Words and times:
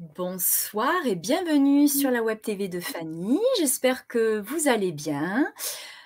Bonsoir 0.00 0.94
et 1.06 1.16
bienvenue 1.16 1.88
sur 1.88 2.12
la 2.12 2.22
Web 2.22 2.40
TV 2.40 2.68
de 2.68 2.78
Fanny. 2.78 3.40
J'espère 3.58 4.06
que 4.06 4.38
vous 4.38 4.68
allez 4.68 4.92
bien. 4.92 5.52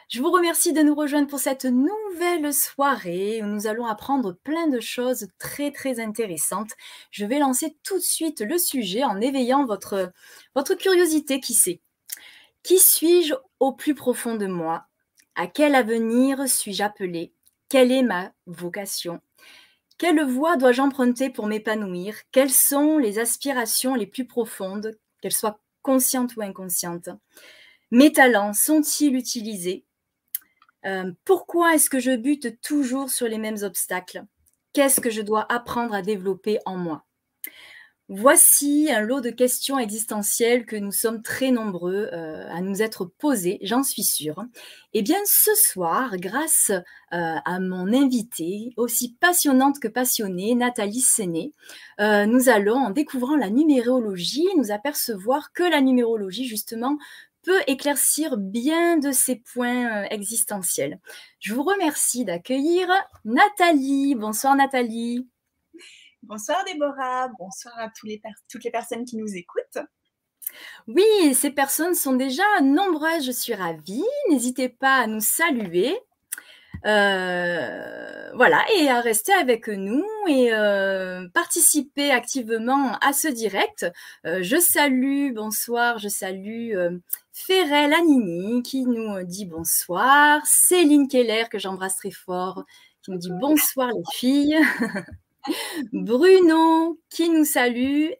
Je 0.08 0.22
vous 0.22 0.30
remercie 0.30 0.72
de 0.72 0.80
nous 0.80 0.94
rejoindre 0.94 1.28
pour 1.28 1.40
cette 1.40 1.66
nouvelle 1.66 2.54
soirée 2.54 3.42
où 3.42 3.46
nous 3.46 3.66
allons 3.66 3.84
apprendre 3.84 4.32
plein 4.44 4.66
de 4.66 4.80
choses 4.80 5.28
très 5.38 5.72
très 5.72 6.00
intéressantes. 6.00 6.70
Je 7.10 7.26
vais 7.26 7.38
lancer 7.38 7.76
tout 7.82 7.98
de 7.98 8.02
suite 8.02 8.40
le 8.40 8.56
sujet 8.56 9.04
en 9.04 9.20
éveillant 9.20 9.66
votre, 9.66 10.10
votre 10.54 10.72
curiosité, 10.72 11.38
qui 11.38 11.52
sait. 11.52 11.82
Qui 12.62 12.78
suis-je 12.78 13.34
au 13.60 13.72
plus 13.72 13.94
profond 13.94 14.36
de 14.36 14.46
moi? 14.46 14.86
À 15.34 15.46
quel 15.46 15.74
avenir 15.74 16.48
suis-je 16.48 16.82
appelé? 16.82 17.34
Quelle 17.68 17.92
est 17.92 18.02
ma 18.02 18.32
vocation? 18.46 19.20
Quelle 20.02 20.24
voie 20.24 20.56
dois-je 20.56 20.82
emprunter 20.82 21.30
pour 21.30 21.46
m'épanouir? 21.46 22.16
Quelles 22.32 22.50
sont 22.50 22.98
les 22.98 23.20
aspirations 23.20 23.94
les 23.94 24.08
plus 24.08 24.26
profondes, 24.26 24.98
qu'elles 25.20 25.30
soient 25.30 25.60
conscientes 25.80 26.34
ou 26.34 26.42
inconscientes? 26.42 27.08
Mes 27.92 28.10
talents 28.10 28.52
sont-ils 28.52 29.14
utilisés? 29.14 29.84
Euh, 30.84 31.12
Pourquoi 31.24 31.76
est-ce 31.76 31.88
que 31.88 32.00
je 32.00 32.16
bute 32.16 32.60
toujours 32.62 33.10
sur 33.10 33.28
les 33.28 33.38
mêmes 33.38 33.62
obstacles? 33.62 34.24
Qu'est-ce 34.72 35.00
que 35.00 35.08
je 35.08 35.22
dois 35.22 35.46
apprendre 35.48 35.94
à 35.94 36.02
développer 36.02 36.58
en 36.66 36.76
moi? 36.76 37.06
Voici 38.08 38.90
un 38.90 39.00
lot 39.00 39.20
de 39.20 39.30
questions 39.30 39.78
existentielles 39.78 40.66
que 40.66 40.76
nous 40.76 40.90
sommes 40.90 41.22
très 41.22 41.50
nombreux 41.50 42.10
euh, 42.12 42.46
à 42.50 42.60
nous 42.60 42.82
être 42.82 43.04
posées, 43.04 43.58
j'en 43.62 43.84
suis 43.84 44.02
sûre. 44.02 44.44
Eh 44.92 45.02
bien, 45.02 45.18
ce 45.24 45.54
soir, 45.54 46.16
grâce 46.16 46.70
euh, 46.70 46.80
à 47.10 47.60
mon 47.60 47.92
invitée, 47.92 48.74
aussi 48.76 49.16
passionnante 49.20 49.78
que 49.78 49.88
passionnée, 49.88 50.54
Nathalie 50.54 51.00
Séné, 51.00 51.52
euh, 52.00 52.26
nous 52.26 52.48
allons, 52.48 52.76
en 52.76 52.90
découvrant 52.90 53.36
la 53.36 53.50
numérologie, 53.50 54.48
nous 54.56 54.72
apercevoir 54.72 55.52
que 55.52 55.62
la 55.62 55.80
numérologie, 55.80 56.46
justement, 56.46 56.98
peut 57.44 57.60
éclaircir 57.66 58.36
bien 58.36 58.98
de 58.98 59.12
ces 59.12 59.36
points 59.36 60.04
existentiels. 60.10 61.00
Je 61.38 61.54
vous 61.54 61.62
remercie 61.62 62.24
d'accueillir 62.24 62.88
Nathalie. 63.24 64.14
Bonsoir 64.16 64.54
Nathalie. 64.54 65.31
Bonsoir 66.22 66.64
Déborah, 66.64 67.28
bonsoir 67.38 67.76
à 67.78 67.88
toutes 67.90 68.64
les 68.64 68.70
personnes 68.70 69.04
qui 69.04 69.16
nous 69.16 69.34
écoutent. 69.34 69.84
Oui, 70.86 71.34
ces 71.34 71.50
personnes 71.50 71.94
sont 71.94 72.14
déjà 72.14 72.44
nombreuses, 72.62 73.26
je 73.26 73.32
suis 73.32 73.54
ravie. 73.54 74.04
N'hésitez 74.30 74.68
pas 74.68 74.98
à 74.98 75.06
nous 75.06 75.20
saluer. 75.20 75.98
Euh, 76.84 78.32
voilà, 78.34 78.64
et 78.76 78.88
à 78.88 79.00
rester 79.00 79.32
avec 79.32 79.68
nous 79.68 80.04
et 80.28 80.52
euh, 80.52 81.28
participer 81.28 82.10
activement 82.10 82.98
à 83.00 83.12
ce 83.12 83.28
direct. 83.28 83.86
Euh, 84.26 84.42
je 84.42 84.56
salue, 84.56 85.32
bonsoir, 85.32 85.98
je 85.98 86.08
salue 86.08 86.72
Ferrel 87.32 87.92
Anini 87.92 88.62
qui 88.62 88.84
nous 88.84 89.22
dit 89.22 89.46
bonsoir, 89.46 90.40
Céline 90.44 91.08
Keller 91.08 91.44
que 91.50 91.58
j'embrasse 91.58 91.96
très 91.96 92.10
fort 92.10 92.64
qui 93.02 93.10
nous 93.10 93.18
dit 93.18 93.32
bonsoir 93.40 93.88
les 93.88 94.02
filles. 94.12 94.58
Bruno 95.92 96.98
qui 97.10 97.28
nous 97.30 97.44
salue, 97.44 98.10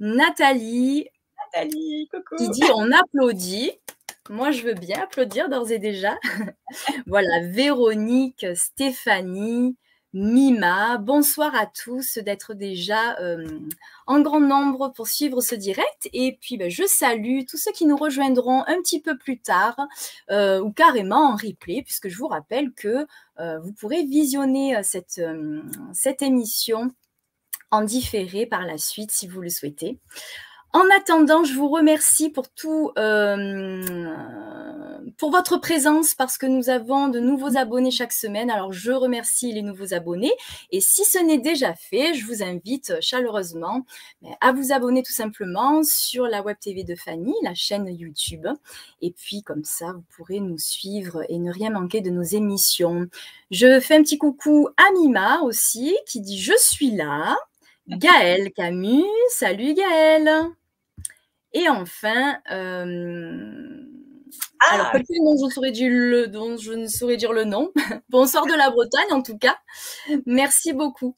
Nathalie, 0.00 1.06
Nathalie, 1.54 2.08
coucou. 2.10 2.36
qui 2.36 2.48
dit 2.50 2.64
on 2.74 2.90
applaudit. 2.92 3.72
Moi, 4.30 4.50
je 4.50 4.62
veux 4.62 4.74
bien 4.74 5.02
applaudir 5.02 5.48
d'ores 5.48 5.70
et 5.72 5.78
déjà. 5.78 6.18
voilà, 7.06 7.40
Véronique, 7.44 8.46
Stéphanie, 8.54 9.76
Mima. 10.18 10.98
Bonsoir 10.98 11.54
à 11.54 11.66
tous 11.66 12.18
d'être 12.18 12.52
déjà 12.52 13.16
euh, 13.20 13.46
en 14.08 14.20
grand 14.20 14.40
nombre 14.40 14.88
pour 14.88 15.06
suivre 15.06 15.40
ce 15.40 15.54
direct. 15.54 16.08
Et 16.12 16.36
puis, 16.40 16.56
ben, 16.56 16.68
je 16.68 16.82
salue 16.88 17.42
tous 17.48 17.56
ceux 17.56 17.70
qui 17.70 17.86
nous 17.86 17.96
rejoindront 17.96 18.64
un 18.66 18.82
petit 18.82 19.00
peu 19.00 19.16
plus 19.16 19.38
tard 19.38 19.76
euh, 20.32 20.60
ou 20.60 20.72
carrément 20.72 21.30
en 21.30 21.36
replay, 21.36 21.82
puisque 21.84 22.08
je 22.08 22.18
vous 22.18 22.26
rappelle 22.26 22.72
que 22.72 23.06
euh, 23.38 23.60
vous 23.60 23.72
pourrez 23.72 24.02
visionner 24.02 24.82
cette, 24.82 25.22
cette 25.92 26.22
émission 26.22 26.90
en 27.70 27.82
différé 27.82 28.44
par 28.44 28.66
la 28.66 28.76
suite 28.76 29.12
si 29.12 29.28
vous 29.28 29.40
le 29.40 29.50
souhaitez. 29.50 30.00
En 30.74 30.84
attendant, 30.94 31.44
je 31.44 31.54
vous 31.54 31.68
remercie 31.68 32.28
pour 32.28 32.50
tout, 32.50 32.92
euh, 32.98 33.82
pour 35.16 35.30
votre 35.30 35.56
présence 35.56 36.14
parce 36.14 36.36
que 36.36 36.44
nous 36.44 36.68
avons 36.68 37.08
de 37.08 37.20
nouveaux 37.20 37.56
abonnés 37.56 37.90
chaque 37.90 38.12
semaine. 38.12 38.50
Alors, 38.50 38.74
je 38.74 38.92
remercie 38.92 39.50
les 39.50 39.62
nouveaux 39.62 39.94
abonnés. 39.94 40.32
Et 40.70 40.82
si 40.82 41.06
ce 41.06 41.18
n'est 41.18 41.38
déjà 41.38 41.74
fait, 41.74 42.12
je 42.12 42.26
vous 42.26 42.42
invite 42.42 42.92
chaleureusement 43.00 43.86
à 44.42 44.52
vous 44.52 44.70
abonner 44.70 45.02
tout 45.02 45.12
simplement 45.12 45.82
sur 45.82 46.26
la 46.26 46.42
Web 46.42 46.58
TV 46.60 46.84
de 46.84 46.94
Fanny, 46.94 47.34
la 47.42 47.54
chaîne 47.54 47.88
YouTube. 47.88 48.46
Et 49.00 49.12
puis, 49.12 49.42
comme 49.42 49.64
ça, 49.64 49.92
vous 49.92 50.04
pourrez 50.16 50.40
nous 50.40 50.58
suivre 50.58 51.24
et 51.30 51.38
ne 51.38 51.50
rien 51.50 51.70
manquer 51.70 52.02
de 52.02 52.10
nos 52.10 52.22
émissions. 52.22 53.06
Je 53.50 53.80
fais 53.80 53.96
un 53.96 54.02
petit 54.02 54.18
coucou 54.18 54.68
à 54.76 54.92
Mima 54.92 55.40
aussi 55.40 55.96
qui 56.06 56.20
dit 56.20 56.38
Je 56.38 56.56
suis 56.58 56.90
là. 56.90 57.36
Gaël 57.88 58.52
Camus, 58.52 59.02
salut 59.30 59.72
Gaël. 59.72 60.57
Et 61.52 61.68
enfin, 61.68 62.38
euh, 62.50 63.84
alors 64.70 64.92
quelqu'un 64.92 65.14
dont 65.24 65.34
dont 66.26 66.56
je 66.56 66.72
ne 66.72 66.86
saurais 66.86 67.16
dire 67.16 67.32
le 67.32 67.44
nom. 67.44 67.72
Bonsoir 68.10 68.46
de 68.46 68.52
la 68.52 68.70
Bretagne 68.70 69.12
en 69.12 69.22
tout 69.22 69.38
cas. 69.38 69.56
Merci 70.26 70.72
beaucoup. 70.72 71.16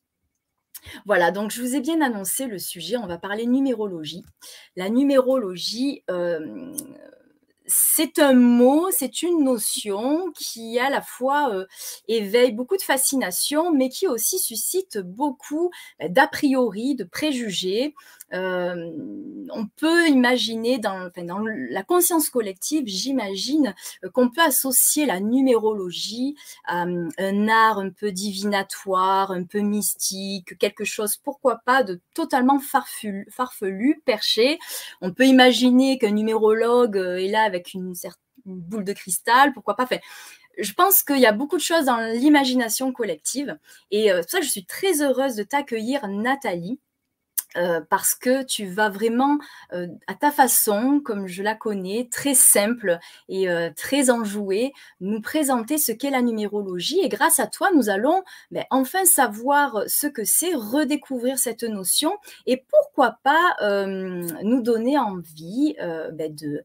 Voilà, 1.04 1.30
donc 1.30 1.50
je 1.50 1.60
vous 1.60 1.74
ai 1.74 1.80
bien 1.80 2.00
annoncé 2.00 2.46
le 2.46 2.58
sujet, 2.58 2.96
on 2.96 3.06
va 3.06 3.18
parler 3.18 3.46
numérologie. 3.46 4.24
La 4.76 4.88
numérologie, 4.88 6.02
euh, 6.10 6.72
c'est 7.70 8.18
un 8.18 8.34
mot, 8.34 8.88
c'est 8.90 9.22
une 9.22 9.44
notion 9.44 10.32
qui 10.32 10.78
à 10.80 10.90
la 10.90 11.02
fois 11.02 11.54
euh, 11.54 11.66
éveille 12.08 12.50
beaucoup 12.52 12.76
de 12.76 12.82
fascination, 12.82 13.72
mais 13.72 13.88
qui 13.88 14.08
aussi 14.08 14.38
suscite 14.40 14.98
beaucoup 14.98 15.70
bah, 16.00 16.08
d'a 16.08 16.26
priori, 16.26 16.96
de 16.96 17.04
préjugés. 17.04 17.94
Euh, 18.32 18.90
on 19.52 19.66
peut 19.66 20.08
imaginer 20.08 20.78
dans, 20.78 21.10
la 21.16 21.82
conscience 21.82 22.28
collective, 22.28 22.84
j'imagine 22.86 23.74
euh, 24.04 24.10
qu'on 24.10 24.30
peut 24.30 24.42
associer 24.42 25.06
la 25.06 25.20
numérologie 25.20 26.36
à 26.64 26.82
un 27.18 27.48
art 27.48 27.78
un 27.78 27.90
peu 27.90 28.12
divinatoire, 28.12 29.30
un 29.30 29.44
peu 29.44 29.60
mystique, 29.60 30.58
quelque 30.58 30.84
chose, 30.84 31.16
pourquoi 31.16 31.60
pas, 31.64 31.82
de 31.82 32.00
totalement 32.14 32.58
farfelu, 32.58 33.26
farfelu 33.30 34.00
perché. 34.04 34.58
On 35.00 35.12
peut 35.12 35.26
imaginer 35.26 35.98
qu'un 35.98 36.12
numérologue 36.12 36.96
est 36.96 37.28
là 37.28 37.42
avec 37.42 37.59
une 37.74 37.94
certaine 37.94 38.20
boule 38.44 38.84
de 38.84 38.92
cristal, 38.92 39.52
pourquoi 39.52 39.76
pas. 39.76 39.84
Enfin, 39.84 39.98
je 40.58 40.72
pense 40.72 41.02
qu'il 41.02 41.18
y 41.18 41.26
a 41.26 41.32
beaucoup 41.32 41.56
de 41.56 41.62
choses 41.62 41.86
dans 41.86 41.98
l'imagination 42.12 42.92
collective. 42.92 43.58
Et 43.90 44.12
euh, 44.12 44.16
c'est 44.16 44.22
pour 44.22 44.30
ça 44.30 44.38
que 44.40 44.46
je 44.46 44.50
suis 44.50 44.66
très 44.66 45.02
heureuse 45.02 45.36
de 45.36 45.42
t'accueillir, 45.42 46.06
Nathalie. 46.08 46.78
Euh, 47.56 47.80
parce 47.90 48.14
que 48.14 48.44
tu 48.44 48.66
vas 48.66 48.90
vraiment 48.90 49.36
euh, 49.72 49.88
à 50.06 50.14
ta 50.14 50.30
façon, 50.30 51.00
comme 51.04 51.26
je 51.26 51.42
la 51.42 51.56
connais, 51.56 52.08
très 52.08 52.34
simple 52.34 53.00
et 53.28 53.48
très 53.74 54.08
enjouée, 54.08 54.72
nous 55.00 55.20
présenter 55.20 55.76
ce 55.76 55.90
qu'est 55.90 56.10
la 56.10 56.22
numérologie. 56.22 57.00
Et 57.00 57.08
grâce 57.08 57.40
à 57.40 57.48
toi, 57.48 57.70
nous 57.74 57.88
allons 57.88 58.22
ben, 58.52 58.64
enfin 58.70 59.04
savoir 59.04 59.82
ce 59.88 60.06
que 60.06 60.22
c'est, 60.22 60.54
redécouvrir 60.54 61.40
cette 61.40 61.64
notion 61.64 62.16
et 62.46 62.64
pourquoi 62.68 63.18
pas 63.24 63.56
nous 64.44 64.62
donner 64.62 64.96
envie 64.96 65.74
ben, 66.12 66.32
de 66.32 66.64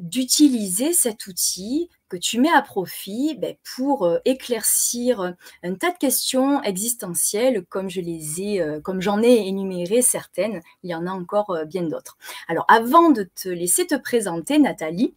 d'utiliser 0.00 0.92
cet 0.92 1.26
outil 1.26 1.90
que 2.08 2.16
tu 2.16 2.40
mets 2.40 2.52
à 2.52 2.62
profit 2.62 3.36
ben, 3.36 3.56
pour 3.76 4.04
euh, 4.04 4.18
éclaircir 4.24 5.34
un 5.62 5.74
tas 5.74 5.90
de 5.90 5.98
questions 5.98 6.62
existentielles 6.62 7.64
comme 7.68 7.90
je 7.90 8.00
les 8.00 8.42
ai, 8.42 8.60
euh, 8.60 8.80
comme 8.80 9.00
j'en 9.00 9.22
ai 9.22 9.46
énuméré 9.46 10.02
certaines, 10.02 10.60
il 10.82 10.90
y 10.90 10.94
en 10.94 11.06
a 11.06 11.10
encore 11.10 11.50
euh, 11.50 11.64
bien 11.64 11.82
d'autres. 11.82 12.16
Alors 12.48 12.64
avant 12.68 13.10
de 13.10 13.28
te 13.34 13.48
laisser 13.48 13.86
te 13.86 13.96
présenter, 13.96 14.58
Nathalie, 14.58 15.14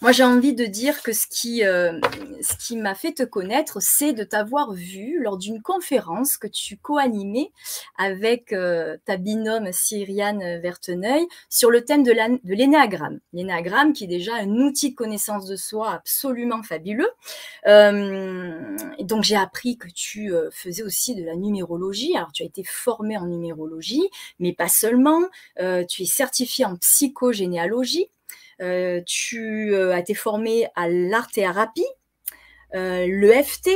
moi, 0.00 0.12
j'ai 0.12 0.24
envie 0.24 0.54
de 0.54 0.64
dire 0.64 1.02
que 1.02 1.12
ce 1.12 1.26
qui, 1.26 1.64
euh, 1.64 1.98
ce 2.40 2.54
qui 2.56 2.76
m'a 2.76 2.94
fait 2.94 3.12
te 3.12 3.22
connaître, 3.22 3.78
c'est 3.80 4.12
de 4.12 4.24
t'avoir 4.24 4.72
vu 4.72 5.20
lors 5.22 5.38
d'une 5.38 5.62
conférence 5.62 6.36
que 6.36 6.46
tu 6.46 6.76
co-animais 6.76 7.50
avec 7.96 8.52
euh, 8.52 8.96
ta 9.04 9.16
binôme 9.16 9.72
Cyriane 9.72 10.60
Verteneuil 10.60 11.26
sur 11.48 11.70
le 11.70 11.84
thème 11.84 12.02
de 12.02 12.12
l'énéagramme. 12.44 13.20
L'énéagramme 13.32 13.92
qui 13.92 14.04
est 14.04 14.08
déjà 14.08 14.34
un 14.34 14.50
outil 14.50 14.90
de 14.90 14.94
connaissance 14.94 15.46
de 15.46 15.56
soi 15.56 15.92
absolument 15.92 16.62
fabuleux. 16.62 17.10
Euh, 17.66 18.76
donc, 19.00 19.24
j'ai 19.24 19.36
appris 19.36 19.78
que 19.78 19.88
tu 19.88 20.32
faisais 20.50 20.82
aussi 20.82 21.14
de 21.14 21.24
la 21.24 21.36
numérologie. 21.36 22.16
Alors, 22.16 22.32
tu 22.32 22.42
as 22.42 22.46
été 22.46 22.62
formée 22.64 23.16
en 23.16 23.26
numérologie, 23.26 24.08
mais 24.38 24.52
pas 24.52 24.68
seulement. 24.68 25.22
tu 25.88 26.02
es 26.02 26.06
certifiée 26.06 26.64
en 26.64 26.76
psychogénéalogie. 26.76 28.10
Euh, 28.60 29.00
tu 29.06 29.74
euh, 29.74 29.92
as 29.92 30.00
été 30.00 30.14
formé 30.14 30.66
à 30.74 30.88
l'art-thérapie, 30.88 31.86
euh, 32.74 33.06
l'EFT, 33.06 33.70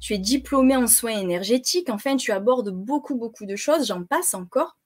tu 0.00 0.14
es 0.14 0.18
diplômé 0.18 0.76
en 0.76 0.86
soins 0.86 1.18
énergétiques. 1.18 1.90
Enfin, 1.90 2.16
tu 2.16 2.32
abordes 2.32 2.70
beaucoup, 2.70 3.16
beaucoup 3.16 3.46
de 3.46 3.56
choses. 3.56 3.86
J'en 3.86 4.04
passe 4.04 4.34
encore. 4.34 4.76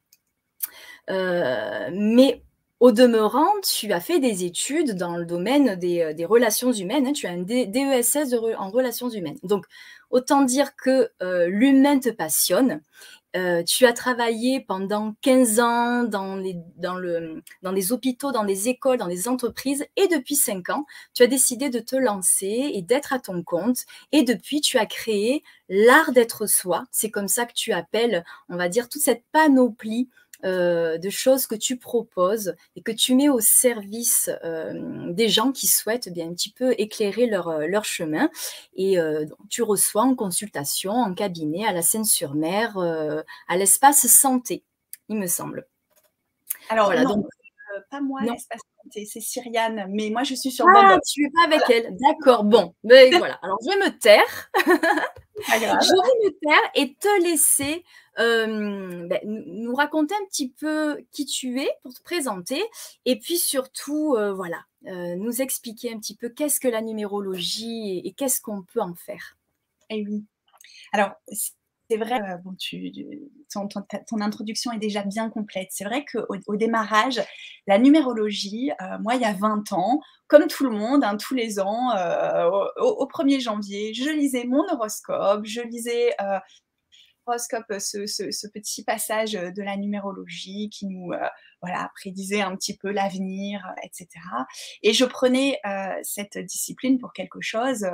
mais 1.08 2.42
au 2.80 2.90
demeurant, 2.90 3.52
tu 3.62 3.92
as 3.92 4.00
fait 4.00 4.18
des 4.18 4.44
études 4.44 4.96
dans 4.96 5.16
le 5.16 5.24
domaine 5.24 5.76
des, 5.76 6.24
relations 6.24 6.72
humaines. 6.72 7.06
Hein. 7.06 7.12
tu 7.12 7.26
as 7.26 7.30
un 7.30 7.42
DESS 7.42 8.34
en 8.58 8.70
relations 8.70 9.08
humaines. 9.10 9.38
Donc, 9.44 9.66
autant 10.10 10.42
dire 10.42 10.74
que 10.76 11.10
l'humain 11.20 11.98
te 11.98 12.08
passionne 12.08 12.80
euh, 13.34 13.62
tu 13.62 13.86
as 13.86 13.92
travaillé 13.92 14.60
pendant 14.60 15.14
15 15.22 15.60
ans 15.60 16.02
dans 16.04 16.36
les, 16.36 16.56
dans, 16.76 16.96
le, 16.96 17.42
dans 17.62 17.72
les 17.72 17.92
hôpitaux, 17.92 18.30
dans 18.30 18.42
les 18.42 18.68
écoles, 18.68 18.98
dans 18.98 19.06
les 19.06 19.26
entreprises 19.26 19.86
et 19.96 20.06
depuis 20.08 20.36
5 20.36 20.68
ans, 20.70 20.86
tu 21.14 21.22
as 21.22 21.26
décidé 21.26 21.70
de 21.70 21.78
te 21.78 21.96
lancer 21.96 22.70
et 22.74 22.82
d'être 22.82 23.12
à 23.12 23.18
ton 23.18 23.42
compte 23.42 23.86
et 24.12 24.22
depuis, 24.22 24.60
tu 24.60 24.78
as 24.78 24.86
créé 24.86 25.42
l'art 25.68 26.12
d'être 26.12 26.46
soi. 26.46 26.84
C'est 26.90 27.10
comme 27.10 27.28
ça 27.28 27.46
que 27.46 27.54
tu 27.54 27.72
appelles, 27.72 28.24
on 28.48 28.56
va 28.56 28.68
dire, 28.68 28.88
toute 28.88 29.02
cette 29.02 29.24
panoplie 29.32 30.08
euh, 30.44 30.98
de 30.98 31.08
choses 31.08 31.46
que 31.46 31.54
tu 31.54 31.76
proposes 31.76 32.56
et 32.74 32.82
que 32.82 32.90
tu 32.90 33.14
mets 33.14 33.28
au 33.28 33.38
service 33.40 34.28
euh, 34.44 35.12
des 35.12 35.28
gens 35.28 35.52
qui 35.52 35.68
souhaitent 35.68 36.08
bien 36.08 36.28
un 36.28 36.32
petit 36.32 36.50
peu 36.50 36.74
éclairer 36.78 37.26
leur, 37.26 37.48
euh, 37.48 37.66
leur 37.66 37.84
chemin. 37.84 38.28
Et 38.74 38.96
tu 39.48 39.62
reçois 39.62 40.02
en 40.02 40.14
consultation, 40.14 40.92
en 40.92 41.14
cabinet, 41.14 41.64
à 41.66 41.72
la 41.72 41.82
Seine-sur-Mer, 41.82 42.76
à 42.78 43.56
l'espace 43.56 44.06
santé, 44.06 44.64
il 45.08 45.16
me 45.16 45.26
semble. 45.26 45.66
Alors, 46.68 46.86
voilà, 46.86 47.04
donc, 47.04 47.26
pas 47.90 48.00
moi, 48.00 48.20
l'espace 48.22 48.60
c'est 48.90 49.20
Cyriane, 49.20 49.86
mais 49.90 50.10
moi 50.10 50.22
je 50.22 50.34
suis 50.34 50.50
sur 50.50 50.66
ah, 50.74 50.98
tu 51.06 51.24
es 51.24 51.30
pas 51.30 51.44
avec 51.46 51.62
elle, 51.70 51.96
d'accord, 51.96 52.44
bon, 52.44 52.74
mais 52.84 53.10
voilà, 53.10 53.34
alors 53.42 53.58
je 53.62 53.70
vais 53.70 53.86
me 53.86 53.98
taire, 53.98 54.50
je 55.48 55.58
vais 55.58 56.26
me 56.26 56.30
taire 56.40 56.70
et 56.74 56.94
te 56.94 57.22
laisser 57.22 57.84
ben, 58.16 59.20
nous 59.24 59.74
raconter 59.74 60.14
un 60.14 60.24
petit 60.26 60.50
peu 60.50 61.04
qui 61.12 61.26
tu 61.26 61.60
es 61.60 61.68
pour 61.82 61.94
te 61.94 62.02
présenter. 62.02 62.62
Et 63.04 63.18
puis 63.18 63.38
surtout, 63.38 64.16
voilà, 64.34 64.64
nous 64.82 65.42
expliquer 65.42 65.92
un 65.92 65.98
petit 65.98 66.16
peu 66.16 66.28
qu'est-ce 66.28 66.60
que 66.60 66.68
la 66.68 66.82
numérologie 66.82 68.00
et, 68.04 68.12
qu'est-ce 68.12 68.40
qu'on 68.40 68.62
peut 68.62 68.80
en 68.80 68.94
faire. 68.94 69.36
Eh 69.90 70.04
oui. 70.06 70.24
Alors, 70.92 71.12
c'est 71.92 71.98
vrai, 71.98 72.20
bon, 72.42 72.54
tu, 72.58 72.90
ton, 73.52 73.68
ton, 73.68 74.20
introduction 74.20 74.72
est 74.72 74.78
déjà 74.78 75.02
bien 75.02 75.28
complète. 75.28 75.68
C'est 75.70 75.84
vrai 75.84 76.04
qu'au 76.10 76.34
au 76.46 76.56
démarrage, 76.56 77.20
la 77.66 77.78
numérologie, 77.78 78.70
moi, 79.00 79.14
il 79.14 79.20
y 79.20 79.26
a 79.26 79.34
20 79.34 79.72
ans, 79.72 80.00
comme 80.26 80.46
tout 80.46 80.64
le 80.64 80.70
monde, 80.70 81.04
hein, 81.04 81.16
tous 81.18 81.34
les 81.34 81.60
ans, 81.60 81.90
au, 82.78 83.06
1er 83.06 83.40
janvier, 83.40 83.92
je 83.92 84.08
lisais 84.08 84.44
mon 84.44 84.64
horoscope, 84.72 85.44
je 85.44 85.60
lisais 85.60 86.14
horoscope, 87.26 87.64
euh, 87.70 87.78
ce, 87.78 88.46
petit 88.48 88.84
passage 88.84 89.34
euh, 89.34 89.50
de 89.50 89.62
la 89.62 89.76
numérologie 89.76 90.68
qui 90.70 90.86
nous 90.86 91.12
euh, 91.12 91.28
voilà, 91.60 91.90
prédisait 91.94 92.42
un 92.42 92.56
petit 92.56 92.76
peu 92.76 92.90
l'avenir, 92.90 93.64
etc. 93.84 94.08
Et 94.82 94.92
je 94.92 95.04
prenais 95.04 95.60
cette 96.02 96.36
discipline 96.38 96.98
pour 96.98 97.12
quelque 97.12 97.40
chose 97.40 97.86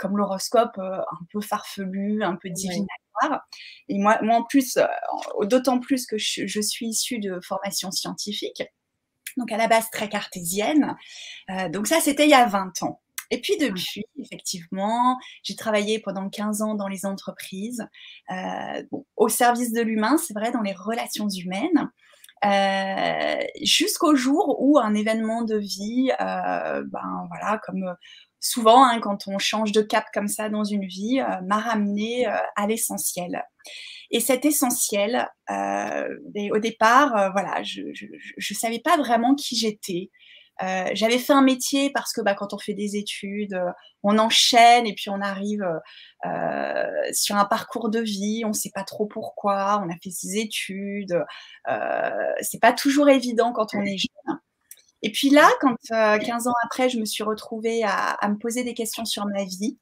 comme 0.00 0.16
l'horoscope 0.16 0.76
un 0.78 1.24
peu 1.30 1.40
farfelu, 1.40 2.24
un 2.24 2.34
peu 2.34 2.50
divinatoire. 2.50 3.01
Et 3.88 3.98
moi, 3.98 4.18
moi 4.22 4.36
en 4.36 4.42
plus, 4.44 4.78
d'autant 5.42 5.80
plus 5.80 6.06
que 6.06 6.18
je, 6.18 6.60
suis 6.60 6.86
issue 6.86 7.18
de 7.18 7.40
formation 7.40 7.90
scientifique, 7.90 8.62
donc 9.36 9.50
à 9.52 9.56
la 9.56 9.68
base 9.68 9.88
très 9.90 10.08
cartésienne. 10.08 10.96
donc 11.70 11.86
ça, 11.86 12.00
c'était 12.00 12.24
il 12.24 12.30
y 12.30 12.34
a 12.34 12.46
20 12.46 12.82
ans. 12.82 13.02
Et 13.32 13.40
puis 13.40 13.56
depuis, 13.56 14.04
effectivement, 14.18 15.18
j'ai 15.42 15.56
travaillé 15.56 15.98
pendant 15.98 16.28
15 16.28 16.60
ans 16.60 16.74
dans 16.74 16.86
les 16.86 17.06
entreprises, 17.06 17.88
euh, 18.30 18.82
au 19.16 19.30
service 19.30 19.72
de 19.72 19.80
l'humain, 19.80 20.18
c'est 20.18 20.34
vrai, 20.34 20.52
dans 20.52 20.60
les 20.60 20.74
relations 20.74 21.30
humaines. 21.30 21.90
Euh, 22.44 23.40
jusqu'au 23.62 24.14
jour 24.16 24.56
où 24.60 24.78
un 24.78 24.94
événement 24.94 25.42
de 25.42 25.56
vie, 25.56 26.10
euh, 26.20 26.82
ben 26.86 27.26
voilà, 27.28 27.60
comme 27.64 27.94
souvent 28.40 28.84
hein, 28.84 28.98
quand 29.00 29.28
on 29.28 29.38
change 29.38 29.72
de 29.72 29.82
cap 29.82 30.06
comme 30.12 30.28
ça 30.28 30.48
dans 30.48 30.64
une 30.64 30.84
vie, 30.86 31.20
m'a 31.46 31.58
ramené 31.58 32.26
à 32.26 32.66
l'essentiel. 32.66 33.44
Et 34.10 34.20
cet 34.20 34.44
essentiel, 34.44 35.28
au 35.48 36.58
départ, 36.58 37.30
voilà, 37.32 37.62
je 37.62 37.82
ne 37.82 38.54
savais 38.56 38.80
pas 38.80 38.96
vraiment 38.96 39.34
qui 39.34 39.56
j'étais. 39.56 40.10
Euh, 40.62 40.90
j'avais 40.92 41.18
fait 41.18 41.32
un 41.32 41.42
métier 41.42 41.90
parce 41.90 42.12
que 42.12 42.20
bah, 42.20 42.34
quand 42.34 42.52
on 42.52 42.58
fait 42.58 42.74
des 42.74 42.96
études, 42.96 43.54
euh, 43.54 43.70
on 44.02 44.18
enchaîne 44.18 44.86
et 44.86 44.94
puis 44.94 45.08
on 45.10 45.20
arrive 45.20 45.64
euh, 46.26 47.12
sur 47.12 47.36
un 47.36 47.44
parcours 47.44 47.88
de 47.88 48.00
vie, 48.00 48.42
on 48.44 48.48
ne 48.48 48.52
sait 48.52 48.70
pas 48.74 48.84
trop 48.84 49.06
pourquoi, 49.06 49.82
on 49.84 49.90
a 49.90 49.96
fait 50.02 50.10
ses 50.10 50.36
études, 50.36 51.24
c'est 52.40 52.60
pas 52.60 52.72
toujours 52.72 53.08
évident 53.08 53.52
quand 53.52 53.74
on 53.74 53.82
est 53.82 53.98
jeune. 53.98 54.38
Et 55.02 55.10
puis 55.10 55.30
là, 55.30 55.48
quand 55.60 55.74
15 55.90 56.46
ans 56.46 56.54
après, 56.64 56.88
je 56.88 56.98
me 56.98 57.04
suis 57.04 57.24
retrouvée 57.24 57.82
à, 57.82 58.10
à, 58.10 58.28
me 58.28 58.38
poser 58.38 58.62
des 58.62 58.74
questions 58.74 59.04
sur 59.04 59.26
ma 59.26 59.44
vie, 59.44 59.78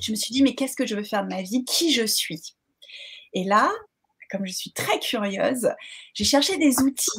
je 0.00 0.10
me 0.10 0.16
suis 0.16 0.32
dit, 0.32 0.42
mais 0.42 0.54
qu'est-ce 0.54 0.76
que 0.76 0.86
je 0.86 0.94
veux 0.94 1.04
faire 1.04 1.24
de 1.24 1.28
ma 1.28 1.42
vie? 1.42 1.64
Qui 1.64 1.92
je 1.92 2.06
suis? 2.06 2.56
Et 3.34 3.44
là, 3.44 3.70
comme 4.30 4.46
je 4.46 4.52
suis 4.52 4.72
très 4.72 4.98
curieuse, 5.00 5.70
j'ai 6.14 6.24
cherché 6.24 6.56
des 6.58 6.80
outils 6.80 7.10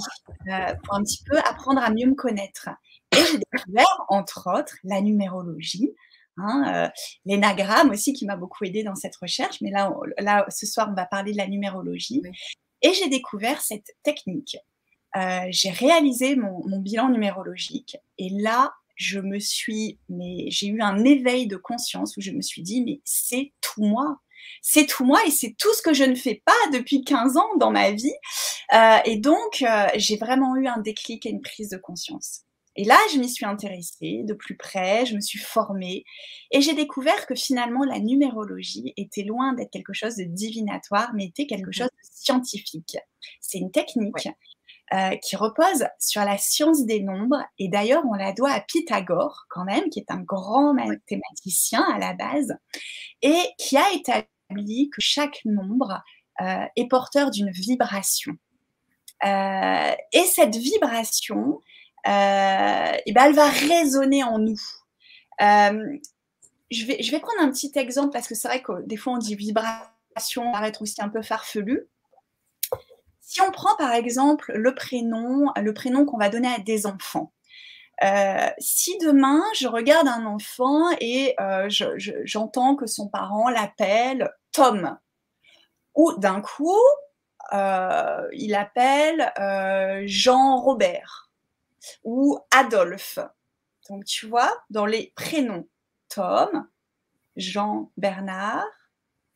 euh, 0.48 0.74
pour 0.84 0.96
un 0.96 1.04
petit 1.04 1.24
peu 1.26 1.38
apprendre 1.40 1.82
à 1.82 1.90
mieux 1.92 2.08
me 2.08 2.16
connaître. 2.16 2.70
Et 3.12 3.18
j'ai 3.32 3.40
découvert, 3.52 4.06
entre 4.08 4.50
autres, 4.58 4.76
la 4.84 5.02
numérologie, 5.02 5.92
hein, 6.38 6.64
euh, 6.74 6.90
l'énagramme 7.26 7.90
aussi 7.90 8.14
qui 8.14 8.26
m'a 8.26 8.36
beaucoup 8.36 8.64
aidé 8.64 8.84
dans 8.84 8.96
cette 8.96 9.16
recherche. 9.16 9.62
Mais 9.62 9.72
là, 9.72 9.92
là, 10.20 10.46
ce 10.50 10.66
soir, 10.66 10.88
on 10.92 10.96
va 10.96 11.06
parler 11.06 11.32
de 11.32 11.38
la 11.38 11.48
numérologie. 11.48 12.22
Et 12.82 12.94
j'ai 12.94 13.10
découvert 13.10 13.62
cette 13.62 13.96
technique. 14.04 14.58
Euh, 15.16 15.48
j'ai 15.50 15.72
réalisé 15.72 16.36
mon, 16.36 16.68
mon, 16.68 16.80
bilan 16.80 17.10
numérologique. 17.10 17.98
Et 18.20 18.30
là, 18.30 18.74
je 18.96 19.20
me 19.20 19.40
suis, 19.40 19.98
mais 20.08 20.46
j'ai 20.50 20.68
eu 20.68 20.82
un 20.82 21.04
éveil 21.04 21.48
de 21.48 21.58
conscience 21.58 22.16
où 22.16 22.22
je 22.22 22.32
me 22.32 22.42
suis 22.42 22.62
dit, 22.62 22.84
mais 22.84 23.02
c'est 23.06 23.54
tout 23.60 23.84
moi 23.84 24.20
c'est 24.62 24.86
tout 24.86 25.06
moi 25.06 25.20
et 25.26 25.32
c'est 25.32 25.56
tout 25.58 25.74
ce 25.74 25.82
que 25.82 25.94
je 25.94 26.04
ne 26.04 26.16
fais 26.16 26.42
pas 26.46 26.54
depuis 26.74 27.04
15 27.04 27.38
ans 27.38 27.50
dans 27.58 27.72
ma 27.72 27.92
vie. 27.92 28.14
Euh, 28.74 28.98
et 29.06 29.18
donc, 29.18 29.62
euh, 29.62 29.88
j'ai 29.96 30.18
vraiment 30.18 30.56
eu 30.56 30.68
un 30.68 30.80
déclic 30.80 31.26
et 31.26 31.30
une 31.30 31.42
prise 31.42 31.70
de 31.70 31.78
conscience. 31.78 32.42
Et 32.76 32.86
là, 32.86 32.98
je 33.12 33.20
m'y 33.20 33.28
suis 33.28 33.46
intéressée 33.46 34.22
de 34.24 34.34
plus 34.34 34.56
près, 34.56 35.06
je 35.06 35.16
me 35.16 35.20
suis 35.20 35.40
formée 35.40 36.06
et 36.52 36.62
j'ai 36.62 36.74
découvert 36.74 37.26
que 37.26 37.36
finalement, 37.36 37.84
la 37.84 38.00
numérologie 38.00 38.94
était 38.96 39.24
loin 39.24 39.54
d'être 39.54 39.72
quelque 39.72 39.92
chose 39.92 40.16
de 40.16 40.24
divinatoire, 40.24 41.12
mais 41.14 41.26
était 41.26 41.46
quelque 41.46 41.70
mmh 41.70 41.74
chose 41.74 41.88
de 41.88 42.10
scientifique. 42.10 42.98
C'est 43.42 43.58
une 43.58 43.72
technique 43.72 44.30
euh, 44.94 45.16
qui 45.18 45.36
repose 45.36 45.86
sur 46.00 46.24
la 46.24 46.38
science 46.38 46.86
des 46.86 47.02
nombres. 47.02 47.44
Et 47.60 47.70
d'ailleurs, 47.70 48.04
on 48.10 48.14
la 48.14 48.34
doit 48.34 48.52
à 48.52 48.62
Pythagore, 48.62 49.46
quand 49.50 49.64
même, 49.64 49.90
qui 49.90 50.00
est 50.00 50.10
un 50.12 50.22
grand 50.22 50.74
mathématicien 50.74 51.86
à 51.94 52.00
la 52.00 52.14
base, 52.14 52.56
et 53.22 53.40
qui 53.60 53.78
a 53.78 53.92
établi 53.94 54.90
que 54.90 55.00
chaque 55.00 55.42
nombre 55.46 56.02
euh, 56.42 56.66
est 56.76 56.88
porteur 56.88 57.32
d'une 57.32 57.52
vibration. 57.52 58.34
Euh, 59.26 59.92
et 60.14 60.24
cette 60.24 60.56
vibration, 60.56 61.60
euh, 62.08 62.92
eh 63.06 63.12
ben, 63.12 63.26
elle 63.26 63.36
va 63.36 63.50
résonner 63.50 64.24
en 64.24 64.40
nous. 64.40 64.60
je, 65.40 66.86
vais, 66.86 67.04
je 67.04 67.12
vais 67.12 67.20
prendre 67.20 67.42
un 67.42 67.52
petit 67.52 67.72
exemple 67.76 68.12
parce 68.12 68.28
que 68.28 68.36
c'est 68.36 68.48
vrai 68.48 68.62
que 68.62 68.86
des 68.88 68.98
fois 68.98 69.14
on 69.14 69.18
dit 69.18 69.36
vibration, 69.36 70.54
ça 70.54 70.68
être 70.68 70.82
aussi 70.82 71.02
un 71.02 71.10
peu 71.10 71.22
farfelu. 71.22 71.88
Si 73.30 73.42
on 73.42 73.52
prend 73.52 73.76
par 73.76 73.92
exemple 73.92 74.52
le 74.56 74.74
prénom, 74.74 75.54
le 75.56 75.72
prénom 75.72 76.04
qu'on 76.04 76.18
va 76.18 76.30
donner 76.30 76.48
à 76.48 76.58
des 76.58 76.88
enfants, 76.88 77.32
euh, 78.04 78.50
si 78.58 78.98
demain 78.98 79.44
je 79.54 79.68
regarde 79.68 80.08
un 80.08 80.26
enfant 80.26 80.90
et 81.00 81.36
euh, 81.40 81.70
j'entends 81.70 82.76
que 82.76 82.88
son 82.88 83.08
parent 83.08 83.50
l'appelle 83.50 84.32
Tom, 84.52 84.98
ou 85.94 86.12
d'un 86.14 86.42
coup 86.42 86.82
euh, 87.54 88.28
il 88.34 88.56
appelle 88.56 89.32
Jean-Robert 90.08 91.30
ou 92.04 92.40
Adolphe. 92.50 93.20
Donc 93.90 94.06
tu 94.06 94.26
vois, 94.26 94.52
dans 94.72 94.88
les 94.88 95.14
prénoms 95.16 95.68
Tom, 96.08 96.68
Jean-Bernard 97.36 98.66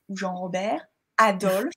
ou 0.09 0.17
Jean-Robert, 0.17 0.83
Adolphe, 1.19 1.69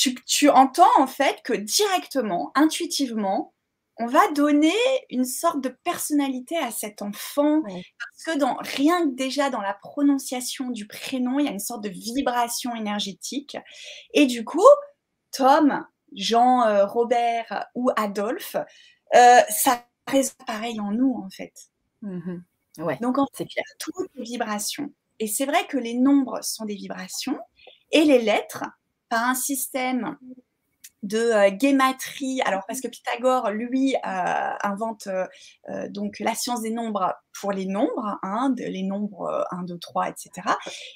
tu, 0.00 0.14
tu 0.24 0.48
entends 0.48 0.88
en 0.98 1.06
fait 1.06 1.42
que 1.44 1.52
directement, 1.52 2.52
intuitivement, 2.54 3.52
on 3.98 4.06
va 4.06 4.32
donner 4.32 4.72
une 5.10 5.26
sorte 5.26 5.62
de 5.62 5.68
personnalité 5.68 6.56
à 6.56 6.70
cet 6.70 7.02
enfant 7.02 7.60
parce 7.62 8.24
que 8.24 8.38
dans 8.38 8.54
rien 8.60 9.04
que 9.04 9.14
déjà 9.14 9.50
dans 9.50 9.60
la 9.60 9.74
prononciation 9.74 10.70
du 10.70 10.86
prénom, 10.86 11.38
il 11.38 11.44
y 11.44 11.48
a 11.48 11.52
une 11.52 11.58
sorte 11.58 11.84
de 11.84 11.90
vibration 11.90 12.74
énergétique 12.74 13.58
et 14.14 14.24
du 14.24 14.42
coup, 14.42 14.64
Tom, 15.32 15.84
Jean, 16.14 16.66
euh, 16.66 16.86
Robert 16.86 17.66
ou 17.74 17.90
Adolphe, 17.94 18.56
euh, 19.14 19.40
ça 19.50 19.84
résonne 20.06 20.46
pareil 20.46 20.80
en 20.80 20.92
nous 20.92 21.22
en 21.22 21.28
fait. 21.28 21.52
Mmh 22.00 22.38
Donc 23.02 23.18
en 23.18 23.26
fait, 23.34 23.44
clair. 23.44 23.66
toutes 23.78 24.08
les 24.14 24.24
vibrations. 24.24 24.94
Et 25.18 25.26
c'est 25.26 25.44
vrai 25.44 25.66
que 25.66 25.76
les 25.76 25.92
nombres 25.92 26.42
sont 26.42 26.64
des 26.64 26.74
vibrations 26.74 27.38
et 27.92 28.04
les 28.04 28.22
lettres 28.22 28.64
par 29.10 29.28
un 29.28 29.34
système 29.34 30.16
de 31.02 31.18
euh. 31.18 32.42
Alors, 32.44 32.62
parce 32.66 32.80
que 32.80 32.88
Pythagore, 32.88 33.50
lui, 33.50 33.94
euh, 33.94 34.52
invente 34.62 35.08
euh, 35.08 35.88
donc 35.88 36.18
la 36.20 36.34
science 36.34 36.62
des 36.62 36.70
nombres 36.70 37.14
pour 37.40 37.52
les 37.52 37.66
nombres, 37.66 38.18
hein, 38.22 38.54
les 38.58 38.82
nombres 38.82 39.46
1, 39.50 39.64
2, 39.64 39.78
3, 39.78 40.08
etc. 40.08 40.30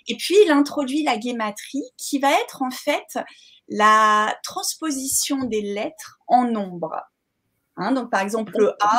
Et 0.08 0.16
puis, 0.16 0.34
il 0.44 0.50
introduit 0.50 1.02
la 1.02 1.16
guématrie 1.16 1.84
qui 1.96 2.18
va 2.18 2.32
être 2.32 2.62
en 2.62 2.70
fait 2.70 3.18
la 3.68 4.36
transposition 4.42 5.44
des 5.44 5.62
lettres 5.62 6.18
en 6.26 6.44
nombres. 6.44 7.00
Hein, 7.76 7.92
donc, 7.92 8.10
par 8.10 8.20
exemple, 8.20 8.52
le 8.58 8.74
A 8.80 8.98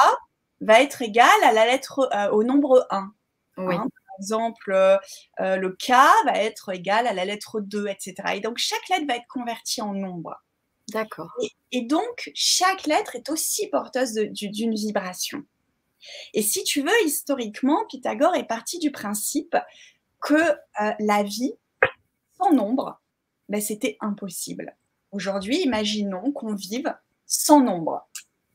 va 0.61 0.81
être 0.81 1.01
égal 1.01 1.29
à 1.43 1.51
la 1.51 1.65
lettre, 1.65 2.09
au 2.31 2.43
nombre 2.43 2.87
1. 2.89 3.11
Oui. 3.57 3.75
Hein. 3.75 3.87
Par 4.15 4.21
exemple, 4.21 4.99
le 5.39 5.69
K 5.69 5.89
va 6.25 6.37
être 6.37 6.73
égal 6.73 7.07
à 7.07 7.13
la 7.13 7.25
lettre 7.25 7.59
2, 7.59 7.87
etc. 7.87 8.15
Et 8.35 8.39
donc, 8.39 8.57
chaque 8.57 8.87
lettre 8.89 9.05
va 9.07 9.15
être 9.15 9.27
convertie 9.27 9.81
en 9.81 9.93
nombre. 9.93 10.35
D'accord. 10.89 11.31
Et, 11.71 11.81
donc, 11.81 12.31
chaque 12.35 12.85
lettre 12.85 13.15
est 13.15 13.29
aussi 13.29 13.67
porteuse 13.67 14.13
d'une 14.13 14.75
vibration. 14.75 15.43
Et 16.33 16.41
si 16.41 16.63
tu 16.63 16.81
veux, 16.81 17.05
historiquement, 17.05 17.85
Pythagore 17.87 18.35
est 18.35 18.47
parti 18.47 18.79
du 18.79 18.91
principe 18.91 19.55
que 20.21 20.35
euh, 20.35 20.91
la 20.99 21.23
vie 21.23 21.53
sans 22.37 22.53
nombre, 22.53 23.01
ben, 23.49 23.61
c'était 23.61 23.97
impossible. 24.01 24.75
Aujourd'hui, 25.11 25.61
imaginons 25.61 26.31
qu'on 26.31 26.53
vive 26.53 26.95
sans 27.25 27.61
nombre. 27.61 28.07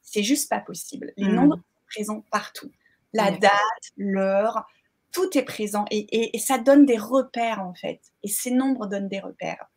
C'est 0.03 0.23
juste 0.23 0.49
pas 0.49 0.61
possible. 0.61 1.13
Les 1.17 1.27
hmm. 1.27 1.35
nombres 1.35 1.57
sont 1.57 1.87
présents 1.89 2.25
partout. 2.31 2.71
La 3.13 3.33
date, 3.33 3.53
l'heure, 3.97 4.67
tout 5.13 5.37
est 5.37 5.43
présent 5.43 5.85
et, 5.91 6.39
ça 6.39 6.59
donne 6.59 6.87
des 6.87 6.97
repères 6.97 7.61
en 7.63 7.75
fait. 7.75 8.01
Et 8.23 8.29
ces 8.29 8.51
nombres 8.51 8.87
donnent 8.87 9.09
des 9.09 9.21
repères. 9.21 9.71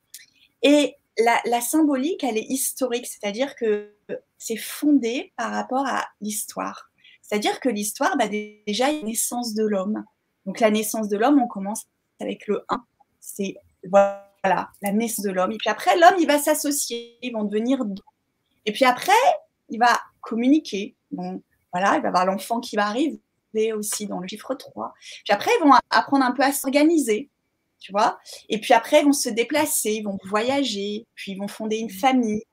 Et 0.62 0.96
la, 1.18 1.62
symbolique, 1.62 2.24
elle 2.24 2.38
est 2.38 2.46
historique, 2.50 3.06
c'est-à-dire 3.06 3.56
que 3.56 3.94
c'est 4.38 4.58
fondé 4.58 5.34
par 5.38 5.52
rapport 5.52 5.86
à 5.86 6.08
l'histoire. 6.22 6.90
C'est-à-dire 7.22 7.60
que 7.60 7.70
l'histoire, 7.70 8.18
bah, 8.18 8.28
déjà, 8.28 8.92
il 8.92 9.00
y 9.00 9.02
a 9.02 9.04
naissance 9.04 9.54
de 9.54 9.66
l'homme. 9.66 10.04
Donc 10.46 10.60
la 10.60 10.72
naissance 10.72 11.08
de 11.08 11.18
l'homme, 11.18 11.42
on 11.42 11.48
commence 11.48 11.86
avec 12.20 12.48
le 12.48 12.64
1. 12.70 12.84
C'est 13.20 13.56
voilà, 13.90 14.70
la 14.82 14.92
naissance 14.92 15.26
de 15.26 15.32
l'homme. 15.32 15.52
Et 15.52 15.58
puis 15.58 15.70
après, 15.70 15.98
l'homme, 15.98 16.16
il 16.20 16.28
va 16.28 16.38
s'associer, 16.38 17.18
ils 17.22 17.32
vont 17.32 17.44
devenir 17.44 17.86
deux. 17.86 18.04
Et 18.66 18.72
puis 18.72 18.86
après, 18.86 19.12
il 19.70 19.80
va 19.80 20.00
communiquer. 20.22 20.96
Bon, 21.12 21.42
voilà, 21.72 21.96
il 21.98 22.02
va 22.02 22.10
avoir 22.10 22.26
l'enfant 22.26 22.60
qui 22.60 22.76
va 22.76 22.88
arriver 22.88 23.23
aussi 23.74 24.08
dans 24.08 24.20
le 24.20 24.28
chiffre 24.28 24.54
3. 24.56 24.94
Puis 25.24 25.34
après, 25.34 25.52
ils 25.60 25.64
vont 25.64 25.74
apprendre 25.90 26.26
un 26.26 26.32
peu 26.32 26.44
à 26.44 26.52
s'organiser 26.52 27.30
tu 27.84 27.92
vois. 27.92 28.18
Et 28.48 28.60
puis 28.60 28.74
après, 28.74 29.02
ils 29.02 29.06
vont 29.06 29.12
se 29.12 29.30
déplacer, 29.30 29.92
ils 29.92 30.04
vont 30.04 30.18
voyager, 30.30 31.06
puis 31.16 31.34
ils 31.34 31.38
vont 31.38 31.50
fonder 31.50 31.76
une 31.76 31.88
mmh. 31.88 32.00
famille, 32.00 32.44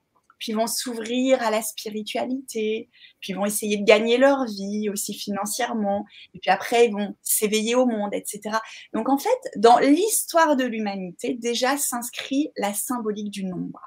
puis 0.40 0.52
ils 0.52 0.56
vont 0.56 0.66
s'ouvrir 0.66 1.40
à 1.40 1.50
la 1.50 1.62
spiritualité, 1.62 2.88
puis 3.20 3.32
ils 3.32 3.36
vont 3.36 3.46
essayer 3.46 3.76
de 3.76 3.84
gagner 3.84 4.16
leur 4.18 4.44
vie 4.46 4.90
aussi 4.90 5.14
financièrement, 5.14 6.04
et 6.34 6.40
puis 6.40 6.50
après, 6.50 6.86
ils 6.86 6.92
vont 6.92 7.14
s'éveiller 7.22 7.76
au 7.76 7.86
monde, 7.86 8.12
etc. 8.12 8.56
Donc 8.92 9.08
en 9.08 9.18
fait, 9.18 9.38
dans 9.56 9.78
l'histoire 9.78 10.56
de 10.56 10.64
l'humanité, 10.64 11.34
déjà 11.34 11.76
s'inscrit 11.76 12.50
la 12.56 12.74
symbolique 12.74 13.30
du 13.30 13.44
nombre. 13.44 13.80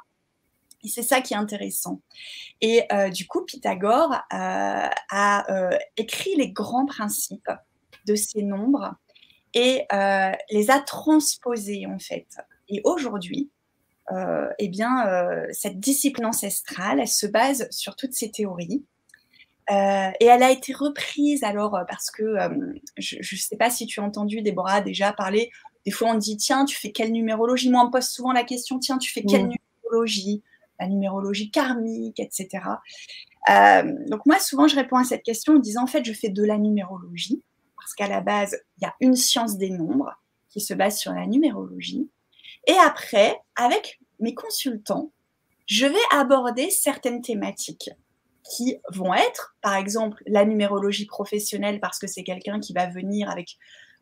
Et 0.84 0.90
c'est 0.90 1.04
ça 1.04 1.22
qui 1.22 1.34
est 1.34 1.38
intéressant. 1.38 2.02
Et 2.62 2.84
euh, 2.92 3.10
du 3.10 3.26
coup, 3.26 3.44
Pythagore 3.46 4.12
euh, 4.12 4.18
a 5.12 5.52
euh, 5.52 5.78
écrit 5.96 6.36
les 6.36 6.52
grands 6.52 6.86
principes 6.86 7.52
de 8.06 8.16
ces 8.16 8.44
nombres 8.44 8.96
et 9.54 9.86
les 10.50 10.72
a 10.72 10.80
transposés 10.80 11.86
en 11.86 12.00
fait. 12.00 12.28
Et 12.70 12.82
aujourd'hui, 12.86 13.52
eh 14.58 14.68
bien, 14.68 15.06
cette 15.52 15.80
discipline 15.80 16.26
ancestrale, 16.26 17.00
elle 17.00 17.08
se 17.08 17.28
base 17.28 17.68
sur 17.70 17.96
toutes 17.96 18.14
ces 18.14 18.32
théories. 18.32 18.84
et 19.70 20.26
elle 20.26 20.42
a 20.42 20.50
été 20.50 20.74
reprise 20.74 21.44
alors 21.44 21.80
parce 21.88 22.10
que 22.10 22.36
je 22.98 23.18
ne 23.18 23.40
sais 23.40 23.56
pas 23.56 23.70
si 23.70 23.86
tu 23.86 24.00
as 24.00 24.04
entendu 24.04 24.42
Déborah 24.42 24.82
déjà 24.82 25.14
parler. 25.14 25.52
Des 25.86 25.92
fois, 25.92 26.10
on 26.10 26.16
dit 26.18 26.36
tiens, 26.36 26.66
tu 26.66 26.76
fais 26.76 26.92
quelle 26.92 27.12
numérologie? 27.12 27.70
Moi, 27.70 27.84
on 27.84 27.86
me 27.86 27.92
pose 27.92 28.08
souvent 28.08 28.32
la 28.32 28.44
question 28.44 28.80
tiens, 28.80 28.98
tu 28.98 29.14
fais 29.14 29.22
quelle 29.22 29.50
numérologie? 29.84 30.42
La 30.84 30.90
numérologie 30.90 31.50
karmique, 31.50 32.20
etc. 32.20 32.66
donc 34.10 34.26
moi, 34.26 34.38
souvent, 34.40 34.68
je 34.68 34.76
réponds 34.76 34.98
à 34.98 35.06
cette 35.06 35.24
question 35.24 35.54
en 35.54 35.60
disant 35.60 35.84
en 35.84 35.88
fait, 35.88 36.04
je 36.04 36.12
fais 36.12 36.30
de 36.30 36.44
la 36.44 36.58
numérologie 36.58 37.42
parce 37.78 37.94
qu'à 37.96 38.08
la 38.08 38.20
base, 38.20 38.58
il 38.78 38.84
y 38.84 38.86
a 38.86 38.94
une 39.00 39.16
science 39.16 39.58
des 39.58 39.70
nombres 39.70 40.14
qui 40.50 40.60
se 40.60 40.74
base 40.74 40.98
sur 40.98 41.14
la 41.14 41.26
numérologie. 41.26 42.10
Et 42.68 42.76
après, 42.86 43.40
avec 43.56 44.00
mes 44.20 44.34
consultants, 44.34 45.12
je 45.68 45.86
vais 45.86 45.96
aborder 46.12 46.70
certaines 46.70 47.22
thématiques 47.22 47.90
qui 48.44 48.78
vont 48.92 49.14
être, 49.14 49.56
par 49.62 49.76
exemple, 49.76 50.22
la 50.28 50.44
numérologie 50.44 51.06
professionnelle, 51.06 51.80
parce 51.80 51.98
que 51.98 52.08
c'est 52.08 52.24
quelqu'un 52.24 52.60
qui 52.60 52.74
va 52.74 52.88
venir 52.88 53.30
avec 53.30 53.58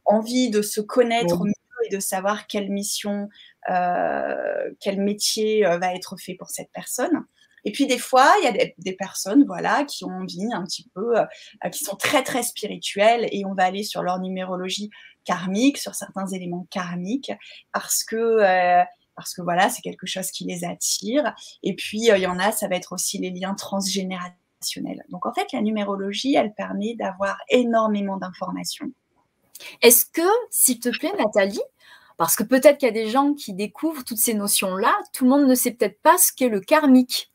envie 0.05 0.49
de 0.49 0.61
se 0.61 0.81
connaître 0.81 1.43
et 1.85 1.89
de 1.89 1.99
savoir 1.99 2.47
quelle 2.47 2.69
mission, 2.69 3.29
euh, 3.69 4.71
quel 4.79 5.01
métier 5.01 5.65
euh, 5.65 5.77
va 5.77 5.93
être 5.93 6.17
fait 6.17 6.35
pour 6.35 6.49
cette 6.49 6.71
personne. 6.71 7.25
Et 7.63 7.71
puis 7.71 7.85
des 7.85 7.99
fois, 7.99 8.33
il 8.41 8.45
y 8.45 8.47
a 8.47 8.65
des, 8.77 8.93
personnes, 8.93 9.45
voilà, 9.45 9.83
qui 9.83 10.03
ont 10.03 10.09
envie 10.09 10.51
un 10.51 10.63
petit 10.63 10.89
peu, 10.95 11.19
euh, 11.19 11.69
qui 11.71 11.83
sont 11.83 11.95
très 11.95 12.23
très 12.23 12.41
spirituelles, 12.41 13.27
et 13.31 13.45
on 13.45 13.53
va 13.53 13.65
aller 13.65 13.83
sur 13.83 14.01
leur 14.01 14.19
numérologie 14.19 14.89
karmique, 15.25 15.77
sur 15.77 15.93
certains 15.93 16.25
éléments 16.27 16.65
karmiques, 16.71 17.31
parce 17.71 18.03
que 18.03 18.83
parce 19.15 19.35
que 19.35 19.43
voilà, 19.43 19.69
c'est 19.69 19.83
quelque 19.83 20.07
chose 20.07 20.31
qui 20.31 20.45
les 20.45 20.63
attire. 20.63 21.35
Et 21.61 21.75
puis 21.75 21.99
il 21.99 22.17
y 22.17 22.25
en 22.25 22.39
a, 22.39 22.51
ça 22.51 22.67
va 22.67 22.75
être 22.75 22.93
aussi 22.93 23.19
les 23.19 23.29
liens 23.29 23.53
transgénérationnels. 23.53 25.03
Donc 25.09 25.27
en 25.27 25.33
fait, 25.33 25.51
la 25.53 25.61
numérologie, 25.61 26.33
elle 26.35 26.53
permet 26.53 26.95
d'avoir 26.95 27.37
énormément 27.49 28.17
d'informations. 28.17 28.91
Est-ce 29.81 30.05
que, 30.05 30.27
s'il 30.49 30.79
te 30.79 30.89
plaît, 30.89 31.13
Nathalie, 31.17 31.61
parce 32.17 32.35
que 32.35 32.43
peut-être 32.43 32.77
qu'il 32.77 32.87
y 32.87 32.91
a 32.91 32.93
des 32.93 33.09
gens 33.09 33.33
qui 33.33 33.53
découvrent 33.53 34.03
toutes 34.03 34.17
ces 34.17 34.33
notions-là, 34.33 34.93
tout 35.13 35.23
le 35.23 35.31
monde 35.31 35.47
ne 35.47 35.55
sait 35.55 35.71
peut-être 35.71 36.01
pas 36.01 36.17
ce 36.17 36.31
qu'est 36.33 36.49
le 36.49 36.59
karmique 36.59 37.31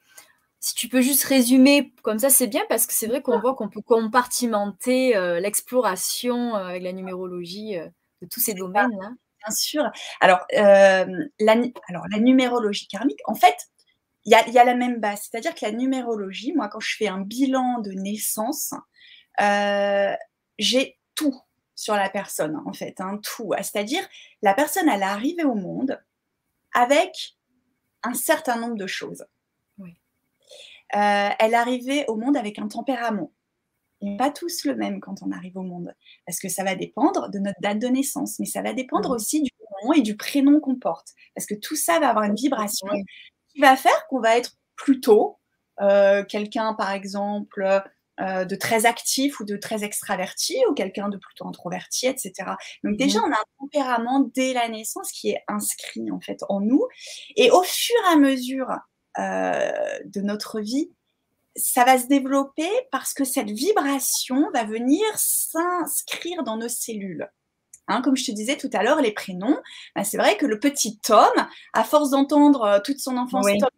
si 0.67 0.75
tu 0.75 0.89
peux 0.89 1.01
juste 1.01 1.23
résumer 1.23 1.93
comme 2.03 2.19
ça, 2.19 2.29
c'est 2.29 2.49
bien 2.49 2.63
parce 2.69 2.87
que 2.87 2.93
c'est 2.93 3.07
vrai 3.07 3.23
qu'on 3.23 3.39
voit 3.39 3.55
qu'on 3.55 3.69
peut 3.69 3.83
compartimenter 3.83 5.17
euh, 5.17 5.39
l'exploration 5.39 6.57
euh, 6.57 6.65
avec 6.65 6.83
la 6.83 6.93
numérologie 6.93 7.79
euh, 7.79 7.87
de 8.21 8.27
tous 8.27 8.41
ces 8.41 8.55
domaines-là. 8.55 9.11
Bien 9.47 9.55
sûr. 9.55 9.85
Alors, 10.21 10.41
la, 10.51 11.27
alors, 11.89 12.05
la 12.11 12.19
numérologie 12.19 12.89
karmique, 12.89 13.21
en 13.27 13.37
fait, 13.37 13.55
il 14.25 14.33
y 14.33 14.35
a, 14.35 14.49
y 14.49 14.59
a, 14.59 14.65
la 14.65 14.75
même 14.75 14.99
base. 14.99 15.29
C'est-à-dire 15.31 15.55
que 15.55 15.65
la 15.65 15.71
numérologie, 15.71 16.53
moi, 16.53 16.69
quand 16.69 16.81
je 16.81 16.97
fais 16.97 17.07
un 17.07 17.21
bilan 17.21 17.79
de 17.79 17.93
naissance, 17.93 18.75
j'ai 20.59 20.99
tout 21.15 21.39
sur 21.77 21.95
la 21.95 22.11
personne, 22.11 22.61
en 22.67 22.73
fait, 22.73 23.01
hein, 23.01 23.21
tout. 23.23 23.53
C'est-à-dire, 23.59 24.03
la 24.43 24.55
personne, 24.55 24.89
elle 24.89 25.03
est 25.03 25.05
arrivée 25.05 25.45
au 25.45 25.55
monde 25.55 26.03
avec 26.75 27.37
un 28.03 28.15
certain 28.15 28.57
nombre 28.57 28.77
de 28.77 28.87
choses. 28.87 29.25
Euh, 30.95 31.29
elle 31.39 31.55
arrivait 31.55 32.07
au 32.09 32.17
monde 32.17 32.37
avec 32.37 32.59
un 32.59 32.69
tempérament. 32.69 33.33
Et 34.03 34.17
pas 34.17 34.31
tous 34.31 34.65
le 34.65 34.75
même 34.75 35.01
quand 35.01 35.23
on 35.23 35.33
arrive 35.33 35.57
au 35.57 35.63
monde, 35.63 35.95
parce 36.27 36.39
que 36.39 36.49
ça 36.49 36.65
va 36.65 36.75
dépendre 36.75 37.31
de 37.31 37.39
notre 37.39 37.61
date 37.61 37.79
de 37.79 37.87
naissance, 37.87 38.39
mais 38.39 38.47
ça 38.47 38.61
va 38.61 38.75
dépendre 38.75 39.11
aussi 39.11 39.43
du 39.43 39.51
nom 39.83 39.93
et 39.95 40.03
du 40.03 40.17
prénom 40.17 40.61
qu'on 40.61 40.77
porte, 40.77 41.09
parce 41.35 41.47
que 41.47 41.55
tout 41.55 41.77
ça 41.77 41.99
va 41.99 42.11
avoir 42.11 42.25
une 42.25 42.35
vibration 42.35 42.89
qui 43.49 43.61
va 43.61 43.75
faire 43.75 44.07
qu'on 44.09 44.21
va 44.21 44.37
être 44.37 44.53
plutôt 44.77 45.39
euh, 45.81 46.25
quelqu'un, 46.25 46.75
par 46.75 46.91
exemple, 46.91 47.83
de 48.19 48.57
très 48.57 48.87
actif 48.87 49.41
ou 49.41 49.45
de 49.45 49.57
très 49.57 49.85
extraverti, 49.85 50.57
ou 50.71 50.75
quelqu'un 50.75 51.09
de 51.09 51.19
plutôt 51.19 51.47
introverti, 51.47 52.07
etc. 52.07 52.33
Donc 52.83 52.95
mmh 52.95 52.97
déjà, 52.97 53.21
on 53.21 53.31
a 53.31 53.37
un 53.37 53.45
tempérament 53.61 54.31
dès 54.35 54.55
la 54.55 54.69
naissance 54.69 55.13
qui 55.13 55.31
est 55.31 55.43
inscrit 55.49 56.11
en 56.11 56.21
fait 56.21 56.43
en 56.49 56.61
nous, 56.61 56.87
et 57.37 57.51
au 57.51 57.63
fur 57.63 57.97
et 58.09 58.15
à 58.15 58.17
mesure 58.17 58.69
euh, 59.19 59.73
de 60.05 60.21
notre 60.21 60.61
vie, 60.61 60.91
ça 61.57 61.85
va 61.85 61.99
se 61.99 62.07
développer 62.07 62.69
parce 62.93 63.15
que 63.15 63.25
cette 63.25 63.51
vibration 63.51 64.51
va 64.53 64.65
venir 64.65 65.05
s'inscrire 65.17 66.43
dans 66.43 66.57
nos 66.57 66.69
cellules. 66.69 67.27
Hein, 67.89 68.03
comme 68.03 68.17
je 68.17 68.27
te 68.27 68.33
disais 68.33 68.57
tout 68.57 68.71
à 68.73 68.83
l'heure, 68.83 69.01
les 69.01 69.13
prénoms, 69.13 69.59
bah, 69.95 70.05
c'est 70.05 70.17
vrai 70.17 70.37
que 70.37 70.45
le 70.45 70.59
petit 70.59 70.99
Tom, 70.99 71.31
à 71.73 71.85
force 71.85 72.11
d'entendre 72.11 72.63
euh, 72.65 72.79
toute 72.85 72.99
son 72.99 73.17
enfance 73.17 73.47
Tom, 73.47 73.71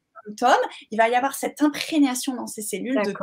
il 0.90 0.96
va 0.98 1.08
y 1.08 1.14
avoir 1.14 1.34
cette 1.34 1.62
imprégnation 1.62 2.34
dans 2.34 2.46
ses 2.46 2.62
cellules 2.62 3.00
de 3.02 3.14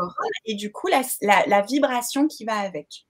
et 0.45 0.55
du 0.55 0.71
coup 0.71 0.87
la, 0.87 1.61
vibration 1.61 2.27
qui 2.27 2.45
va 2.45 2.57
avec. 2.57 3.05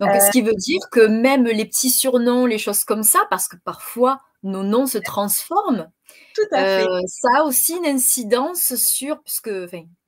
Donc, 0.00 0.10
ce 0.20 0.30
qui 0.32 0.42
veut 0.42 0.54
dire 0.54 0.80
que 0.90 1.06
même 1.06 1.44
les 1.44 1.64
petits 1.64 1.90
surnoms, 1.90 2.46
les 2.46 2.58
choses 2.58 2.84
comme 2.84 3.04
ça, 3.04 3.20
parce 3.30 3.46
que 3.46 3.56
parfois 3.64 4.20
nos 4.42 4.62
noms 4.62 4.86
se 4.86 4.98
transforment, 4.98 5.90
Tout 6.34 6.42
à 6.52 6.58
fait. 6.58 6.86
Euh, 6.86 7.00
ça 7.06 7.28
a 7.38 7.42
aussi 7.44 7.76
une 7.76 7.86
incidence 7.86 8.74
sur, 8.76 9.20
puisque, 9.22 9.50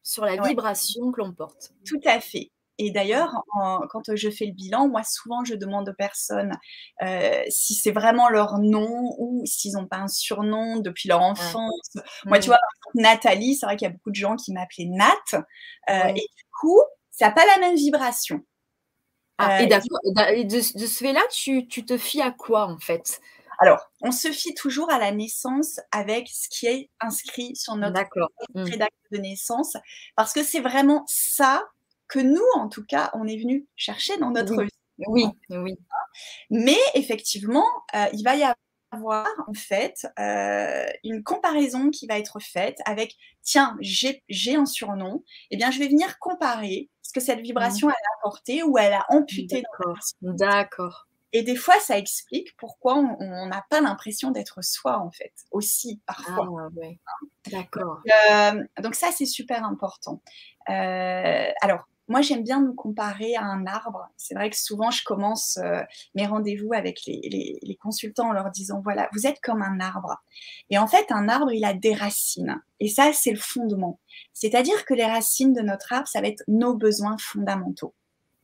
sur 0.02 0.24
la 0.24 0.36
vibration 0.40 1.12
que 1.12 1.20
l'on 1.20 1.32
porte. 1.32 1.72
Tout 1.86 2.00
à 2.04 2.20
fait. 2.20 2.50
Et 2.82 2.90
d'ailleurs, 2.90 3.44
quand 3.90 4.16
je 4.16 4.30
fais 4.30 4.46
le 4.46 4.52
bilan, 4.52 4.88
moi, 4.88 5.02
souvent, 5.04 5.44
je 5.44 5.54
demande 5.54 5.90
aux 5.90 5.94
personnes 5.94 6.52
euh, 7.02 7.42
si 7.50 7.74
c'est 7.74 7.90
vraiment 7.90 8.30
leur 8.30 8.58
nom 8.58 9.14
ou 9.18 9.42
s'ils 9.44 9.74
n'ont 9.74 9.86
pas 9.86 9.98
un 9.98 10.08
surnom 10.08 10.78
depuis 10.80 11.06
leur 11.06 11.20
enfance. 11.20 11.90
Moi, 12.24 12.38
tu 12.38 12.48
mmh. 12.48 12.52
vois, 12.52 12.58
Nathalie, 12.94 13.54
c'est 13.54 13.66
vrai 13.66 13.76
qu'il 13.76 13.86
y 13.86 13.90
a 13.90 13.92
beaucoup 13.92 14.08
de 14.08 14.14
gens 14.14 14.34
qui 14.34 14.54
m'appelaient 14.54 14.88
Nat. 14.88 15.12
Euh, 15.90 16.08
et 16.08 16.14
du 16.14 16.44
coup, 16.58 16.80
ça 17.10 17.26
n'a 17.26 17.32
pas 17.32 17.44
la 17.44 17.58
même 17.58 17.76
vibration. 17.76 18.40
Ah, 19.36 19.62
et, 19.62 19.66
de, 19.66 20.78
de, 20.78 20.86
ce 20.86 21.04
fait-là, 21.04 21.20
tu, 21.30 21.68
tu 21.68 21.84
te 21.84 21.98
fies 21.98 22.22
à 22.22 22.30
quoi, 22.30 22.66
en 22.66 22.78
fait? 22.78 23.20
Alors, 23.58 23.90
on 24.00 24.10
se 24.10 24.28
fie 24.32 24.54
toujours 24.54 24.90
à 24.90 24.98
la 24.98 25.12
naissance 25.12 25.80
avec 25.92 26.28
ce 26.28 26.48
qui 26.48 26.66
est 26.66 26.88
inscrit 26.98 27.54
sur 27.56 27.76
notre 27.76 28.00
mmh. 28.54 28.62
rédaction 28.62 29.08
de 29.12 29.18
naissance, 29.18 29.76
parce 30.16 30.32
que 30.32 30.42
c'est 30.42 30.60
vraiment 30.60 31.04
ça 31.08 31.62
que 32.10 32.18
nous, 32.18 32.44
en 32.56 32.68
tout 32.68 32.84
cas, 32.84 33.10
on 33.14 33.26
est 33.26 33.38
venu 33.38 33.66
chercher 33.76 34.16
dans 34.18 34.30
notre 34.30 34.62
vie. 34.62 34.70
Oui, 35.06 35.24
oui. 35.48 35.78
Mais 36.50 36.76
effectivement, 36.94 37.66
euh, 37.94 38.06
il 38.12 38.22
va 38.22 38.36
y 38.36 38.44
avoir 38.90 39.26
en 39.46 39.54
fait 39.54 40.06
euh, 40.18 40.86
une 41.04 41.22
comparaison 41.22 41.90
qui 41.90 42.06
va 42.06 42.18
être 42.18 42.40
faite 42.40 42.78
avec 42.84 43.16
tiens, 43.42 43.76
j'ai 43.80 44.56
un 44.56 44.66
surnom, 44.66 45.22
eh 45.50 45.56
bien 45.56 45.70
je 45.70 45.78
vais 45.78 45.88
venir 45.88 46.18
comparer 46.18 46.90
ce 47.02 47.12
que 47.12 47.20
cette 47.20 47.40
vibration 47.40 47.88
mmh. 47.88 47.92
elle 47.92 48.04
a 48.04 48.18
apporté 48.18 48.62
ou 48.62 48.76
elle 48.76 48.92
a 48.92 49.06
amputé. 49.08 49.62
D'accord. 50.20 51.06
Et 51.32 51.42
des 51.42 51.54
fois, 51.54 51.78
ça 51.78 51.96
explique 51.96 52.56
pourquoi 52.56 52.96
on 52.96 53.46
n'a 53.46 53.64
pas 53.70 53.80
l'impression 53.80 54.32
d'être 54.32 54.64
soi, 54.64 54.98
en 54.98 55.12
fait, 55.12 55.32
aussi, 55.52 56.00
parfois. 56.04 56.48
Ah, 56.48 56.68
ouais. 56.74 56.98
D'accord. 57.52 58.00
Euh, 58.32 58.64
donc, 58.82 58.96
ça, 58.96 59.12
c'est 59.12 59.26
super 59.26 59.64
important. 59.64 60.22
Euh, 60.68 61.50
alors, 61.62 61.84
moi, 62.10 62.22
j'aime 62.22 62.42
bien 62.42 62.60
nous 62.60 62.74
comparer 62.74 63.36
à 63.36 63.44
un 63.44 63.66
arbre. 63.66 64.08
C'est 64.16 64.34
vrai 64.34 64.50
que 64.50 64.58
souvent, 64.58 64.90
je 64.90 65.04
commence 65.04 65.58
euh, 65.62 65.80
mes 66.16 66.26
rendez-vous 66.26 66.72
avec 66.72 67.02
les, 67.06 67.60
les, 67.62 67.76
consultants 67.76 68.30
en 68.30 68.32
leur 68.32 68.50
disant, 68.50 68.80
voilà, 68.82 69.08
vous 69.12 69.28
êtes 69.28 69.40
comme 69.40 69.62
un 69.62 69.78
arbre. 69.78 70.16
Et 70.70 70.78
en 70.78 70.88
fait, 70.88 71.06
un 71.10 71.28
arbre, 71.28 71.52
il 71.52 71.64
a 71.64 71.72
des 71.72 71.94
racines. 71.94 72.60
Et 72.80 72.88
ça, 72.88 73.12
c'est 73.12 73.30
le 73.30 73.38
fondement. 73.38 74.00
C'est-à-dire 74.32 74.84
que 74.86 74.92
les 74.92 75.04
racines 75.04 75.52
de 75.52 75.60
notre 75.60 75.92
arbre, 75.92 76.08
ça 76.08 76.20
va 76.20 76.26
être 76.26 76.42
nos 76.48 76.74
besoins 76.74 77.16
fondamentaux. 77.16 77.94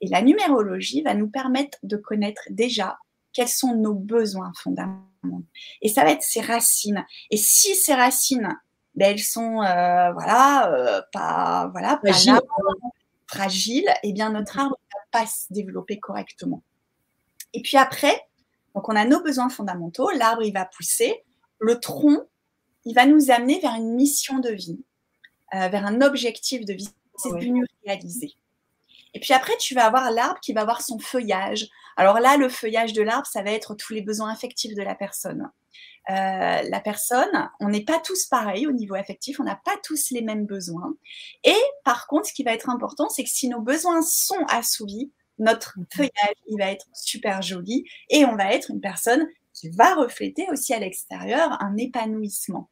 Et 0.00 0.06
la 0.06 0.22
numérologie 0.22 1.02
va 1.02 1.14
nous 1.14 1.28
permettre 1.28 1.78
de 1.82 1.96
connaître 1.96 2.42
déjà 2.50 2.98
quels 3.32 3.48
sont 3.48 3.74
nos 3.74 3.94
besoins 3.94 4.52
fondamentaux. 4.62 5.02
Et 5.82 5.88
ça 5.88 6.04
va 6.04 6.12
être 6.12 6.22
ces 6.22 6.40
racines. 6.40 7.04
Et 7.32 7.36
si 7.36 7.74
ces 7.74 7.94
racines, 7.94 8.56
ben, 8.94 9.10
elles 9.10 9.18
sont 9.18 9.60
euh, 9.60 10.12
voilà, 10.12 10.72
euh, 10.72 11.02
pas, 11.12 11.68
voilà, 11.72 11.98
fragiles, 11.98 12.38
et 13.38 13.84
eh 14.02 14.12
bien 14.12 14.30
notre 14.30 14.58
arbre 14.58 14.78
ne 14.78 14.98
va 14.98 15.24
pas 15.24 15.26
se 15.26 15.52
développer 15.52 15.98
correctement. 15.98 16.62
Et 17.52 17.62
puis 17.62 17.76
après, 17.76 18.26
donc 18.74 18.88
on 18.88 18.96
a 18.96 19.04
nos 19.04 19.22
besoins 19.22 19.48
fondamentaux, 19.48 20.10
l'arbre 20.10 20.42
il 20.42 20.52
va 20.52 20.64
pousser, 20.64 21.24
le 21.58 21.80
tronc, 21.80 22.28
il 22.84 22.94
va 22.94 23.06
nous 23.06 23.30
amener 23.30 23.58
vers 23.60 23.74
une 23.74 23.94
mission 23.94 24.38
de 24.38 24.50
vie, 24.50 24.78
euh, 25.54 25.68
vers 25.68 25.86
un 25.86 26.00
objectif 26.00 26.64
de 26.64 26.74
vie, 26.74 26.90
c'est 27.16 27.30
ouais. 27.30 27.50
réaliser. 27.84 28.34
Et 29.14 29.20
puis 29.20 29.32
après, 29.32 29.56
tu 29.56 29.74
vas 29.74 29.86
avoir 29.86 30.10
l'arbre 30.10 30.40
qui 30.40 30.52
va 30.52 30.60
avoir 30.60 30.82
son 30.82 30.98
feuillage. 30.98 31.68
Alors 31.96 32.20
là, 32.20 32.36
le 32.36 32.50
feuillage 32.50 32.92
de 32.92 33.00
l'arbre, 33.00 33.26
ça 33.26 33.42
va 33.42 33.50
être 33.50 33.74
tous 33.74 33.94
les 33.94 34.02
besoins 34.02 34.30
affectifs 34.30 34.74
de 34.74 34.82
la 34.82 34.94
personne. 34.94 35.50
Euh, 36.08 36.62
la 36.62 36.80
personne, 36.80 37.50
on 37.58 37.68
n'est 37.68 37.84
pas 37.84 37.98
tous 37.98 38.26
pareils 38.26 38.66
au 38.66 38.72
niveau 38.72 38.94
affectif, 38.94 39.40
on 39.40 39.44
n'a 39.44 39.60
pas 39.64 39.76
tous 39.82 40.10
les 40.10 40.22
mêmes 40.22 40.46
besoins. 40.46 40.94
Et 41.42 41.56
par 41.84 42.06
contre, 42.06 42.28
ce 42.28 42.32
qui 42.32 42.44
va 42.44 42.52
être 42.52 42.70
important, 42.70 43.08
c'est 43.08 43.24
que 43.24 43.30
si 43.30 43.48
nos 43.48 43.60
besoins 43.60 44.02
sont 44.02 44.44
assouvis, 44.48 45.12
notre 45.38 45.78
mhm. 45.78 45.86
feuillage, 45.92 46.36
il 46.48 46.58
va 46.58 46.70
être 46.70 46.86
super 46.92 47.42
joli 47.42 47.84
et 48.08 48.24
on 48.24 48.36
va 48.36 48.52
être 48.52 48.70
une 48.70 48.80
personne 48.80 49.26
qui 49.52 49.68
va 49.70 49.94
refléter 49.94 50.46
aussi 50.50 50.74
à 50.74 50.78
l'extérieur 50.78 51.60
un 51.60 51.76
épanouissement. 51.76 52.70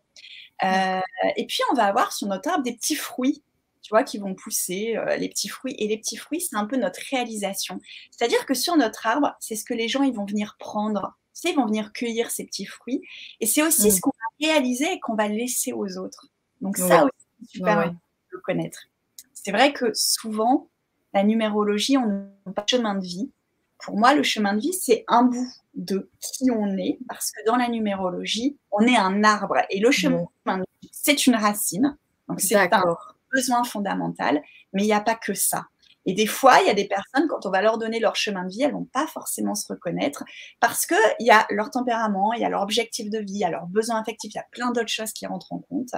Euh, 0.62 1.00
et 1.37 1.46
puis, 1.46 1.61
on 1.73 1.75
va 1.75 1.87
avoir 1.87 2.12
sur 2.12 2.28
notre 2.28 2.49
arbre 2.50 2.62
des 2.62 2.75
petits 2.75 2.94
fruits 2.94 3.42
tu 3.84 3.90
vois, 3.90 4.02
qui 4.02 4.16
vont 4.16 4.34
pousser 4.34 4.96
euh, 4.96 5.16
les 5.16 5.28
petits 5.28 5.49
fruits. 5.49 5.75
Et 5.78 5.87
les 5.87 5.99
petits 5.99 6.16
fruits, 6.16 6.40
c'est 6.40 6.57
un 6.57 6.64
peu 6.64 6.76
notre 6.76 7.00
réalisation. 7.11 7.81
C'est-à-dire 8.11 8.46
que 8.46 8.55
sur 8.55 8.76
notre 8.76 9.07
arbre, 9.07 9.35
c'est 9.40 9.57
ce 9.57 9.64
que 9.64 9.74
les 9.74 9.88
gens 9.88 10.02
ils 10.02 10.14
vont 10.14 10.24
venir 10.24 10.57
prendre. 10.59 11.12
Sais, 11.35 11.51
ils 11.51 11.57
vont 11.57 11.66
venir 11.66 11.92
cueillir 11.92 12.31
ces 12.31 12.44
petits 12.44 12.64
fruits. 12.64 13.03
Et 13.40 13.47
c'est 13.47 13.62
aussi 13.62 13.90
ce 13.90 13.99
mmh. 13.99 14.01
qu'on 14.01 14.11
va 14.11 14.49
réaliser 14.49 14.92
et 14.92 15.01
qu'on 15.01 15.14
va 15.14 15.29
laisser 15.29 15.73
aux 15.73 15.99
autres. 15.99 16.29
Donc 16.61 16.79
ça 16.79 17.05
aussi, 17.05 17.27
c'est 17.40 17.59
super 17.59 17.90
de 17.90 18.38
connaître. 18.38 18.79
C'est 19.33 19.53
vrai 19.53 19.73
que 19.73 19.92
souvent, 19.94 20.68
la 21.12 21.23
numérologie, 21.23 21.99
on 21.99 22.07
n'a 22.47 22.53
pas 22.55 22.62
de 22.62 22.68
chemin 22.68 22.94
de 22.94 23.05
vie. 23.05 23.31
Pour 23.79 23.99
moi, 23.99 24.14
le 24.14 24.23
chemin 24.23 24.55
de 24.55 24.61
vie, 24.61 24.73
c'est 24.73 25.05
un 25.09 25.25
bout 25.25 25.53
de 25.75 26.09
qui 26.20 26.51
on 26.51 26.77
est, 26.79 26.99
parce 27.09 27.31
que 27.31 27.44
dans 27.44 27.57
la 27.57 27.68
numérologie, 27.68 28.57
on 28.70 28.87
est 28.87 28.97
un 28.97 29.23
arbre 29.25 29.59
et 29.68 29.81
le 29.81 29.90
chemin 29.90 30.27
de 30.47 30.64
vie, 30.83 30.90
c'est 30.92 31.27
une 31.27 31.35
racine. 31.35 31.97
Donc 32.29 32.40
c'est 32.40 32.57
un 32.57 32.97
besoin 33.31 33.64
fondamental, 33.64 34.42
mais 34.73 34.83
il 34.83 34.87
n'y 34.87 34.92
a 34.92 35.01
pas 35.01 35.16
que 35.16 35.35
ça. 35.35 35.66
Et 36.06 36.12
des 36.12 36.26
fois, 36.26 36.60
il 36.60 36.66
y 36.66 36.70
a 36.70 36.74
des 36.74 36.86
personnes, 36.86 37.28
quand 37.28 37.46
on 37.46 37.50
va 37.50 37.62
leur 37.62 37.78
donner 37.78 37.98
leur 37.98 38.16
chemin 38.16 38.44
de 38.44 38.50
vie, 38.50 38.62
elles 38.62 38.72
vont 38.72 38.88
pas 38.92 39.06
forcément 39.06 39.54
se 39.54 39.66
reconnaître 39.72 40.24
parce 40.60 40.86
qu'il 40.86 40.96
y 41.20 41.30
a 41.30 41.46
leur 41.50 41.70
tempérament, 41.70 42.32
il 42.32 42.40
y 42.40 42.44
a 42.44 42.48
leur 42.48 42.62
objectif 42.62 43.10
de 43.10 43.18
vie, 43.18 43.34
il 43.34 43.38
y 43.38 43.44
a 43.44 43.50
leurs 43.50 43.66
besoins 43.66 44.00
affectifs, 44.00 44.32
il 44.34 44.36
y 44.36 44.40
a 44.40 44.46
plein 44.50 44.70
d'autres 44.72 44.88
choses 44.88 45.12
qui 45.12 45.26
rentrent 45.26 45.52
en 45.52 45.60
compte 45.60 45.94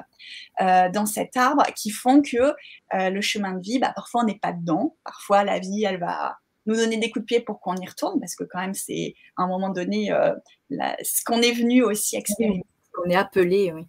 euh, 0.60 0.88
dans 0.90 1.06
cet 1.06 1.36
arbre 1.36 1.64
qui 1.74 1.90
font 1.90 2.22
que 2.22 2.54
euh, 2.94 3.10
le 3.10 3.20
chemin 3.20 3.52
de 3.52 3.60
vie, 3.60 3.78
bah, 3.78 3.92
parfois 3.94 4.22
on 4.22 4.26
n'est 4.26 4.38
pas 4.38 4.52
dedans, 4.52 4.96
parfois 5.04 5.44
la 5.44 5.58
vie, 5.58 5.84
elle 5.84 5.98
va 5.98 6.38
nous 6.66 6.76
donner 6.76 6.98
des 6.98 7.10
coups 7.10 7.24
de 7.24 7.26
pied 7.26 7.40
pour 7.40 7.60
qu'on 7.60 7.76
y 7.76 7.86
retourne 7.86 8.18
parce 8.20 8.34
que 8.34 8.44
quand 8.44 8.60
même, 8.60 8.74
c'est 8.74 9.14
à 9.36 9.44
un 9.44 9.48
moment 9.48 9.70
donné 9.70 10.12
euh, 10.12 10.34
ce 11.02 11.22
qu'on 11.24 11.40
est 11.40 11.52
venu 11.52 11.82
aussi 11.82 12.16
expérimenter. 12.16 12.66
On 13.04 13.10
est 13.10 13.16
appelé, 13.16 13.72
oui. 13.72 13.82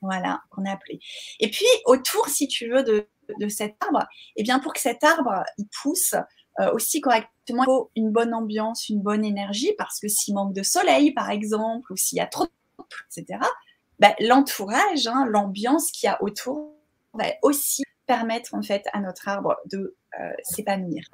Voilà, 0.00 0.40
qu'on 0.50 0.64
a 0.64 0.72
appelé. 0.72 0.98
Et 1.38 1.48
puis, 1.48 1.66
autour, 1.86 2.28
si 2.28 2.48
tu 2.48 2.68
veux, 2.68 2.82
de, 2.82 3.06
cet 3.48 3.76
arbre, 3.82 4.06
eh 4.36 4.42
bien, 4.42 4.58
pour 4.58 4.72
que 4.72 4.80
cet 4.80 5.04
arbre 5.04 5.44
il 5.58 5.66
pousse 5.82 6.14
euh, 6.60 6.72
aussi 6.72 7.00
correctement, 7.00 7.62
il 7.62 7.66
faut 7.66 7.90
une 7.96 8.10
bonne 8.10 8.34
ambiance, 8.34 8.88
une 8.88 9.00
bonne 9.00 9.24
énergie, 9.24 9.72
parce 9.78 9.98
que 9.98 10.08
s'il 10.08 10.34
manque 10.34 10.54
de 10.54 10.62
soleil, 10.62 11.12
par 11.12 11.30
exemple, 11.30 11.92
ou 11.92 11.96
s'il 11.96 12.18
y 12.18 12.20
a 12.20 12.26
trop 12.26 12.44
de 12.44 12.50
etc., 13.16 13.38
ben, 13.98 14.12
l'entourage, 14.20 15.06
hein, 15.06 15.26
l'ambiance 15.28 15.90
qu'il 15.90 16.08
y 16.08 16.10
a 16.10 16.22
autour 16.22 16.74
va 17.14 17.26
aussi 17.42 17.84
permettre 18.06 18.54
en 18.54 18.62
fait 18.62 18.84
à 18.92 19.00
notre 19.00 19.28
arbre 19.28 19.56
de 19.70 19.96
euh, 20.20 20.32
s'épanouir. 20.42 21.04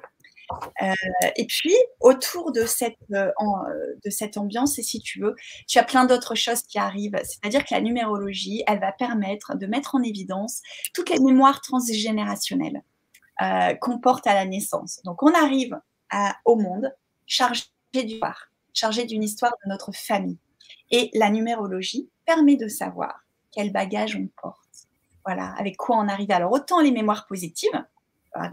Euh, 0.81 0.93
et 1.35 1.45
puis, 1.45 1.75
autour 1.99 2.51
de 2.51 2.65
cette, 2.65 2.97
euh, 3.13 3.31
euh, 3.41 4.27
ambiance, 4.35 4.79
et 4.79 4.83
si 4.83 4.99
tu 4.99 5.21
veux, 5.21 5.35
tu 5.67 5.79
as 5.79 5.83
plein 5.83 6.05
d'autres 6.05 6.35
choses 6.35 6.61
qui 6.63 6.79
arrivent. 6.79 7.19
C'est-à-dire 7.23 7.63
que 7.65 7.73
la 7.73 7.81
numérologie, 7.81 8.63
elle 8.67 8.79
va 8.79 8.91
permettre 8.91 9.55
de 9.55 9.65
mettre 9.67 9.95
en 9.95 10.03
évidence 10.03 10.61
toutes 10.93 11.09
les 11.09 11.19
mémoires 11.19 11.61
transgénérationnelles 11.61 12.81
qu'on 13.79 13.99
porte 13.99 14.27
à 14.27 14.33
la 14.33 14.43
naissance. 14.43 14.99
Donc, 15.05 15.23
on 15.23 15.33
arrive 15.33 15.79
au 16.43 16.57
monde 16.57 16.93
chargé 17.25 17.63
d'histoire, 17.93 18.49
chargé 18.73 19.05
d'une 19.05 19.23
histoire 19.23 19.53
de 19.63 19.69
notre 19.69 19.93
famille. 19.93 20.37
Et 20.91 21.09
la 21.13 21.29
numérologie 21.29 22.09
permet 22.25 22.57
de 22.57 22.67
savoir 22.67 23.23
quel 23.51 23.71
bagage 23.71 24.17
on 24.17 24.27
porte. 24.41 24.59
Voilà, 25.23 25.53
avec 25.57 25.77
quoi 25.77 25.97
on 25.97 26.09
arrive. 26.09 26.31
Alors, 26.31 26.51
autant 26.51 26.81
les 26.81 26.91
mémoires 26.91 27.27
positives, 27.27 27.85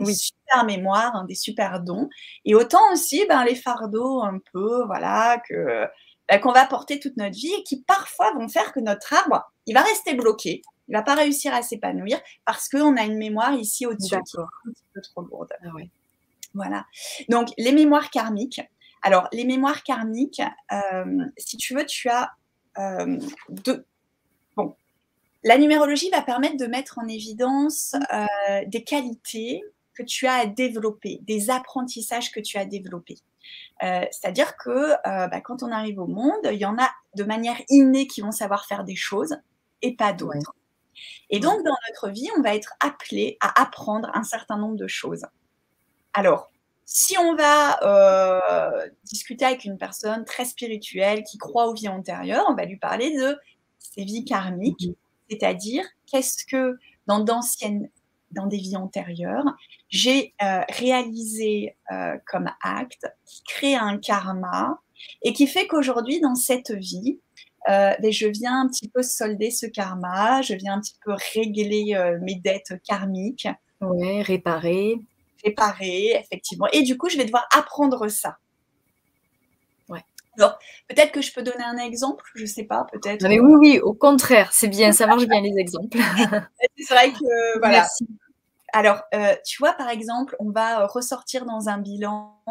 des 0.01 0.15
super 0.15 0.65
mémoires, 0.65 1.15
hein, 1.15 1.25
des 1.29 1.35
super 1.35 1.81
dons. 1.81 2.09
Et 2.45 2.55
autant 2.55 2.93
aussi 2.93 3.25
ben, 3.29 3.45
les 3.45 3.55
fardeaux 3.55 4.23
un 4.23 4.39
peu, 4.53 4.85
voilà, 4.87 5.43
que 5.49 5.87
ben, 6.29 6.41
qu'on 6.41 6.53
va 6.53 6.67
porter 6.67 6.99
toute 7.01 7.17
notre 7.17 7.37
vie 7.37 7.53
et 7.59 7.63
qui 7.63 7.83
parfois 7.83 8.33
vont 8.35 8.49
faire 8.49 8.73
que 8.73 8.81
notre 8.81 9.13
arbre, 9.13 9.51
il 9.67 9.75
va 9.75 9.83
rester 9.83 10.15
bloqué. 10.15 10.63
Il 10.89 10.95
va 10.95 11.03
pas 11.03 11.15
réussir 11.15 11.53
à 11.53 11.63
s'épanouir 11.63 12.21
parce 12.45 12.69
qu'on 12.69 12.97
a 12.97 13.03
une 13.03 13.19
mémoire 13.19 13.55
ici 13.55 13.87
au-dessus 13.87 14.11
qui 14.11 14.15
est 14.15 14.41
un 14.41 14.71
petit 14.71 14.85
peu 14.95 15.01
trop 15.01 15.23
lourde. 15.23 15.53
Ah 15.65 15.69
voilà. 16.55 16.87
Donc, 17.29 17.49
les 17.59 17.73
mémoires 17.73 18.11
karmiques. 18.11 18.63
Alors, 19.03 19.29
les 19.33 19.45
mémoires 19.45 19.83
karmiques, 19.83 20.43
euh, 20.73 21.25
si 21.37 21.57
tu 21.57 21.75
veux, 21.75 21.85
tu 21.85 22.09
as 22.09 22.33
euh, 22.79 23.19
deux, 23.49 23.85
la 25.47 25.59
numérologie 25.59 26.11
va 26.11 26.23
permettre 26.23 26.57
de 26.57 26.67
mettre 26.67 26.99
en 26.99 27.07
évidence 27.07 27.95
euh, 28.13 28.65
des 28.67 28.83
qualités 28.83 29.63
que 29.95 30.03
tu 30.03 30.27
as 30.27 30.35
à 30.35 30.47
développer, 30.47 31.21
des 31.23 31.51
apprentissages 31.51 32.33
que 32.33 32.41
tu 32.41 32.59
as 32.59 32.65
développés. 32.65 33.19
Euh, 33.85 34.05
c'est-à-dire 34.11 34.57
que 34.57 34.71
euh, 34.71 35.29
bah, 35.29 35.41
quand 35.41 35.63
on 35.63 35.71
arrive 35.71 36.01
au 36.01 36.09
monde, 36.09 36.41
il 36.51 36.59
y 36.59 36.65
en 36.65 36.77
a 36.79 36.91
de 37.15 37.23
manière 37.23 37.63
innée 37.69 38.09
qui 38.09 38.23
vont 38.23 38.33
savoir 38.33 38.67
faire 38.67 38.83
des 38.83 38.97
choses 38.97 39.37
et 39.83 39.95
pas 39.95 40.13
d'autres. 40.13 40.53
Et 41.31 41.39
donc, 41.39 41.65
dans 41.65 41.77
notre 41.89 42.09
vie, 42.11 42.29
on 42.37 42.43
va 42.43 42.57
être 42.57 42.75
appelé 42.81 43.39
à 43.41 43.63
apprendre 43.63 44.11
un 44.15 44.25
certain 44.25 44.59
nombre 44.59 44.77
de 44.77 44.89
choses. 44.89 45.27
Alors, 46.13 46.51
si 46.85 47.17
on 47.19 47.37
va 47.37 47.79
discuter 49.05 49.45
avec 49.45 49.65
une 49.65 49.79
personne 49.79 50.25
très 50.25 50.45
spirituelle 50.45 51.23
qui 51.23 51.39
croit 51.39 51.69
aux 51.69 51.75
vies 51.75 51.89
antérieures, 51.89 52.47
on 52.49 52.55
va 52.55 52.65
lui 52.65 52.79
parler 52.79 53.17
de 53.17 53.39
ses 53.79 54.03
vies 54.05 54.25
karmiques. 54.25 54.97
C'est-à-dire, 55.31 55.85
qu'est-ce 56.07 56.45
que 56.45 56.79
dans 57.07 57.21
d'anciennes 57.21 57.89
dans 58.33 58.47
des 58.47 58.59
vies 58.59 58.77
antérieures, 58.77 59.45
j'ai 59.89 60.35
euh, 60.43 60.61
réalisé 60.69 61.77
euh, 61.93 62.17
comme 62.27 62.51
acte 62.63 63.07
qui 63.25 63.43
crée 63.45 63.75
un 63.75 63.99
karma 63.99 64.81
et 65.23 65.33
qui 65.33 65.47
fait 65.47 65.67
qu'aujourd'hui, 65.67 66.21
dans 66.21 66.35
cette 66.35 66.73
vie, 66.73 67.21
euh, 67.69 67.95
ben, 68.01 68.13
je 68.13 68.27
viens 68.27 68.63
un 68.63 68.69
petit 68.69 68.89
peu 68.89 69.03
solder 69.03 69.51
ce 69.51 69.67
karma, 69.67 70.43
je 70.43 70.55
viens 70.55 70.75
un 70.75 70.81
petit 70.81 70.97
peu 71.05 71.13
régler 71.35 71.99
mes 72.23 72.37
dettes 72.37 72.75
karmiques. 72.87 73.49
Oui, 73.81 74.23
réparer. 74.23 74.97
Réparer, 75.45 76.17
effectivement. 76.21 76.67
Et 76.73 76.83
du 76.83 76.97
coup, 76.97 77.09
je 77.09 77.17
vais 77.17 77.25
devoir 77.25 77.47
apprendre 77.53 78.09
ça. 78.09 78.39
Alors, 80.39 80.59
peut-être 80.89 81.13
que 81.13 81.23
je 81.23 81.33
peux 81.33 81.43
donner 81.43 81.65
un 81.65 81.79
exemple, 81.79 82.25
je 82.35 82.43
ne 82.43 82.47
sais 82.47 82.65
pas, 82.65 82.87
peut-être. 82.93 83.27
Mais 83.27 83.41
oui, 83.41 83.55
oui, 83.55 83.81
au 83.81 83.95
contraire, 83.95 84.53
c'est 84.53 84.69
bien, 84.69 84.93
ça 84.93 85.07
marche 85.07 85.27
bien 85.27 85.41
les 85.41 85.55
exemples. 85.59 85.99
c'est 86.79 86.95
vrai 86.95 87.13
que, 87.13 87.59
voilà. 87.59 87.87
Alors, 88.73 89.03
euh, 89.15 89.35
tu 89.45 89.59
vois, 89.59 89.73
par 89.73 89.89
exemple, 89.89 90.37
on 90.39 90.51
va 90.51 90.87
ressortir 90.87 91.47
dans 91.47 91.69
un 91.69 91.79
bilan 91.79 92.43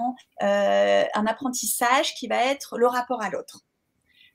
euh, 0.41 1.03
un 1.13 1.25
apprentissage 1.27 2.15
qui 2.15 2.27
va 2.27 2.43
être 2.45 2.77
le 2.77 2.87
rapport 2.87 3.21
à 3.21 3.29
l'autre. 3.29 3.61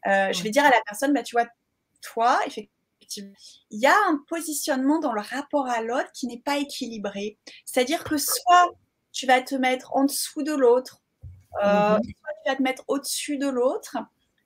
Euh, 0.06 0.32
je 0.32 0.42
vais 0.42 0.50
dire 0.50 0.64
à 0.64 0.70
la 0.70 0.80
personne, 0.86 1.12
bah, 1.12 1.22
tu 1.22 1.34
vois, 1.34 1.46
toi, 2.00 2.38
effectivement, 2.46 3.34
il 3.70 3.80
y 3.80 3.86
a 3.86 3.94
un 4.08 4.20
positionnement 4.28 5.00
dans 5.00 5.12
le 5.12 5.20
rapport 5.20 5.68
à 5.68 5.82
l'autre 5.82 6.10
qui 6.12 6.26
n'est 6.26 6.40
pas 6.40 6.58
équilibré. 6.58 7.38
C'est-à-dire 7.64 8.04
que 8.04 8.16
soit 8.16 8.70
tu 9.12 9.26
vas 9.26 9.40
te 9.40 9.54
mettre 9.54 9.94
en 9.96 10.04
dessous 10.04 10.42
de 10.42 10.52
l'autre, 10.52 11.02
euh, 11.62 11.96
mhm. 11.96 12.12
Tu 12.44 12.50
vas 12.50 12.56
te 12.56 12.62
mettre 12.62 12.84
au-dessus 12.88 13.38
de 13.38 13.48
l'autre. 13.48 13.96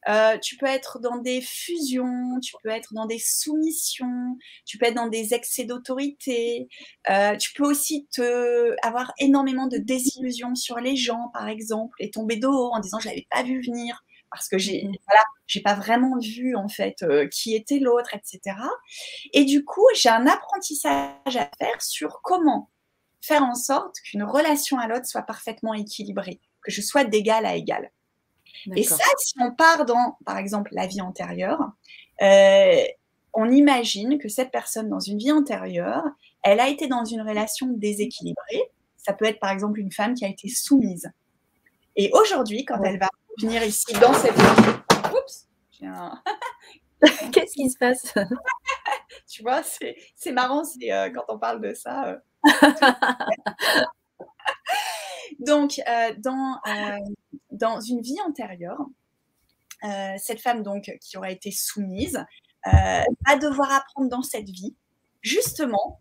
Euh, 0.07 0.37
tu 0.39 0.57
peux 0.57 0.67
être 0.67 0.99
dans 0.99 1.17
des 1.17 1.41
fusions, 1.41 2.39
tu 2.43 2.55
peux 2.63 2.69
être 2.69 2.93
dans 2.93 3.07
des 3.07 3.19
soumissions, 3.19 4.37
tu 4.67 4.77
peux 4.77 4.87
être 4.87 4.95
dans 4.95 5.09
des 5.09 5.33
excès 5.33 5.65
d'autorité. 5.65 6.69
Euh, 7.09 7.37
tu 7.37 7.55
peux 7.55 7.65
aussi 7.65 8.07
te 8.13 8.75
avoir 8.87 9.13
énormément 9.19 9.67
de 9.67 9.79
désillusions 9.79 10.55
sur 10.55 10.79
les 10.79 10.97
gens, 10.97 11.31
par 11.33 11.49
exemple, 11.49 11.97
et 12.01 12.11
tomber 12.11 12.37
de 12.37 12.47
haut 12.47 12.71
en 12.73 12.81
disant 12.81 12.99
je 12.99 13.09
l'avais 13.09 13.27
pas 13.31 13.43
vu 13.43 13.63
venir 13.63 14.05
parce 14.31 14.49
que 14.49 14.59
j'ai 14.59 14.83
voilà, 15.07 15.23
j'ai 15.47 15.61
pas 15.61 15.75
vraiment 15.75 16.19
vu 16.19 16.57
en 16.57 16.69
fait 16.69 17.05
qui 17.31 17.55
était 17.55 17.79
l'autre, 17.79 18.15
etc. 18.15 18.57
Et 19.33 19.45
du 19.45 19.65
coup, 19.65 19.87
j'ai 19.95 20.09
un 20.09 20.27
apprentissage 20.27 21.37
à 21.37 21.49
faire 21.59 21.81
sur 21.81 22.21
comment 22.23 22.71
faire 23.23 23.43
en 23.43 23.55
sorte 23.55 23.97
qu'une 24.05 24.25
relation 24.25 24.79
à 24.79 24.87
l'autre 24.87 25.07
soit 25.07 25.23
parfaitement 25.23 25.73
équilibrée 25.73 26.41
que 26.65 26.73
je 26.73 26.81
sois 26.81 27.05
d'égal 27.05 27.47
à 27.47 27.55
égal. 27.55 27.91
Et 28.75 28.83
ça, 28.83 29.05
si 29.19 29.35
on 29.41 29.53
part 29.53 29.85
dans, 29.85 30.17
par 30.25 30.39
exemple, 30.39 30.71
la 30.73 30.87
vie 30.87 31.01
antérieure, 31.01 31.61
euh, 32.23 32.83
on 33.35 33.51
imagine 33.51 34.19
que 34.19 34.29
cette 34.29 34.51
personne, 34.51 34.89
dans 34.89 35.01
une 35.01 35.19
vie 35.19 35.33
antérieure, 35.33 36.05
elle 36.43 36.61
a 36.61 36.69
été 36.69 36.87
dans 36.87 37.05
une 37.05 37.21
relation 37.21 37.67
déséquilibrée. 37.69 38.63
Ça 38.97 39.13
peut 39.13 39.27
être, 39.27 39.41
par 39.41 39.51
exemple, 39.51 39.81
une 39.81 39.93
femme 39.93 40.15
qui 40.15 40.25
a 40.25 40.29
été 40.29 40.49
soumise. 40.49 41.11
Et 41.97 42.11
aujourd'hui, 42.13 42.65
quand 42.65 42.83
elle 42.83 42.99
va 42.99 43.09
venir 43.41 43.63
ici 43.65 43.93
dans 44.01 44.15
cette 44.15 44.37
Oups 45.13 45.49
Qu'est-ce 47.33 47.55
qui 47.55 47.71
se 47.71 47.79
passe? 47.79 48.15
Tu 49.29 49.43
vois, 49.43 49.63
c'est 49.63 50.33
marrant 50.33 50.63
euh, 50.63 51.11
quand 51.11 51.25
on 51.29 51.39
parle 51.39 51.61
de 51.61 51.75
ça. 51.75 52.09
Euh. 52.09 52.19
Donc, 55.41 55.81
euh, 55.89 56.15
dans, 56.19 56.61
euh, 56.67 56.99
dans 57.51 57.81
une 57.81 58.01
vie 58.01 58.21
antérieure, 58.27 58.81
euh, 59.85 60.15
cette 60.19 60.41
femme 60.41 60.63
donc 60.63 60.91
qui 61.01 61.17
aurait 61.17 61.33
été 61.33 61.51
soumise 61.51 62.25
va 62.65 63.37
devoir 63.37 63.71
apprendre 63.73 64.09
dans 64.09 64.23
cette 64.23 64.49
vie, 64.49 64.75
justement, 65.21 66.01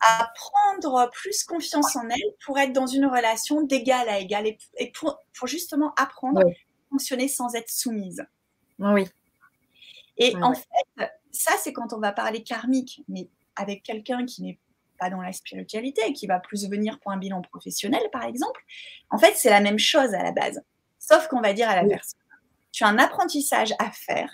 à 0.00 0.32
prendre 0.34 1.10
plus 1.10 1.44
confiance 1.44 1.94
en 1.96 2.08
elle 2.08 2.34
pour 2.46 2.58
être 2.58 2.72
dans 2.72 2.86
une 2.86 3.04
relation 3.04 3.60
d'égal 3.62 4.08
à 4.08 4.18
égal 4.18 4.46
et, 4.46 4.92
pour, 4.92 5.18
pour, 5.38 5.46
justement 5.46 5.92
apprendre 5.96 6.40
à 6.40 6.50
fonctionner 6.88 7.28
sans 7.28 7.54
être 7.54 7.68
soumise. 7.68 8.24
Oui. 8.78 9.06
Et 10.16 10.34
en 10.36 10.54
fait, 10.54 11.10
ça, 11.30 11.52
c'est 11.58 11.74
quand 11.74 11.92
on 11.92 11.98
va 11.98 12.12
parler 12.12 12.42
karmique, 12.42 13.02
mais 13.08 13.28
avec 13.54 13.82
quelqu'un 13.82 14.24
qui 14.24 14.42
n'est 14.42 14.58
pas 15.00 15.10
dans 15.10 15.22
la 15.22 15.32
spiritualité, 15.32 16.12
qui 16.12 16.26
va 16.26 16.38
plus 16.38 16.68
venir 16.68 17.00
pour 17.00 17.10
un 17.10 17.16
bilan 17.16 17.40
professionnel, 17.42 18.02
par 18.12 18.24
exemple, 18.24 18.60
en 19.10 19.18
fait, 19.18 19.32
c'est 19.34 19.50
la 19.50 19.60
même 19.60 19.78
chose 19.78 20.14
à 20.14 20.22
la 20.22 20.32
base. 20.32 20.62
Sauf 20.98 21.26
qu'on 21.28 21.40
va 21.40 21.54
dire 21.54 21.68
à 21.68 21.74
la 21.74 21.88
personne, 21.88 22.20
tu 22.70 22.84
as 22.84 22.88
un 22.88 22.98
apprentissage 22.98 23.72
à 23.78 23.90
faire 23.90 24.30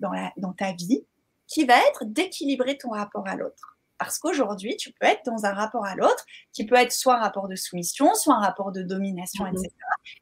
dans, 0.00 0.10
la, 0.10 0.32
dans 0.38 0.52
ta 0.52 0.72
vie 0.72 1.04
qui 1.46 1.64
va 1.64 1.76
être 1.88 2.04
d'équilibrer 2.04 2.78
ton 2.78 2.90
rapport 2.90 3.28
à 3.28 3.36
l'autre. 3.36 3.76
Parce 3.98 4.18
qu'aujourd'hui, 4.18 4.76
tu 4.76 4.92
peux 4.92 5.06
être 5.06 5.24
dans 5.26 5.44
un 5.44 5.52
rapport 5.52 5.84
à 5.84 5.94
l'autre 5.94 6.24
qui 6.52 6.64
peut 6.64 6.76
être 6.76 6.92
soit 6.92 7.16
un 7.16 7.20
rapport 7.20 7.48
de 7.48 7.54
soumission, 7.54 8.14
soit 8.14 8.34
un 8.34 8.40
rapport 8.40 8.72
de 8.72 8.82
domination, 8.82 9.44
mhm. 9.44 9.52
etc. 9.52 9.70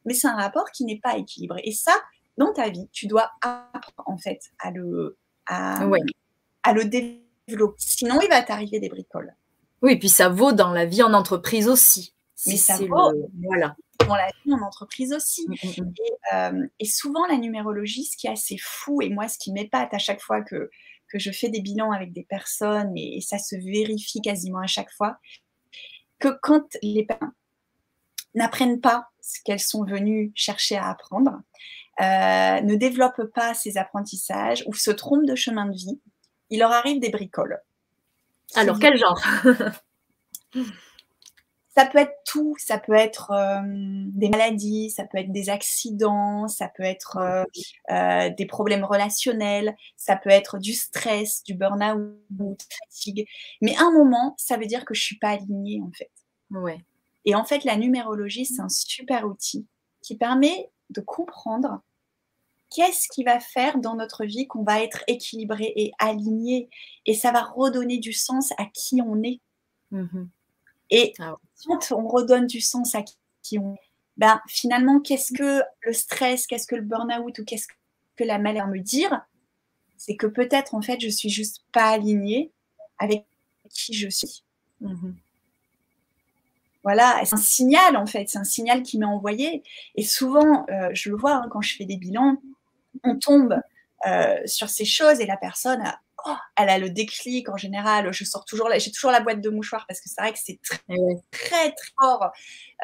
Mais 0.05 0.13
c'est 0.13 0.27
un 0.27 0.35
rapport 0.35 0.69
qui 0.71 0.83
n'est 0.83 0.99
pas 0.99 1.17
équilibré. 1.17 1.61
Et 1.63 1.71
ça, 1.71 1.93
dans 2.37 2.51
ta 2.51 2.69
vie, 2.69 2.89
tu 2.91 3.07
dois 3.07 3.31
apprendre 3.41 4.09
en 4.09 4.17
fait 4.17 4.41
à 4.59 4.71
le, 4.71 5.17
à, 5.45 5.81
à 6.63 6.73
le 6.73 6.85
développer. 6.85 7.75
Sinon, 7.77 8.19
il 8.21 8.27
va 8.27 8.43
t'arriver 8.43 8.79
des 8.81 8.89
bricoles. 8.89 9.33
Oui, 9.81 9.97
puis 9.97 10.09
ça 10.09 10.29
vaut 10.29 10.51
dans 10.51 10.71
la 10.71 10.85
vie 10.85 11.03
en 11.03 11.13
entreprise 11.13 11.67
aussi. 11.67 12.13
Mais 12.47 12.57
ça 12.57 12.77
vaut 12.77 13.11
voilà. 13.45 13.75
dans 14.07 14.15
la 14.15 14.27
vie 14.43 14.53
en 14.53 14.61
entreprise 14.61 15.13
aussi. 15.13 15.45
Mm, 15.47 15.53
mm, 15.53 15.83
mm. 15.83 15.93
Euh, 16.33 16.67
et, 16.79 16.85
souvent, 16.85 17.25
la 17.27 17.37
numérologie, 17.37 18.05
ce 18.05 18.17
qui 18.17 18.27
est 18.27 18.31
assez 18.31 18.57
fou, 18.57 19.01
et 19.01 19.09
moi, 19.09 19.27
ce 19.27 19.37
qui 19.37 19.51
m'épate 19.51 19.93
à 19.93 19.97
chaque 19.97 20.21
fois 20.21 20.41
que, 20.41 20.69
que 21.09 21.19
je 21.19 21.31
fais 21.31 21.49
des 21.49 21.61
bilans 21.61 21.91
avec 21.91 22.13
des 22.13 22.23
personnes, 22.23 22.93
et, 22.95 23.19
ça 23.21 23.39
se 23.39 23.55
vérifie 23.55 24.21
quasiment 24.21 24.59
à 24.59 24.67
chaque 24.67 24.91
fois, 24.91 25.17
que 26.19 26.29
quand 26.41 26.77
les 26.81 27.05
personnes 27.05 27.31
n'apprennent 28.35 28.79
pas 28.79 29.07
ce 29.21 29.39
qu'elles 29.43 29.59
sont 29.59 29.83
venues 29.83 30.31
chercher 30.35 30.77
à 30.77 30.89
apprendre, 30.89 31.41
euh, 31.99 32.61
ne 32.61 32.75
développent 32.75 33.31
pas 33.33 33.53
ces 33.53 33.77
apprentissages 33.77 34.63
ou 34.67 34.73
se 34.73 34.91
trompent 34.91 35.25
de 35.25 35.35
chemin 35.35 35.65
de 35.65 35.75
vie, 35.75 35.99
il 36.49 36.59
leur 36.59 36.71
arrive 36.71 36.99
des 36.99 37.09
bricoles. 37.09 37.59
Alors, 38.55 38.79
quel 38.79 38.97
genre? 38.97 39.21
Ça 41.79 41.85
peut 41.85 41.99
être 41.99 42.17
tout, 42.25 42.55
ça 42.57 42.77
peut 42.77 42.95
être 42.95 43.31
euh, 43.31 43.61
des 43.63 44.27
maladies, 44.27 44.89
ça 44.89 45.05
peut 45.05 45.17
être 45.17 45.31
des 45.31 45.49
accidents, 45.49 46.49
ça 46.49 46.67
peut 46.67 46.83
être 46.83 47.17
euh, 47.17 47.43
euh, 47.89 48.29
des 48.37 48.45
problèmes 48.45 48.83
relationnels, 48.83 49.77
ça 49.95 50.17
peut 50.17 50.29
être 50.29 50.57
du 50.57 50.73
stress, 50.73 51.41
du 51.43 51.53
burn-out, 51.53 52.59
fatigue. 52.83 53.27
Mais 53.61 53.77
à 53.77 53.83
un 53.83 53.91
moment, 53.91 54.35
ça 54.37 54.57
veut 54.57 54.65
dire 54.65 54.83
que 54.83 54.93
je 54.93 55.01
suis 55.01 55.19
pas 55.19 55.29
alignée 55.29 55.79
en 55.81 55.91
fait. 55.97 56.11
Ouais. 56.51 56.83
Et 57.23 57.33
en 57.33 57.45
fait, 57.45 57.63
la 57.63 57.77
numérologie, 57.77 58.43
c'est 58.43 58.61
un 58.61 58.67
super 58.67 59.25
outil 59.25 59.65
qui 60.01 60.17
permet 60.17 60.71
de 60.89 60.99
comprendre 60.99 61.81
qu'est-ce 62.69 63.07
qui 63.07 63.23
va 63.23 63.39
faire 63.39 63.77
dans 63.79 63.95
notre 63.95 64.25
vie 64.25 64.47
qu'on 64.47 64.63
va 64.63 64.81
être 64.81 65.03
équilibré 65.07 65.73
et 65.75 65.91
aligné? 65.99 66.69
Et 67.05 67.13
ça 67.13 67.31
va 67.31 67.41
redonner 67.41 67.97
du 67.97 68.13
sens 68.13 68.53
à 68.57 68.65
qui 68.65 69.01
on 69.01 69.21
est. 69.23 69.39
Mmh 69.91 70.25
et 70.91 71.13
ah 71.19 71.35
quand 71.67 71.91
on 71.91 72.07
redonne 72.07 72.47
du 72.47 72.61
sens 72.61 72.95
à 72.95 73.03
qui 73.43 73.59
on 73.59 73.75
est, 73.75 73.91
ben, 74.17 74.41
finalement, 74.47 74.99
qu'est-ce 74.99 75.31
que 75.31 75.61
le 75.81 75.93
stress, 75.93 76.47
qu'est-ce 76.47 76.65
que 76.65 76.75
le 76.75 76.81
burn-out 76.81 77.37
ou 77.37 77.45
qu'est-ce 77.45 77.67
que 78.15 78.23
la 78.23 78.39
maladie 78.39 78.71
me 78.71 78.79
dire? 78.79 79.21
C'est 79.97 80.15
que 80.15 80.25
peut-être, 80.25 80.73
en 80.73 80.81
fait, 80.81 80.99
je 80.99 81.09
suis 81.09 81.29
juste 81.29 81.63
pas 81.71 81.89
alignée 81.89 82.51
avec 82.97 83.23
qui 83.69 83.93
je 83.93 84.09
suis. 84.09 84.43
Mmh 84.81 85.11
voilà, 86.83 87.21
c'est 87.25 87.35
un 87.35 87.37
signal 87.37 87.97
en 87.97 88.05
fait, 88.05 88.29
c'est 88.29 88.39
un 88.39 88.43
signal 88.43 88.83
qui 88.83 88.97
m'est 88.97 89.05
envoyé. 89.05 89.63
Et 89.95 90.03
souvent, 90.03 90.65
euh, 90.69 90.89
je 90.93 91.09
le 91.09 91.17
vois 91.17 91.35
hein, 91.35 91.47
quand 91.51 91.61
je 91.61 91.75
fais 91.75 91.85
des 91.85 91.97
bilans, 91.97 92.37
on 93.03 93.17
tombe 93.17 93.59
euh, 94.07 94.37
sur 94.45 94.69
ces 94.69 94.85
choses 94.85 95.19
et 95.19 95.25
la 95.25 95.37
personne, 95.37 95.83
oh, 96.25 96.35
elle 96.55 96.69
a 96.69 96.77
le 96.77 96.89
déclic 96.89 97.49
en 97.49 97.57
général. 97.57 98.11
Je 98.13 98.23
sors 98.23 98.45
toujours, 98.45 98.69
j'ai 98.77 98.91
toujours 98.91 99.11
la 99.11 99.19
boîte 99.19 99.41
de 99.41 99.49
mouchoirs 99.49 99.85
parce 99.87 99.99
que 99.99 100.09
c'est 100.09 100.21
vrai 100.21 100.31
que 100.31 100.39
c'est 100.41 100.59
très, 100.63 100.79
eh 100.89 101.15
très, 101.31 101.71
très 101.71 101.91
fort. 101.99 102.31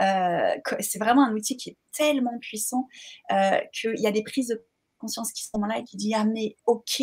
Euh, 0.02 0.56
c'est 0.82 1.00
vraiment 1.00 1.26
un 1.26 1.34
outil 1.34 1.56
qui 1.58 1.70
est 1.72 1.78
tellement 1.94 2.38
puissant 2.40 2.88
euh, 3.32 3.60
qu'il 3.74 4.00
y 4.00 4.08
a 4.08 4.12
des 4.12 4.24
prises 4.24 4.50
de 4.50 4.66
conscience 4.98 5.32
qui 5.32 5.44
sont 5.44 5.62
là 5.62 5.80
et 5.80 5.84
qui 5.84 5.98
disent 5.98 6.16
ah 6.18 6.26
mais 6.26 6.56
ok. 6.66 7.02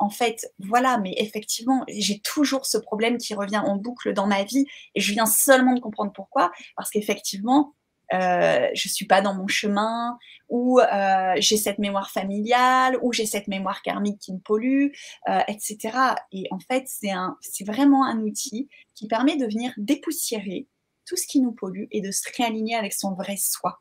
En 0.00 0.10
fait, 0.10 0.46
voilà, 0.60 0.98
mais 0.98 1.12
effectivement, 1.16 1.84
j'ai 1.88 2.20
toujours 2.20 2.66
ce 2.66 2.78
problème 2.78 3.18
qui 3.18 3.34
revient 3.34 3.58
en 3.58 3.74
boucle 3.74 4.12
dans 4.12 4.28
ma 4.28 4.44
vie 4.44 4.64
et 4.94 5.00
je 5.00 5.12
viens 5.12 5.26
seulement 5.26 5.74
de 5.74 5.80
comprendre 5.80 6.12
pourquoi. 6.12 6.52
Parce 6.76 6.90
qu'effectivement, 6.90 7.74
euh, 8.14 8.68
je 8.74 8.88
suis 8.88 9.06
pas 9.06 9.20
dans 9.20 9.34
mon 9.34 9.46
chemin, 9.46 10.18
ou 10.48 10.80
euh, 10.80 11.34
j'ai 11.38 11.56
cette 11.56 11.78
mémoire 11.78 12.10
familiale, 12.10 12.98
ou 13.02 13.12
j'ai 13.12 13.26
cette 13.26 13.48
mémoire 13.48 13.82
karmique 13.82 14.18
qui 14.18 14.32
me 14.32 14.38
pollue, 14.38 14.88
euh, 15.28 15.40
etc. 15.48 15.98
Et 16.32 16.46
en 16.50 16.58
fait, 16.58 16.84
c'est 16.86 17.10
un, 17.10 17.36
c'est 17.40 17.64
vraiment 17.64 18.04
un 18.04 18.20
outil 18.20 18.68
qui 18.94 19.08
permet 19.08 19.36
de 19.36 19.44
venir 19.44 19.72
dépoussiérer 19.76 20.66
tout 21.06 21.16
ce 21.16 21.26
qui 21.26 21.40
nous 21.40 21.52
pollue 21.52 21.84
et 21.90 22.00
de 22.00 22.10
se 22.10 22.28
réaligner 22.36 22.76
avec 22.76 22.92
son 22.92 23.14
vrai 23.14 23.36
soi. 23.36 23.80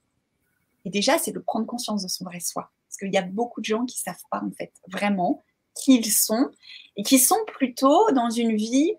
Et 0.86 0.90
déjà, 0.90 1.18
c'est 1.18 1.32
de 1.32 1.40
prendre 1.40 1.66
conscience 1.66 2.04
de 2.04 2.08
son 2.08 2.26
vrai 2.26 2.40
soi, 2.40 2.72
parce 2.88 2.98
qu'il 2.98 3.14
y 3.14 3.18
a 3.18 3.22
beaucoup 3.22 3.62
de 3.62 3.66
gens 3.66 3.86
qui 3.86 4.00
savent 4.00 4.16
pas 4.32 4.42
en 4.44 4.52
fait 4.52 4.72
vraiment 4.88 5.44
qui 5.76 5.98
ils 5.98 6.12
sont 6.12 6.50
et 6.96 7.04
qui 7.04 7.20
sont 7.20 7.38
plutôt 7.46 8.12
dans 8.12 8.30
une 8.30 8.56
vie 8.56 8.94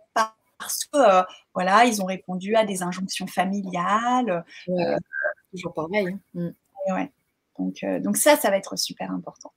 parce 0.58 0.84
que 0.84 1.24
voilà, 1.54 1.84
ils 1.84 2.02
ont 2.02 2.06
répondu 2.06 2.54
à 2.56 2.64
des 2.64 2.82
injonctions 2.82 3.26
familiales. 3.26 4.44
toujours 5.50 5.74
pareil. 5.74 6.08
Hein. 6.36 6.52
Mm. 6.88 7.08
Donc, 7.58 7.84
donc 8.02 8.16
ça, 8.16 8.36
ça 8.36 8.50
va 8.50 8.56
être 8.56 8.76
super 8.76 9.10
important. 9.10 9.52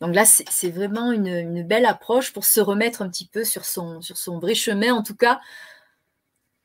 Donc 0.00 0.14
là, 0.14 0.24
c'est 0.24 0.70
vraiment 0.70 1.10
une, 1.10 1.62
belle 1.64 1.86
approche 1.86 2.32
pour 2.32 2.44
se 2.44 2.60
remettre 2.60 3.02
un 3.02 3.08
petit 3.08 3.26
peu 3.26 3.44
sur 3.44 3.64
son, 3.64 4.00
sur 4.00 4.16
son 4.16 4.38
vrai 4.38 4.54
chemin, 4.54 4.94
en 4.94 5.02
tout 5.02 5.16
cas 5.16 5.40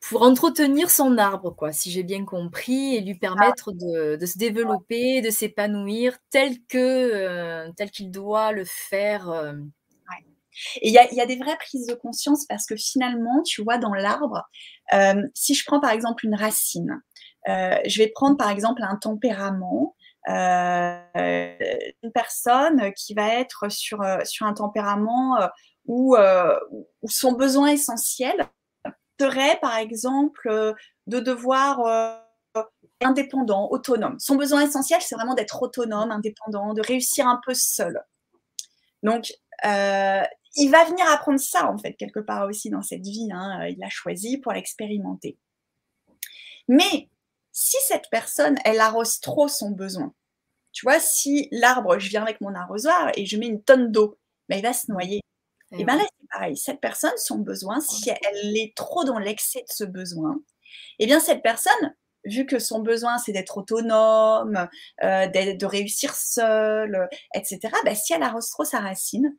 pour 0.09 0.23
entretenir 0.23 0.89
son 0.89 1.17
arbre, 1.17 1.55
quoi, 1.55 1.71
si 1.71 1.89
j'ai 1.89 2.03
bien 2.03 2.25
compris, 2.25 2.95
et 2.95 3.01
lui 3.01 3.15
permettre 3.15 3.71
de, 3.71 4.25
se 4.25 4.37
développer, 4.37 5.21
de 5.21 5.29
s'épanouir 5.29 6.17
tel 6.29 6.57
que 6.67 6.77
euh, 6.77 7.71
tel 7.77 7.89
qu'il 7.89 8.11
doit 8.11 8.51
le 8.51 8.65
faire. 8.65 9.29
Euh. 9.29 9.53
Et 10.81 10.89
il 10.89 10.93
y 10.93 10.97
a, 10.97 11.25
des 11.25 11.35
vraies 11.37 11.57
prises 11.57 11.87
de 11.87 11.93
conscience 11.93 12.45
parce 12.45 12.65
que 12.65 12.75
finalement, 12.75 13.41
tu 13.43 13.63
vois, 13.63 13.77
dans 13.77 13.93
l'arbre, 13.93 14.43
euh, 14.93 15.21
si 15.33 15.53
je 15.53 15.65
prends 15.65 15.79
par 15.79 15.91
exemple 15.91 16.25
une 16.25 16.35
racine, 16.35 17.01
je 17.45 17.97
vais 17.97 18.07
prendre 18.07 18.37
par 18.37 18.49
exemple 18.49 18.83
un 18.83 18.95
tempérament. 18.95 19.95
une 20.27 22.11
personne 22.13 22.93
qui 22.93 23.13
va 23.13 23.35
être 23.35 23.69
sur, 23.69 24.01
sur 24.23 24.45
un 24.45 24.53
tempérament 24.53 25.37
où, 25.85 26.15
son 27.05 27.33
besoin 27.33 27.67
essentiel, 27.67 28.47
serait, 29.19 29.59
par 29.61 29.77
exemple, 29.77 30.47
euh, 30.49 30.73
de 31.07 31.19
devoir 31.19 31.79
euh, 31.81 32.63
indépendant, 33.01 33.69
autonome. 33.69 34.19
Son 34.19 34.35
besoin 34.35 34.61
essentiel, 34.61 35.01
c'est 35.01 35.15
vraiment 35.15 35.33
d'être 35.33 35.61
autonome, 35.61 36.11
indépendant, 36.11 36.73
de 36.73 36.81
réussir 36.81 37.27
un 37.27 37.39
peu 37.45 37.53
seul. 37.53 38.01
Donc, 39.01 39.33
euh, 39.65 40.21
il 40.55 40.69
va 40.69 40.85
venir 40.85 41.05
apprendre 41.11 41.39
ça, 41.39 41.69
en 41.69 41.77
fait, 41.77 41.93
quelque 41.93 42.19
part 42.19 42.47
aussi 42.47 42.69
dans 42.69 42.81
cette 42.81 43.05
vie. 43.05 43.29
Hein. 43.31 43.67
Il 43.67 43.79
l'a 43.79 43.89
choisi 43.89 44.37
pour 44.37 44.53
l'expérimenter. 44.53 45.37
Mais 46.67 47.09
si 47.51 47.77
cette 47.87 48.09
personne, 48.09 48.57
elle 48.65 48.79
arrose 48.79 49.19
trop 49.19 49.47
son 49.47 49.71
besoin, 49.71 50.13
tu 50.71 50.85
vois, 50.85 50.99
si 50.99 51.47
l'arbre, 51.51 51.99
je 51.99 52.09
viens 52.09 52.23
avec 52.23 52.41
mon 52.41 52.55
arrosoir 52.55 53.11
et 53.15 53.25
je 53.25 53.37
mets 53.37 53.47
une 53.47 53.63
tonne 53.63 53.91
d'eau, 53.91 54.17
mais 54.49 54.59
il 54.59 54.63
va 54.63 54.73
se 54.73 54.91
noyer. 54.91 55.21
Et, 55.71 55.85
bien 55.85 55.97
là, 55.97 56.03
c'est 56.03 56.27
pareil. 56.29 56.57
Cette 56.57 56.81
personne, 56.81 57.17
son 57.17 57.37
besoin, 57.37 57.79
si 57.79 58.09
elle 58.09 58.57
est 58.57 58.75
trop 58.75 59.03
dans 59.03 59.19
l'excès 59.19 59.61
de 59.61 59.71
ce 59.71 59.83
besoin, 59.83 60.39
eh 60.99 61.05
bien, 61.05 61.19
cette 61.19 61.41
personne, 61.41 61.95
vu 62.25 62.45
que 62.45 62.59
son 62.59 62.79
besoin, 62.79 63.17
c'est 63.17 63.31
d'être 63.31 63.57
autonome, 63.57 64.67
euh, 65.03 65.27
de 65.27 65.65
réussir 65.65 66.15
seule, 66.15 67.07
etc., 67.35 67.59
ben, 67.85 67.95
si 67.95 68.13
elle 68.13 68.23
arrose 68.23 68.49
trop 68.49 68.63
sa 68.63 68.79
racine, 68.79 69.35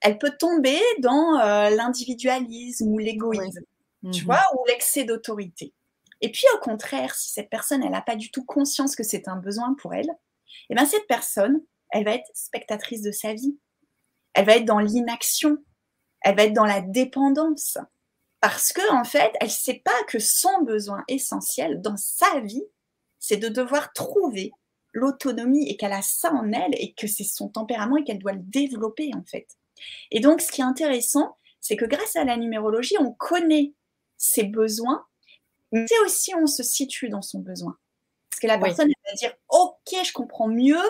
elle 0.00 0.18
peut 0.18 0.32
tomber 0.38 0.78
dans 1.00 1.38
euh, 1.40 1.70
l'individualisme 1.70 2.88
ou 2.88 2.98
l'égoïsme, 2.98 3.64
tu 4.12 4.22
mmh 4.22 4.24
vois, 4.24 4.42
ou 4.54 4.64
l'excès 4.66 5.04
d'autorité. 5.04 5.74
Et 6.20 6.30
puis, 6.30 6.44
au 6.54 6.58
contraire, 6.58 7.14
si 7.14 7.30
cette 7.30 7.50
personne, 7.50 7.82
elle 7.82 7.92
n'a 7.92 8.02
pas 8.02 8.16
du 8.16 8.30
tout 8.30 8.44
conscience 8.44 8.96
que 8.96 9.02
c'est 9.02 9.28
un 9.28 9.36
besoin 9.36 9.74
pour 9.74 9.94
elle, 9.94 10.10
eh 10.70 10.74
bien, 10.74 10.84
cette 10.84 11.06
personne, 11.06 11.60
elle 11.90 12.04
va 12.04 12.14
être 12.14 12.30
spectatrice 12.34 13.02
de 13.02 13.12
sa 13.12 13.34
vie. 13.34 13.58
Elle 14.34 14.46
va 14.46 14.56
être 14.56 14.64
dans 14.64 14.78
l'inaction 14.78 15.58
elle 16.22 16.36
va 16.36 16.44
être 16.44 16.54
dans 16.54 16.64
la 16.64 16.80
dépendance. 16.80 17.78
Parce 18.40 18.72
que, 18.72 18.92
en 18.92 19.04
fait, 19.04 19.32
elle 19.40 19.48
ne 19.48 19.52
sait 19.52 19.82
pas 19.84 20.04
que 20.06 20.18
son 20.18 20.62
besoin 20.62 21.02
essentiel 21.08 21.80
dans 21.82 21.96
sa 21.96 22.40
vie, 22.40 22.64
c'est 23.18 23.36
de 23.36 23.48
devoir 23.48 23.92
trouver 23.92 24.52
l'autonomie 24.92 25.68
et 25.68 25.76
qu'elle 25.76 25.92
a 25.92 26.02
ça 26.02 26.32
en 26.32 26.52
elle 26.52 26.74
et 26.74 26.94
que 26.94 27.06
c'est 27.06 27.24
son 27.24 27.48
tempérament 27.48 27.96
et 27.96 28.04
qu'elle 28.04 28.18
doit 28.18 28.32
le 28.32 28.42
développer, 28.42 29.10
en 29.14 29.24
fait. 29.24 29.57
Et 30.10 30.20
donc, 30.20 30.40
ce 30.40 30.50
qui 30.50 30.60
est 30.60 30.64
intéressant, 30.64 31.36
c'est 31.60 31.76
que 31.76 31.84
grâce 31.84 32.16
à 32.16 32.24
la 32.24 32.36
numérologie, 32.36 32.96
on 32.98 33.12
connaît 33.12 33.72
ses 34.16 34.44
besoins, 34.44 35.06
mais 35.72 35.86
aussi 36.04 36.34
on 36.34 36.46
se 36.46 36.62
situe 36.62 37.08
dans 37.08 37.22
son 37.22 37.40
besoin. 37.40 37.76
Parce 38.30 38.40
que 38.40 38.46
la 38.46 38.58
personne 38.58 38.88
va 38.88 39.14
dire, 39.14 39.34
OK, 39.48 39.94
je 40.04 40.12
comprends 40.12 40.48
mieux 40.48 40.82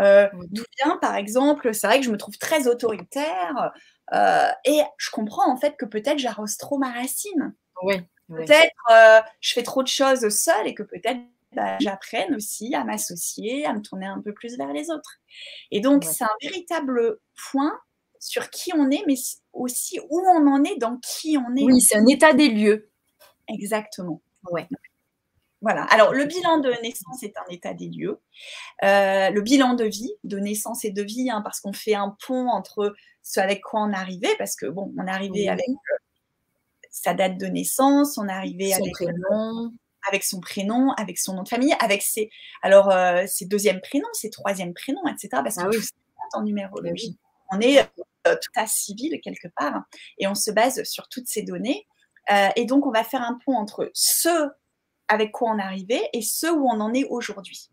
euh, 0.00 0.28
d'où 0.50 0.64
vient, 0.82 0.96
par 0.96 1.14
exemple, 1.14 1.72
c'est 1.72 1.86
vrai 1.86 2.00
que 2.00 2.06
je 2.06 2.10
me 2.10 2.16
trouve 2.16 2.36
très 2.38 2.66
autoritaire, 2.66 3.72
euh, 4.12 4.48
et 4.64 4.80
je 4.98 5.10
comprends 5.10 5.50
en 5.50 5.56
fait 5.56 5.76
que 5.76 5.84
peut-être 5.84 6.18
j'arrose 6.18 6.56
trop 6.56 6.78
ma 6.78 6.90
racine. 6.90 7.54
Oui. 7.82 7.96
Peut-être 8.28 8.74
euh, 8.90 9.20
je 9.40 9.52
fais 9.52 9.62
trop 9.62 9.82
de 9.82 9.88
choses 9.88 10.28
seule 10.30 10.66
et 10.66 10.74
que 10.74 10.82
peut-être 10.82 11.20
bah, 11.52 11.76
j'apprenne 11.78 12.34
aussi 12.34 12.74
à 12.74 12.82
m'associer, 12.82 13.66
à 13.66 13.74
me 13.74 13.82
tourner 13.82 14.06
un 14.06 14.20
peu 14.20 14.32
plus 14.32 14.56
vers 14.56 14.72
les 14.72 14.90
autres. 14.90 15.18
Et 15.70 15.80
donc, 15.80 16.04
c'est 16.04 16.24
un 16.24 16.36
véritable 16.42 17.18
point 17.52 17.78
sur 18.24 18.48
qui 18.48 18.72
on 18.74 18.90
est, 18.90 19.04
mais 19.06 19.16
aussi 19.52 20.00
où 20.08 20.18
on 20.18 20.46
en 20.46 20.64
est 20.64 20.76
dans 20.76 20.96
qui 20.96 21.36
on 21.36 21.54
est. 21.56 21.62
Oui, 21.62 21.80
c'est 21.82 21.96
un 21.96 22.06
état 22.06 22.32
des 22.32 22.48
lieux. 22.48 22.90
Exactement. 23.48 24.22
Ouais. 24.50 24.66
Voilà. 25.60 25.84
Alors, 25.84 26.12
le 26.12 26.24
bilan 26.24 26.58
de 26.58 26.70
naissance 26.82 27.22
est 27.22 27.36
un 27.36 27.44
état 27.50 27.74
des 27.74 27.88
lieux. 27.88 28.20
Euh, 28.82 29.28
le 29.28 29.40
bilan 29.42 29.74
de 29.74 29.84
vie, 29.84 30.12
de 30.24 30.38
naissance 30.38 30.86
et 30.86 30.90
de 30.90 31.02
vie, 31.02 31.28
hein, 31.30 31.42
parce 31.42 31.60
qu'on 31.60 31.74
fait 31.74 31.94
un 31.94 32.16
pont 32.26 32.48
entre 32.48 32.94
ce 33.22 33.40
avec 33.40 33.62
quoi 33.62 33.82
on 33.82 33.92
arrivait, 33.92 34.34
parce 34.38 34.56
que 34.56 34.66
bon, 34.66 34.92
on 34.98 35.06
est 35.06 35.10
arrivé 35.10 35.48
avec 35.48 35.68
euh, 35.68 35.96
sa 36.90 37.12
date 37.12 37.36
de 37.36 37.46
naissance, 37.46 38.16
on 38.16 38.26
est 38.28 38.32
arrivé 38.32 38.72
avec, 38.72 38.92
prénom. 38.92 39.70
avec 40.08 40.24
son 40.24 40.40
prénom, 40.40 40.92
avec 40.92 41.18
son 41.18 41.34
nom 41.34 41.42
de 41.42 41.48
famille, 41.48 41.74
avec 41.78 42.00
ses, 42.00 42.30
alors, 42.62 42.90
euh, 42.90 43.24
ses 43.26 43.44
deuxièmes 43.44 43.80
prénoms, 43.82 44.08
ses 44.14 44.30
troisièmes 44.30 44.72
prénoms, 44.72 45.06
etc. 45.08 45.28
Parce 45.42 45.58
ah 45.58 45.64
que 45.64 45.76
oui. 45.76 45.84
en 46.32 46.42
numérologie. 46.42 47.18
On 47.52 47.60
est 47.60 47.86
tout 48.24 48.52
à 48.56 48.66
civil 48.66 49.20
quelque 49.22 49.48
part 49.56 49.84
et 50.18 50.26
on 50.26 50.34
se 50.34 50.50
base 50.50 50.82
sur 50.84 51.08
toutes 51.08 51.28
ces 51.28 51.42
données. 51.42 51.86
et 52.56 52.64
donc, 52.64 52.86
on 52.86 52.90
va 52.90 53.04
faire 53.04 53.22
un 53.22 53.38
pont 53.44 53.54
entre 53.54 53.90
ce 53.92 54.48
avec 55.08 55.32
quoi 55.32 55.50
on 55.50 55.58
arrivé 55.58 56.00
et 56.12 56.22
ce 56.22 56.46
où 56.46 56.66
on 56.66 56.80
en 56.80 56.92
est 56.94 57.04
aujourd'hui. 57.04 57.70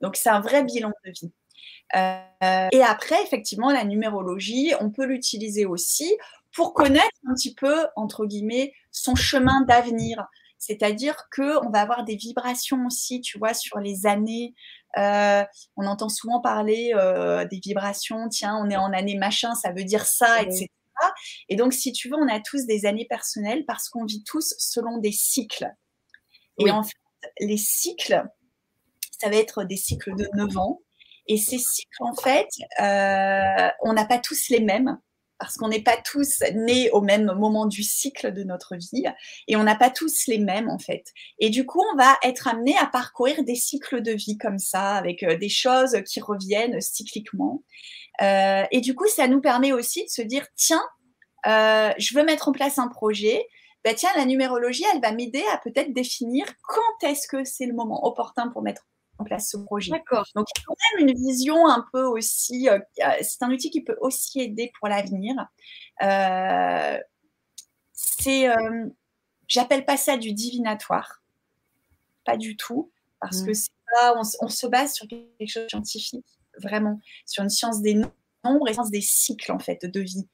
Donc 0.00 0.16
c'est 0.16 0.30
un 0.30 0.40
vrai 0.40 0.64
bilan 0.64 0.92
de 1.04 1.10
vie. 1.10 1.32
Euh, 1.96 2.68
et 2.72 2.82
après, 2.82 3.22
effectivement, 3.22 3.70
la 3.70 3.84
numérologie, 3.84 4.72
on 4.80 4.90
peut 4.90 5.04
l'utiliser 5.04 5.66
aussi 5.66 6.16
pour 6.52 6.74
connaître 6.74 7.16
un 7.28 7.34
petit 7.34 7.54
peu, 7.54 7.86
entre 7.96 8.26
guillemets, 8.26 8.72
son 8.90 9.14
chemin 9.14 9.62
d'avenir. 9.62 10.26
C'est-à-dire 10.58 11.28
qu'on 11.34 11.70
va 11.70 11.80
avoir 11.80 12.04
des 12.04 12.16
vibrations 12.16 12.86
aussi, 12.86 13.20
tu 13.20 13.38
vois, 13.38 13.54
sur 13.54 13.78
les 13.78 14.06
années. 14.06 14.54
Euh, 14.96 15.44
on 15.76 15.86
entend 15.86 16.08
souvent 16.08 16.40
parler 16.40 16.92
euh, 16.94 17.44
des 17.46 17.58
vibrations, 17.58 18.28
tiens, 18.28 18.56
on 18.62 18.70
est 18.70 18.76
en 18.76 18.92
année 18.92 19.16
machin, 19.16 19.54
ça 19.54 19.72
veut 19.72 19.84
dire 19.84 20.06
ça, 20.06 20.42
etc. 20.42 20.68
Et 21.48 21.56
donc, 21.56 21.72
si 21.72 21.92
tu 21.92 22.08
veux, 22.08 22.16
on 22.16 22.28
a 22.28 22.40
tous 22.40 22.66
des 22.66 22.86
années 22.86 23.06
personnelles 23.08 23.64
parce 23.66 23.88
qu'on 23.88 24.04
vit 24.04 24.22
tous 24.24 24.54
selon 24.58 24.98
des 24.98 25.12
cycles. 25.12 25.68
Et 26.58 26.70
en 26.70 26.82
fait, 26.82 26.96
les 27.40 27.56
cycles, 27.56 28.22
ça 29.20 29.28
va 29.28 29.36
être 29.36 29.64
des 29.64 29.76
cycles 29.76 30.14
de 30.14 30.28
9 30.34 30.56
ans. 30.56 30.80
Et 31.26 31.36
ces 31.36 31.58
cycles, 31.58 32.02
en 32.02 32.14
fait, 32.14 32.48
euh, 32.80 33.70
on 33.82 33.92
n'a 33.92 34.04
pas 34.04 34.18
tous 34.18 34.48
les 34.50 34.60
mêmes 34.60 34.98
parce 35.44 35.58
qu'on 35.58 35.68
n'est 35.68 35.82
pas 35.82 35.98
tous 35.98 36.42
nés 36.54 36.90
au 36.92 37.02
même 37.02 37.26
moment 37.36 37.66
du 37.66 37.82
cycle 37.82 38.32
de 38.32 38.44
notre 38.44 38.76
vie 38.76 39.04
et 39.46 39.56
on 39.56 39.62
n'a 39.62 39.74
pas 39.74 39.90
tous 39.90 40.26
les 40.26 40.38
mêmes 40.38 40.70
en 40.70 40.78
fait. 40.78 41.12
Et 41.38 41.50
du 41.50 41.66
coup, 41.66 41.82
on 41.92 41.96
va 41.96 42.16
être 42.22 42.48
amené 42.48 42.74
à 42.78 42.86
parcourir 42.86 43.44
des 43.44 43.54
cycles 43.54 44.00
de 44.00 44.12
vie 44.12 44.38
comme 44.38 44.58
ça, 44.58 44.94
avec 44.94 45.22
euh, 45.22 45.36
des 45.36 45.50
choses 45.50 45.98
qui 46.06 46.20
reviennent 46.20 46.80
cycliquement. 46.80 47.62
Euh, 48.22 48.64
et 48.70 48.80
du 48.80 48.94
coup, 48.94 49.06
ça 49.06 49.28
nous 49.28 49.42
permet 49.42 49.72
aussi 49.72 50.04
de 50.04 50.08
se 50.08 50.22
dire, 50.22 50.46
tiens, 50.56 50.82
je 51.46 52.14
veux 52.16 52.24
mettre 52.24 52.48
en 52.48 52.52
place 52.52 52.78
un 52.78 52.88
projet, 52.88 53.46
bah, 53.84 53.92
tiens, 53.92 54.08
la 54.16 54.24
numérologie, 54.24 54.84
elle 54.94 55.02
va 55.02 55.12
m'aider 55.12 55.44
à 55.52 55.58
peut-être 55.58 55.92
définir 55.92 56.46
quand 56.62 57.06
est-ce 57.06 57.28
que 57.28 57.44
c'est 57.44 57.66
le 57.66 57.74
moment 57.74 58.06
opportun 58.06 58.48
pour 58.48 58.62
mettre 58.62 58.86
en 59.18 59.24
place 59.24 59.50
ce 59.50 59.56
projet. 59.56 59.92
D'accord. 59.92 60.26
Donc, 60.34 60.46
il 60.54 60.60
y 60.60 60.62
a 60.62 60.64
quand 60.66 60.76
même 60.96 61.08
une 61.08 61.14
vision 61.14 61.66
un 61.66 61.84
peu 61.92 62.04
aussi, 62.04 62.68
euh, 62.68 62.78
c'est 63.22 63.42
un 63.42 63.50
outil 63.50 63.70
qui 63.70 63.82
peut 63.82 63.96
aussi 64.00 64.40
aider 64.40 64.72
pour 64.78 64.88
l'avenir. 64.88 65.34
Euh, 66.02 66.98
c'est, 67.92 68.48
euh, 68.48 68.86
j'appelle 69.46 69.84
pas 69.84 69.96
ça 69.96 70.16
du 70.16 70.32
divinatoire, 70.32 71.22
pas 72.24 72.36
du 72.36 72.56
tout, 72.56 72.90
parce 73.20 73.42
que 73.42 73.50
mmh. 73.50 73.54
c'est 73.54 73.70
pas, 73.92 74.14
on, 74.40 74.48
se 74.48 74.66
base 74.66 74.94
sur 74.94 75.06
quelque 75.06 75.46
chose 75.46 75.64
de 75.64 75.68
scientifique, 75.68 76.26
vraiment, 76.60 77.00
sur 77.26 77.42
une 77.42 77.50
science 77.50 77.80
des 77.80 77.94
noms 77.94 78.12
nombre 78.44 78.68
et 78.68 78.74
des 78.90 79.00
cycles 79.00 79.52
en 79.52 79.58
fait 79.58 79.84
de 79.84 80.00
vie. 80.00 80.28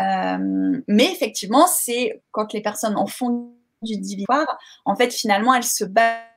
Euh, 0.00 0.80
mais 0.88 1.12
effectivement, 1.12 1.66
c'est 1.66 2.22
quand 2.30 2.52
les 2.52 2.62
personnes 2.62 2.96
en 2.96 3.06
font 3.06 3.54
du 3.82 3.96
divinatoire, 3.98 4.58
en 4.84 4.96
fait 4.96 5.12
finalement 5.12 5.54
elles 5.54 5.64
se 5.64 5.84
basent 5.84 6.29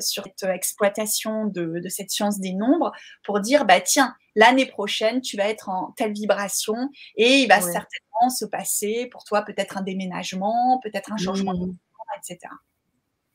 sur 0.00 0.24
cette 0.24 0.50
exploitation 0.50 1.46
de, 1.46 1.80
cette 1.88 2.10
science 2.10 2.40
des 2.40 2.52
nombres 2.52 2.92
pour 3.22 3.40
dire 3.40 3.64
bah 3.64 3.80
tiens 3.80 4.14
l'année 4.34 4.66
prochaine 4.66 5.20
tu 5.20 5.36
vas 5.36 5.48
être 5.48 5.68
en 5.68 5.92
telle 5.96 6.12
vibration 6.12 6.74
et 7.16 7.38
il 7.38 7.48
va 7.48 7.60
certainement 7.60 8.30
se 8.36 8.44
passer 8.44 9.08
pour 9.12 9.24
toi 9.24 9.42
peut-être 9.42 9.76
un 9.78 9.82
déménagement, 9.82 10.80
peut-être 10.82 11.12
un 11.12 11.16
changement, 11.16 11.54
de 11.54 11.66
mmh. 11.66 11.76
etc. 12.18 12.50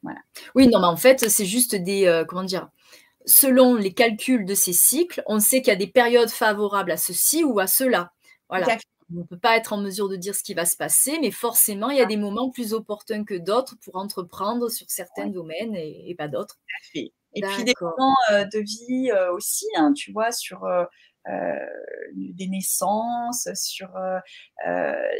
Voilà. 0.01 0.19
Oui, 0.55 0.67
non, 0.67 0.79
mais 0.79 0.87
en 0.87 0.97
fait, 0.97 1.29
c'est 1.29 1.45
juste 1.45 1.75
des, 1.75 2.05
euh, 2.07 2.23
comment 2.23 2.43
dire, 2.43 2.69
selon 3.25 3.75
les 3.75 3.93
calculs 3.93 4.45
de 4.45 4.53
ces 4.53 4.73
cycles, 4.73 5.21
on 5.27 5.39
sait 5.39 5.61
qu'il 5.61 5.71
y 5.71 5.75
a 5.75 5.79
des 5.79 5.87
périodes 5.87 6.29
favorables 6.29 6.91
à 6.91 6.97
ceci 6.97 7.43
ou 7.43 7.59
à 7.59 7.67
cela. 7.67 8.11
Voilà. 8.49 8.77
On 9.11 9.19
ne 9.19 9.23
peut 9.23 9.39
pas 9.39 9.57
être 9.57 9.73
en 9.73 9.77
mesure 9.77 10.09
de 10.09 10.15
dire 10.15 10.35
ce 10.35 10.43
qui 10.43 10.53
va 10.53 10.65
se 10.65 10.75
passer, 10.75 11.17
mais 11.19 11.31
forcément, 11.31 11.89
il 11.89 11.97
y 11.97 12.01
a 12.01 12.05
des 12.05 12.17
moments 12.17 12.49
plus 12.49 12.73
opportuns 12.73 13.23
que 13.23 13.35
d'autres 13.35 13.75
pour 13.83 13.95
entreprendre 13.95 14.69
sur 14.69 14.89
certains 14.89 15.27
domaines 15.27 15.75
et, 15.75 16.15
pas 16.17 16.27
d'autres. 16.27 16.59
Et 16.95 17.41
puis 17.41 17.63
des 17.63 17.73
moments 17.79 18.15
de 18.29 18.59
vie 18.59 19.11
aussi, 19.33 19.65
hein, 19.77 19.93
tu 19.93 20.11
vois, 20.11 20.31
sur 20.31 20.67
des 22.15 22.47
naissances, 22.47 23.47
sur, 23.55 23.89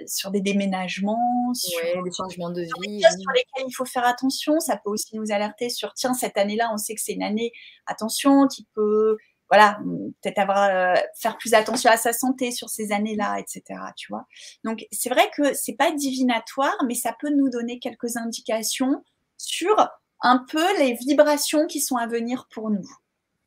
sur 0.06 0.32
des 0.32 0.42
déménagements, 0.42 1.54
sur 1.54 2.04
des 2.04 2.12
changements 2.12 2.52
de 2.52 2.62
vie. 2.62 3.02
sur 3.02 3.32
lesquels 3.32 3.66
il 3.68 3.76
faut 3.76 3.86
faire 3.86 4.06
attention. 4.06 4.60
Ça 4.60 4.78
peut 4.78 4.90
aussi 4.90 5.16
nous 5.16 5.32
alerter 5.32 5.70
sur, 5.70 5.94
tiens, 5.94 6.14
cette 6.14 6.38
année-là, 6.38 6.70
on 6.74 6.78
sait 6.78 6.96
que 6.96 7.02
c'est 7.02 7.14
une 7.14 7.24
année, 7.24 7.52
attention, 7.86 8.48
qui 8.48 8.68
peut 8.74 9.18
voilà, 9.50 9.80
peut-être 10.22 10.38
avoir 10.38 10.70
euh, 10.70 10.94
faire 11.16 11.38
plus 11.38 11.54
attention 11.54 11.90
à 11.90 11.98
sa 11.98 12.14
santé 12.14 12.52
sur 12.52 12.70
ces 12.70 12.92
années-là, 12.92 13.40
etc. 13.40 13.80
Tu 13.96 14.08
vois. 14.10 14.26
Donc 14.64 14.86
c'est 14.92 15.10
vrai 15.10 15.30
que 15.36 15.54
c'est 15.54 15.74
pas 15.74 15.92
divinatoire, 15.92 16.76
mais 16.88 16.96
ça 16.96 17.16
peut 17.20 17.30
nous 17.30 17.50
donner 17.50 17.80
quelques 17.80 18.16
indications 18.16 19.04
sur 19.38 19.76
un 20.22 20.46
peu 20.50 20.78
les 20.80 20.94
vibrations 20.94 21.66
qui 21.66 21.82
sont 21.82 21.96
à 21.96 22.06
venir 22.06 22.48
pour 22.52 22.70
nous. 22.70 22.88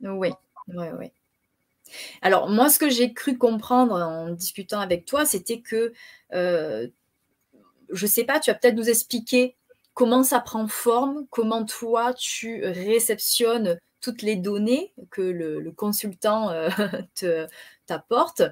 Oui, 0.00 0.32
oui, 0.68 0.86
oui. 0.98 1.12
Alors 2.22 2.48
moi, 2.48 2.68
ce 2.68 2.78
que 2.78 2.88
j'ai 2.88 3.12
cru 3.12 3.38
comprendre 3.38 3.94
en 3.94 4.30
discutant 4.30 4.80
avec 4.80 5.04
toi, 5.04 5.24
c'était 5.24 5.60
que 5.60 5.92
euh, 6.32 6.88
je 7.90 8.06
sais 8.06 8.24
pas, 8.24 8.40
tu 8.40 8.50
vas 8.50 8.56
peut-être 8.56 8.74
nous 8.74 8.88
expliquer 8.88 9.56
comment 9.94 10.22
ça 10.22 10.40
prend 10.40 10.66
forme, 10.66 11.26
comment 11.30 11.64
toi 11.64 12.14
tu 12.14 12.64
réceptionnes 12.64 13.78
toutes 14.02 14.22
les 14.22 14.36
données 14.36 14.92
que 15.10 15.22
le, 15.22 15.70
consultant 15.72 16.50
euh, 16.50 16.68
t'apporte. 17.86 18.42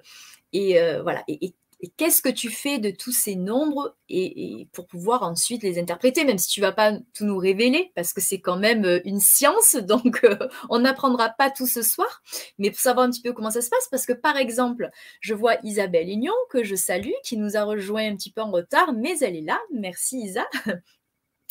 Et 0.52 0.80
euh, 0.80 1.02
voilà. 1.02 1.22
Et, 1.28 1.54
qu'est-ce 1.96 2.20
que 2.20 2.28
tu 2.28 2.50
fais 2.50 2.78
de 2.78 2.90
tous 2.90 3.10
ces 3.10 3.36
nombres 3.36 3.96
et, 4.10 4.68
pour 4.72 4.86
pouvoir 4.86 5.22
ensuite 5.22 5.62
les 5.62 5.78
interpréter, 5.78 6.24
même 6.24 6.36
si 6.36 6.48
tu 6.48 6.60
vas 6.60 6.72
pas 6.72 6.92
tout 7.14 7.24
nous 7.24 7.38
révéler, 7.38 7.90
parce 7.94 8.12
que 8.12 8.20
c'est 8.20 8.38
quand 8.38 8.58
même 8.58 8.84
euh, 8.84 9.00
une 9.06 9.18
science, 9.18 9.76
donc 9.86 10.26
on 10.68 10.80
n'apprendra 10.80 11.30
pas 11.30 11.50
tout 11.50 11.66
ce 11.66 11.80
soir, 11.80 12.22
mais 12.58 12.70
pour 12.70 12.80
savoir 12.80 13.06
un 13.06 13.10
petit 13.10 13.22
peu 13.22 13.32
comment 13.32 13.50
ça 13.50 13.62
se 13.62 13.70
passe, 13.70 13.88
parce 13.90 14.04
que 14.04 14.12
par 14.12 14.36
exemple, 14.36 14.90
je 15.20 15.32
vois 15.32 15.56
Isabelle 15.64 16.06
Lignon, 16.06 16.34
que 16.50 16.64
je 16.64 16.76
salue, 16.76 17.14
qui 17.24 17.38
nous 17.38 17.56
a 17.56 17.64
rejoint 17.64 18.06
un 18.10 18.16
petit 18.16 18.30
peu 18.30 18.42
en 18.42 18.50
retard, 18.50 18.92
mais 18.92 19.18
elle 19.20 19.36
est 19.36 19.40
là. 19.42 19.58
Merci 19.72 20.18
Isa. 20.20 20.46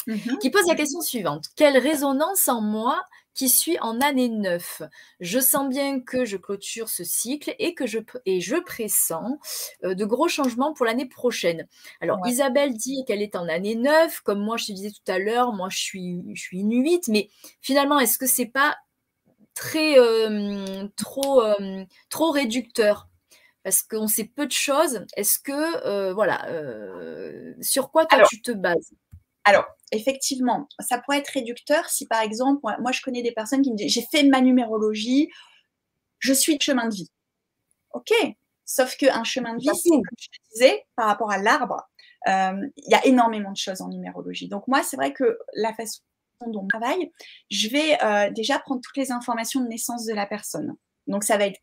Mhm. 0.08 0.40
qui 0.40 0.50
pose 0.50 0.66
la 0.68 0.76
question 0.76 1.02
suivante. 1.02 1.46
Quelle 1.56 1.78
résonance 1.78 2.48
en 2.48 2.62
moi 2.62 3.04
qui 3.34 3.50
suis 3.50 3.80
en 3.80 4.02
année 4.02 4.30
9. 4.30 4.84
Je 5.20 5.40
sens 5.40 5.70
bien 5.70 6.02
que 6.02 6.26
je 6.26 6.38
clôture 6.38 6.90
ce 6.90 7.04
cycle 7.04 7.56
et 7.60 7.74
que 7.74 7.88
je, 7.88 8.00
et 8.26 8.42
je 8.42 8.58
pressens 8.58 9.40
euh, 9.84 9.94
de 9.94 10.06
gros 10.06 10.28
changements 10.28 10.74
pour 10.74 10.86
l'année 10.86 11.08
prochaine. 11.08 11.68
Alors, 12.02 12.20
Isabelle 12.26 12.76
dit 12.76 13.06
qu'elle 13.06 13.22
est 13.22 13.36
en 13.36 13.48
année 13.48 13.76
9, 13.76 14.22
comme 14.22 14.40
moi 14.40 14.58
je 14.58 14.66
te 14.66 14.72
disais 14.72 14.92
tout 14.92 15.12
à 15.12 15.20
l'heure, 15.20 15.54
moi 15.54 15.70
je 15.70 15.78
suis, 15.78 16.22
je 16.34 16.42
suis 16.42 16.60
une 16.60 16.74
8, 16.74 17.08
mais 17.08 17.30
finalement, 17.62 18.00
est-ce 18.00 18.18
que 18.18 18.28
c'est 18.28 18.46
pas 18.46 18.78
très 19.54 19.98
euh, 19.98 20.88
trop, 20.96 21.42
euh, 21.42 21.86
trop 22.10 22.32
réducteur? 22.32 23.08
Parce 23.64 23.84
qu'on 23.84 24.08
sait 24.08 24.26
peu 24.26 24.48
de 24.48 24.54
choses. 24.54 25.06
Est-ce 25.18 25.38
que, 25.38 26.14
voilà, 26.14 26.48
sur 27.62 27.92
quoi 27.92 28.06
toi 28.06 28.24
tu 28.28 28.42
te 28.42 28.52
bases? 28.52 28.94
Alors, 29.44 29.66
effectivement, 29.92 30.68
ça 30.80 31.00
pourrait 31.00 31.20
être 31.20 31.30
réducteur 31.30 31.90
si, 31.90 32.06
par 32.08 32.22
exemple, 32.22 32.62
moi, 32.62 32.92
je 32.92 33.02
connais 33.02 33.22
des 33.22 33.32
personnes 33.32 33.62
qui 33.62 33.72
me 33.72 33.76
disent, 33.76 33.92
j'ai 33.92 34.06
fait 34.12 34.24
ma 34.24 34.42
numérologie, 34.42 35.30
je 36.20 36.34
suis 36.34 36.58
de 36.58 36.62
chemin 36.62 36.88
de 36.88 36.96
vie. 36.96 37.10
OK, 37.94 38.12
sauf 38.66 38.96
qu'un 38.98 39.24
chemin 39.24 39.56
de 39.56 39.62
vie, 39.62 39.70
c'est 39.74 39.90
comme 39.90 40.04
je 40.18 40.28
te 40.28 40.54
disais, 40.54 40.86
par 40.96 41.08
rapport 41.08 41.32
à 41.32 41.38
l'arbre, 41.38 41.90
euh, 42.28 42.68
il 42.76 42.92
y 42.92 42.96
a 42.96 43.06
énormément 43.06 43.52
de 43.52 43.58
choses 43.58 43.82
en 43.82 43.88
numérologie. 43.88 44.48
Donc 44.48 44.68
moi, 44.68 44.84
c'est 44.84 44.98
vrai 44.98 45.14
que 45.14 45.40
la 45.54 45.74
façon 45.74 46.02
dont 46.48 46.62
on 46.64 46.68
travaille, 46.68 47.12
je 47.50 47.70
vais 47.70 48.02
euh, 48.04 48.30
déjà 48.32 48.60
prendre 48.60 48.82
toutes 48.82 48.98
les 48.98 49.12
informations 49.12 49.62
de 49.62 49.68
naissance 49.68 50.06
de 50.06 50.14
la 50.14 50.26
personne. 50.26 50.76
Donc 51.08 51.24
ça 51.24 51.38
va 51.38 51.46
être 51.46 51.60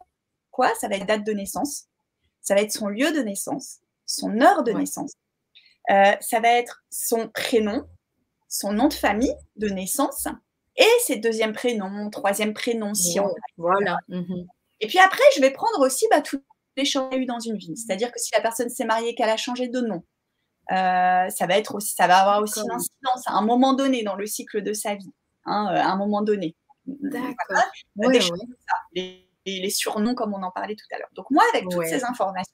quoi? 0.50 0.74
Ça 0.80 0.88
va 0.88 0.96
être 0.96 1.06
date 1.06 1.24
de 1.24 1.32
naissance, 1.32 1.84
ça 2.40 2.54
va 2.54 2.62
être 2.62 2.72
son 2.72 2.88
lieu 2.88 3.12
de 3.12 3.20
naissance, 3.20 3.78
son 4.06 4.40
heure 4.40 4.62
de 4.64 4.72
naissance, 4.72 5.12
euh, 5.90 6.12
ça 6.20 6.40
va 6.40 6.48
être 6.48 6.82
son 6.90 7.28
prénom, 7.28 7.86
son 8.48 8.72
nom 8.72 8.88
de 8.88 8.94
famille 8.94 9.34
de 9.56 9.68
naissance 9.68 10.28
et 10.76 10.84
ses 11.00 11.16
deuxième 11.16 11.52
prénoms, 11.52 12.10
troisième 12.10 12.52
prénom, 12.52 12.94
si 12.94 13.18
on 13.18 13.34
Voilà. 13.56 13.98
Mhm. 14.08 14.46
Et 14.80 14.86
puis 14.86 14.98
après, 14.98 15.22
je 15.34 15.40
vais 15.40 15.50
prendre 15.50 15.80
aussi 15.80 16.06
bah, 16.10 16.20
tous 16.20 16.42
les 16.76 16.84
changements 16.84 17.10
qu'il 17.10 17.18
a 17.18 17.22
eu 17.22 17.26
dans 17.26 17.40
une 17.40 17.56
vie. 17.56 17.76
C'est-à-dire 17.76 18.12
que 18.12 18.20
si 18.20 18.30
la 18.34 18.42
personne 18.42 18.68
s'est 18.68 18.84
mariée, 18.84 19.14
qu'elle 19.14 19.30
a 19.30 19.38
changé 19.38 19.68
de 19.68 19.80
nom, 19.80 20.04
euh, 20.72 21.28
ça 21.30 21.46
va 21.46 21.56
être 21.56 21.76
aussi, 21.76 21.94
ça 21.94 22.06
va 22.06 22.18
avoir 22.18 22.42
aussi 22.42 22.60
une 22.60 22.72
incidence 22.72 23.26
à 23.26 23.32
un 23.32 23.42
moment 23.42 23.72
donné 23.72 24.02
dans 24.02 24.16
le 24.16 24.26
cycle 24.26 24.62
de 24.62 24.72
sa 24.72 24.94
vie, 24.94 25.12
hein, 25.44 25.68
euh, 25.70 25.80
à 25.80 25.86
un 25.86 25.96
moment 25.96 26.22
donné. 26.22 26.56
D'accord. 26.86 27.62
les, 28.94 29.70
surnoms 29.70 30.14
comme 30.14 30.34
on 30.34 30.42
en 30.42 30.50
parlait 30.50 30.74
tout 30.74 30.86
à 30.92 30.98
l'heure. 30.98 31.08
Donc 31.14 31.30
moi, 31.30 31.44
avec 31.54 31.68
toutes 31.68 31.86
ces 31.86 32.04
informations, 32.04 32.52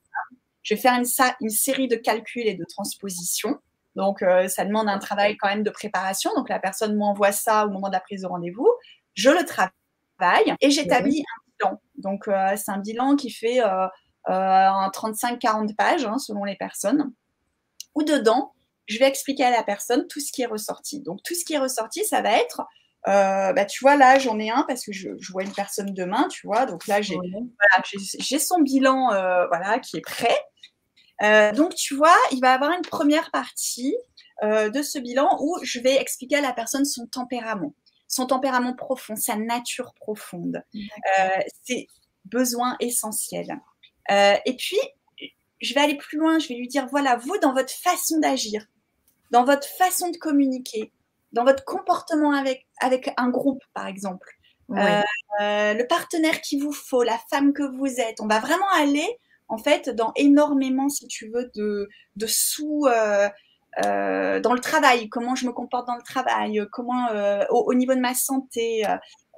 je 0.63 0.75
vais 0.75 0.81
faire 0.81 0.95
une, 0.95 1.07
une 1.41 1.51
série 1.51 1.89
de 1.89 1.97
calculs 1.97 2.47
et 2.47 2.55
de 2.55 2.65
transpositions. 2.65 3.59
Donc, 3.95 4.23
euh, 4.23 4.49
ça 4.49 4.65
demande 4.65 4.89
un 4.89 4.99
travail 4.99 5.37
quand 5.37 5.49
même 5.49 5.63
de 5.63 5.71
préparation. 5.71 6.31
Donc, 6.37 6.49
la 6.49 6.59
personne 6.59 6.97
m'envoie 6.97 7.33
ça 7.33 7.67
au 7.67 7.71
moment 7.71 7.89
de 7.89 7.93
la 7.93 8.01
prise 8.01 8.23
de 8.23 8.27
rendez-vous. 8.27 8.69
Je 9.15 9.31
le 9.31 9.45
travaille 9.45 10.55
et 10.61 10.71
j'établis 10.71 11.21
un 11.21 11.67
bilan. 11.69 11.81
Donc, 11.97 12.29
euh, 12.29 12.55
c'est 12.57 12.71
un 12.71 12.79
bilan 12.79 13.17
qui 13.17 13.31
fait 13.31 13.61
euh, 13.61 13.87
35-40 14.29 15.71
euh, 15.71 15.75
pages 15.77 16.05
hein, 16.07 16.19
selon 16.19 16.45
les 16.45 16.57
personnes. 16.57 17.13
Où 17.95 18.03
dedans, 18.03 18.55
je 18.87 18.99
vais 18.99 19.07
expliquer 19.07 19.45
à 19.45 19.51
la 19.51 19.63
personne 19.63 20.07
tout 20.09 20.21
ce 20.21 20.33
qui 20.33 20.43
est 20.43 20.47
ressorti. 20.47 21.01
Donc, 21.03 21.23
tout 21.23 21.35
ce 21.35 21.45
qui 21.45 21.55
est 21.55 21.59
ressorti, 21.59 22.05
ça 22.05 22.23
va 22.23 22.33
être 22.33 22.63
bah, 23.05 23.65
tu 23.65 23.81
vois, 23.83 23.97
là, 23.97 24.19
j'en 24.19 24.39
ai 24.39 24.49
un 24.51 24.65
parce 24.69 24.87
que 24.87 24.93
je, 24.93 25.11
je, 25.19 25.33
vois 25.33 25.43
une 25.43 25.53
personne 25.53 25.93
demain, 25.93 26.29
tu 26.29 26.47
vois. 26.47 26.67
Donc 26.67 26.87
là, 26.87 27.03
j'ai 27.03 27.17
voilà, 27.17 28.39
son 28.39 28.61
bilan 28.61 29.09
voilà, 29.49 29.81
qui 29.81 29.97
est 29.97 30.03
prêt. 30.03 30.39
Euh, 31.23 31.53
donc, 31.53 31.75
tu 31.75 31.95
vois, 31.95 32.17
il 32.33 32.41
va 32.41 32.53
avoir 32.53 32.73
une 32.73 32.83
première 32.83 33.31
partie 33.31 33.95
euh, 34.43 34.71
de 34.71 34.83
ce 34.83 34.99
bilan 34.99 35.37
où 35.41 35.59
je 35.63 35.79
vais 35.81 35.97
expliquer 35.97 36.37
à 36.37 36.41
la 36.41 36.53
personne 36.53 36.85
son 36.85 37.07
tempérament, 37.07 37.75
son 38.09 38.27
tempérament 38.27 38.75
profond, 38.75 39.15
sa 39.17 39.37
nature 39.37 39.95
profonde, 39.95 40.63
euh, 40.75 41.29
ses 41.65 41.89
besoins 42.25 42.77
essentiels. 42.81 43.59
et 44.11 44.57
puis, 44.59 44.79
je 45.61 45.75
vais 45.75 45.81
aller 45.81 45.97
plus 45.97 46.19
loin, 46.19 46.41
je 46.41 46.49
vais 46.49 46.55
lui 46.55 46.67
dire, 46.67 46.89
voilà, 46.89 47.17
vous, 47.17 47.39
dans 47.39 47.53
votre 47.53 47.73
façon 47.73 48.19
d'agir, 48.19 48.67
dans 49.31 49.45
votre 49.45 49.67
façon 49.67 50.11
de 50.11 50.17
communiquer, 50.17 50.93
dans 51.33 51.45
votre 51.45 51.65
comportement 51.65 52.33
avec, 52.33 52.67
avec 52.81 53.11
un 53.17 53.29
groupe, 53.29 53.63
par 53.75 53.87
exemple, 53.87 54.29
le 54.69 55.87
partenaire 55.87 56.41
qu'il 56.41 56.63
vous 56.63 56.73
faut, 56.73 57.05
la 57.05 57.19
femme 57.31 57.53
que 57.53 57.63
vous 57.63 58.01
êtes, 58.01 58.21
on 58.21 58.27
va 58.27 58.41
vraiment 58.41 58.69
aller 58.75 59.07
en 59.53 59.59
fait, 59.59 59.91
dans 59.91 60.13
énormément, 60.17 60.89
si 60.89 61.07
tu 61.07 61.29
veux, 61.29 61.51
de, 61.55 61.89
de 62.17 62.27
sous. 62.27 62.87
Euh, 62.87 63.29
euh, 63.85 64.41
dans 64.41 64.53
le 64.53 64.61
travail, 64.61 65.09
comment 65.09 65.35
je 65.35 65.47
me 65.47 65.53
comporte 65.53 65.87
dans 65.87 65.97
le 65.97 66.03
travail, 66.03 66.61
comment 66.73 67.09
euh, 67.09 67.45
au, 67.51 67.73
niveau 67.73 67.95
de 67.95 68.01
ma 68.01 68.15
santé, 68.15 68.83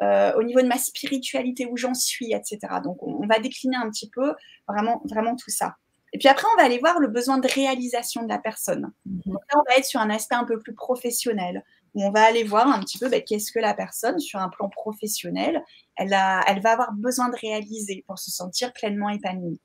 au 0.01 0.43
niveau 0.43 0.61
de 0.61 0.67
ma 0.67 0.79
spiritualité 0.79 1.67
où 1.67 1.77
j'en 1.77 1.95
suis, 1.95 2.33
etc. 2.33 2.59
Donc 2.83 3.03
on, 3.03 3.27
va 3.27 3.39
décliner 3.39 3.77
un 3.77 3.89
petit 3.91 4.11
peu 4.11 4.35
vraiment, 4.69 5.03
vraiment 5.05 5.37
tout 5.37 5.51
ça. 5.51 5.77
Et 6.13 6.19
puis 6.19 6.29
après, 6.29 6.47
on 6.53 6.57
va 6.57 6.65
aller 6.65 6.79
voir 6.79 7.01
le 7.01 7.09
besoin 7.09 7.39
de 7.39 7.49
réalisation 7.49 8.23
de 8.23 8.29
la 8.29 8.39
personne. 8.39 8.93
Mhm. 9.05 9.23
Donc 9.27 9.43
là, 9.53 9.61
on 9.61 9.71
va 9.71 9.79
être 9.79 9.85
sur 9.85 10.01
un 10.01 10.11
aspect 10.11 10.37
un 10.37 10.45
peu 10.45 10.61
plus 10.61 10.75
professionnel, 10.75 11.65
où 11.95 12.05
on 12.05 12.11
va 12.11 12.23
aller 12.23 12.45
voir 12.45 12.69
un 12.69 12.81
petit 12.81 12.99
peu 12.99 13.09
ben, 13.09 13.23
qu'est-ce 13.23 13.53
que 13.53 13.61
la 13.61 13.75
personne, 13.75 14.19
sur 14.19 14.41
un 14.41 14.49
plan 14.49 14.69
professionnel, 14.69 15.65
elle, 15.97 16.13
a, 16.13 16.41
elle 16.49 16.61
va 16.61 16.73
avoir 16.73 16.93
besoin 16.93 17.29
de 17.29 17.37
réaliser 17.37 18.05
pour 18.07 18.19
se 18.19 18.31
sentir 18.31 18.73
pleinement 18.73 19.11
épanouie. 19.11 19.61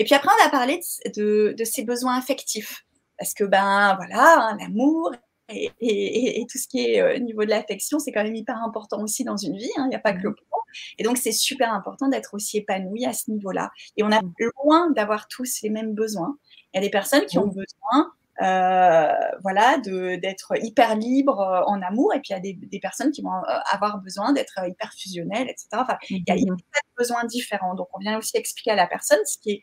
Et 0.00 0.04
puis 0.04 0.14
après, 0.14 0.30
on 0.34 0.42
va 0.42 0.48
parler 0.48 0.80
de, 1.14 1.54
ses 1.62 1.84
besoins 1.84 2.16
affectifs. 2.16 2.86
Parce 3.18 3.34
que, 3.34 3.44
ben 3.44 3.94
voilà, 3.96 4.48
hein, 4.48 4.56
l'amour 4.58 5.12
et, 5.50 6.46
tout 6.50 6.56
ce 6.56 6.66
qui 6.66 6.86
est 6.86 7.02
euh, 7.02 7.16
au 7.16 7.18
niveau 7.18 7.44
de 7.44 7.50
l'affection, 7.50 7.98
c'est 7.98 8.10
quand 8.10 8.24
même 8.24 8.34
hyper 8.34 8.56
important 8.64 9.02
aussi 9.02 9.24
dans 9.24 9.36
une 9.36 9.58
vie. 9.58 9.70
Hein, 9.76 9.84
il 9.84 9.88
n'y 9.90 9.96
a 9.96 10.00
pas 10.00 10.14
que 10.14 10.22
le 10.22 10.34
plan. 10.34 10.58
Et 10.96 11.02
donc, 11.02 11.18
c'est 11.18 11.32
super 11.32 11.74
important 11.74 12.08
d'être 12.08 12.32
aussi 12.32 12.56
épanoui 12.56 13.04
à 13.04 13.12
ce 13.12 13.30
niveau-là. 13.30 13.70
Et 13.98 14.02
on 14.02 14.10
a 14.10 14.22
mmh. 14.22 14.32
loin 14.64 14.90
d'avoir 14.92 15.28
tous 15.28 15.60
les 15.62 15.68
mêmes 15.68 15.92
besoins. 15.92 16.38
Il 16.72 16.78
y 16.78 16.80
a 16.80 16.82
des 16.82 16.90
personnes 16.90 17.26
qui 17.26 17.36
ont 17.36 17.48
besoin 17.48 18.10
euh, 18.40 19.12
voilà, 19.42 19.76
d'être 19.76 20.54
hyper 20.64 20.96
libre 20.96 21.40
euh, 21.40 21.62
en 21.66 21.82
amour, 21.82 22.14
et 22.14 22.20
puis 22.20 22.30
il 22.30 22.32
y 22.32 22.36
a 22.36 22.40
des, 22.40 22.80
personnes 22.80 23.10
qui 23.10 23.20
vont 23.20 23.42
avoir 23.70 23.98
besoin 23.98 24.32
d'être 24.32 24.66
hyper 24.66 24.94
fusionnelles, 24.94 25.50
etc. 25.50 25.68
Enfin, 25.74 25.98
il 26.08 26.24
y 26.26 26.30
a, 26.30 26.36
il 26.36 26.46
y 26.46 26.50
a 26.50 26.54
des 26.54 26.94
besoins 26.96 27.24
différents. 27.24 27.74
Donc, 27.74 27.88
on 27.92 27.98
vient 27.98 28.16
aussi 28.16 28.38
expliquer 28.38 28.70
à 28.70 28.76
la 28.76 28.86
personne 28.86 29.18
ce 29.26 29.36
qui 29.36 29.50
est 29.50 29.62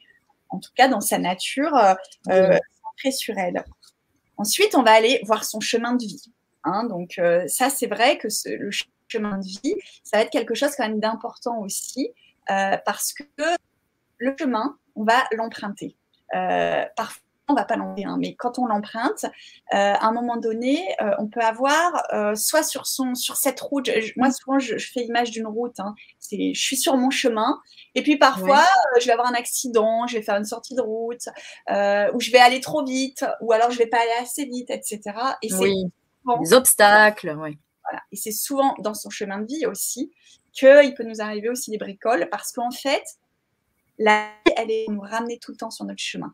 en 0.49 0.59
tout 0.59 0.71
cas 0.75 0.87
dans 0.87 1.01
sa 1.01 1.17
nature, 1.17 1.75
euh, 1.75 1.93
euh 2.29 2.57
centrée 2.81 3.11
sur 3.11 3.37
elle. 3.37 3.63
Ensuite, 4.37 4.75
on 4.75 4.83
va 4.83 4.91
aller 4.91 5.21
voir 5.25 5.43
son 5.43 5.59
chemin 5.59 5.93
de 5.93 6.03
vie. 6.03 6.31
Hein. 6.63 6.83
donc 6.85 7.17
euh, 7.17 7.47
ça, 7.47 7.69
c'est 7.69 7.87
vrai 7.87 8.17
que 8.17 8.27
le 8.45 8.71
chemin 9.07 9.37
de 9.37 9.45
vie, 9.45 9.75
ça 10.03 10.17
va 10.17 10.23
être 10.23 10.31
quelque 10.31 10.53
chose 10.53 10.71
quand 10.75 10.87
même 10.87 10.99
d'important 10.99 11.59
aussi, 11.59 12.09
euh, 12.49 12.77
parce 12.85 13.13
que 13.13 13.23
le 14.17 14.35
chemin, 14.37 14.77
on 14.95 15.03
va 15.03 15.23
l'emprunter. 15.31 15.95
parfois, 16.31 17.26
on 17.49 17.53
va 17.53 17.63
pas 17.63 17.77
l'emprunter, 17.77 18.05
hein, 18.05 18.17
mais 18.19 18.35
quand 18.35 18.59
on 18.59 18.65
l'emprunte, 18.65 19.23
euh, 19.23 19.29
à 19.71 20.05
un 20.05 20.11
moment 20.11 20.37
donné, 20.37 20.83
euh, 21.01 21.11
on 21.17 21.27
peut 21.27 21.41
avoir 21.41 22.03
euh, 22.13 22.35
soit 22.35 22.63
sur 22.63 22.87
son 22.87 23.15
sur 23.15 23.37
cette 23.37 23.59
route. 23.59 23.89
moi 24.17 24.31
souvent, 24.31 24.59
je, 24.59 24.77
fais 24.77 25.01
l'image 25.01 25.31
d'une 25.31 25.47
route. 25.47 25.79
Hein, 25.79 25.95
c'est, 26.19 26.53
je 26.53 26.61
suis 26.61 26.75
sur 26.75 26.97
mon 26.97 27.09
chemin, 27.09 27.59
et 27.95 28.03
puis 28.03 28.17
parfois, 28.17 28.65
je 28.99 29.05
vais 29.05 29.13
avoir 29.13 29.27
un 29.27 29.35
accident, 29.35 30.07
je 30.07 30.17
vais 30.17 30.23
faire 30.23 30.35
une 30.35 30.45
sortie 30.45 30.75
de 30.75 30.81
route, 30.81 31.27
ou 31.69 32.19
je 32.19 32.31
vais 32.31 32.39
aller 32.39 32.59
trop 32.59 32.83
vite, 32.83 33.25
ou 33.41 33.53
alors 33.53 33.71
je 33.71 33.77
vais 33.77 33.87
pas 33.87 33.99
aller 33.99 34.21
assez 34.21 34.45
vite, 34.45 34.69
etc. 34.69 35.01
Et 35.41 35.49
c'est 35.49 35.57
oui. 35.57 35.85
des 36.41 36.53
obstacles, 36.53 37.35
oui. 37.39 37.57
Voilà. 37.89 38.03
Et 38.11 38.17
c'est 38.17 38.31
souvent 38.31 38.75
dans 38.79 38.93
son 38.93 39.09
chemin 39.09 39.39
de 39.39 39.45
vie 39.45 39.65
aussi 39.65 40.11
qu'il 40.51 40.93
peut 40.97 41.03
nous 41.03 41.21
arriver 41.21 41.49
aussi 41.49 41.71
des 41.71 41.77
bricoles, 41.77 42.27
parce 42.29 42.51
qu'en 42.51 42.71
fait, 42.71 43.03
la 43.97 44.27
vie, 44.45 44.53
elle 44.57 44.71
est 44.71 44.85
nous 44.89 44.99
ramener 44.99 45.39
tout 45.39 45.51
le 45.51 45.57
temps 45.57 45.71
sur 45.71 45.85
notre 45.85 46.01
chemin. 46.01 46.33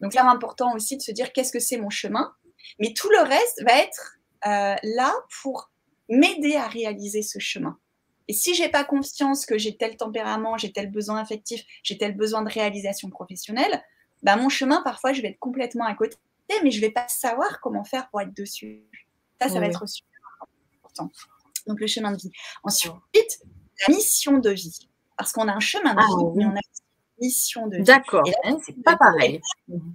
Donc, 0.00 0.12
c'est 0.12 0.18
important 0.18 0.74
aussi 0.74 0.96
de 0.96 1.02
se 1.02 1.12
dire 1.12 1.32
qu'est-ce 1.32 1.52
que 1.52 1.60
c'est 1.60 1.78
mon 1.78 1.90
chemin? 1.90 2.32
Mais 2.78 2.92
tout 2.94 3.10
le 3.10 3.22
reste 3.22 3.62
va 3.64 3.78
être 3.78 4.16
euh, 4.46 4.76
là 4.82 5.14
pour 5.42 5.70
m'aider 6.08 6.56
à 6.56 6.66
réaliser 6.66 7.22
ce 7.22 7.38
chemin. 7.38 7.78
Et 8.28 8.32
si 8.32 8.54
j'ai 8.54 8.68
pas 8.68 8.84
conscience 8.84 9.44
que 9.44 9.58
j'ai 9.58 9.76
tel 9.76 9.96
tempérament, 9.96 10.56
j'ai 10.56 10.72
tel 10.72 10.90
besoin 10.90 11.18
affectif, 11.18 11.64
j'ai 11.82 11.98
tel 11.98 12.16
besoin 12.16 12.42
de 12.42 12.48
réalisation 12.48 13.10
professionnelle, 13.10 13.82
bah 14.22 14.36
mon 14.36 14.48
chemin, 14.48 14.82
parfois, 14.82 15.12
je 15.12 15.22
vais 15.22 15.28
être 15.28 15.38
complètement 15.38 15.84
à 15.84 15.94
côté, 15.94 16.16
mais 16.62 16.70
je 16.70 16.80
vais 16.80 16.90
pas 16.90 17.08
savoir 17.08 17.60
comment 17.60 17.84
faire 17.84 18.08
pour 18.10 18.20
être 18.20 18.36
dessus. 18.36 18.84
Ça, 19.40 19.48
ça 19.48 19.58
va 19.58 19.66
être 19.66 19.86
super 19.88 20.20
important. 20.78 21.10
Donc, 21.66 21.80
le 21.80 21.86
chemin 21.86 22.12
de 22.12 22.18
vie. 22.18 22.30
Ensuite, 22.62 22.94
la 23.88 23.94
mission 23.94 24.38
de 24.38 24.50
vie. 24.50 24.88
Parce 25.16 25.32
qu'on 25.32 25.48
a 25.48 25.52
un 25.52 25.60
chemin 25.60 25.94
de 25.94 26.00
ah 26.00 26.06
vie, 26.06 26.24
mais 26.36 26.44
on 26.46 26.56
a 26.56 26.60
mission 27.20 27.66
de 27.66 27.78
vie. 27.78 27.82
D'accord, 27.84 28.24
c'est 28.64 28.82
pas 28.82 28.96
pareil. 28.96 29.40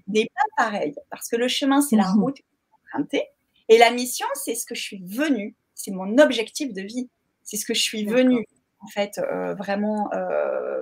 N'est 0.07 0.29
pas 0.33 0.63
pareil, 0.63 0.93
parce 1.09 1.27
que 1.27 1.35
le 1.35 1.47
chemin, 1.47 1.81
c'est 1.81 1.95
la 1.95 2.11
mhm. 2.13 2.23
route 2.23 2.37
empruntée, 2.71 3.25
et 3.69 3.77
la 3.77 3.91
mission, 3.91 4.27
c'est 4.35 4.55
ce 4.55 4.65
que 4.65 4.75
je 4.75 4.81
suis 4.81 5.03
venue, 5.05 5.55
c'est 5.73 5.91
mon 5.91 6.17
objectif 6.17 6.73
de 6.73 6.81
vie, 6.81 7.09
c'est 7.43 7.57
ce 7.57 7.65
que 7.65 7.73
je 7.73 7.81
suis 7.81 8.05
venue, 8.05 8.45
en 8.79 8.87
fait, 8.87 9.17
euh, 9.17 9.53
vraiment 9.55 10.09
euh, 10.13 10.81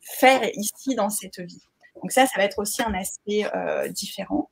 faire 0.00 0.42
ici 0.54 0.94
dans 0.94 1.10
cette 1.10 1.40
vie. 1.40 1.62
Donc 1.96 2.10
ça, 2.10 2.26
ça 2.26 2.32
va 2.36 2.44
être 2.44 2.58
aussi 2.58 2.82
un 2.82 2.94
aspect 2.94 3.44
euh, 3.54 3.88
différent. 3.88 4.50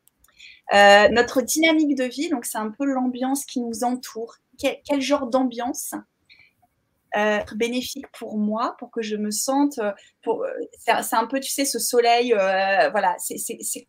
notre 0.72 1.43
dynamique 1.43 1.97
de 1.97 2.05
vie, 2.05 2.28
donc 2.28 2.45
c'est 2.45 2.59
un 2.59 2.70
peu 2.70 2.84
l'ambiance 2.84 3.45
qui 3.45 3.61
nous 3.61 3.82
entoure. 3.84 4.36
quel 4.59 5.01
genre 5.01 5.26
d'ambiance 5.28 5.95
euh, 7.16 7.40
bénéfique 7.56 8.06
pour 8.12 8.38
moi, 8.38 8.76
pour 8.78 8.90
que 8.90 9.02
je 9.02 9.16
me 9.16 9.30
sente. 9.30 9.78
Euh, 9.78 9.92
pour, 10.22 10.44
euh, 10.44 10.50
c'est 10.78 11.16
un 11.16 11.26
peu, 11.26 11.40
tu 11.40 11.50
sais, 11.50 11.64
ce 11.64 11.78
soleil, 11.78 12.32
voilà, 12.32 13.16
c'est 13.18 13.86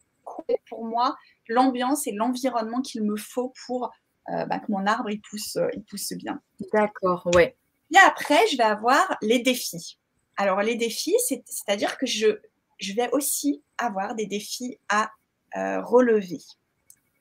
pour 0.69 0.85
moi 0.85 1.15
l'ambiance 1.47 2.07
et 2.07 2.11
l'environnement 2.11 2.81
qu'il 2.81 3.03
me 3.03 3.17
faut 3.17 3.53
pour 3.65 3.91
bah, 4.27 4.59
que 4.59 4.71
mon 4.71 4.85
arbre 4.85 5.09
il 5.09 5.19
pousse, 5.19 5.57
il 5.73 5.83
pousse 5.83 6.13
bien. 6.13 6.41
D'accord, 6.71 7.29
ouais. 7.35 7.57
Et 7.93 7.97
après, 7.97 8.47
je 8.47 8.55
vais 8.55 8.63
avoir 8.63 9.17
les 9.21 9.39
défis. 9.39 9.99
Alors, 10.37 10.61
les 10.61 10.75
défis, 10.75 11.17
c'est-à-dire 11.27 11.97
que 11.97 12.05
je, 12.05 12.39
je 12.79 12.93
vais 12.93 13.09
aussi 13.11 13.61
avoir 13.77 14.15
des 14.15 14.25
défis 14.25 14.79
à 14.89 15.11
relever. 15.53 16.39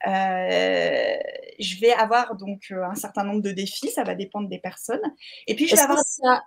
Euh, 0.06 1.16
je 1.58 1.80
vais 1.80 1.92
avoir 1.92 2.36
donc 2.36 2.68
euh, 2.70 2.84
un 2.84 2.94
certain 2.94 3.24
nombre 3.24 3.42
de 3.42 3.50
défis, 3.50 3.90
ça 3.90 4.02
va 4.02 4.14
dépendre 4.14 4.48
des 4.48 4.58
personnes. 4.58 5.02
Et 5.46 5.54
puis 5.54 5.66
je 5.66 5.76
vais 5.76 5.82
avoir 5.82 6.00
ça, 6.04 6.42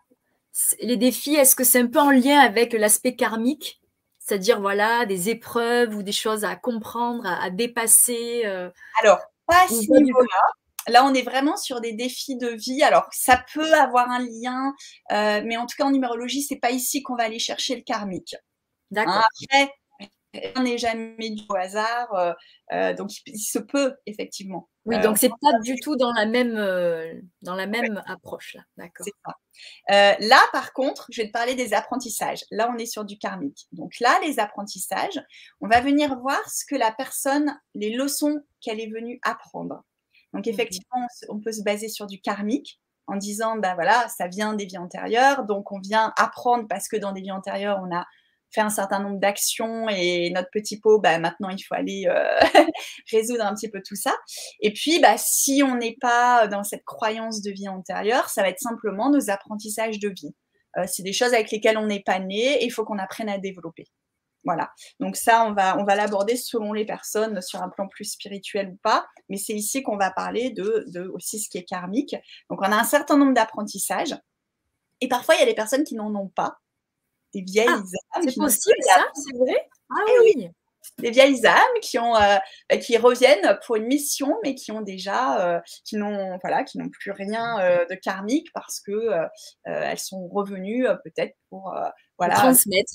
les 0.82 0.98
défis. 0.98 1.36
Est-ce 1.36 1.56
que 1.56 1.64
c'est 1.64 1.80
un 1.80 1.88
peu 1.88 2.00
en 2.00 2.12
lien 2.12 2.40
avec 2.40 2.74
l'aspect 2.74 3.16
karmique, 3.16 3.82
c'est-à-dire 4.20 4.60
voilà 4.60 5.06
des 5.06 5.30
épreuves 5.30 5.96
ou 5.96 6.04
des 6.04 6.12
choses 6.12 6.46
à 6.46 6.56
comprendre, 6.56 7.26
à, 7.26 7.50
dépasser 7.50 8.44
euh, 8.46 8.70
Alors 9.02 9.20
pas 9.46 9.64
à 9.64 9.68
ce 9.68 10.02
niveau-là. 10.02 10.42
Là, 10.90 11.06
on 11.06 11.14
est 11.14 11.22
vraiment 11.22 11.56
sur 11.56 11.80
des 11.80 11.94
défis 11.94 12.36
de 12.36 12.50
vie. 12.50 12.84
Alors, 12.84 13.08
ça 13.12 13.42
peut 13.54 13.74
avoir 13.74 14.10
un 14.10 14.20
lien, 14.20 14.74
mais 15.10 15.56
en 15.56 15.66
tout 15.66 15.78
cas, 15.78 15.86
en 15.86 15.92
numérologie, 15.92 16.42
c'est 16.42 16.58
pas 16.58 16.72
ici 16.72 17.02
qu'on 17.04 17.16
va 17.16 17.24
aller 17.24 17.40
chercher 17.40 17.76
le 17.78 17.84
karmique. 17.84 18.36
D'accord. 18.92 19.14
Hein, 19.14 19.24
après, 19.44 19.74
n'est 20.34 20.78
jamais 20.78 21.30
du 21.30 21.44
hasard, 21.56 22.14
euh, 22.14 22.34
euh, 22.74 22.94
donc 22.94 23.12
il, 23.26 23.40
se 23.40 23.60
peut 23.60 23.96
effectivement. 24.06 24.70
Oui, 24.86 25.00
donc 25.00 25.18
c'est 25.18 25.30
pas 25.30 25.60
du 25.64 25.76
tout 25.80 25.96
dans 25.96 26.12
la 26.12 26.26
même, 26.26 26.58
euh, 26.58 27.14
dans 27.42 27.56
la 27.56 27.68
même 27.68 28.04
approche 28.06 28.56
là, 28.56 28.64
d'accord. 28.78 29.08
là, 29.90 30.42
par 30.52 30.74
contre, 30.74 31.08
je 31.12 31.22
vais 31.22 31.28
te 31.28 31.32
parler 31.32 31.56
des 31.56 31.74
apprentissages. 31.74 32.44
Là, 32.52 32.72
on 32.74 32.78
est 32.78 32.86
sur 32.86 33.06
du 33.06 33.18
karmique. 33.18 33.68
Donc 33.72 34.00
là, 34.00 34.20
les 34.26 34.40
apprentissages, 34.40 35.24
on 35.62 35.68
va 35.68 35.80
venir 35.82 36.18
voir 36.20 36.42
ce 36.50 36.66
que 36.66 36.76
la 36.76 36.92
personne, 36.92 37.58
les 37.76 37.96
leçons 37.96 38.42
qu'elle 38.62 38.80
est 38.80 38.92
venue 38.92 39.20
apprendre. 39.24 39.84
Donc 40.34 40.48
effectivement, 40.48 41.08
on 41.30 41.40
peut 41.40 41.52
se 41.52 41.62
baser 41.62 41.90
sur 41.90 42.08
du 42.08 42.20
karmique 42.20 42.80
en 43.08 43.16
disant, 43.16 43.58
bah 43.58 43.76
voilà, 43.76 44.08
ça 44.08 44.28
vient 44.28 44.54
des 44.54 44.66
vies 44.66 44.78
antérieures, 44.78 45.46
donc 45.46 45.72
on 45.72 45.80
vient 45.80 46.14
apprendre 46.18 46.68
parce 46.68 46.88
que 46.88 46.98
dans 46.98 47.12
des 47.12 47.22
vies 47.22 47.32
antérieures, 47.32 47.80
on 47.84 47.96
a 47.96 48.06
fait 48.54 48.62
un 48.62 48.70
certain 48.70 49.00
nombre 49.00 49.20
d'actions 49.20 49.90
et 49.90 50.30
notre 50.32 50.50
petit 50.52 50.80
pot, 50.80 51.00
bah, 51.00 51.18
maintenant, 51.20 51.50
il 51.50 51.62
faut 51.62 51.76
aller 51.76 52.06
euh, 52.08 52.40
résoudre 53.12 53.46
un 53.46 53.54
petit 53.54 53.70
peu 53.70 53.82
tout 53.86 53.96
ça. 53.96 54.16
Et 54.62 54.74
puis, 54.74 55.00
bah, 55.00 55.16
si 55.18 55.64
on 55.64 55.76
n'est 55.76 55.98
pas 56.00 56.48
dans 56.48 56.64
cette 56.64 56.84
croyance 56.84 57.42
de 57.42 57.52
vie 57.52 57.68
antérieure, 57.68 58.30
ça 58.30 58.42
va 58.42 58.50
être 58.50 58.60
simplement 58.60 59.10
nos 59.10 59.30
apprentissages 59.30 60.00
de 60.00 60.10
vie. 60.10 60.36
Euh, 60.78 60.84
c'est 60.88 61.04
des 61.04 61.14
choses 61.14 61.34
avec 61.34 61.52
lesquelles 61.52 61.78
on 61.78 61.86
n'est 61.86 62.04
pas 62.04 62.20
né 62.20 62.62
et 62.62 62.66
il 62.66 62.72
faut 62.72 62.86
qu'on 62.86 63.00
apprenne 63.00 63.30
à 63.30 63.38
développer. 63.38 63.88
Voilà. 64.46 64.72
Donc 65.00 65.16
ça, 65.16 65.46
on 65.46 65.54
va, 65.54 65.78
on 65.80 65.86
va 65.86 65.96
l'aborder 65.96 66.36
selon 66.36 66.74
les 66.74 66.86
personnes 66.86 67.42
sur 67.42 67.62
un 67.62 67.70
plan 67.70 67.88
plus 67.88 68.06
spirituel 68.06 68.70
ou 68.70 68.80
pas. 68.84 69.06
Mais 69.30 69.38
c'est 69.38 69.54
ici 69.54 69.84
qu'on 69.84 69.98
va 69.98 70.12
parler 70.12 70.50
de, 70.50 70.84
de 70.88 71.08
aussi 71.08 71.40
ce 71.40 71.50
qui 71.50 71.58
est 71.58 71.64
karmique. 71.64 72.16
Donc 72.50 72.62
on 72.62 72.72
a 72.72 72.76
un 72.76 72.84
certain 72.84 73.18
nombre 73.18 73.34
d'apprentissages. 73.34 74.16
Et 75.00 75.08
parfois, 75.08 75.36
il 75.36 75.40
y 75.40 75.44
a 75.44 75.48
des 75.48 75.56
personnes 75.56 75.84
qui 75.84 75.96
n'en 75.96 76.14
ont 76.16 76.28
pas 76.30 76.58
des 77.34 77.42
vieilles 77.42 77.68
ah, 77.70 78.18
âmes. 78.18 78.24
C'est 78.28 78.36
possible 78.36 78.76
ça, 78.82 79.06
c'est 79.14 79.38
vrai 79.38 79.68
Ah 79.90 80.04
eh 80.08 80.20
oui. 80.20 80.50
Des 81.00 81.12
vieilles 81.12 81.46
âmes 81.46 81.80
qui 81.82 81.98
ont 81.98 82.16
euh, 82.16 82.38
qui 82.82 82.98
reviennent 82.98 83.58
pour 83.66 83.78
une 83.78 83.86
mission, 83.86 84.38
mais 84.44 84.54
qui 84.54 84.72
ont 84.72 84.82
déjà 84.82 85.56
euh, 85.56 85.60
qui 85.86 85.96
n'ont 85.96 86.38
voilà 86.44 86.64
qui 86.64 86.78
n'ont 86.78 86.90
plus 86.90 87.12
rien 87.12 87.60
euh, 87.60 87.86
de 87.86 87.96
karmique 87.96 88.48
parce 88.54 88.80
que 88.80 89.10
elles 89.64 90.00
sont 90.00 90.28
revenues 90.28 90.86
peut-être 91.04 91.36
pour 91.50 91.74
voilà 92.18 92.36
transmettre. 92.36 92.94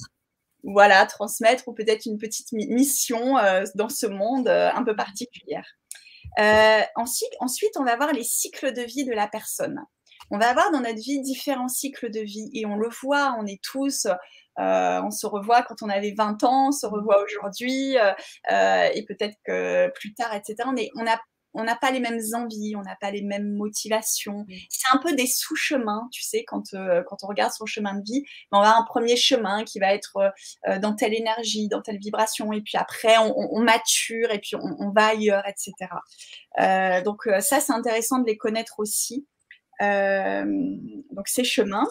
Voilà, 0.64 1.06
transmettre 1.06 1.68
ou 1.68 1.72
peut-être 1.72 2.04
une 2.06 2.18
petite 2.18 2.52
mission 2.52 3.36
dans 3.76 3.88
ce 3.88 4.06
monde 4.06 4.48
un 4.48 4.84
peu 4.84 4.94
particulier. 4.94 5.60
ensuite, 6.96 7.32
ensuite, 7.40 7.72
on 7.78 7.84
va 7.84 7.96
voir 7.96 8.12
les 8.12 8.24
cycles 8.24 8.72
de 8.72 8.82
vie 8.82 9.04
de 9.04 9.12
la 9.12 9.28
personne 9.28 9.80
on 10.30 10.38
va 10.38 10.50
avoir 10.50 10.70
dans 10.70 10.80
notre 10.80 11.00
vie 11.00 11.20
différents 11.20 11.68
cycles 11.68 12.10
de 12.10 12.20
vie 12.20 12.50
et 12.52 12.66
on 12.66 12.76
le 12.76 12.88
voit, 13.02 13.36
on 13.38 13.46
est 13.46 13.60
tous, 13.62 14.06
euh, 14.58 15.00
on 15.02 15.10
se 15.10 15.26
revoit 15.26 15.62
quand 15.62 15.82
on 15.82 15.88
avait 15.88 16.14
20 16.16 16.42
ans, 16.44 16.68
on 16.68 16.72
se 16.72 16.86
revoit 16.86 17.22
aujourd'hui 17.22 17.96
euh, 17.96 18.12
euh, 18.50 18.88
et 18.92 19.04
peut-être 19.04 19.36
que 19.44 19.90
plus 19.94 20.14
tard, 20.14 20.34
etc. 20.34 20.56
On 20.96 21.04
n'a 21.04 21.20
on 21.54 21.64
n'a 21.64 21.76
pas 21.76 21.90
les 21.90 21.98
mêmes 21.98 22.20
envies, 22.34 22.76
on 22.76 22.82
n'a 22.82 22.94
pas 23.00 23.10
les 23.10 23.22
mêmes 23.22 23.54
motivations. 23.56 24.44
C'est 24.68 24.94
un 24.94 24.98
peu 24.98 25.14
des 25.14 25.26
sous-chemins, 25.26 26.06
tu 26.12 26.22
sais, 26.22 26.44
quand, 26.46 26.62
quand 26.72 27.16
on 27.22 27.26
regarde 27.26 27.52
son 27.52 27.64
chemin 27.64 27.94
de 27.94 28.02
vie, 28.04 28.22
on 28.52 28.60
va 28.60 28.76
un 28.76 28.84
premier 28.84 29.16
chemin 29.16 29.64
qui 29.64 29.80
va 29.80 29.94
être 29.94 30.30
dans 30.80 30.94
telle 30.94 31.14
énergie, 31.14 31.66
dans 31.68 31.80
telle 31.80 31.98
vibration, 31.98 32.52
et 32.52 32.60
puis 32.60 32.76
après 32.76 33.16
on, 33.18 33.60
mature 33.60 34.30
et 34.30 34.38
puis 34.40 34.56
on, 34.56 34.76
on, 34.78 34.90
va 34.92 35.06
ailleurs, 35.06 35.42
etc. 35.48 37.02
donc 37.02 37.22
ça, 37.40 37.60
c'est 37.60 37.72
intéressant 37.72 38.18
de 38.18 38.26
les 38.26 38.36
connaître 38.36 38.74
aussi. 38.78 39.26
Euh, 39.82 40.44
donc 41.10 41.28
ces 41.28 41.44
chemins. 41.44 41.86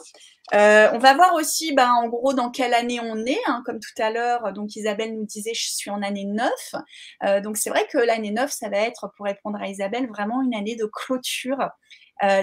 Euh, 0.53 0.89
on 0.93 0.97
va 0.99 1.13
voir 1.13 1.33
aussi, 1.33 1.73
ben, 1.73 1.91
en 1.91 2.07
gros, 2.07 2.33
dans 2.33 2.49
quelle 2.49 2.73
année 2.73 2.99
on 3.01 3.25
est. 3.25 3.39
Hein, 3.47 3.63
comme 3.65 3.79
tout 3.79 4.01
à 4.01 4.11
l'heure, 4.11 4.53
donc 4.53 4.75
Isabelle 4.75 5.13
nous 5.13 5.25
disait, 5.25 5.53
je 5.53 5.67
suis 5.67 5.89
en 5.89 6.01
année 6.01 6.25
9. 6.25 6.49
Euh, 7.23 7.41
donc 7.41 7.57
c'est 7.57 7.69
vrai 7.69 7.85
que 7.91 7.97
l'année 7.97 8.31
9, 8.31 8.51
ça 8.51 8.69
va 8.69 8.77
être, 8.77 9.11
pour 9.17 9.25
répondre 9.25 9.59
à 9.61 9.67
Isabelle, 9.67 10.07
vraiment 10.07 10.41
une 10.41 10.55
année 10.55 10.75
de 10.75 10.85
clôture 10.85 11.69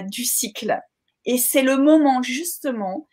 du 0.05 0.23
cycle. 0.23 0.79
Et 1.25 1.37
c'est 1.37 1.61
le 1.61 1.75
moment 1.75 2.23
justement 2.23 3.07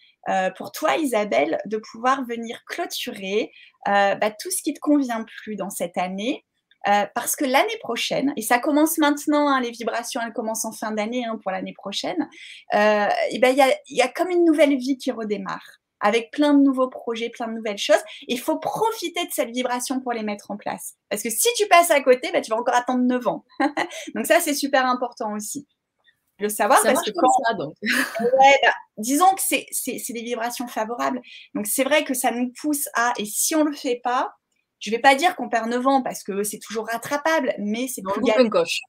pour 0.57 0.71
toi, 0.71 0.97
Isabelle, 0.97 1.59
de 1.67 1.77
pouvoir 1.79 2.25
venir 2.25 2.63
clôturer 2.69 3.51
bah, 3.85 4.31
tout 4.31 4.51
ce 4.53 4.63
qui 4.63 4.73
te 4.73 4.79
convient 4.79 5.25
plus 5.25 5.57
dans 5.57 5.71
cette 5.71 5.99
année 5.99 6.45
euh, 6.89 7.07
parce 7.15 7.37
que 7.37 7.45
l'année 7.45 7.79
prochaine, 7.81 8.33
et 8.37 8.43
ça 8.43 8.59
commence 8.59 8.99
maintenant, 8.99 9.49
hein, 9.49 9.61
les 9.61 9.71
vibrations, 9.71 10.21
elles 10.25 10.33
commencent 10.33 10.65
en 10.65 10.73
fin 10.73 10.93
d'année 10.93 11.25
hein, 11.25 11.39
pour 11.43 11.51
l'année 11.51 11.75
prochaine, 11.75 12.29
euh, 12.75 13.09
et 13.31 13.39
ben, 13.39 13.51
il 13.51 13.59
y, 13.59 13.63
a, 13.63 13.75
y 13.89 14.03
a 14.03 14.09
comme 14.09 14.31
une 14.31 14.45
nouvelle 14.45 14.77
vie 14.77 14.99
qui 14.99 15.11
redémarre 15.11 15.83
avec 16.03 16.31
plein 16.33 16.53
de 16.53 16.63
nouveaux 16.63 16.89
projets, 16.89 17.31
plein 17.31 17.49
de 17.49 17.55
nouvelles 17.55 17.79
choses. 17.79 18.03
Il 18.27 18.41
faut 18.41 18.59
profiter 18.59 19.25
de 19.25 19.31
cette 19.31 19.51
vibration 19.51 20.01
pour 20.01 20.13
les 20.13 20.23
mettre 20.23 20.51
en 20.51 20.57
place. 20.57 20.95
Parce 21.09 21.23
que 21.23 21.31
si 21.31 21.49
tu 21.57 21.67
passes 21.69 21.91
à 21.91 22.01
côté, 22.01 22.31
ben, 22.33 22.43
tu 22.43 22.51
vas 22.51 22.59
encore 22.59 22.75
attendre 22.75 23.05
9 23.05 23.27
ans. 23.29 23.45
donc 24.15 24.27
ça, 24.27 24.41
c'est 24.41 24.55
super 24.55 24.85
important 24.85 25.33
aussi. 25.33 25.67
Le 26.39 26.49
savoir, 26.49 26.81
parce 26.83 27.03
que 27.03 27.13
quand... 27.13 27.29
Ça, 27.47 27.55
donc. 27.55 27.75
ouais, 27.83 28.59
bah, 28.65 28.73
disons 28.99 29.33
que 29.35 29.43
c'est 29.43 30.13
des 30.13 30.23
vibrations 30.23 30.67
favorables. 30.67 31.23
Donc 31.55 31.67
c'est 31.67 31.85
vrai 31.85 32.03
que 32.03 32.15
ça 32.15 32.33
nous 32.33 32.53
pousse 32.61 32.89
à, 32.95 33.13
et 33.17 33.25
si 33.25 33.55
on 33.55 33.65
ne 33.65 33.71
le 33.71 33.77
fait 33.77 34.01
pas, 34.03 34.35
Je 34.83 34.91
ne 34.91 34.97
vais 34.97 35.01
pas 35.01 35.15
dire 35.15 35.37
qu'on 35.37 35.49
perd 35.49 35.71
9 35.71 35.87
ans 35.87 36.03
parce 36.03 36.25
que 36.25 36.43
c'est 36.43 36.59
toujours 36.59 36.89
rattrapable, 36.89 37.55
mais 37.59 37.87
c'est 37.87 38.03
plus 38.03 38.21
galère. 38.21 38.51
coche. 38.51 38.81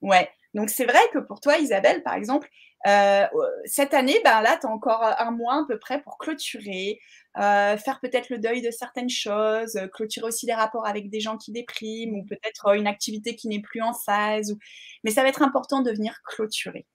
Ouais. 0.00 0.30
Donc 0.54 0.70
c'est 0.70 0.84
vrai 0.84 1.00
que 1.12 1.18
pour 1.18 1.40
toi, 1.40 1.58
Isabelle, 1.58 2.02
par 2.04 2.14
exemple, 2.14 2.48
euh, 2.86 3.26
cette 3.64 3.92
année, 3.92 4.20
ben 4.24 4.40
là, 4.40 4.56
tu 4.60 4.66
as 4.66 4.70
encore 4.70 5.02
un 5.02 5.30
mois 5.32 5.62
à 5.62 5.64
peu 5.66 5.78
près 5.80 6.00
pour 6.00 6.16
clôturer, 6.16 7.00
euh, 7.38 7.76
faire 7.76 7.98
peut-être 8.00 8.30
le 8.30 8.38
deuil 8.38 8.62
de 8.62 8.70
certaines 8.70 9.10
choses, 9.10 9.80
clôturer 9.92 10.26
aussi 10.26 10.46
des 10.46 10.54
rapports 10.54 10.86
avec 10.86 11.10
des 11.10 11.18
gens 11.18 11.36
qui 11.36 11.50
dépriment 11.50 12.14
ou 12.14 12.24
peut-être 12.24 12.76
une 12.76 12.86
activité 12.86 13.34
qui 13.34 13.48
n'est 13.48 13.62
plus 13.62 13.82
en 13.82 13.94
phase. 13.94 14.56
Mais 15.02 15.10
ça 15.10 15.22
va 15.22 15.28
être 15.28 15.42
important 15.42 15.80
de 15.80 15.90
venir 15.90 16.20
clôturer. 16.24 16.86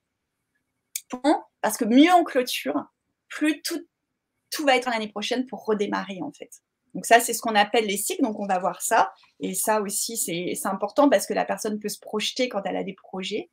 Parce 1.60 1.76
que 1.76 1.84
mieux 1.84 2.12
on 2.14 2.24
clôture, 2.24 2.82
plus 3.28 3.60
tout, 3.60 3.86
tout 4.50 4.64
va 4.64 4.76
être 4.76 4.88
l'année 4.88 5.08
prochaine 5.08 5.46
pour 5.46 5.66
redémarrer 5.66 6.20
en 6.22 6.32
fait. 6.32 6.62
Donc 6.94 7.06
ça, 7.06 7.20
c'est 7.20 7.32
ce 7.32 7.40
qu'on 7.40 7.54
appelle 7.54 7.86
les 7.86 7.96
cycles. 7.96 8.22
Donc 8.22 8.38
on 8.40 8.46
va 8.46 8.58
voir 8.58 8.82
ça. 8.82 9.12
Et 9.40 9.54
ça 9.54 9.80
aussi, 9.80 10.16
c'est 10.16 10.66
important 10.66 11.08
parce 11.08 11.26
que 11.26 11.34
la 11.34 11.44
personne 11.44 11.78
peut 11.78 11.88
se 11.88 12.00
projeter 12.00 12.48
quand 12.48 12.62
elle 12.64 12.76
a 12.76 12.84
des 12.84 12.94
projets. 12.94 13.50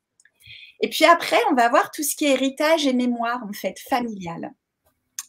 Et 0.80 0.88
puis 0.88 1.04
après, 1.04 1.38
on 1.50 1.54
va 1.54 1.68
voir 1.68 1.90
tout 1.90 2.02
ce 2.02 2.14
qui 2.14 2.26
est 2.26 2.32
héritage 2.32 2.86
et 2.86 2.92
mémoire, 2.92 3.42
en 3.48 3.52
fait, 3.52 3.78
familiale, 3.78 4.52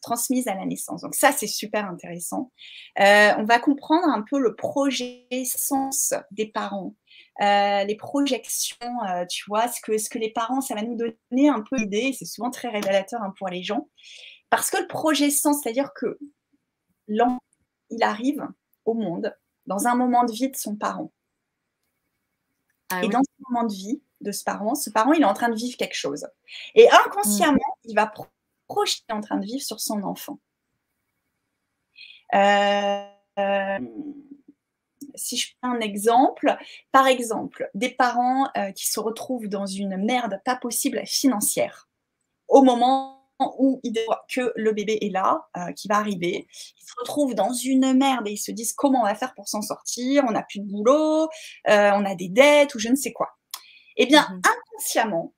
transmise 0.02 0.48
à 0.48 0.56
la 0.56 0.66
naissance. 0.66 1.02
Donc 1.02 1.16
ça, 1.16 1.32
c'est 1.32 1.48
super 1.48 1.86
intéressant. 1.86 2.52
Euh, 3.00 3.32
on 3.38 3.46
va 3.46 3.60
comprendre 3.60 4.08
un 4.08 4.22
peu 4.22 4.40
le 4.40 4.56
projet 4.56 5.28
sens 5.46 6.14
des 6.32 6.48
parents, 6.48 6.96
euh, 7.42 7.84
les 7.84 7.96
projections, 7.96 9.04
euh, 9.10 9.26
tu 9.26 9.44
vois, 9.48 9.68
ce 9.68 9.80
que, 9.82 9.98
ce 9.98 10.10
que 10.10 10.20
les 10.20 10.32
parents, 10.32 10.62
ça 10.62 10.76
va 10.76 10.82
nous 10.82 10.98
donner 10.98 11.50
un 11.50 11.62
peu 11.62 11.78
l'idée, 11.78 12.14
c'est 12.18 12.26
souvent 12.26 12.52
très 12.52 12.70
révélateur 12.70 13.22
hein, 13.22 13.34
pour 13.38 13.48
les 13.48 13.64
gens. 13.64 13.88
Parce 14.50 14.70
que 14.70 14.82
le 14.82 14.88
projet 14.88 15.30
sens, 15.30 15.62
c'est-à-dire 15.62 15.92
que 15.94 16.18
l'enfant, 17.08 17.40
il 17.90 18.04
arrive 18.04 18.48
au 18.86 18.94
monde 18.94 19.36
dans 19.66 19.88
un 19.88 19.96
moment 19.96 20.24
de 20.24 20.32
vie 20.32 20.50
de 20.50 20.56
son 20.56 20.76
parent. 20.76 21.12
Ah 22.90 23.04
et 23.04 23.10
dans 23.10 23.22
ce 23.22 23.44
moment 23.50 23.68
de 23.68 23.74
vie, 23.74 24.02
de 24.22 24.32
ce 24.32 24.44
parent, 24.44 24.76
ce 24.76 24.90
parent, 24.90 25.14
il 25.14 25.22
est 25.22 25.26
en 25.26 25.34
train 25.34 25.50
de 25.50 25.56
vivre 25.56 25.78
quelque 25.78 25.96
chose. 25.96 26.28
Et 26.74 26.90
inconsciemment, 26.90 27.58
mm. 27.58 27.90
il 27.90 27.96
va 27.96 28.12
projeter 28.68 29.14
en 29.14 29.22
train 29.22 29.38
de 29.38 29.46
vivre 29.46 29.64
sur 29.64 29.80
son 29.80 30.04
enfant. 30.04 30.40
Euh, 32.34 33.80
si 35.16 35.38
je 35.38 35.54
prends 35.62 35.72
un 35.72 35.80
exemple, 35.80 36.58
par 36.92 37.08
exemple, 37.08 37.70
des 37.74 37.90
parents 37.90 38.50
euh, 38.58 38.72
qui 38.72 38.88
se 38.88 39.00
retrouvent 39.00 39.48
dans 39.48 39.66
une 39.66 39.98
merde 39.98 40.42
pas 40.46 40.56
possible 40.56 41.06
financière 41.06 41.90
au 42.48 42.64
moment 42.64 43.17
où 43.40 43.80
ils 43.84 43.94
voient 44.06 44.26
que 44.30 44.52
le 44.56 44.72
bébé 44.72 44.98
est 45.02 45.10
là, 45.10 45.48
euh, 45.58 45.72
qui 45.74 45.88
va 45.88 45.98
arriver. 45.98 46.48
Ils 46.52 46.86
se 46.86 46.94
retrouvent 47.00 47.36
dans 47.36 47.54
une 47.54 47.94
merde 47.94 48.28
et 48.28 48.32
ils 48.32 48.38
se 48.38 48.52
disent 48.52 48.74
comment 48.74 49.02
on 49.02 49.06
va 49.06 49.16
faire 49.16 49.34
pour 49.36 49.48
s'en 49.48 49.62
sortir, 49.62 50.24
on 50.28 50.32
n'a 50.32 50.44
plus 50.44 50.60
de 50.60 50.66
boulot, 50.66 51.30
on 51.66 52.06
a 52.06 52.16
des 52.16 52.30
dettes 52.30 52.74
ou 52.76 52.80
je 52.80 52.90
ne 52.90 52.96
sais 52.96 53.14
quoi. 53.14 53.30
Eh 53.98 54.06
bien, 54.06 54.28
mmh 54.30 54.42
inconsciemment, 54.48 55.34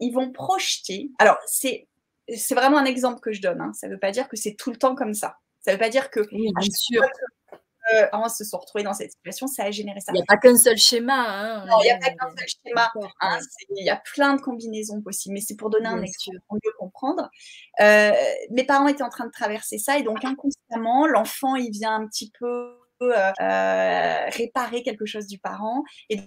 ils 0.00 0.12
vont 0.12 0.30
projeter. 0.30 1.10
Alors, 1.18 1.38
c'est 1.46 1.88
c'est 2.34 2.54
vraiment 2.54 2.78
un 2.78 2.84
exemple 2.84 3.20
que 3.20 3.32
je 3.32 3.40
donne. 3.40 3.60
Hein. 3.60 3.72
Ça 3.72 3.86
ne 3.86 3.92
veut 3.92 3.98
pas 3.98 4.10
dire 4.10 4.28
que 4.28 4.36
c'est 4.36 4.54
tout 4.54 4.70
le 4.70 4.76
temps 4.76 4.94
comme 4.94 5.14
ça. 5.14 5.36
Ça 5.60 5.72
ne 5.72 5.76
veut 5.76 5.80
pas 5.80 5.88
dire 5.88 6.10
que 6.10 6.20
oui, 6.32 6.50
bien 6.58 6.70
sûr. 6.72 7.02
Euh, 7.94 8.28
se 8.28 8.44
sont 8.44 8.58
retrouvés 8.58 8.82
dans 8.82 8.94
cette 8.94 9.12
situation, 9.12 9.46
ça 9.46 9.64
a 9.64 9.70
généré 9.70 10.00
ça. 10.00 10.12
Il 10.12 10.16
n'y 10.16 10.22
a 10.22 10.26
pas 10.26 10.36
qu'un 10.36 10.56
seul 10.56 10.76
schéma. 10.76 11.14
Hein. 11.14 11.66
Non, 11.66 11.78
il 11.82 11.84
n'y 11.84 11.90
a 11.90 11.98
pas 11.98 12.10
qu'un 12.10 12.28
seul 12.36 12.48
schéma. 12.48 12.92
Hein. 13.20 13.38
il 13.76 13.84
y 13.84 13.90
a 13.90 13.96
plein 13.96 14.34
de 14.34 14.40
combinaisons 14.40 15.00
possibles, 15.00 15.34
mais 15.34 15.40
c'est 15.40 15.56
pour 15.56 15.70
donner 15.70 15.86
un 15.86 16.02
exemple 16.02 16.38
pour 16.48 16.56
mieux 16.56 16.72
comprendre. 16.78 17.30
Euh, 17.80 18.12
mes 18.50 18.64
parents 18.64 18.88
étaient 18.88 19.04
en 19.04 19.08
train 19.08 19.26
de 19.26 19.30
traverser 19.30 19.78
ça 19.78 19.98
et 19.98 20.02
donc 20.02 20.24
inconsciemment, 20.24 21.06
l'enfant, 21.06 21.54
il 21.54 21.70
vient 21.70 21.94
un 21.94 22.06
petit 22.08 22.32
peu 22.38 22.76
euh, 23.02 23.32
réparer 24.30 24.82
quelque 24.82 25.06
chose 25.06 25.26
du 25.26 25.38
parent 25.38 25.84
et 26.08 26.20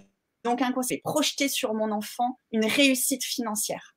donc, 0.44 0.62
un 0.62 0.72
conseil, 0.72 1.00
projeter 1.02 1.48
sur 1.48 1.74
mon 1.74 1.90
enfant 1.90 2.38
une 2.50 2.64
réussite 2.64 3.24
financière. 3.24 3.94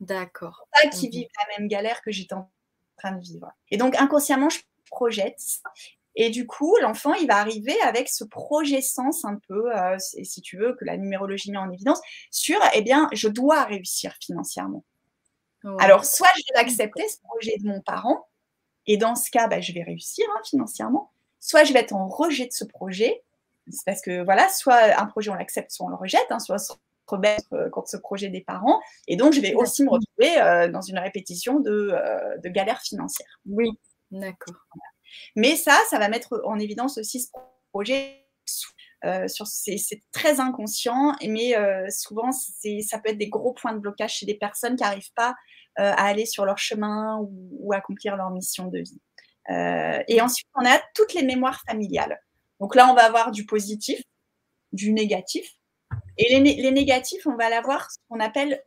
D'accord. 0.00 0.66
Pas 0.72 0.88
qu'il 0.88 1.10
vive 1.10 1.28
la 1.36 1.58
même 1.58 1.68
galère 1.68 2.00
que 2.00 2.10
j'étais 2.10 2.34
en 2.34 2.50
train 2.96 3.12
de 3.12 3.20
vivre. 3.20 3.52
Et 3.70 3.76
donc, 3.76 3.94
inconsciemment, 3.96 4.48
je 4.48 4.60
projette. 4.86 5.40
Et 6.22 6.28
du 6.28 6.46
coup, 6.46 6.76
l'enfant, 6.82 7.14
il 7.14 7.26
va 7.26 7.38
arriver 7.38 7.80
avec 7.80 8.10
ce 8.10 8.24
projet 8.24 8.82
sens 8.82 9.24
un 9.24 9.38
peu, 9.48 9.74
euh, 9.74 9.96
si 9.98 10.42
tu 10.42 10.58
veux, 10.58 10.74
que 10.74 10.84
la 10.84 10.98
numérologie 10.98 11.50
met 11.50 11.56
en 11.56 11.70
évidence, 11.70 11.98
sur, 12.30 12.60
eh 12.74 12.82
bien, 12.82 13.08
je 13.14 13.26
dois 13.26 13.64
réussir 13.64 14.14
financièrement. 14.20 14.84
Alors, 15.78 16.04
soit 16.04 16.28
je 16.36 16.42
vais 16.52 16.60
accepter 16.60 17.08
ce 17.08 17.16
projet 17.22 17.56
de 17.56 17.66
mon 17.66 17.80
parent, 17.80 18.28
et 18.86 18.98
dans 18.98 19.14
ce 19.14 19.30
cas, 19.30 19.48
bah, 19.48 19.62
je 19.62 19.72
vais 19.72 19.82
réussir 19.82 20.26
hein, 20.36 20.40
financièrement, 20.44 21.10
soit 21.38 21.64
je 21.64 21.72
vais 21.72 21.78
être 21.78 21.94
en 21.94 22.06
rejet 22.06 22.46
de 22.46 22.52
ce 22.52 22.66
projet, 22.66 23.22
c'est 23.70 23.86
parce 23.86 24.02
que 24.02 24.22
voilà, 24.22 24.46
soit 24.50 25.00
un 25.00 25.06
projet 25.06 25.30
on 25.30 25.36
l'accepte, 25.36 25.70
soit 25.70 25.86
on 25.86 25.90
le 25.90 25.96
rejette, 25.96 26.26
hein, 26.28 26.38
soit 26.38 26.56
on 26.56 26.58
se 26.58 26.72
remettre 27.06 27.54
euh, 27.54 27.70
contre 27.70 27.88
ce 27.88 27.96
projet 27.96 28.28
des 28.28 28.42
parents. 28.42 28.82
Et 29.08 29.16
donc, 29.16 29.32
je 29.32 29.40
vais 29.40 29.54
aussi 29.54 29.84
me 29.84 29.90
retrouver 29.90 30.38
euh, 30.38 30.68
dans 30.68 30.82
une 30.82 30.98
répétition 30.98 31.60
de, 31.60 31.92
euh, 31.94 32.36
de 32.44 32.48
galères 32.50 32.82
financières. 32.82 33.40
Oui, 33.46 33.70
d'accord. 34.10 34.56
Mais 35.36 35.56
ça, 35.56 35.78
ça 35.88 35.98
va 35.98 36.08
mettre 36.08 36.40
en 36.44 36.58
évidence 36.58 36.98
aussi 36.98 37.20
ce 37.20 37.28
projet. 37.72 38.26
sur 39.28 39.46
c'est 39.46 40.02
très 40.12 40.40
inconscient, 40.40 41.14
mais 41.26 41.54
souvent 41.90 42.32
ça 42.32 42.98
peut 42.98 43.10
être 43.10 43.18
des 43.18 43.28
gros 43.28 43.52
points 43.52 43.72
de 43.72 43.78
blocage 43.78 44.16
chez 44.16 44.26
des 44.26 44.34
personnes 44.34 44.76
qui 44.76 44.82
n'arrivent 44.82 45.12
pas 45.14 45.34
à 45.76 46.06
aller 46.06 46.26
sur 46.26 46.44
leur 46.44 46.58
chemin 46.58 47.18
ou, 47.18 47.50
ou 47.60 47.72
accomplir 47.72 48.16
leur 48.16 48.30
mission 48.30 48.66
de 48.66 48.78
vie. 48.78 49.00
et 50.08 50.20
ensuite, 50.20 50.48
on 50.54 50.66
a 50.66 50.80
toutes 50.94 51.14
les 51.14 51.22
mémoires 51.22 51.62
familiales. 51.66 52.20
Donc 52.60 52.74
là, 52.74 52.88
on 52.90 52.94
va 52.94 53.06
avoir 53.06 53.30
du 53.30 53.46
positif, 53.46 54.02
du 54.72 54.92
négatif. 54.92 55.50
Et 56.18 56.38
les, 56.38 56.70
négatifs, 56.70 57.26
on 57.26 57.36
va 57.36 57.48
l'avoir 57.48 57.88
ce 57.90 57.98
appelle 58.20 58.62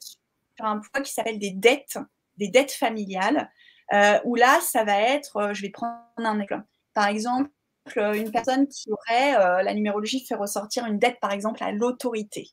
sur 0.55 0.65
un 0.65 0.79
point 0.79 1.03
qui 1.03 1.13
s'appelle 1.13 1.39
des 1.39 1.51
dettes, 1.51 1.99
des 2.37 2.47
dettes 2.47 2.71
familiales, 2.71 3.51
euh, 3.93 4.19
où 4.23 4.35
là, 4.35 4.59
ça 4.61 4.83
va 4.83 4.99
être, 4.99 5.37
euh, 5.37 5.53
je 5.53 5.61
vais 5.61 5.69
prendre 5.69 5.97
un 6.17 6.39
exemple. 6.39 6.65
Par 6.93 7.07
exemple, 7.07 7.49
une 7.95 8.31
personne 8.31 8.67
qui 8.67 8.89
aurait, 8.91 9.35
euh, 9.35 9.61
la 9.61 9.73
numérologie 9.73 10.25
fait 10.25 10.35
ressortir 10.35 10.85
une 10.85 10.99
dette, 10.99 11.19
par 11.19 11.31
exemple, 11.31 11.63
à 11.63 11.71
l'autorité. 11.71 12.49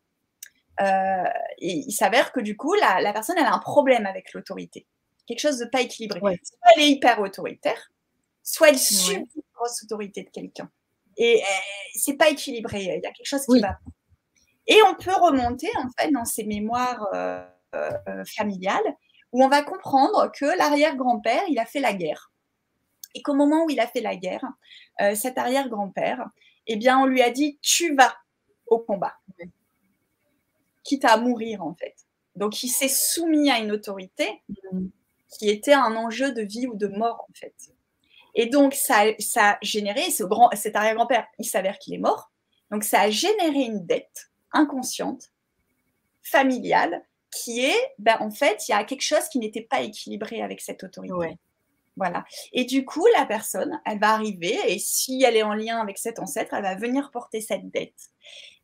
et 0.81 1.73
il 1.87 1.93
s'avère 1.93 2.33
que 2.33 2.41
du 2.41 2.57
coup, 2.57 2.75
la, 2.75 3.13
personne, 3.13 3.37
elle 3.39 3.45
a 3.45 3.55
un 3.55 3.59
problème 3.59 4.07
avec 4.07 4.33
l'autorité. 4.33 4.87
Quelque 5.27 5.41
chose 5.41 5.59
de 5.59 5.67
pas 5.67 5.83
équilibré. 5.83 6.21
Soit 6.21 6.73
elle 6.75 6.83
est 6.83 6.89
hyper 6.89 7.21
autoritaire, 7.21 7.91
soit 8.43 8.71
elle 8.71 8.79
subit 8.79 9.19
une 9.37 9.43
grosse 9.55 9.85
autorité 9.85 10.25
de 10.25 10.31
quelqu'un. 10.31 10.71
Et 11.17 11.43
euh, 11.43 11.47
c'est 11.95 12.17
pas 12.17 12.31
équilibré. 12.31 12.83
Il 12.83 12.87
y 12.87 13.07
a 13.07 13.13
quelque 13.13 13.27
chose 13.27 13.45
qui 13.45 13.61
va. 13.61 13.79
Et 14.67 14.79
on 14.89 14.95
peut 14.95 15.15
remonter 15.15 15.69
en 15.77 15.89
fait 15.99 16.11
dans 16.11 16.25
ces 16.25 16.45
mémoires 16.45 17.07
euh, 17.15 17.45
euh, 17.75 18.25
familiales 18.25 18.97
où 19.33 19.45
on 19.45 19.49
va 19.49 19.63
comprendre 19.63 20.31
que 20.33 20.45
l'arrière-grand-père, 20.45 21.43
il 21.49 21.59
a 21.59 21.67
fait 21.67 21.81
la 21.81 21.93
guerre. 21.93 22.33
Et 23.15 23.23
qu'au 23.23 23.35
moment 23.35 23.65
où 23.65 23.71
il 23.71 23.81
a 23.81 23.87
fait 23.87 24.01
la 24.01 24.17
guerre, 24.17 24.45
cet 25.15 25.39
arrière-grand-père, 25.39 26.27
eh 26.67 26.77
bien, 26.77 26.99
on 26.99 27.07
lui 27.07 27.23
a 27.23 27.31
dit 27.31 27.59
tu 27.63 27.95
vas 27.95 28.15
au 28.67 28.79
combat, 28.79 29.15
quitte 30.85 31.05
à 31.05 31.17
mourir 31.17 31.63
en 31.63 31.75
fait. 31.75 31.97
Donc, 32.37 32.63
il 32.63 32.69
s'est 32.69 32.89
soumis 32.89 33.51
à 33.51 33.59
une 33.59 33.73
autorité 33.73 34.43
qui 35.29 35.49
était 35.49 35.73
un 35.73 35.97
enjeu 35.97 36.33
de 36.33 36.43
vie 36.43 36.67
ou 36.69 36.77
de 36.77 36.87
mort 36.87 37.27
en 37.29 37.33
fait. 37.35 37.55
Et 38.37 38.47
donc, 38.47 38.75
ça, 38.75 39.03
a 39.37 39.59
généré, 39.61 40.03
grand, 40.21 40.51
cet 40.55 40.77
arrière-grand-père, 40.77 41.27
il 41.39 41.45
s'avère 41.45 41.79
qu'il 41.79 41.95
est 41.95 41.99
mort. 41.99 42.31
Donc, 42.71 42.85
ça 42.85 43.01
a 43.01 43.11
généré 43.11 43.63
une 43.63 43.85
dette 43.85 44.31
inconsciente, 44.53 45.33
familiale, 46.23 47.05
qui 47.31 47.65
est, 47.65 47.93
ben, 47.99 48.17
en 48.21 48.31
fait, 48.31 48.69
il 48.69 48.73
y 48.73 48.75
a 48.75 48.85
quelque 48.85 49.03
chose 49.03 49.29
qui 49.31 49.39
n'était 49.39 49.63
pas 49.63 49.81
équilibré 49.83 50.43
avec 50.43 50.61
cette 50.61 50.83
autorité. 50.85 51.39
Voilà. 51.97 52.25
Et 52.53 52.65
du 52.65 52.85
coup, 52.85 53.05
la 53.15 53.27
personne, 53.27 53.79
elle 53.85 53.99
va 53.99 54.15
arriver, 54.15 54.59
et 54.69 54.79
si 54.79 55.23
elle 55.23 55.37
est 55.37 55.43
en 55.43 55.55
lien 55.55 55.79
avec 55.81 55.99
cet 55.99 56.19
ancêtre, 56.19 56.55
elle 56.55 56.63
va 56.63 56.75
venir 56.75 57.11
porter 57.11 57.41
cette 57.41 57.71
dette. 57.71 58.09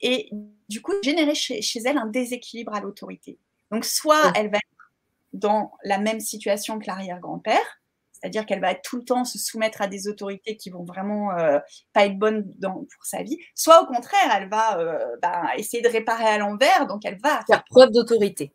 Et 0.01 0.31
du 0.69 0.81
coup, 0.81 0.93
générer 1.03 1.35
chez, 1.35 1.61
elle 1.85 1.99
un 1.99 2.07
déséquilibre 2.07 2.75
à 2.75 2.81
l'autorité. 2.81 3.39
Donc, 3.71 3.85
soit 3.85 4.33
elle 4.37 4.51
va 4.51 4.59
être 4.59 4.93
dans 5.33 5.73
la 5.85 5.99
même 5.99 6.21
situation 6.21 6.79
que 6.79 6.87
l'arrière-grand-père, 6.87 7.81
c'est-à-dire 8.27 8.45
qu'elle 8.45 8.61
va 8.61 8.75
tout 8.75 8.97
le 8.97 9.05
temps 9.05 9.25
se 9.25 9.39
soumettre 9.39 9.81
à 9.83 9.87
des 9.87 10.09
autorités 10.09 10.57
qui 10.57 10.69
vont 10.71 10.83
vraiment 10.83 11.31
euh, 11.39 11.61
pas 11.93 12.07
être 12.07 12.19
bonnes 12.19 12.53
pour 12.61 13.05
sa 13.05 13.23
vie, 13.23 13.39
soit 13.55 13.81
au 13.83 13.87
contraire, 13.87 14.37
elle 14.37 14.49
va 14.49 14.81
euh, 14.81 14.99
ben, 15.23 15.45
essayer 15.57 15.81
de 15.81 15.89
réparer 15.89 16.25
à 16.25 16.39
l'envers, 16.39 16.89
donc 16.89 17.05
elle 17.05 17.21
va 17.23 17.45
faire 17.47 17.63
preuve 17.71 17.93
d'autorité. 17.93 18.53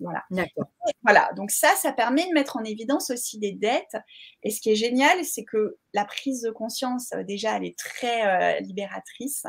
Voilà. 0.00 0.24
Voilà. 1.04 1.30
Donc 1.36 1.52
ça, 1.52 1.68
ça 1.76 1.92
permet 1.92 2.26
de 2.26 2.32
mettre 2.34 2.56
en 2.56 2.64
évidence 2.64 3.10
aussi 3.10 3.38
des 3.38 3.52
dettes. 3.52 3.96
Et 4.42 4.50
ce 4.50 4.60
qui 4.60 4.70
est 4.70 4.74
génial, 4.74 5.24
c'est 5.24 5.44
que 5.44 5.76
la 5.94 6.04
prise 6.04 6.42
de 6.42 6.50
conscience, 6.50 7.12
euh, 7.12 7.22
déjà, 7.22 7.56
elle 7.56 7.64
est 7.64 7.78
très 7.78 8.60
libératrice. 8.60 9.44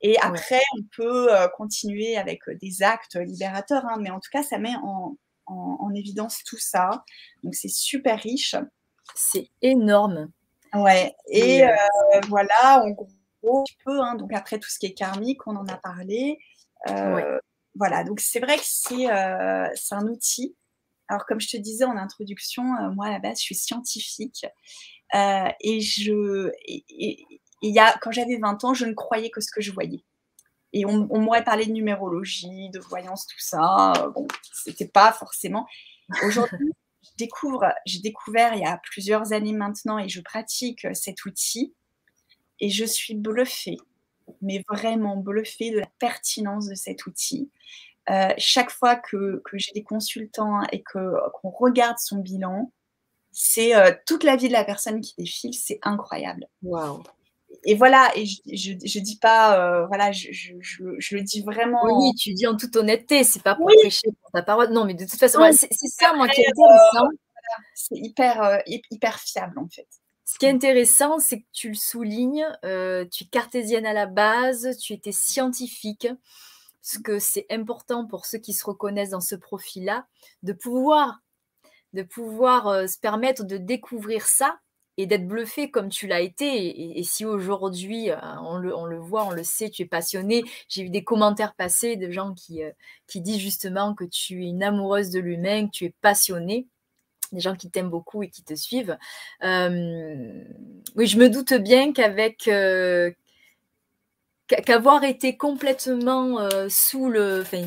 Et 0.00 0.18
après, 0.20 0.62
on 0.78 0.82
peut 0.96 1.28
continuer 1.58 2.16
avec 2.16 2.40
des 2.62 2.82
actes 2.82 3.16
libérateurs, 3.16 3.84
hein, 3.84 3.98
mais 4.00 4.08
en 4.08 4.18
tout 4.18 4.30
cas, 4.32 4.42
ça 4.42 4.56
met 4.56 4.74
en, 4.82 5.14
en 5.44 5.94
évidence 5.94 6.42
tout 6.44 6.56
ça. 6.56 7.04
Donc 7.42 7.54
c'est 7.54 7.68
super 7.68 8.18
riche. 8.18 8.56
C'est 9.14 9.48
énorme. 9.62 10.30
Ouais. 10.74 11.14
Et 11.28 11.64
euh, 11.64 11.74
voilà, 12.28 12.82
en 12.84 12.90
un 12.90 13.62
petit 13.64 13.76
peu, 13.84 14.00
hein, 14.00 14.16
donc 14.16 14.32
après 14.34 14.58
tout 14.58 14.68
ce 14.68 14.78
qui 14.78 14.86
est 14.86 14.94
karmique, 14.94 15.46
on 15.46 15.56
en 15.56 15.66
a 15.66 15.76
parlé. 15.76 16.38
Voilà, 17.76 18.02
donc 18.02 18.20
c'est 18.20 18.40
vrai 18.40 18.56
que 18.56 18.64
c'est 18.64 19.06
un 19.08 20.06
outil. 20.06 20.56
Alors 21.08 21.24
comme 21.26 21.40
je 21.40 21.48
te 21.48 21.56
disais 21.56 21.84
en 21.84 21.96
introduction, 21.96 22.64
moi 22.94 23.06
à 23.06 23.10
la 23.10 23.18
base 23.18 23.38
je 23.38 23.44
suis 23.44 23.54
scientifique 23.54 24.44
et 25.14 25.80
je, 25.80 26.50
et, 26.66 27.24
y 27.62 27.78
a, 27.78 27.96
quand 28.00 28.10
j'avais 28.10 28.38
20 28.38 28.64
ans, 28.64 28.74
je 28.74 28.86
ne 28.86 28.92
croyais 28.92 29.30
que 29.30 29.40
ce 29.40 29.50
que 29.50 29.60
je 29.60 29.72
voyais. 29.72 30.04
Et 30.72 30.86
on, 30.86 31.18
m'aurait 31.18 31.44
parlé 31.44 31.66
de 31.66 31.72
numérologie, 31.72 32.70
de 32.70 32.78
voyance, 32.78 33.26
tout 33.26 33.40
ça. 33.40 33.92
Bon, 34.14 34.28
c'était 34.52 34.86
pas 34.86 35.12
forcément. 35.12 35.66
Aujourd'hui, 36.24 36.72
je 37.02 37.10
découvre, 37.18 37.72
j'ai 37.86 38.00
découvert 38.00 38.54
il 38.54 38.60
y 38.60 38.66
a 38.66 38.78
plusieurs 38.78 39.32
années 39.32 39.52
maintenant 39.52 39.98
et 39.98 40.08
je 40.08 40.20
pratique 40.20 40.86
cet 40.94 41.24
outil 41.24 41.74
et 42.60 42.68
je 42.68 42.84
suis 42.84 43.14
bluffée, 43.14 43.78
mais 44.42 44.62
vraiment 44.68 45.16
bluffée 45.16 45.70
de 45.70 45.78
la 45.78 45.88
pertinence 45.98 46.68
de 46.68 46.74
cet 46.74 47.06
outil. 47.06 47.50
Euh, 48.10 48.32
chaque 48.38 48.70
fois 48.70 48.96
que, 48.96 49.40
que 49.44 49.58
j'ai 49.58 49.72
des 49.72 49.82
consultants 49.82 50.62
et 50.72 50.82
qu'on 50.82 51.50
regarde 51.50 51.98
son 51.98 52.18
bilan, 52.18 52.72
c'est 53.30 53.74
euh, 53.76 53.92
toute 54.06 54.24
la 54.24 54.36
vie 54.36 54.48
de 54.48 54.52
la 54.52 54.64
personne 54.64 55.00
qui 55.00 55.14
défile, 55.16 55.54
c'est 55.54 55.78
incroyable. 55.82 56.46
Et 57.64 57.74
voilà, 57.74 58.10
et 58.16 58.24
je, 58.24 58.72
je, 58.82 58.98
dis 59.00 59.18
pas, 59.18 59.60
euh, 59.60 59.86
voilà, 59.86 60.12
je, 60.12 60.28
je, 60.32 60.54
je, 60.60 61.16
le 61.16 61.22
dis 61.22 61.42
vraiment. 61.42 61.82
Oui, 61.84 62.14
tu 62.14 62.32
dis 62.32 62.46
en 62.46 62.56
toute 62.56 62.74
honnêteté, 62.76 63.22
c'est 63.22 63.42
pas 63.42 63.54
pour 63.54 63.66
prêcher 63.66 64.08
pour 64.22 64.30
ta 64.32 64.42
parole. 64.42 64.72
Non, 64.72 64.86
mais 64.86 64.94
de 64.94 65.04
toute 65.04 65.18
façon, 65.18 65.40
c'est 65.52 65.68
ça, 65.70 66.14
moi, 66.14 66.28
qui 66.28 66.40
est 66.40 66.48
intéressant. 66.48 67.06
Euh, 67.06 67.62
c'est 67.74 67.98
hyper, 67.98 68.42
euh, 68.42 68.58
hyper 68.66 69.18
fiable, 69.18 69.58
en 69.58 69.68
fait. 69.68 69.86
Ce 70.24 70.38
qui 70.38 70.46
est 70.46 70.50
intéressant, 70.50 71.18
c'est 71.18 71.40
que 71.40 71.46
tu 71.52 71.68
le 71.68 71.74
soulignes, 71.74 72.46
tu 72.62 73.24
es 73.24 73.26
cartésienne 73.30 73.84
à 73.84 73.92
la 73.92 74.06
base, 74.06 74.78
tu 74.78 74.92
étais 74.92 75.12
scientifique, 75.12 76.08
ce 76.80 76.98
que 76.98 77.18
c'est 77.18 77.46
important 77.50 78.06
pour 78.06 78.24
ceux 78.24 78.38
qui 78.38 78.54
se 78.54 78.64
reconnaissent 78.64 79.10
dans 79.10 79.20
ce 79.20 79.34
profil-là, 79.34 80.06
de 80.44 80.52
pouvoir, 80.52 81.18
de 81.92 82.04
pouvoir 82.04 82.88
se 82.88 82.98
permettre 82.98 83.44
de 83.44 83.56
découvrir 83.56 84.24
ça 84.24 84.60
et 84.96 85.06
d'être 85.06 85.26
bluffé 85.26 85.70
comme 85.70 85.88
tu 85.88 86.06
l'as 86.06 86.20
été. 86.20 86.98
Et, 86.98 87.02
si 87.02 87.24
aujourd'hui, 87.24 88.10
euh, 88.10 88.16
on 88.42 88.56
le, 88.56 88.74
on 88.76 88.84
le, 88.84 88.98
voit, 88.98 89.24
on 89.24 89.30
le 89.30 89.44
sait, 89.44 89.70
tu 89.70 89.82
es 89.82 89.86
passionné. 89.86 90.42
J'ai 90.68 90.82
eu 90.82 90.90
des 90.90 91.04
commentaires 91.04 91.54
passés 91.54 91.96
de 91.96 92.10
gens 92.10 92.34
qui, 92.34 92.62
euh, 92.62 92.70
qui 93.06 93.20
disent 93.20 93.40
justement 93.40 93.94
que 93.94 94.04
tu 94.04 94.44
es 94.44 94.48
une 94.48 94.62
amoureuse 94.62 95.10
de 95.10 95.20
l'humain, 95.20 95.66
que 95.66 95.72
tu 95.72 95.84
es 95.86 95.94
passionnée. 96.00 96.66
Des 97.32 97.40
gens 97.40 97.54
qui 97.54 97.70
t'aiment 97.70 97.90
beaucoup 97.90 98.22
et 98.24 98.28
qui 98.28 98.42
te 98.42 98.54
suivent. 98.54 98.98
Euh, 99.44 100.44
oui, 100.96 101.06
je 101.06 101.16
me 101.16 101.28
doute 101.30 101.54
bien 101.54 101.92
qu'avec 101.92 102.50
qu'avoir 104.48 105.04
été 105.04 105.36
complètement 105.36 106.48
sous 106.68 107.08
le, 107.08 107.42
enfin, 107.42 107.66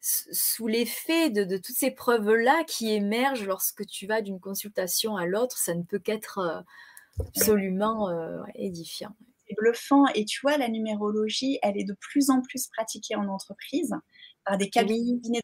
sous 0.00 0.66
l'effet 0.66 1.30
de, 1.30 1.56
toutes 1.56 1.76
ces 1.76 1.90
preuves-là 1.90 2.64
qui 2.66 2.92
émergent 2.92 3.46
lorsque 3.46 3.84
tu 3.86 4.06
vas 4.06 4.22
d'une 4.22 4.40
consultation 4.40 5.16
à 5.16 5.26
l'autre, 5.26 5.58
ça 5.58 5.74
ne 5.74 5.82
peut 5.82 5.98
qu'être 5.98 6.38
euh, 6.38 6.60
absolument 7.20 8.08
euh, 8.08 8.38
édifiant. 8.54 9.14
C'est 9.46 9.56
bluffant. 9.56 10.04
Et 10.14 10.24
tu 10.24 10.40
vois, 10.42 10.56
la 10.56 10.68
numérologie, 10.68 11.58
elle 11.62 11.76
est 11.76 11.84
de 11.84 11.94
plus 11.94 12.30
en 12.30 12.42
plus 12.42 12.68
pratiquée 12.68 13.16
en 13.16 13.28
entreprise 13.28 13.94
par 14.44 14.56
des 14.56 14.70
cabinets 14.70 15.40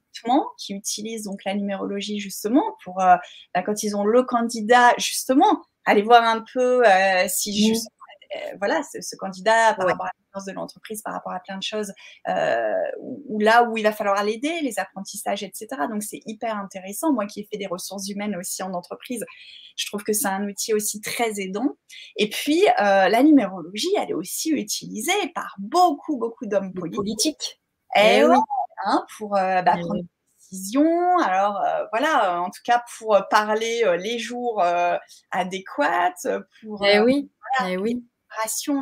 qui 0.57 0.73
utilisent 0.73 1.25
donc 1.25 1.45
la 1.45 1.55
numérologie 1.55 2.19
justement 2.19 2.77
pour, 2.83 3.03
euh, 3.03 3.17
bah, 3.55 3.63
quand 3.63 3.83
ils 3.83 3.95
ont 3.95 4.05
le 4.05 4.23
candidat, 4.23 4.95
justement, 4.97 5.63
aller 5.85 6.01
voir 6.01 6.23
un 6.25 6.43
peu 6.53 6.83
si 7.29 7.73
mmh. 7.73 7.75
Voilà, 8.59 8.83
ce, 8.83 9.17
candidat 9.17 9.75
par 9.75 9.87
rapport 9.89 10.07
à 10.07 10.11
de 10.43 10.53
l'entreprise 10.53 11.03
par 11.03 11.15
rapport 11.15 11.33
à 11.33 11.41
plein 11.41 11.57
de 11.57 11.63
choses, 11.63 11.93
euh, 12.29 12.73
ou 13.29 13.39
là 13.39 13.65
où 13.65 13.77
il 13.77 13.85
va 13.85 13.93
falloir 13.93 14.23
l'aider, 14.25 14.61
les 14.63 14.79
apprentissages, 14.79 15.43
etc. 15.43 15.69
Donc 15.91 16.03
c'est 16.03 16.21
hyper 16.27 16.57
intéressant. 16.57 17.13
Moi 17.13 17.27
qui 17.27 17.41
ai 17.41 17.49
fait 17.51 17.59
des 17.59 17.67
ressources 17.67 18.09
humaines 18.09 18.37
aussi 18.37 18.63
en 18.63 18.73
entreprise, 18.75 19.25
je 19.77 19.87
trouve 19.87 20.03
que 20.03 20.13
c'est 20.13 20.27
un 20.27 20.47
outil 20.49 20.75
aussi 20.75 21.01
très 21.01 21.41
aidant. 21.41 21.77
Et 22.17 22.29
puis 22.29 22.65
euh, 22.81 23.09
la 23.09 23.23
numérologie, 23.23 23.95
elle 23.97 24.11
est 24.11 24.15
aussi 24.15 24.51
utilisée 24.51 25.13
par 25.35 25.55
beaucoup, 25.59 26.17
beaucoup 26.17 26.47
d'hommes 26.47 26.73
politiques. 26.73 27.61
Et, 27.97 28.19
eh 28.19 28.25
oui. 28.25 28.37
Hein, 28.87 29.07
pour 29.17 29.37
euh, 29.37 29.63
bah, 29.63 29.75
eh 29.77 29.81
prendre 29.81 30.03
des 30.03 30.09
décisions. 30.51 31.19
Alors 31.19 31.63
voilà, 31.93 32.43
en 32.43 32.51
tout 32.51 32.61
cas 32.65 32.83
pour 32.99 33.17
parler 33.31 33.85
les 33.99 34.19
jours 34.19 34.63
adéquats, 35.31 36.15
pour. 36.61 36.85
Eh 36.85 36.99
oui. 37.01 37.31
eh 37.69 37.77
oui 37.77 38.05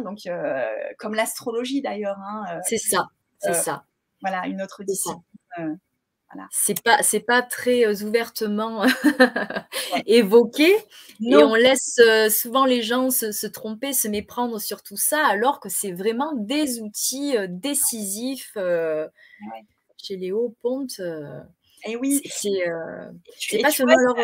donc 0.02 0.26
euh, 0.26 0.64
comme 0.98 1.14
l'astrologie 1.14 1.82
d'ailleurs. 1.82 2.18
Hein, 2.18 2.44
euh, 2.50 2.60
c'est 2.64 2.78
ça, 2.78 3.06
c'est 3.38 3.50
euh, 3.50 3.54
ça. 3.54 3.84
Voilà, 4.20 4.46
une 4.46 4.62
autre 4.62 4.84
discipline. 4.84 5.22
Voilà. 5.56 6.48
C'est 6.50 6.82
pas 6.82 7.02
c'est 7.02 7.20
pas 7.20 7.42
très 7.42 8.02
ouvertement 8.02 8.84
évoqué 10.06 10.74
et 11.20 11.36
on 11.36 11.54
laisse 11.54 12.00
souvent 12.30 12.64
les 12.64 12.80
gens 12.80 13.10
se, 13.10 13.46
tromper, 13.46 13.92
se 13.92 14.08
méprendre 14.08 14.58
sur 14.58 14.82
tout 14.82 14.96
ça 14.96 15.26
alors 15.26 15.60
que 15.60 15.68
c'est 15.68 15.92
vraiment 15.92 16.32
des 16.34 16.80
outils 16.80 17.34
décisifs 17.48 18.56
chez 20.02 20.16
Léo 20.16 20.56
Ponte. 20.62 21.02
et 21.84 21.96
oui, 21.96 22.22
c'est 22.24 23.60
passionnant. 23.60 23.92
Alors, 23.92 24.16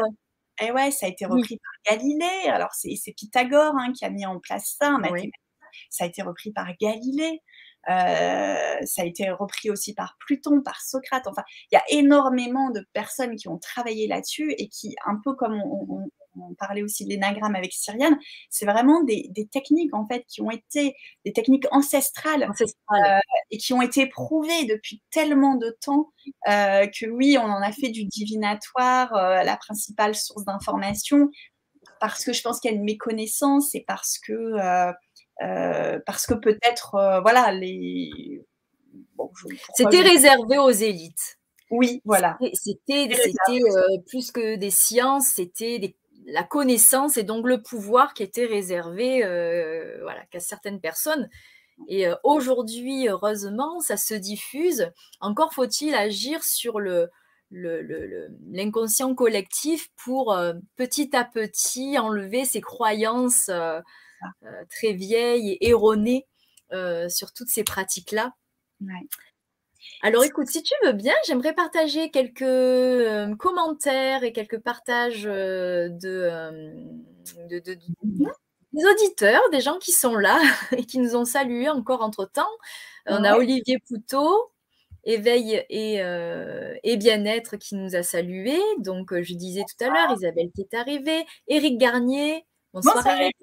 et 0.60 0.72
ouais, 0.72 0.90
ça 0.90 1.06
a 1.06 1.08
été 1.08 1.26
repris 1.26 1.58
par 1.58 1.96
Galilée. 1.96 2.48
Alors, 2.48 2.70
c'est 2.72 3.12
Pythagore 3.16 3.74
hein, 3.78 3.92
qui 3.92 4.04
a 4.04 4.10
mis 4.10 4.26
en 4.26 4.38
place 4.40 4.76
ça, 4.78 4.96
Ça 5.90 6.04
a 6.04 6.06
été 6.06 6.22
repris 6.22 6.52
par 6.52 6.68
Galilée. 6.80 7.42
Euh, 7.88 8.76
ça 8.84 9.02
a 9.02 9.04
été 9.04 9.30
repris 9.30 9.70
aussi 9.70 9.94
par 9.94 10.16
Pluton, 10.20 10.60
par 10.62 10.80
Socrate. 10.80 11.26
Enfin, 11.26 11.44
il 11.70 11.76
y 11.76 11.78
a 11.78 12.00
énormément 12.00 12.70
de 12.70 12.84
personnes 12.92 13.36
qui 13.36 13.48
ont 13.48 13.58
travaillé 13.58 14.08
là-dessus 14.08 14.52
et 14.58 14.68
qui, 14.68 14.94
un 15.06 15.18
peu 15.24 15.34
comme 15.34 15.54
on, 15.62 15.86
on 15.90 16.10
parlait 16.58 16.82
aussi 16.82 17.04
de 17.04 17.10
l'énagramme 17.10 17.54
avec 17.54 17.72
Cyriane, 17.72 18.18
c'est 18.50 18.66
vraiment 18.66 19.02
des, 19.04 19.30
techniques 19.50 19.94
en 19.94 20.06
fait 20.06 20.24
qui 20.28 20.40
ont 20.42 20.50
été 20.50 20.94
des 21.24 21.32
techniques 21.32 21.66
ancestrales, 21.70 22.50
euh, 22.60 23.18
et 23.50 23.58
qui 23.58 23.72
ont 23.72 23.82
été 23.82 24.06
prouvées 24.06 24.64
depuis 24.64 25.02
tellement 25.10 25.54
de 25.54 25.76
temps 25.80 26.12
euh, 26.48 26.86
que 26.86 27.06
oui, 27.06 27.38
on 27.38 27.46
en 27.46 27.62
a 27.62 27.72
fait 27.72 27.88
du 27.88 28.04
divinatoire 28.04 29.14
euh, 29.14 29.42
la 29.42 29.56
principale 29.56 30.14
source 30.14 30.44
d'information 30.44 31.30
parce 32.00 32.24
que 32.24 32.32
je 32.32 32.42
pense 32.42 32.60
qu'il 32.60 32.70
y 32.70 32.74
a 32.74 32.76
une 32.76 32.84
méconnaissance 32.84 33.74
et 33.74 33.84
parce 33.86 34.18
que 34.18 34.54
parce 36.06 36.26
que 36.26 36.34
peut-être 36.34 37.20
voilà 37.22 37.52
les 37.52 38.42
c'était 39.74 40.02
réservé 40.02 40.58
aux 40.58 40.70
élites. 40.70 41.38
Oui, 41.70 42.00
voilà. 42.04 42.38
C'était 42.54 43.08
plus 44.08 44.30
que 44.30 44.56
des 44.56 44.70
sciences, 44.70 45.32
c'était 45.36 45.78
des 45.78 45.96
la 46.28 46.44
connaissance 46.44 47.16
et 47.16 47.22
donc 47.22 47.46
le 47.46 47.62
pouvoir 47.62 48.12
qui 48.12 48.22
était 48.22 48.44
réservé 48.44 49.24
euh, 49.24 49.98
voilà, 50.02 50.24
qu'à 50.26 50.40
certaines 50.40 50.80
personnes. 50.80 51.28
Et 51.88 52.06
euh, 52.06 52.14
aujourd'hui, 52.22 53.08
heureusement, 53.08 53.80
ça 53.80 53.96
se 53.96 54.14
diffuse. 54.14 54.90
Encore 55.20 55.54
faut-il 55.54 55.94
agir 55.94 56.44
sur 56.44 56.80
le, 56.80 57.08
l'inconscient 57.50 59.14
collectif 59.14 59.88
pour 60.04 60.34
euh, 60.34 60.52
petit 60.76 61.16
à 61.16 61.24
petit 61.24 61.98
enlever 61.98 62.44
ces 62.44 62.60
croyances 62.60 63.50
très 64.68 64.92
vieilles 64.92 65.52
et 65.52 65.68
erronées 65.68 66.26
sur 67.08 67.32
toutes 67.32 67.48
ces 67.48 67.64
pratiques-là. 67.64 68.34
Alors 70.02 70.24
écoute, 70.24 70.46
si 70.48 70.62
tu 70.62 70.74
veux 70.84 70.92
bien, 70.92 71.14
j'aimerais 71.26 71.54
partager 71.54 72.10
quelques 72.10 72.42
euh, 72.42 73.34
commentaires 73.36 74.22
et 74.22 74.32
quelques 74.32 74.60
partages 74.60 75.26
euh, 75.26 75.88
euh, 76.04 76.72
de, 77.50 77.58
des 77.58 78.84
auditeurs, 78.84 79.42
des 79.50 79.60
gens 79.60 79.78
qui 79.78 79.90
sont 79.92 80.14
là 80.14 80.38
et 80.76 80.84
qui 80.84 80.98
nous 80.98 81.16
ont 81.16 81.24
salués 81.24 81.68
encore 81.68 82.02
entre-temps. 82.02 82.50
On 83.06 83.24
a 83.24 83.36
Olivier 83.36 83.78
Poutot, 83.88 84.52
Éveil 85.04 85.64
et, 85.70 85.94
et 85.96 86.96
Bien-être 86.98 87.56
qui 87.56 87.74
nous 87.74 87.96
a 87.96 88.02
salués. 88.02 88.60
Donc 88.78 89.18
je 89.18 89.34
disais 89.34 89.62
tout 89.62 89.82
à 89.82 89.88
l'heure, 89.88 90.12
Isabelle 90.12 90.50
qui 90.54 90.60
est 90.60 90.74
arrivée, 90.74 91.24
Éric 91.48 91.78
Garnier. 91.78 92.44
Bonsoir, 92.74 93.06
Éric. 93.06 93.36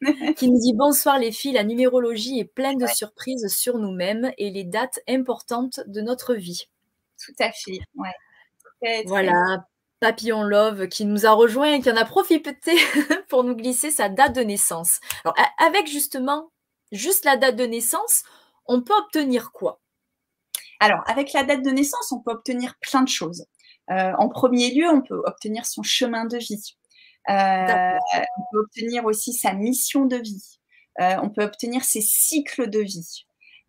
qui 0.36 0.50
nous 0.50 0.58
dit 0.58 0.72
bonsoir 0.74 1.18
les 1.18 1.32
filles, 1.32 1.52
la 1.52 1.64
numérologie 1.64 2.38
est 2.38 2.44
pleine 2.44 2.78
de 2.78 2.86
surprises 2.86 3.46
sur 3.48 3.78
nous-mêmes 3.78 4.32
et 4.38 4.50
les 4.50 4.64
dates 4.64 5.00
importantes 5.08 5.80
de 5.86 6.00
notre 6.00 6.34
vie. 6.34 6.68
Tout 7.22 7.34
à 7.38 7.52
fait, 7.52 7.80
ouais. 7.96 9.04
voilà, 9.06 9.64
Papillon 10.00 10.42
Love 10.42 10.88
qui 10.88 11.04
nous 11.04 11.26
a 11.26 11.32
rejoint 11.32 11.74
et 11.74 11.80
qui 11.80 11.90
en 11.90 11.96
a 11.96 12.06
profité 12.06 12.56
pour 13.28 13.44
nous 13.44 13.54
glisser 13.54 13.90
sa 13.90 14.08
date 14.08 14.34
de 14.34 14.40
naissance. 14.40 15.00
Alors, 15.24 15.36
avec 15.58 15.86
justement, 15.86 16.50
juste 16.90 17.24
la 17.26 17.36
date 17.36 17.56
de 17.56 17.66
naissance, 17.66 18.24
on 18.66 18.82
peut 18.82 18.94
obtenir 18.96 19.52
quoi? 19.52 19.80
Alors, 20.80 21.02
avec 21.06 21.34
la 21.34 21.44
date 21.44 21.62
de 21.62 21.70
naissance, 21.70 22.10
on 22.12 22.20
peut 22.20 22.30
obtenir 22.30 22.74
plein 22.80 23.02
de 23.02 23.08
choses. 23.08 23.44
Euh, 23.90 24.12
en 24.18 24.28
premier 24.28 24.72
lieu, 24.72 24.88
on 24.88 25.02
peut 25.02 25.20
obtenir 25.26 25.66
son 25.66 25.82
chemin 25.82 26.24
de 26.24 26.38
vie. 26.38 26.76
Euh, 27.28 27.98
on 28.38 28.42
peut 28.52 28.58
obtenir 28.60 29.04
aussi 29.04 29.32
sa 29.32 29.52
mission 29.52 30.06
de 30.06 30.16
vie. 30.16 30.58
on 30.98 31.30
peut 31.30 31.42
obtenir 31.42 31.84
ses 31.84 32.00
cycles 32.00 32.68
de 32.68 32.80
vie. 32.80 33.24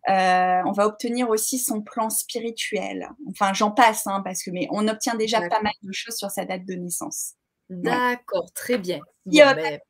on 0.08 0.72
va 0.72 0.86
obtenir 0.86 1.30
aussi 1.30 1.58
son 1.58 1.82
plan 1.82 2.10
spirituel. 2.10 3.08
Enfin, 3.30 3.52
j'en 3.52 3.70
passe, 3.70 4.06
hein, 4.06 4.22
parce 4.24 4.42
que 4.42 4.50
mais 4.50 4.68
on 4.70 4.88
obtient 4.88 5.14
déjà 5.14 5.40
pas 5.40 5.60
mal 5.60 5.72
de 5.82 5.92
choses 5.92 6.16
sur 6.16 6.30
sa 6.30 6.44
date 6.44 6.64
de 6.64 6.74
naissance. 6.74 7.34
D'accord, 7.68 8.52
très 8.52 8.78
bien. 8.78 9.00
Ben 9.26 9.80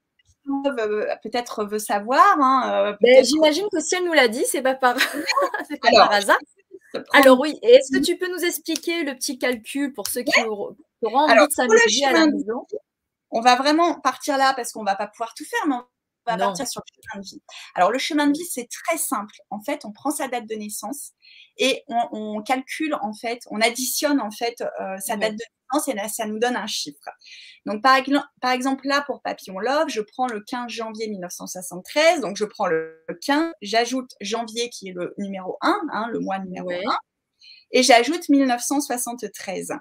peut-être 1.22 1.64
veut 1.64 1.78
savoir. 1.78 2.36
Hein, 2.40 2.96
ben, 3.00 3.24
J'imagine 3.24 3.66
que 3.72 3.80
si 3.80 3.94
elle 3.94 4.04
nous 4.04 4.12
l'a 4.12 4.28
dit, 4.28 4.44
c'est 4.46 4.62
pas 4.62 4.74
par, 4.74 4.96
pas 5.82 5.90
par 5.90 6.12
hasard. 6.12 6.38
Alors 7.12 7.40
oui, 7.40 7.58
est-ce 7.62 7.96
que 7.96 8.02
tu 8.02 8.16
peux 8.16 8.30
nous 8.30 8.44
expliquer 8.44 9.04
le 9.04 9.14
petit 9.14 9.38
calcul 9.38 9.92
pour 9.92 10.06
ceux 10.08 10.22
qui 10.22 10.40
auront 10.42 10.76
envie 11.02 11.46
de 11.46 11.52
s'amuser 11.52 12.04
à 12.04 12.12
la 12.12 12.26
maison? 12.26 12.66
On 13.32 13.40
va 13.40 13.56
vraiment 13.56 13.98
partir 14.00 14.36
là 14.36 14.52
parce 14.54 14.72
qu'on 14.72 14.84
va 14.84 14.94
pas 14.94 15.06
pouvoir 15.06 15.34
tout 15.34 15.44
faire, 15.44 15.66
mais 15.66 15.76
on 15.76 16.30
va 16.30 16.36
partir 16.36 16.68
sur 16.68 16.82
le 16.86 17.02
chemin 17.02 17.22
de 17.22 17.26
vie. 17.26 17.42
Alors 17.74 17.90
le 17.90 17.98
chemin 17.98 18.26
de 18.26 18.32
vie, 18.36 18.44
c'est 18.44 18.68
très 18.68 18.98
simple. 18.98 19.34
En 19.48 19.60
fait, 19.62 19.84
on 19.84 19.92
prend 19.92 20.10
sa 20.10 20.28
date 20.28 20.46
de 20.46 20.54
naissance 20.54 21.12
et 21.56 21.82
on, 21.88 22.42
calcule 22.42 22.94
en 23.00 23.14
fait, 23.14 23.40
on 23.50 23.60
additionne 23.60 24.20
en 24.20 24.30
fait 24.30 24.60
euh, 24.60 24.98
sa 24.98 25.16
date 25.16 25.32
de 25.32 25.44
naissance 25.72 25.88
et 25.88 25.94
là, 25.94 26.08
ça 26.08 26.26
nous 26.26 26.38
donne 26.38 26.56
un 26.56 26.66
chiffre. 26.66 27.08
Donc 27.64 27.82
par, 27.82 27.98
par, 28.42 28.52
exemple 28.52 28.86
là 28.86 29.02
pour 29.06 29.22
Papillon 29.22 29.58
Love, 29.58 29.88
je 29.88 30.02
prends 30.02 30.26
le 30.26 30.40
15 30.40 30.70
janvier 30.70 31.08
1973, 31.08 32.20
donc 32.20 32.36
je 32.36 32.44
prends 32.44 32.66
le 32.66 33.02
15, 33.24 33.52
j'ajoute 33.62 34.10
janvier 34.20 34.68
qui 34.68 34.88
est 34.88 34.92
le 34.92 35.14
numéro 35.16 35.56
1, 35.62 35.80
hein, 35.92 36.08
le 36.12 36.20
mois 36.20 36.38
numéro 36.38 36.70
1, 36.70 36.74
et 37.72 37.82
j'ajoute 37.82 38.28
1973. 38.28 39.72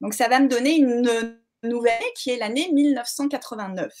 Donc 0.00 0.14
ça 0.14 0.28
va 0.28 0.38
me 0.38 0.48
donner 0.48 0.76
une 0.76 1.40
nouvelle 1.62 2.02
qui 2.16 2.30
est 2.30 2.36
l'année 2.36 2.70
1989. 2.72 3.92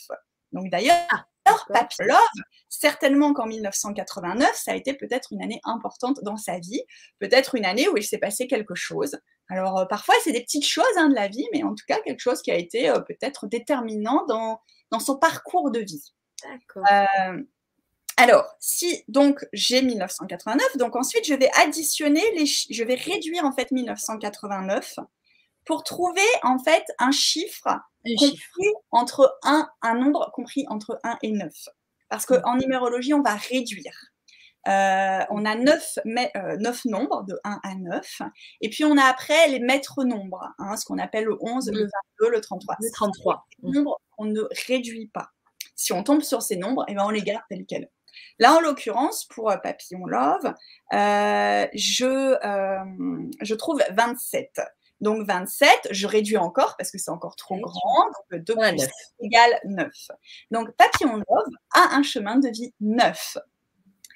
Donc 0.52 0.70
d'ailleurs, 0.70 0.96
ah. 1.10 1.24
Alors, 1.46 1.66
Love, 2.00 2.44
certainement 2.68 3.32
qu'en 3.32 3.46
1989, 3.46 4.54
ça 4.54 4.72
a 4.72 4.74
été 4.74 4.94
peut-être 4.94 5.32
une 5.32 5.42
année 5.42 5.60
importante 5.64 6.22
dans 6.22 6.36
sa 6.36 6.58
vie, 6.58 6.82
peut-être 7.18 7.54
une 7.54 7.64
année 7.64 7.88
où 7.88 7.96
il 7.96 8.04
s'est 8.04 8.18
passé 8.18 8.46
quelque 8.46 8.74
chose. 8.74 9.18
Alors, 9.48 9.78
euh, 9.78 9.84
parfois, 9.86 10.14
c'est 10.22 10.32
des 10.32 10.42
petites 10.42 10.66
choses 10.66 10.84
hein, 10.96 11.08
de 11.08 11.14
la 11.14 11.28
vie, 11.28 11.46
mais 11.52 11.62
en 11.62 11.74
tout 11.74 11.84
cas, 11.88 11.98
quelque 12.04 12.20
chose 12.20 12.42
qui 12.42 12.50
a 12.50 12.56
été 12.56 12.90
euh, 12.90 13.00
peut-être 13.00 13.46
déterminant 13.46 14.24
dans, 14.26 14.60
dans 14.90 15.00
son 15.00 15.16
parcours 15.16 15.70
de 15.70 15.80
vie. 15.80 16.12
D'accord. 16.44 16.84
Euh, 16.92 17.42
alors, 18.16 18.46
si 18.60 19.02
donc 19.08 19.46
j'ai 19.54 19.80
1989, 19.80 20.76
donc 20.76 20.94
ensuite 20.94 21.24
je 21.26 21.32
vais 21.32 21.50
additionner 21.54 22.22
les, 22.36 22.44
je 22.44 22.84
vais 22.84 22.94
réduire 22.94 23.44
en 23.44 23.52
fait 23.52 23.70
1989 23.70 24.98
pour 25.70 25.84
trouver 25.84 26.26
en 26.42 26.58
fait 26.58 26.84
un 26.98 27.12
chiffre 27.12 27.68
compris 28.18 28.72
entre 28.90 29.38
1, 29.44 29.68
un 29.82 29.94
nombre 29.94 30.32
compris 30.34 30.64
entre 30.68 30.98
1 31.04 31.18
et 31.22 31.30
9. 31.30 31.48
Parce 32.08 32.26
qu'en 32.26 32.56
numérologie, 32.56 33.14
on 33.14 33.22
va 33.22 33.36
réduire. 33.36 33.94
Euh, 34.66 35.20
on 35.30 35.44
a 35.44 35.54
9, 35.54 35.98
euh, 36.34 36.72
nombres, 36.86 37.24
de 37.28 37.38
1 37.44 37.60
à 37.62 37.74
9. 37.76 38.22
Et 38.62 38.68
puis, 38.68 38.84
on 38.84 38.96
a 38.96 39.04
après 39.04 39.46
les 39.46 39.60
maîtres 39.60 40.02
nombres, 40.02 40.44
hein, 40.58 40.76
ce 40.76 40.84
qu'on 40.84 40.98
appelle 40.98 41.26
le 41.26 41.36
11, 41.40 41.70
le 41.70 41.88
22, 42.18 42.32
le 42.32 42.40
33. 42.40 42.76
Le 42.80 42.90
33. 42.92 43.46
Des 43.62 43.70
nombres 43.70 44.00
qu'on 44.16 44.24
ne 44.24 44.42
réduit 44.66 45.06
pas. 45.06 45.30
Si 45.76 45.92
on 45.92 46.02
tombe 46.02 46.22
sur 46.22 46.42
ces 46.42 46.56
nombres, 46.56 46.84
eh 46.88 46.94
ben, 46.94 47.04
on 47.06 47.10
les 47.10 47.22
garde 47.22 47.44
tels 47.48 47.64
quels. 47.64 47.88
Là, 48.40 48.54
en 48.54 48.60
l'occurrence, 48.60 49.24
pour 49.26 49.52
euh, 49.52 49.56
Papillon 49.56 50.04
Love, 50.04 50.52
je, 50.90 52.34
je 53.40 53.54
trouve 53.54 53.80
27. 53.92 54.60
Donc 55.00 55.26
27, 55.26 55.88
je 55.90 56.06
réduis 56.06 56.36
encore 56.36 56.76
parce 56.76 56.90
que 56.90 56.98
c'est 56.98 57.10
encore 57.10 57.36
trop 57.36 57.58
grand. 57.58 58.06
Donc 58.30 58.42
2 58.42 58.54
plus 58.54 58.78
7 58.78 58.90
égale 59.20 59.60
9. 59.64 59.88
Donc 60.50 60.70
Papillon 60.72 61.16
Love 61.16 61.54
a 61.74 61.94
un 61.94 62.02
chemin 62.02 62.36
de 62.36 62.48
vie 62.48 62.74
9. 62.80 63.38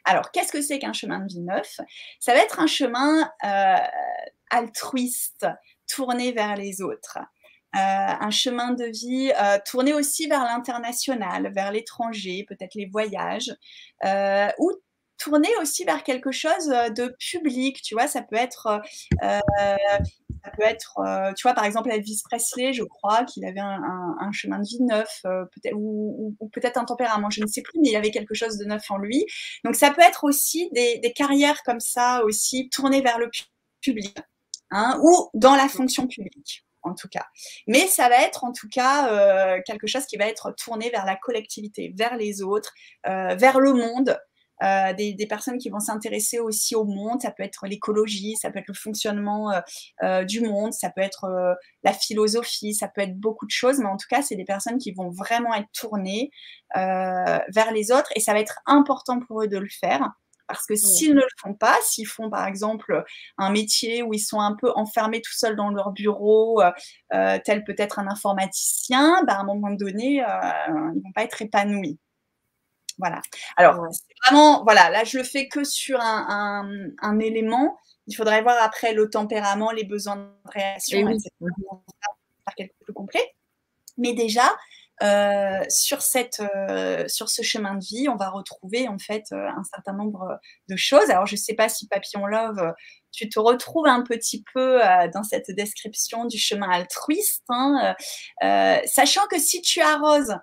Alors, 0.05 0.30
qu'est-ce 0.30 0.53
que 0.53 0.61
c'est 0.61 0.78
qu'un 0.78 0.93
chemin 0.93 1.20
de 1.20 1.26
vie 1.26 1.41
neuf? 1.41 1.80
Ça 2.20 2.35
va 2.35 2.41
être 2.41 2.61
un 2.61 2.66
chemin 2.66 3.30
euh, 3.45 3.76
altruiste, 4.51 5.47
tourné 5.87 6.32
vers 6.32 6.57
les 6.57 6.82
autres. 6.82 7.18
Euh, 7.74 7.78
un 7.78 8.30
chemin 8.30 8.72
de 8.72 8.85
vie 8.85 9.32
euh, 9.41 9.59
tourné 9.64 9.95
aussi 9.95 10.28
vers 10.28 10.45
l'international, 10.45 11.51
vers 11.53 11.72
l'étranger, 11.72 12.45
peut-être 12.47 12.74
les 12.74 12.87
voyages, 12.87 13.53
ou 14.59 14.72
tourné 15.16 15.49
aussi 15.61 15.85
vers 15.85 16.05
quelque 16.05 16.32
chose 16.32 16.66
de 16.66 17.16
public, 17.18 17.80
tu 17.80 17.95
vois, 17.95 18.07
ça 18.07 18.20
peut 18.20 18.37
être 18.37 18.82
ça 20.45 20.51
peut 20.51 20.62
être, 20.62 20.99
euh, 20.99 21.32
tu 21.32 21.42
vois, 21.42 21.55
par 21.55 21.64
exemple, 21.64 21.90
Elvis 21.90 22.20
Presley, 22.24 22.72
je 22.72 22.82
crois 22.82 23.24
qu'il 23.24 23.47
avait 23.47 23.61
un, 23.61 24.30
chemin 24.32 24.59
de 24.59 24.66
vie 24.66 24.82
neuf, 24.82 25.20
euh, 25.26 25.45
peut-être, 25.47 25.74
ou, 25.76 26.36
peut-être 26.53 26.76
un 26.76 26.84
tempérament, 26.84 27.30
je 27.30 27.40
ne 27.40 27.47
sais 27.47 27.62
plus, 27.62 27.80
mais 27.80 27.90
il 27.90 27.97
avait 27.97 28.11
quelque 28.11 28.34
chose 28.34 28.59
de 28.59 28.64
neuf 28.64 28.90
en 28.90 28.99
lui. 28.99 29.24
Donc, 29.64 29.74
ça 29.74 29.90
peut 29.90 30.03
être 30.03 30.24
aussi 30.24 30.68
des, 30.72 31.01
carrières 31.14 31.62
comme 31.62 31.80
ça, 31.80 32.22
aussi 32.24 32.68
tournées 32.68 33.01
vers 33.01 33.18
le 33.18 33.30
public, 33.80 34.16
hein, 34.70 34.99
ou 35.03 35.30
dans 35.34 35.55
la 35.55 35.68
fonction 35.68 36.07
publique 36.07 36.64
en 36.86 36.95
tout 36.95 37.09
cas. 37.09 37.24
Mais 37.66 37.86
ça 37.86 38.11
va 38.11 38.20
être 38.20 38.45
en 38.45 38.53
tout 38.53 38.68
cas 38.68 39.09
euh, 39.09 39.59
quelque 39.64 39.86
chose 39.86 40.05
qui 40.05 40.18
va 40.18 40.26
être 40.26 40.55
tourné 40.55 40.90
vers 40.90 41.07
la 41.07 41.16
collectivité, 41.16 41.95
vers 41.97 42.18
les 42.18 42.42
autres, 42.42 42.74
vers 43.05 43.59
le 43.59 43.72
monde, 43.72 44.18
euh, 44.64 44.92
des, 44.94 45.26
personnes 45.26 45.58
qui 45.58 45.68
vont 45.68 45.80
s'intéresser 45.80 46.38
aussi 46.38 46.74
au 46.74 46.84
monde. 46.84 47.20
Ça 47.20 47.30
peut 47.30 47.42
être 47.42 47.66
l'écologie, 47.66 48.36
ça 48.36 48.50
peut 48.50 48.58
être 48.58 48.68
le 48.68 48.74
fonctionnement 48.74 49.50
euh, 49.50 49.60
euh, 50.02 50.24
du 50.24 50.40
monde, 50.40 50.72
ça 50.72 50.90
peut 50.90 51.00
être 51.00 51.56
la 51.82 51.92
philosophie, 51.92 52.74
ça 52.74 52.88
peut 52.88 53.02
être 53.02 53.18
beaucoup 53.18 53.46
de 53.46 53.50
choses. 53.50 53.78
Mais 53.78 53.86
en 53.86 53.96
tout 53.96 54.06
cas, 54.08 54.22
c'est 54.22 54.36
des 54.36 54.44
personnes 54.44 54.78
qui 54.78 54.92
vont 54.92 55.10
vraiment 55.10 55.54
être 55.54 55.68
tournées 55.72 56.30
vers 56.74 57.72
les 57.72 57.92
autres 57.92 58.10
et 58.16 58.20
ça 58.20 58.32
va 58.32 58.40
être 58.40 58.58
important 58.66 59.20
pour 59.20 59.42
eux 59.42 59.48
de 59.48 59.58
le 59.58 59.68
faire. 59.68 60.10
Parce 60.46 60.66
que 60.66 60.74
s'ils 60.74 61.14
ne 61.14 61.20
le 61.20 61.26
font 61.40 61.54
pas, 61.54 61.74
s'ils 61.82 62.06
font 62.06 62.28
par 62.28 62.46
exemple 62.46 63.02
un 63.38 63.50
métier 63.50 64.02
où 64.02 64.12
ils 64.12 64.20
sont 64.20 64.40
un 64.40 64.54
peu 64.54 64.70
enfermés 64.76 65.22
tout 65.22 65.32
seuls 65.32 65.56
dans 65.56 65.70
leur 65.70 65.92
bureau, 65.92 66.62
tel 67.10 67.64
peut-être 67.64 67.98
un 67.98 68.08
informaticien, 68.08 69.22
bah, 69.26 69.34
à 69.34 69.40
un 69.40 69.44
moment 69.44 69.70
donné, 69.70 70.22
ils 70.68 70.74
ne 70.74 71.02
vont 71.02 71.12
pas 71.14 71.24
être 71.24 71.40
épanouis. 71.40 71.98
Voilà. 72.99 73.20
Alors, 73.57 73.86
vraiment, 74.24 74.62
voilà, 74.64 74.90
là, 74.90 75.05
je 75.05 75.18
le 75.18 75.24
fais 75.24 75.49
que 75.49 75.64
sur 75.64 76.01
un, 76.01 76.90
un, 77.01 77.18
élément. 77.18 77.78
Il 78.07 78.14
faudrait 78.14 78.42
voir 78.42 78.57
après 78.62 78.92
le 78.92 79.11
tempérament, 79.11 79.70
les 79.70 79.84
besoins 79.84 80.16
de 80.16 80.30
réaction, 80.45 81.09
etc. 81.09 81.30
Faire 81.40 82.55
quelque 82.57 82.72
chose 82.78 82.86
de 82.88 82.92
complet. 82.92 83.34
Mais 83.97 84.12
déjà, 84.12 84.51
euh, 85.03 85.64
sur, 85.68 86.03
cette, 86.03 86.40
euh, 86.40 87.05
sur 87.09 87.28
ce 87.28 87.42
chemin 87.42 87.74
de 87.74 87.84
vie, 87.84 88.09
on 88.09 88.14
va 88.14 88.30
retrouver 88.30 88.86
en 88.86 88.99
fait 88.99 89.24
euh, 89.32 89.49
un 89.49 89.64
certain 89.64 89.92
nombre 89.92 90.38
de 90.68 90.76
choses. 90.76 91.11
Alors, 91.11 91.26
je 91.26 91.34
ne 91.34 91.40
sais 91.40 91.55
pas 91.55 91.68
si 91.68 91.88
Papillon 91.88 92.26
Love, 92.26 92.72
tu 93.11 93.28
te 93.28 93.40
retrouves 93.40 93.86
un 93.86 94.03
petit 94.03 94.45
peu 94.55 94.80
dans 95.12 95.22
cette 95.22 95.51
description 95.51 96.24
du 96.26 96.38
chemin 96.38 96.68
altruiste, 96.68 97.45
hein, 97.49 97.95
sachant 98.86 99.26
que 99.28 99.38
si 99.38 99.62
tu 99.62 99.80
arroses 99.80 100.36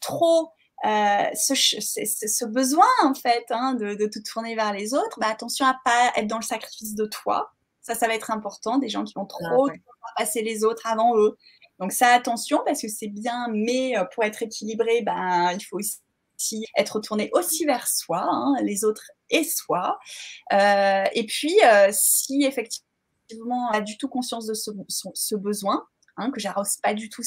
trop 0.00 0.50
euh, 0.84 1.30
ce, 1.34 1.54
ce, 1.54 2.44
besoin 2.44 2.86
en 3.02 3.14
fait 3.14 3.46
hein, 3.50 3.74
de, 3.74 3.94
de, 3.94 4.06
te 4.06 4.18
tourner 4.18 4.54
vers 4.54 4.72
les 4.72 4.92
autres, 4.92 5.18
bah, 5.18 5.28
attention 5.28 5.64
à 5.64 5.76
pas 5.84 6.12
être 6.16 6.26
dans 6.26 6.36
le 6.36 6.42
sacrifice 6.42 6.94
de 6.94 7.06
toi. 7.06 7.50
Ça, 7.80 7.94
ça 7.94 8.06
va 8.06 8.14
être 8.14 8.30
important. 8.30 8.78
Des 8.78 8.88
gens 8.88 9.04
qui 9.04 9.14
vont 9.14 9.26
trop 9.26 9.68
ah, 9.68 10.12
passer 10.16 10.42
les 10.42 10.64
autres 10.64 10.86
avant 10.86 11.16
eux. 11.16 11.36
Donc 11.78 11.92
ça, 11.92 12.08
attention 12.08 12.60
parce 12.64 12.82
que 12.82 12.88
c'est 12.88 13.08
bien, 13.08 13.48
mais 13.52 13.96
euh, 13.96 14.04
pour 14.14 14.24
être 14.24 14.42
équilibré, 14.42 15.02
ben, 15.02 15.52
il 15.52 15.64
faut 15.64 15.78
aussi 15.78 16.66
être 16.76 17.00
tourné 17.00 17.30
aussi 17.32 17.64
vers 17.64 17.86
soi, 17.88 18.26
hein, 18.28 18.54
les 18.62 18.84
autres 18.84 19.10
et 19.30 19.44
soi. 19.44 19.98
Euh, 20.52 21.04
et 21.14 21.26
puis, 21.26 21.54
euh, 21.64 21.88
si 21.92 22.44
effectivement 22.44 23.68
on 23.70 23.72
a 23.72 23.80
du 23.80 23.96
tout 23.98 24.08
conscience 24.08 24.46
de 24.46 24.54
ce, 24.54 24.70
ce 24.88 25.34
besoin, 25.34 25.86
hein, 26.16 26.30
que 26.30 26.40
j'arrose 26.40 26.76
pas 26.82 26.94
du 26.94 27.08
tout 27.08 27.22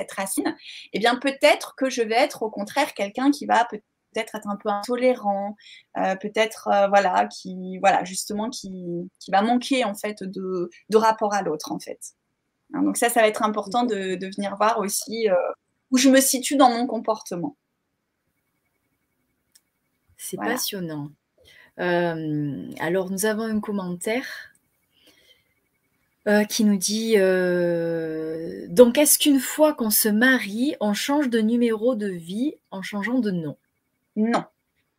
cette 0.00 0.12
racine, 0.12 0.56
eh 0.92 0.98
bien 0.98 1.16
peut-être 1.16 1.74
que 1.76 1.90
je 1.90 2.02
vais 2.02 2.14
être 2.14 2.42
au 2.42 2.50
contraire 2.50 2.94
quelqu'un 2.94 3.30
qui 3.30 3.46
va 3.46 3.64
peut-être 3.66 4.34
être 4.34 4.48
un 4.48 4.56
peu 4.56 4.68
intolérant, 4.68 5.56
euh, 5.98 6.16
peut-être 6.16 6.68
euh, 6.68 6.88
voilà 6.88 7.26
qui 7.26 7.78
voilà 7.78 8.04
justement 8.04 8.50
qui, 8.50 9.10
qui, 9.18 9.30
va 9.30 9.42
manquer 9.42 9.84
en 9.84 9.94
fait 9.94 10.22
de, 10.22 10.70
de 10.88 10.96
rapport 10.96 11.34
à 11.34 11.42
l'autre 11.42 11.72
en 11.72 11.78
fait. 11.78 12.00
Hein, 12.72 12.82
donc 12.82 12.96
ça, 12.96 13.08
ça 13.08 13.20
va 13.20 13.28
être 13.28 13.42
important 13.42 13.84
de, 13.84 14.16
de 14.16 14.26
venir 14.26 14.56
voir 14.56 14.78
aussi 14.78 15.28
euh, 15.28 15.34
où 15.90 15.98
je 15.98 16.08
me 16.08 16.20
situe 16.20 16.56
dans 16.56 16.70
mon 16.70 16.86
comportement. 16.86 17.56
C'est 20.16 20.36
passionnant. 20.36 21.10
alors 21.78 23.10
nous 23.10 23.26
avons 23.26 23.44
un 23.44 23.60
commentaire 23.60 24.49
euh, 26.28 26.44
qui 26.44 26.64
nous 26.64 26.76
dit 26.76 27.14
euh, 27.16 28.66
Donc, 28.68 28.98
est-ce 28.98 29.18
qu'une 29.18 29.40
fois 29.40 29.72
qu'on 29.72 29.88
se 29.88 30.10
marie, 30.10 30.76
on 30.78 30.92
change 30.92 31.30
de 31.30 31.38
numéro 31.40 31.94
de 31.94 32.08
vie 32.08 32.56
en 32.70 32.82
changeant 32.82 33.20
de 33.20 33.30
nom? 33.30 33.56
Non, 34.16 34.44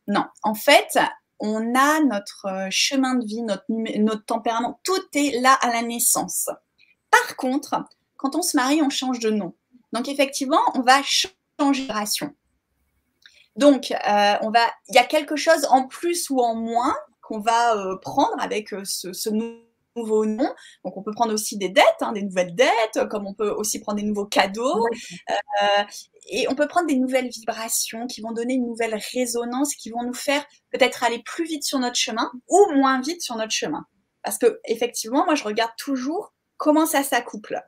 non. 0.08 0.24
En 0.42 0.54
fait, 0.54 0.98
on 1.38 1.76
a 1.76 2.00
notre 2.00 2.46
euh, 2.46 2.66
chemin 2.70 3.14
de 3.14 3.24
vie, 3.24 3.42
notre, 3.42 3.62
notre 3.68 4.24
tempérament, 4.24 4.80
tout 4.82 5.00
est 5.14 5.40
là 5.40 5.52
à 5.52 5.68
la 5.68 5.82
naissance. 5.82 6.50
Par 7.12 7.36
contre, 7.36 7.84
quand 8.16 8.34
on 8.34 8.42
se 8.42 8.56
marie, 8.56 8.82
on 8.82 8.90
change 8.90 9.20
de 9.20 9.30
nom. 9.30 9.54
Donc, 9.92 10.08
effectivement, 10.08 10.62
on 10.74 10.80
va 10.80 11.04
changer 11.04 11.36
de 11.60 11.72
génération. 11.72 12.34
Donc, 13.54 13.92
on 13.92 14.50
va, 14.50 14.66
il 14.88 14.96
y 14.96 14.98
a 14.98 15.04
quelque 15.04 15.36
chose 15.36 15.66
en 15.70 15.86
plus 15.86 16.30
ou 16.30 16.40
en 16.40 16.56
moins 16.56 16.96
qu'on 17.20 17.38
va 17.38 17.76
prendre 18.02 18.40
avec 18.40 18.70
ce, 18.84 19.12
ce, 19.12 19.28
nouveau 19.96 20.26
nom. 20.26 20.52
Donc, 20.84 20.96
on 20.96 21.02
peut 21.02 21.12
prendre 21.12 21.32
aussi 21.32 21.56
des 21.58 21.68
dettes, 21.68 21.84
hein, 22.00 22.12
des 22.12 22.22
nouvelles 22.22 22.54
dettes, 22.54 23.08
comme 23.10 23.26
on 23.26 23.34
peut 23.34 23.50
aussi 23.50 23.80
prendre 23.80 24.00
des 24.00 24.06
nouveaux 24.06 24.26
cadeaux. 24.26 24.86
Euh, 25.30 25.82
et 26.30 26.48
on 26.48 26.54
peut 26.54 26.68
prendre 26.68 26.86
des 26.86 26.96
nouvelles 26.96 27.28
vibrations 27.28 28.06
qui 28.06 28.20
vont 28.20 28.32
donner 28.32 28.54
une 28.54 28.66
nouvelle 28.66 28.98
résonance, 29.12 29.74
qui 29.74 29.90
vont 29.90 30.02
nous 30.02 30.14
faire 30.14 30.44
peut-être 30.70 31.04
aller 31.04 31.22
plus 31.22 31.44
vite 31.44 31.64
sur 31.64 31.78
notre 31.78 31.96
chemin 31.96 32.30
ou 32.48 32.72
moins 32.74 33.00
vite 33.00 33.22
sur 33.22 33.36
notre 33.36 33.52
chemin. 33.52 33.84
Parce 34.22 34.38
que 34.38 34.60
effectivement, 34.64 35.24
moi, 35.24 35.34
je 35.34 35.44
regarde 35.44 35.72
toujours 35.76 36.32
comment 36.56 36.86
ça 36.86 37.02
s'accouple. 37.02 37.60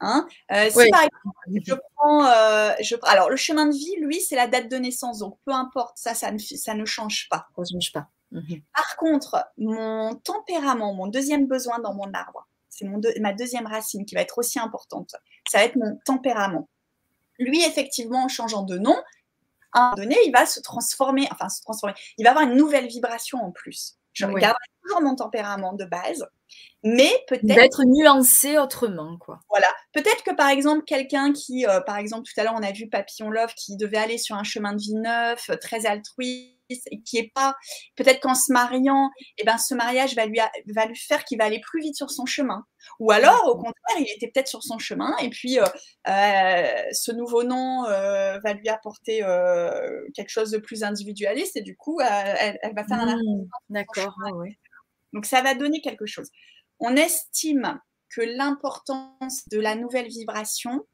Hein 0.00 0.26
euh, 0.50 0.70
si 0.70 0.90
par 0.90 1.02
exemple, 1.02 1.62
je 1.66 1.74
prends, 1.94 2.24
euh, 2.24 2.72
je, 2.80 2.96
alors 3.02 3.28
le 3.28 3.36
chemin 3.36 3.66
de 3.66 3.72
vie, 3.72 3.96
lui, 4.00 4.18
c'est 4.20 4.36
la 4.36 4.46
date 4.46 4.70
de 4.70 4.76
naissance, 4.76 5.18
donc 5.18 5.38
peu 5.44 5.52
importe, 5.52 5.98
ça, 5.98 6.14
ça 6.14 6.30
ne, 6.32 6.38
ça 6.38 6.72
ne 6.72 6.86
change 6.86 7.28
pas. 7.28 7.48
Ça 7.54 7.60
ne 7.60 7.80
change 7.80 7.92
pas. 7.92 8.08
Mhm. 8.32 8.62
Par 8.74 8.96
contre, 8.96 9.44
mon 9.58 10.14
tempérament, 10.14 10.94
mon 10.94 11.06
deuxième 11.06 11.46
besoin 11.46 11.78
dans 11.80 11.94
mon 11.94 12.12
arbre, 12.12 12.46
c'est 12.68 12.84
mon 12.84 13.00
ma 13.20 13.32
deuxième 13.32 13.66
racine 13.66 14.06
qui 14.06 14.14
va 14.14 14.20
être 14.20 14.38
aussi 14.38 14.58
importante. 14.58 15.16
Ça 15.48 15.58
va 15.58 15.64
être 15.64 15.76
mon 15.76 15.98
tempérament. 16.04 16.68
Lui, 17.38 17.62
effectivement, 17.64 18.24
en 18.24 18.28
changeant 18.28 18.62
de 18.62 18.78
nom, 18.78 18.96
à 19.72 19.80
un 19.80 19.82
moment 19.82 19.96
donné, 19.96 20.16
il 20.26 20.32
va 20.32 20.46
se 20.46 20.60
transformer, 20.60 21.28
enfin 21.32 21.48
se 21.48 21.62
transformer, 21.62 21.94
il 22.18 22.24
va 22.24 22.30
avoir 22.30 22.44
une 22.44 22.56
nouvelle 22.56 22.86
vibration 22.86 23.38
en 23.38 23.50
plus. 23.50 23.96
Je 24.12 24.26
regarde 24.26 24.56
toujours 24.82 25.02
mon 25.02 25.14
tempérament 25.14 25.72
de 25.72 25.84
base, 25.84 26.26
mais 26.82 27.10
peut-être. 27.28 27.46
D'être 27.46 27.84
nuancé 27.84 28.58
autrement, 28.58 29.16
quoi. 29.18 29.38
Voilà. 29.48 29.68
Peut-être 29.92 30.24
que 30.24 30.34
par 30.34 30.48
exemple, 30.48 30.84
quelqu'un 30.84 31.32
qui, 31.32 31.64
euh, 31.66 31.80
par 31.80 31.96
exemple, 31.96 32.28
tout 32.28 32.38
à 32.40 32.44
l'heure, 32.44 32.56
on 32.56 32.62
a 32.62 32.72
vu 32.72 32.88
Papillon 32.88 33.30
Love 33.30 33.54
qui 33.54 33.76
devait 33.76 33.98
aller 33.98 34.18
sur 34.18 34.36
un 34.36 34.42
chemin 34.42 34.72
de 34.72 34.80
vie 34.80 34.94
neuf, 34.94 35.50
très 35.60 35.86
altruiste 35.86 36.59
et 36.90 37.00
qui 37.02 37.18
est 37.18 37.32
pas 37.34 37.54
peut-être 37.96 38.20
qu'en 38.20 38.34
se 38.34 38.52
mariant, 38.52 39.10
eh 39.38 39.44
ben 39.44 39.58
ce 39.58 39.74
mariage 39.74 40.14
va 40.14 40.26
lui 40.26 40.40
va 40.74 40.86
lui 40.86 40.96
faire 40.96 41.24
qu'il 41.24 41.38
va 41.38 41.44
aller 41.44 41.60
plus 41.60 41.80
vite 41.80 41.96
sur 41.96 42.10
son 42.10 42.26
chemin. 42.26 42.64
Ou 42.98 43.10
alors 43.10 43.46
au 43.46 43.54
contraire, 43.54 43.96
il 43.98 44.06
était 44.14 44.30
peut-être 44.32 44.48
sur 44.48 44.62
son 44.62 44.78
chemin 44.78 45.16
et 45.18 45.30
puis 45.30 45.58
euh, 45.58 45.64
euh, 46.08 46.82
ce 46.92 47.12
nouveau 47.12 47.42
nom 47.42 47.84
euh, 47.86 48.38
va 48.44 48.54
lui 48.54 48.68
apporter 48.68 49.20
quelque 50.14 50.30
chose 50.30 50.50
de 50.50 50.58
plus 50.58 50.82
individualiste 50.82 51.56
et 51.56 51.62
du 51.62 51.76
coup 51.76 52.00
elle, 52.00 52.58
va 52.74 52.84
faire 52.84 53.00
un 53.00 53.16
mmh, 53.16 53.48
D'accord. 53.70 54.14
Donc 55.12 55.26
ça 55.26 55.42
va 55.42 55.54
donner 55.54 55.80
quelque 55.80 56.06
chose. 56.06 56.30
On 56.78 56.96
estime 56.96 57.80
que 58.08 58.22
l'importance 58.22 59.48
de 59.48 59.60
la 59.60 59.74
nouvelle 59.74 60.08
vibration 60.08 60.84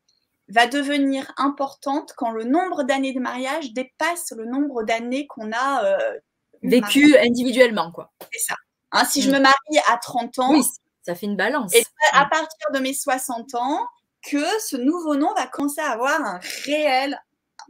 va 0.49 0.67
devenir 0.67 1.33
importante 1.37 2.13
quand 2.17 2.31
le 2.31 2.45
nombre 2.45 2.85
d'années 2.85 3.13
de 3.13 3.21
mariage 3.21 3.73
dépasse 3.73 4.33
le 4.37 4.45
nombre 4.47 4.85
d'années 4.85 5.27
qu'on 5.27 5.53
a 5.53 5.85
euh, 5.85 6.19
vécu 6.63 7.17
individuellement. 7.19 7.91
quoi. 7.93 8.13
C'est 8.33 8.41
ça. 8.41 8.55
Hein, 8.93 9.05
si 9.05 9.23
je 9.23 9.31
mm. 9.31 9.35
me 9.35 9.41
marie 9.41 9.79
à 9.89 9.99
30 9.99 10.39
ans, 10.39 10.63
ça 11.03 11.15
fait 11.15 11.27
une 11.27 11.37
balance. 11.37 11.75
Et 11.75 11.85
à 12.13 12.27
mm. 12.27 12.31
partir 12.31 12.71
de 12.73 12.79
mes 12.79 12.95
60 12.95 13.55
ans, 13.55 13.87
que 14.23 14.45
ce 14.61 14.77
nouveau 14.77 15.17
nom 15.17 15.33
va 15.35 15.47
commencer 15.47 15.81
à 15.81 15.91
avoir 15.91 16.21
un 16.21 16.41
réel 16.65 17.21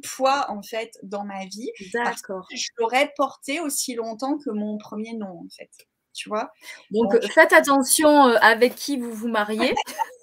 poids 0.02 0.50
en 0.50 0.62
fait 0.62 0.98
dans 1.02 1.24
ma 1.24 1.44
vie. 1.46 1.70
D'accord. 1.92 2.46
Je 2.54 2.68
l'aurais 2.78 3.12
porté 3.16 3.60
aussi 3.60 3.94
longtemps 3.94 4.38
que 4.38 4.50
mon 4.50 4.78
premier 4.78 5.14
nom 5.14 5.40
en 5.44 5.48
fait. 5.56 5.70
Tu 6.14 6.30
vois? 6.30 6.50
Donc, 6.92 7.14
faites 7.34 7.52
attention 7.52 8.28
euh, 8.28 8.36
avec 8.40 8.74
qui 8.74 8.96
vous 8.96 9.12
vous 9.12 9.28
mariez. 9.28 9.74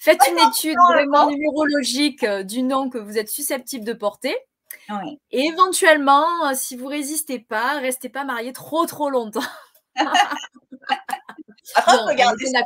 Faites 0.00 0.20
une 0.28 0.38
étude 0.38 0.76
vraiment 0.88 1.28
numérologique 1.28 2.24
euh, 2.24 2.42
du 2.42 2.62
nom 2.62 2.88
que 2.90 2.98
vous 2.98 3.18
êtes 3.18 3.28
susceptible 3.28 3.84
de 3.84 3.92
porter. 3.92 4.36
Et 5.30 5.46
éventuellement, 5.46 6.46
euh, 6.46 6.54
si 6.54 6.76
vous 6.76 6.86
résistez 6.86 7.38
pas, 7.38 7.78
restez 7.78 8.08
pas 8.08 8.24
marié 8.24 8.52
trop 8.52 8.86
trop 8.86 9.10
longtemps. 9.10 9.40
regardez, 12.06 12.46
ça, 12.46 12.60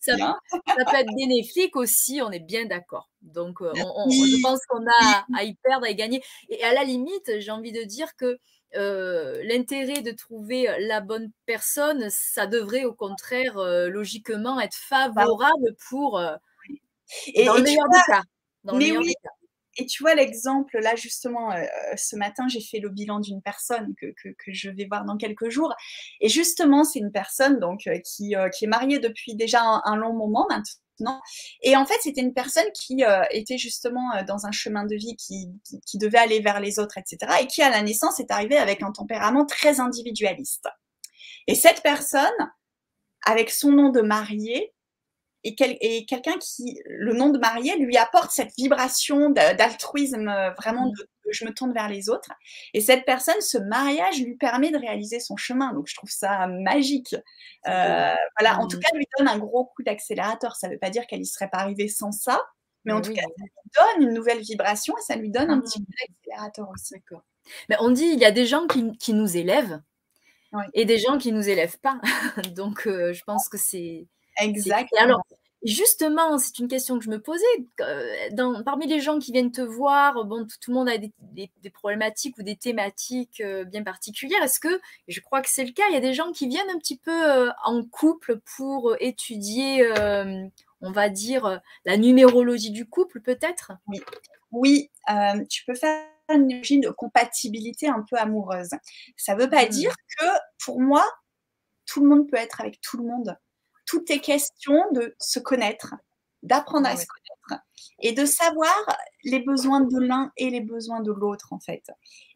ça, 0.00 0.16
peut 0.16 0.96
être 0.96 1.14
bénéfique 1.16 1.76
aussi, 1.76 2.20
on 2.22 2.30
est 2.30 2.40
bien 2.40 2.66
d'accord. 2.66 3.08
Donc, 3.22 3.62
euh, 3.62 3.72
je 3.74 4.42
pense 4.42 4.60
qu'on 4.66 4.84
a 4.84 5.24
à 5.36 5.44
y 5.44 5.54
perdre, 5.54 5.86
à 5.86 5.90
y 5.90 5.94
gagner. 5.94 6.22
Et 6.48 6.64
à 6.64 6.72
la 6.72 6.82
limite, 6.84 7.38
j'ai 7.38 7.50
envie 7.50 7.72
de 7.72 7.84
dire 7.84 8.16
que 8.16 8.38
euh, 8.76 9.42
l'intérêt 9.44 10.02
de 10.02 10.12
trouver 10.12 10.68
la 10.80 11.00
bonne 11.00 11.30
personne, 11.46 12.08
ça 12.10 12.46
devrait 12.46 12.84
au 12.84 12.94
contraire 12.94 13.58
logiquement 13.88 14.60
être 14.60 14.76
favorable 14.76 15.74
pour 15.88 16.20
et, 17.34 17.44
dans 17.44 17.56
le 17.56 17.62
meilleur 17.62 17.88
des 17.88 17.98
cas. 18.06 18.22
mais 18.64 18.96
oui. 18.96 19.14
Et 19.76 19.86
tu 19.86 20.02
vois 20.02 20.14
l'exemple, 20.14 20.78
là 20.80 20.94
justement, 20.96 21.54
ce 21.96 22.16
matin, 22.16 22.48
j'ai 22.48 22.60
fait 22.60 22.80
le 22.80 22.90
bilan 22.90 23.20
d'une 23.20 23.40
personne 23.40 23.94
que, 23.96 24.06
que, 24.22 24.28
que, 24.28 24.52
je 24.52 24.68
vais 24.68 24.84
voir 24.84 25.04
dans 25.04 25.16
quelques 25.16 25.48
jours. 25.48 25.72
Et 26.20 26.28
justement, 26.28 26.84
c'est 26.84 26.98
une 26.98 27.12
personne 27.12 27.60
donc, 27.60 27.88
qui, 28.04 28.34
qui, 28.52 28.64
est 28.64 28.68
mariée 28.68 28.98
depuis 28.98 29.36
déjà 29.36 29.62
un, 29.62 29.96
long 29.96 30.12
moment 30.12 30.46
maintenant. 30.50 30.80
Et 31.62 31.76
en 31.76 31.86
fait, 31.86 31.98
c'était 32.02 32.20
une 32.20 32.34
personne 32.34 32.70
qui 32.74 33.02
était 33.30 33.58
justement 33.58 34.22
dans 34.26 34.46
un 34.46 34.52
chemin 34.52 34.84
de 34.84 34.96
vie 34.96 35.16
qui, 35.16 35.48
qui, 35.64 35.80
qui, 35.80 35.98
devait 35.98 36.18
aller 36.18 36.40
vers 36.40 36.60
les 36.60 36.78
autres, 36.78 36.98
etc. 36.98 37.32
Et 37.42 37.46
qui, 37.46 37.62
à 37.62 37.70
la 37.70 37.82
naissance, 37.82 38.20
est 38.20 38.30
arrivée 38.30 38.58
avec 38.58 38.82
un 38.82 38.92
tempérament 38.92 39.46
très 39.46 39.80
individualiste. 39.80 40.68
Et 41.46 41.54
cette 41.54 41.82
personne, 41.82 42.24
avec 43.24 43.50
son 43.50 43.72
nom 43.72 43.90
de 43.90 44.00
mariée, 44.00 44.72
et, 45.42 45.54
quelqu'un 46.04 46.36
qui, 46.38 46.78
le 46.84 47.14
nom 47.14 47.30
de 47.30 47.38
marié, 47.38 47.76
lui 47.78 47.96
apporte 47.96 48.30
cette 48.30 48.52
vibration 48.58 49.30
d'altruisme, 49.30 50.28
euh, 50.28 50.50
vraiment 50.58 50.86
mmh. 50.86 50.92
de, 50.92 51.08
je 51.30 51.44
me 51.44 51.52
tourne 51.52 51.72
vers 51.72 51.88
les 51.88 52.08
autres. 52.08 52.30
Et 52.74 52.80
cette 52.80 53.04
personne, 53.04 53.40
ce 53.40 53.58
mariage 53.58 54.20
lui 54.20 54.36
permet 54.36 54.70
de 54.70 54.78
réaliser 54.78 55.20
son 55.20 55.36
chemin. 55.36 55.72
Donc 55.72 55.86
je 55.88 55.94
trouve 55.94 56.10
ça 56.10 56.46
magique. 56.46 57.14
Euh, 57.66 58.14
voilà, 58.38 58.58
en 58.58 58.66
tout 58.66 58.76
mmh. 58.76 58.80
cas, 58.80 58.88
lui 58.94 59.06
donne 59.18 59.28
un 59.28 59.38
gros 59.38 59.66
coup 59.66 59.82
d'accélérateur. 59.82 60.56
Ça 60.56 60.68
ne 60.68 60.74
veut 60.74 60.78
pas 60.78 60.90
dire 60.90 61.06
qu'elle 61.06 61.22
y 61.22 61.26
serait 61.26 61.50
pas 61.50 61.58
arrivée 61.58 61.88
sans 61.88 62.12
ça, 62.12 62.40
mais, 62.84 62.92
en 62.92 63.02
tout 63.02 63.12
cas, 63.12 63.22
ça 63.22 63.44
lui 63.44 63.70
donne 63.76 64.08
une 64.08 64.14
nouvelle 64.14 64.40
vibration 64.40 64.94
et 64.96 65.02
ça 65.02 65.16
lui 65.16 65.30
donne 65.30 65.50
un 65.50 65.60
petit 65.60 65.80
mmh. 65.80 65.84
coup 65.84 65.92
d'accélérateur 66.00 66.68
aussi. 66.70 66.94
Mais 67.68 67.76
on 67.80 67.90
dit, 67.90 68.06
il 68.06 68.18
y 68.18 68.24
a 68.24 68.30
des 68.30 68.46
gens 68.46 68.66
qui, 68.66 69.12
nous 69.12 69.36
élèvent 69.36 69.80
et 70.74 70.84
des 70.84 70.98
gens 70.98 71.18
qui 71.18 71.32
nous 71.32 71.48
élèvent 71.48 71.78
pas. 71.78 72.00
Donc 72.56 72.86
euh, 72.86 73.12
je 73.12 73.22
pense 73.24 73.48
que 73.48 73.58
c'est 73.58 74.06
Exact. 74.40 74.88
Alors, 74.98 75.22
justement, 75.62 76.38
c'est 76.38 76.58
une 76.58 76.68
question 76.68 76.98
que 76.98 77.04
je 77.04 77.10
me 77.10 77.20
posais. 77.20 77.44
Dans, 78.32 78.62
parmi 78.62 78.86
les 78.86 79.00
gens 79.00 79.18
qui 79.18 79.32
viennent 79.32 79.52
te 79.52 79.60
voir, 79.60 80.24
bon, 80.24 80.46
tout, 80.46 80.70
le 80.70 80.74
monde 80.74 80.88
a 80.88 80.98
des, 80.98 81.12
problématiques 81.72 82.38
ou 82.38 82.42
des 82.42 82.56
thématiques 82.56 83.40
euh, 83.40 83.64
bien 83.64 83.82
particulières. 83.82 84.42
Est-ce 84.42 84.60
que, 84.60 84.80
et 85.08 85.12
je 85.12 85.20
crois 85.20 85.42
que 85.42 85.50
c'est 85.50 85.64
le 85.64 85.72
cas, 85.72 85.84
il 85.88 85.94
y 85.94 85.98
a 85.98 86.00
des 86.00 86.14
gens 86.14 86.32
qui 86.32 86.48
viennent 86.48 86.70
un 86.70 86.78
petit 86.78 86.98
peu 86.98 87.30
euh, 87.30 87.50
en 87.64 87.84
couple 87.84 88.40
pour 88.56 88.96
étudier, 89.00 89.84
euh, 89.84 90.46
on 90.80 90.92
va 90.92 91.08
dire, 91.08 91.60
la 91.84 91.96
numérologie 91.96 92.70
du 92.70 92.88
couple, 92.88 93.20
peut-être? 93.20 93.72
Oui, 93.86 94.00
oui 94.52 94.90
tu 95.48 95.64
peux 95.64 95.74
faire 95.74 96.04
une 96.32 96.48
de 96.48 96.90
compatibilité 96.90 97.88
un 97.88 98.04
peu 98.08 98.16
amoureuse. 98.16 98.70
Ça 99.16 99.34
ne 99.34 99.40
veut 99.40 99.50
pas 99.50 99.66
mmh. 99.66 99.70
dire 99.70 99.94
que, 100.16 100.26
pour 100.64 100.80
moi, 100.80 101.04
tout 101.86 102.02
le 102.02 102.08
monde 102.08 102.30
peut 102.30 102.36
être 102.36 102.60
avec 102.60 102.80
tout 102.80 102.98
le 102.98 103.04
monde 103.04 103.36
tout 103.90 104.04
est 104.08 104.20
question 104.20 104.76
de 104.92 105.16
se 105.18 105.40
connaître, 105.40 105.96
d'apprendre 106.44 106.86
à 106.86 106.96
se 106.96 107.06
connaître 107.06 107.64
et 107.98 108.12
de 108.12 108.24
savoir 108.24 108.86
les 109.24 109.40
besoins 109.40 109.80
de 109.80 109.98
l'un 109.98 110.30
et 110.36 110.48
les 110.48 110.60
besoins 110.60 111.00
de 111.00 111.10
l'autre, 111.10 111.52
en 111.52 111.58
fait. 111.58 111.82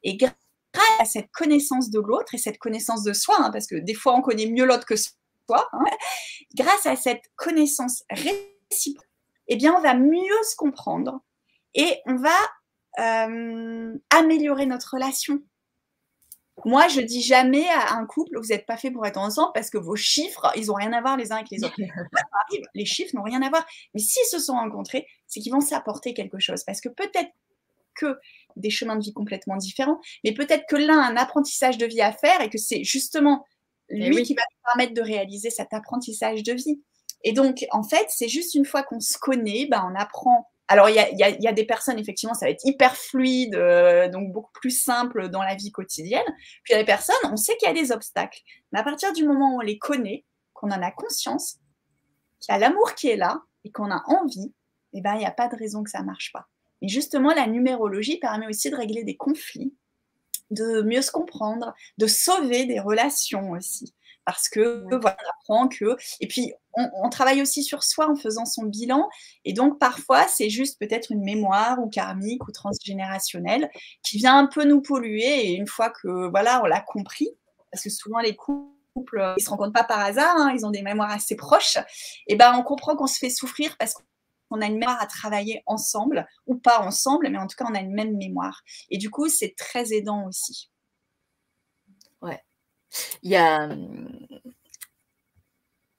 Et 0.03 0.17
grâce 0.17 0.35
à 0.99 1.05
cette 1.05 1.31
connaissance 1.31 1.91
de 1.91 2.01
l'autre 2.01 2.35
et 2.35 2.39
cette 2.39 2.59
connaissance 2.59 3.05
de 3.05 3.13
soi, 3.13 3.37
hein, 3.39 3.53
parce 3.53 3.69
que 3.69 3.77
des 3.77 3.95
fois 3.95 4.17
on 4.17 4.21
connaît 4.21 4.51
mieux 4.51 4.65
l'autre 4.65 4.85
que 4.85 4.97
soi, 4.97 5.69
hein, 5.73 5.85
grâce 6.57 6.87
à 6.87 6.97
cette 6.97 7.23
connaissance 7.37 8.03
réciproque, 8.11 9.07
eh 9.47 9.55
bien, 9.55 9.75
on 9.77 9.81
va 9.81 9.95
mieux 9.95 10.43
se 10.51 10.57
comprendre 10.57 11.21
et 11.75 12.01
on 12.07 12.17
va 12.17 12.39
euh, 12.99 13.97
améliorer 14.11 14.67
notre 14.67 14.95
relation. 14.95 15.41
Moi, 16.65 16.89
je 16.89 17.01
dis 17.01 17.21
jamais 17.21 17.69
à 17.69 17.95
un 17.95 18.07
couple, 18.07 18.39
vous 18.39 18.49
n'êtes 18.49 18.65
pas 18.65 18.77
fait 18.77 18.91
pour 18.91 19.05
être 19.07 19.19
ensemble 19.19 19.51
parce 19.55 19.71
que 19.71 19.79
vos 19.79 19.97
chiffres, 19.97 20.53
ils 20.57 20.67
n'ont 20.67 20.75
rien 20.75 20.93
à 20.93 21.01
voir 21.01 21.17
les 21.17 21.33
uns 21.33 21.37
avec 21.37 21.51
les 21.51 21.65
autres. 21.65 21.75
les 22.75 22.85
chiffres 22.85 23.15
n'ont 23.15 23.23
rien 23.23 23.43
à 23.43 23.51
voir. 23.51 23.67
Mais 23.93 24.01
s'ils 24.01 24.27
se 24.27 24.39
sont 24.39 24.55
rencontrés, 24.55 25.07
c'est 25.27 25.41
qu'ils 25.41 25.53
vont 25.53 25.61
s'apporter 25.61 26.15
quelque 26.15 26.39
chose. 26.39 26.63
Parce 26.65 26.81
que 26.81 26.89
peut-être 26.89 27.31
que 27.97 28.19
des 28.57 28.71
chemins 28.71 28.97
de 28.97 29.03
vie 29.03 29.13
complètement 29.13 29.57
différents, 29.57 30.01
mais 30.23 30.33
peut-être 30.33 30.65
que 30.69 30.77
l'un 30.77 30.99
a 30.99 31.07
un 31.07 31.17
apprentissage 31.17 31.77
de 31.77 31.87
vie 31.87 32.01
à 32.01 32.13
faire 32.13 32.41
et 32.41 32.51
que 32.51 32.59
c'est 32.59 32.85
justement 32.85 33.45
eh 33.89 34.09
lui 34.09 34.23
qui 34.23 34.35
va 34.35 34.43
permettre 34.65 34.95
de 34.95 35.03
réaliser 35.03 35.51
cet 35.51 35.73
apprentissage 35.73 36.43
de 36.43 36.53
vie. 36.53 36.83
Et 37.25 37.33
donc, 37.33 37.65
en 37.73 37.83
fait, 37.83 38.07
c'est 38.09 38.29
juste 38.29 38.55
une 38.55 38.65
fois 38.65 38.83
qu'on 38.83 39.01
se 39.01 39.19
connaît, 39.19 39.67
ben, 39.71 39.91
on 39.91 39.99
apprend 39.99 40.49
alors, 40.69 40.89
il 40.89 40.97
y 40.97 41.47
a, 41.47 41.53
des 41.53 41.67
personnes, 41.67 41.99
effectivement, 41.99 42.35
ça 42.35 42.47
va 42.47 42.51
être 42.51 42.65
hyper 42.65 42.97
fluide, 42.97 43.55
euh, 43.55 44.09
donc 44.09 44.33
beaucoup 44.33 44.53
plus 44.53 44.71
simple 44.71 45.29
dans 45.29 45.43
la 45.43 45.55
vie 45.57 45.71
quotidienne. 45.71 46.25
Puis 46.63 46.71
il 46.71 46.73
y 46.73 46.77
a 46.77 46.79
des 46.79 46.87
personnes, 46.87 47.17
on 47.25 47.37
sait 47.37 47.57
qu'il 47.59 47.69
y 47.69 47.71
a 47.71 47.75
des 47.75 47.93
obstacles. 47.93 48.41
Mais 48.73 48.79
à 48.79 48.83
partir 48.83 49.13
du 49.13 49.27
moment 49.27 49.55
où 49.55 49.59
on 49.59 49.61
les 49.61 49.79
connaît, 49.79 50.25
qu'on 50.55 50.71
en 50.71 50.83
a 50.83 50.91
conscience, 50.91 51.59
qu'il 52.41 52.53
y 52.53 52.57
a 52.57 52.59
l'amour 52.59 52.95
qui 52.95 53.09
est 53.09 53.17
là 53.17 53.43
et 53.65 53.73
qu'on 53.73 53.91
a 53.91 54.03
envie, 54.07 54.55
eh 54.95 55.03
ben, 55.03 55.15
il 55.15 55.19
n'y 55.19 55.27
a 55.27 55.33
pas 55.33 55.49
de 55.49 55.57
raison 55.57 55.85
que 55.85 55.91
ça 55.91 56.01
ne 56.01 56.07
marche 56.07 56.33
pas. 56.33 56.47
Et 56.81 56.89
justement, 56.89 57.35
la 57.35 57.47
numérologie 57.47 58.19
permet 58.19 58.47
aussi 58.47 58.71
de 58.71 58.77
régler 58.77 59.05
des 59.05 59.17
conflits 59.17 59.75
de 60.51 60.83
mieux 60.83 61.03
se 61.03 61.11
comprendre, 61.11 61.75
de 61.99 62.07
sauver 62.07 62.67
des 62.67 62.81
relations 62.81 63.53
aussi. 63.53 63.95
Parce 64.25 64.49
que 64.49 64.85
voilà, 64.91 65.17
on 65.19 65.31
apprend 65.31 65.69
que. 65.69 65.97
Et 66.21 66.27
puis, 66.27 66.55
on, 66.75 67.09
travaille 67.09 67.43
aussi 67.43 67.63
sur 67.63 67.85
soi 67.85 68.11
en 68.11 68.17
faisant 68.17 68.47
son 68.47 68.65
bilan. 68.65 69.09
Et 69.45 69.53
donc, 69.53 69.79
parfois, 69.79 70.27
c'est 70.29 70.51
juste 70.51 70.79
peut-être 70.79 71.13
une 71.13 71.23
mémoire 71.23 71.79
ou 71.81 71.89
karmique 71.89 72.47
ou 72.49 72.53
transgénérationnelle 72.53 73.71
qui 74.03 74.19
vient 74.19 74.39
un 74.39 74.47
peu 74.47 74.65
nous 74.65 74.81
polluer. 74.81 75.49
Et 75.49 75.53
une 75.55 75.67
fois 75.67 75.91
que 75.91 76.29
voilà, 76.31 76.63
on 76.63 76.67
l'a 76.67 76.81
compris, 76.81 77.29
parce 77.71 77.85
que 77.85 77.91
souvent 77.91 78.21
les 78.21 78.35
couples, 78.35 79.35
ils 79.37 79.43
se 79.43 79.51
rencontrent 79.51 79.73
pas 79.73 79.85
par 79.85 80.01
hasard, 80.01 80.37
hein, 80.37 80.53
ils 80.55 80.65
ont 80.65 80.71
des 80.71 80.83
mémoires 80.83 81.11
assez 81.11 81.37
proches. 81.37 81.79
Et 82.27 82.37
ben, 82.37 82.55
on 82.57 82.63
comprend 82.63 82.97
qu'on 82.97 83.07
se 83.07 83.19
fait 83.19 83.31
souffrir 83.31 83.77
parce 83.79 83.95
qu'on 83.95 84.61
a 84.61 84.67
une 84.67 84.79
mémoire 84.79 85.01
à 85.01 85.07
travailler 85.07 85.63
ensemble 85.67 86.27
ou 86.47 86.57
pas 86.57 86.81
ensemble, 86.81 87.29
mais 87.29 87.39
en 87.39 87.47
tout 87.47 87.57
cas, 87.57 87.67
on 87.69 87.75
a 87.75 87.81
une 87.81 87.95
même 87.95 88.17
mémoire. 88.17 88.63
Et 88.91 88.99
du 88.99 89.11
coup, 89.11 89.29
c'est 89.29 89.55
très 89.57 89.93
aidant 89.93 90.27
aussi. 90.27 90.71
Il 93.23 93.31
y 93.31 93.37
a, 93.37 93.69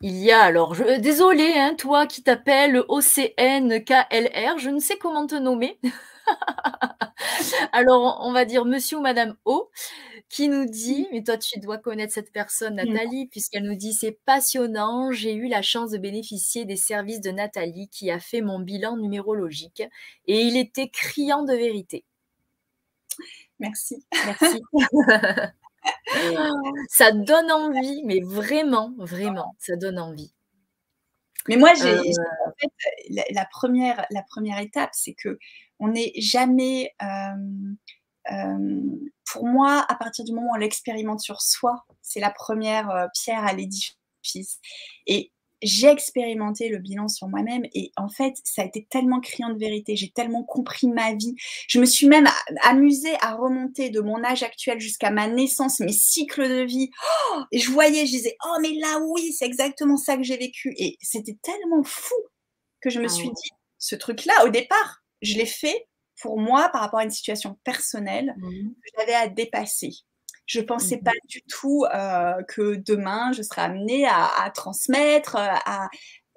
il 0.02 0.18
y 0.18 0.32
a 0.32 0.42
alors, 0.42 0.76
je, 0.76 1.00
désolé, 1.00 1.54
hein, 1.56 1.74
toi 1.76 2.06
qui 2.06 2.22
t'appelles 2.22 2.84
OCNKLR, 2.90 4.58
je 4.60 4.70
ne 4.70 4.80
sais 4.80 4.98
comment 4.98 5.26
te 5.26 5.36
nommer. 5.36 5.80
alors, 7.72 8.20
on 8.22 8.32
va 8.34 8.46
dire 8.46 8.66
monsieur 8.66 8.98
ou 8.98 9.02
madame 9.02 9.36
O, 9.46 9.70
qui 10.30 10.50
nous 10.50 10.66
dit, 10.66 11.08
mais 11.12 11.24
toi 11.24 11.38
tu 11.38 11.60
dois 11.60 11.78
connaître 11.78 12.14
cette 12.14 12.32
personne, 12.32 12.76
Nathalie, 12.76 13.28
puisqu'elle 13.28 13.64
nous 13.64 13.76
dit 13.76 13.94
c'est 13.94 14.20
passionnant, 14.26 15.12
j'ai 15.12 15.34
eu 15.34 15.48
la 15.48 15.62
chance 15.62 15.92
de 15.92 15.98
bénéficier 15.98 16.66
des 16.66 16.78
services 16.78 17.22
de 17.22 17.32
Nathalie 17.32 17.90
qui 17.90 18.12
a 18.12 18.20
fait 18.20 18.42
mon 18.42 18.60
bilan 18.60 18.98
numérologique 18.98 19.84
et 20.28 20.42
il 20.42 20.58
était 20.58 20.90
criant 20.90 21.44
de 21.44 21.54
vérité. 21.54 22.04
Merci. 23.60 24.06
Merci. 24.26 24.62
ça 26.90 27.12
donne 27.12 27.52
envie, 27.52 28.04
mais 28.06 28.22
vraiment, 28.22 28.94
vraiment, 28.98 29.56
ça 29.60 29.76
donne 29.76 30.00
envie. 30.00 30.34
Mais 31.48 31.58
moi, 31.58 31.74
j'ai, 31.76 31.94
euh. 31.94 32.24
en 32.48 32.52
fait, 32.60 32.72
la, 33.32 33.46
première, 33.46 34.06
la 34.10 34.24
première 34.24 34.60
étape, 34.60 34.90
c'est 34.94 35.14
que 35.14 35.38
on 35.80 35.90
n'est 35.90 36.14
jamais, 36.18 36.92
euh, 37.04 38.32
euh, 38.32 38.82
pour 39.32 39.46
moi, 39.46 39.86
à 39.88 39.96
partir 39.96 40.26
du 40.26 40.34
moment 40.34 40.48
où 40.52 40.56
on 40.56 40.60
l'expérimente 40.60 41.20
sur 41.20 41.42
soi, 41.42 41.86
c'est 42.02 42.20
la 42.20 42.32
première 42.32 43.10
pierre 43.14 43.46
à 43.46 43.54
l'édifice. 43.54 44.60
Et 45.06 45.32
j'ai 45.62 45.88
expérimenté 45.88 46.70
le 46.70 46.78
bilan 46.78 47.08
sur 47.08 47.28
moi-même 47.28 47.64
et 47.74 47.92
en 47.98 48.10
fait, 48.10 48.36
ça 48.44 48.62
a 48.62 48.66
été 48.66 48.86
tellement 48.90 49.20
criant 49.20 49.50
de 49.50 49.58
vérité. 49.58 49.96
J'ai 49.96 50.12
tellement 50.12 50.44
compris 50.44 50.88
ma 50.88 51.14
vie. 51.14 51.36
Je 51.68 51.80
me 51.80 51.86
suis 51.86 52.08
même 52.08 52.28
amusée 52.64 53.16
à 53.22 53.36
remonter 53.36 53.90
de 53.90 54.02
mon 54.02 54.24
âge 54.24 54.44
actuel 54.44 54.80
jusqu'à 54.80 55.12
ma 55.12 55.28
naissance, 55.28 55.80
mes 55.80 55.94
cycles 55.94 56.48
de 56.48 56.64
vie. 56.64 56.90
Oh, 57.32 57.42
et 57.52 57.60
je 57.60 57.72
voyais, 57.72 58.06
je 58.06 58.12
disais, 58.12 58.36
oh, 58.46 58.58
mais 58.62 58.74
là, 58.74 59.00
oui, 59.08 59.32
c'est 59.34 59.46
exactement 59.46 59.98
ça 59.98 60.18
que 60.18 60.24
j'ai 60.24 60.38
vécu. 60.38 60.74
Et 60.78 60.98
c'était 61.02 61.38
tellement 61.42 61.84
fou 61.84 62.16
que 62.82 62.90
je 62.90 63.00
me 63.00 63.06
ah 63.06 63.10
suis 63.10 63.30
dit, 63.30 63.50
ce 63.80 63.96
truc-là, 63.96 64.46
au 64.46 64.50
départ, 64.50 65.04
je 65.22 65.38
l'ai 65.38 65.46
fait 65.46 65.88
pour 66.22 66.40
moi 66.40 66.70
par 66.70 66.82
rapport 66.82 67.00
à 67.00 67.04
une 67.04 67.12
situation 67.12 67.58
personnelle 67.64 68.36
mmh. 68.38 68.70
que 68.70 69.00
j'avais 69.00 69.14
à 69.14 69.28
dépasser. 69.28 69.92
Je 70.46 70.60
ne 70.60 70.66
pensais 70.66 70.98
mmh 70.98 71.04
pas 71.04 71.12
du 71.28 71.42
tout 71.44 71.86
euh, 71.94 72.44
que 72.44 72.76
demain, 72.76 73.32
je 73.34 73.42
serais 73.42 73.64
amenée 73.64 74.06
à, 74.06 74.52
transmettre, 74.54 75.36
euh, 75.36 75.56
à, 75.66 75.90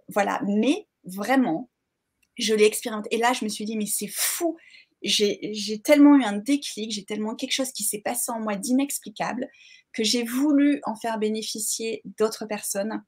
voilà. 0.09 0.41
Mais 0.47 0.87
vraiment, 1.05 1.71
je 2.37 2.55
l'ai 2.55 2.65
expérimenté. 2.65 3.15
Et 3.15 3.19
là, 3.19 3.33
je 3.33 3.45
me 3.45 3.49
suis 3.49 3.65
dit, 3.65 3.77
mais 3.77 3.87
c'est 3.87 4.09
fou. 4.09 4.57
J'ai 5.03 5.81
tellement 5.85 6.17
eu 6.17 6.25
un 6.25 6.39
déclic, 6.39 6.91
j'ai 6.91 7.05
tellement 7.05 7.37
quelque 7.37 7.53
chose 7.53 7.71
qui 7.71 7.85
s'est 7.85 8.01
passé 8.01 8.33
en 8.33 8.41
moi 8.41 8.57
d'inexplicable 8.57 9.49
que 9.93 10.03
j'ai 10.03 10.25
voulu 10.25 10.81
en 10.85 10.97
faire 10.97 11.19
bénéficier 11.19 12.03
d'autres 12.19 12.47
personnes. 12.47 13.05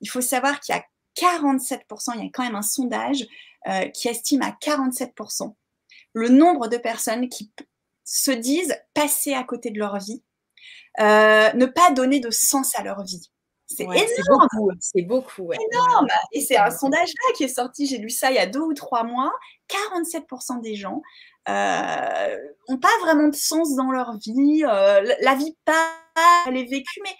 Il 0.00 0.08
faut 0.08 0.20
savoir 0.20 0.60
qu'il 0.60 0.74
y 0.74 0.78
a 0.78 0.84
47%, 1.16 2.12
il 2.14 2.24
y 2.24 2.26
a 2.26 2.30
quand 2.32 2.44
même 2.44 2.54
un 2.54 2.62
sondage 2.62 3.26
euh, 3.68 3.88
qui 3.88 4.08
estime 4.08 4.42
à 4.42 4.50
47% 4.50 5.54
le 6.14 6.28
nombre 6.28 6.68
de 6.68 6.76
personnes 6.76 7.28
qui 7.28 7.52
se 8.04 8.30
disent 8.30 8.76
passer 8.94 9.32
à 9.32 9.44
côté 9.44 9.70
de 9.70 9.78
leur 9.78 9.98
vie 9.98 10.22
ne 10.98 11.66
pas 11.66 11.90
donner 11.90 12.20
de 12.20 12.30
sens 12.30 12.76
à 12.78 12.82
leur 12.82 13.02
vie. 13.04 13.30
C'est 13.66 13.84
énorme. 13.84 14.76
C'est 14.80 15.02
beaucoup. 15.02 15.50
énorme. 15.52 16.08
Et 16.32 16.40
c'est 16.40 16.56
un 16.56 16.70
sondage 16.70 17.08
là 17.08 17.34
qui 17.36 17.44
est 17.44 17.48
sorti, 17.48 17.86
j'ai 17.86 17.98
lu 17.98 18.10
ça 18.10 18.30
il 18.30 18.34
y 18.34 18.38
a 18.38 18.46
deux 18.46 18.60
ou 18.60 18.74
trois 18.74 19.04
mois. 19.04 19.32
47% 19.68 20.60
des 20.60 20.74
gens 20.74 21.00
n'ont 21.48 21.54
euh, 21.54 22.76
pas 22.80 22.98
vraiment 23.00 23.28
de 23.28 23.34
sens 23.34 23.74
dans 23.74 23.90
leur 23.90 24.16
vie. 24.18 24.64
Euh, 24.64 25.14
la 25.20 25.34
vie 25.34 25.56
pas, 25.64 25.90
elle 26.46 26.56
est 26.56 26.70
vécue, 26.70 27.00
mais 27.02 27.16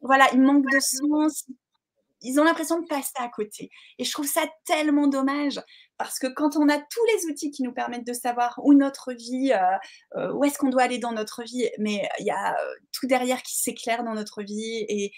voilà, 0.00 0.26
il 0.32 0.40
manque 0.40 0.64
de 0.70 0.80
sens. 0.80 1.46
Ils 2.22 2.40
ont 2.40 2.44
l'impression 2.44 2.80
de 2.80 2.86
passer 2.86 3.12
à 3.16 3.28
côté. 3.28 3.70
Et 3.98 4.04
je 4.04 4.12
trouve 4.12 4.26
ça 4.26 4.42
tellement 4.64 5.08
dommage 5.08 5.60
parce 6.02 6.18
que 6.18 6.26
quand 6.26 6.56
on 6.56 6.68
a 6.68 6.78
tous 6.78 7.04
les 7.14 7.30
outils 7.30 7.50
qui 7.50 7.62
nous 7.62 7.72
permettent 7.72 8.06
de 8.06 8.12
savoir 8.12 8.58
où 8.64 8.74
notre 8.74 9.12
vie, 9.12 9.52
euh, 9.52 10.18
euh, 10.18 10.32
où 10.32 10.44
est-ce 10.44 10.58
qu'on 10.58 10.68
doit 10.68 10.82
aller 10.82 10.98
dans 10.98 11.12
notre 11.12 11.44
vie, 11.44 11.68
mais 11.78 12.08
il 12.18 12.26
y 12.26 12.30
a 12.30 12.54
euh, 12.54 12.74
tout 12.92 13.06
derrière 13.06 13.40
qui 13.42 13.56
s'éclaire 13.56 14.02
dans 14.02 14.14
notre 14.14 14.42
vie 14.42 14.84
et, 14.88 15.12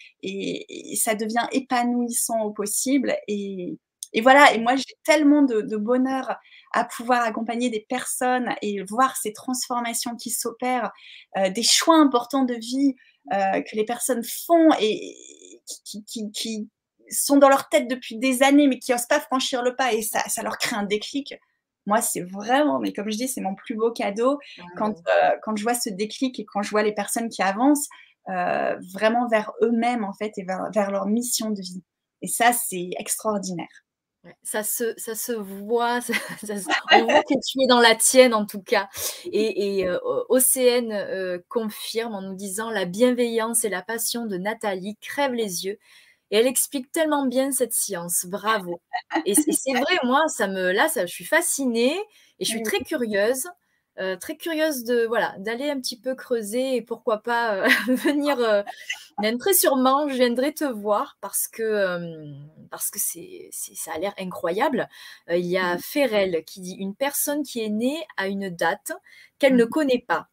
ça 0.97 1.15
devient 1.15 1.47
épanouissant 1.53 2.43
au 2.43 2.51
possible. 2.51 3.15
Et, 3.29 3.79
voilà, 4.23 4.53
et 4.55 4.61
moi 4.61 4.77
j'ai 4.77 4.95
tellement 5.05 5.43
de, 5.43 5.77
bonheur 5.77 6.37
à 6.73 6.85
pouvoir 6.85 7.23
accompagner 7.23 7.71
des 7.71 7.85
personnes 7.89 8.55
et 8.63 8.83
voir 8.83 9.17
ces 9.17 9.33
transformations 9.33 10.17
qui 10.17 10.31
s'opèrent, 10.31 10.93
des 11.37 11.63
choix 11.63 11.97
importants 11.97 12.45
de 12.45 12.55
vie 12.55 12.95
que 13.31 13.77
les 13.77 13.85
personnes 13.85 14.23
font 14.47 14.71
et 14.81 15.17
qui, 15.85 16.69
sont 17.11 17.37
dans 17.37 17.49
leur 17.49 17.69
tête 17.69 17.89
depuis 17.89 18.17
des 18.17 18.43
années, 18.43 18.69
mais 18.69 18.79
qui 18.79 18.93
n'osent 18.93 19.07
pas 19.07 19.21
franchir 19.21 19.63
le 19.63 19.75
pas 19.77 19.93
et 19.93 20.03
ça, 20.03 20.21
ça 20.29 20.43
leur 20.43 20.59
crée 20.59 20.77
un 20.77 20.85
déclic. 20.85 21.35
Moi, 21.87 22.01
c'est 22.01 22.23
vraiment, 22.23 22.79
mais 22.79 22.93
comme 22.93 23.11
je 23.11 23.17
dis, 23.17 23.29
c'est 23.29 23.41
mon 23.41 23.55
plus 23.55 23.75
beau 23.75 23.91
cadeau 23.93 24.39
quand, 24.77 24.95
euh, 24.95 25.31
quand 25.43 25.57
je 25.57 25.63
vois 25.63 25.75
ce 25.75 25.91
déclic 25.91 26.39
et 26.41 26.47
quand 26.47 26.63
je 26.63 26.71
vois 26.71 26.83
les 26.83 26.95
personnes 26.95 27.29
qui 27.29 27.43
avancent 27.43 27.89
euh, 28.31 28.77
vraiment 28.93 29.29
vers 29.29 29.53
eux-mêmes, 29.61 30.05
en 30.05 30.15
fait, 30.15 30.33
et 30.39 30.45
vers, 30.45 30.71
vers, 30.73 30.91
leur 30.91 31.07
mission 31.07 31.51
de 31.51 31.61
vie. 31.61 31.83
Et 32.23 32.27
ça, 32.27 32.53
c'est 32.53 32.91
extraordinaire. 32.99 33.69
Ça 34.43 34.63
se, 34.63 34.95
ça 34.97 35.15
se 35.15 35.33
voit, 35.33 35.99
on 36.93 37.05
voit 37.05 37.23
que 37.23 37.35
tu 37.47 37.63
es 37.63 37.67
dans 37.69 37.81
la 37.81 37.95
tienne 37.95 38.33
en 38.33 38.47
tout 38.47 38.63
cas. 38.63 38.89
Et, 39.27 39.81
et 39.81 39.87
euh, 39.87 39.99
OCN 40.31 41.43
confirme 41.51 42.15
en 42.15 42.23
nous 42.23 42.35
disant 42.35 42.71
la 42.71 42.87
bienveillance 42.87 43.67
et 43.67 43.69
la 43.69 43.83
passion 43.83 44.25
de 44.25 44.39
Nathalie 44.39 44.97
crèvent 45.03 45.35
les 45.35 45.67
yeux 45.67 45.79
et 46.31 46.39
elle 46.39 46.47
explique 46.47 46.91
tellement 46.93 47.27
bien 47.27 47.53
cette 47.53 47.73
science. 47.73 48.27
Bravo. 48.27 48.81
Et 49.27 49.35
c'est 49.35 49.73
vrai, 49.73 49.99
moi, 50.03 50.27
ça 50.29 50.49
me, 50.49 50.73
là, 50.73 50.89
ça, 50.89 51.07
je 51.07 51.13
suis 51.13 51.25
fascinée 51.25 51.97
et 52.39 52.45
je 52.45 52.51
suis 52.51 52.63
très 52.63 52.81
curieuse. 52.81 53.47
Euh, 54.01 54.17
très 54.17 54.37
curieuse 54.37 54.83
de 54.83 55.07
voilà 55.07 55.37
d'aller 55.39 55.71
un 55.71 55.79
petit 55.79 55.97
peu 55.97 56.17
creuser 56.17 56.75
et 56.75 56.83
pourquoi 56.83 57.19
pas 57.19 57.55
euh, 57.55 57.69
venir 57.87 58.41
euh, 58.41 58.65
très 59.39 59.55
sûrement 59.55 60.09
je 60.09 60.15
viendrai 60.15 60.53
te 60.53 60.65
voir 60.65 61.17
parce 61.21 61.47
que 61.47 61.97
parce 62.73 62.91
que 62.91 62.99
c'est 62.99 63.51
ça 63.53 63.93
a 63.93 63.99
l'air 63.99 64.13
incroyable 64.19 64.89
il 65.31 65.47
y 65.47 65.59
a 65.59 65.79
Ferrel 65.79 66.43
qui 66.45 66.61
dit 66.61 66.75
une 66.75 66.97
personne 66.97 67.45
qui 67.45 67.61
est 67.61 67.69
née 67.69 68.05
à 68.17 68.27
une 68.27 68.51
date 68.51 68.91
qu'elle 69.39 69.55
ne 69.55 69.65
mmh. 69.65 69.71
connaît 69.71 70.05
pas 70.05 70.29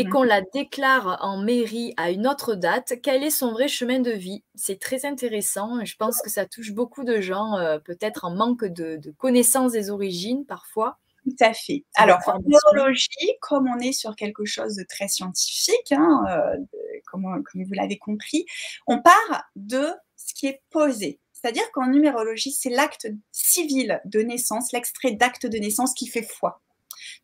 et 0.00 0.08
qu'on 0.08 0.22
la 0.22 0.40
déclare 0.40 1.18
en 1.20 1.36
mairie 1.36 1.92
à 1.98 2.10
une 2.10 2.26
autre 2.26 2.54
date, 2.54 2.94
quel 3.02 3.22
est 3.22 3.30
son 3.30 3.52
vrai 3.52 3.68
chemin 3.68 4.00
de 4.00 4.10
vie? 4.10 4.42
C'est 4.54 4.80
très 4.80 5.04
intéressant. 5.04 5.84
Je 5.84 5.94
pense 5.96 6.22
que 6.22 6.30
ça 6.30 6.46
touche 6.46 6.72
beaucoup 6.72 7.04
de 7.04 7.20
gens, 7.20 7.58
euh, 7.58 7.78
peut-être 7.78 8.24
en 8.24 8.34
manque 8.34 8.64
de, 8.64 8.98
connaissance 9.18 9.72
des 9.72 9.90
origines 9.90 10.46
parfois. 10.46 10.98
Tout 11.24 11.36
à 11.40 11.52
fait. 11.52 11.84
Alors, 11.96 12.18
en 12.26 12.38
biologie, 12.38 13.36
comme 13.42 13.68
on 13.68 13.78
est 13.78 13.92
sur 13.92 14.16
quelque 14.16 14.46
chose 14.46 14.74
de 14.76 14.84
très 14.88 15.06
scientifique, 15.06 15.92
hein, 15.92 16.24
euh, 16.30 16.56
comme, 17.04 17.22
comme, 17.44 17.62
vous 17.62 17.74
l'avez 17.74 17.98
compris, 17.98 18.46
on 18.86 19.02
part 19.02 19.44
de 19.54 19.86
ce 20.16 20.32
qui 20.32 20.46
est 20.46 20.62
posé. 20.70 21.20
C'est-à-dire 21.34 21.70
qu'en 21.72 21.88
numérologie, 21.88 22.52
c'est 22.52 22.70
l'acte 22.70 23.06
civil 23.32 24.00
de 24.06 24.20
naissance, 24.20 24.72
l'extrait 24.72 25.12
d'acte 25.12 25.44
de 25.44 25.58
naissance 25.58 25.92
qui 25.92 26.06
fait 26.06 26.22
foi. 26.22 26.62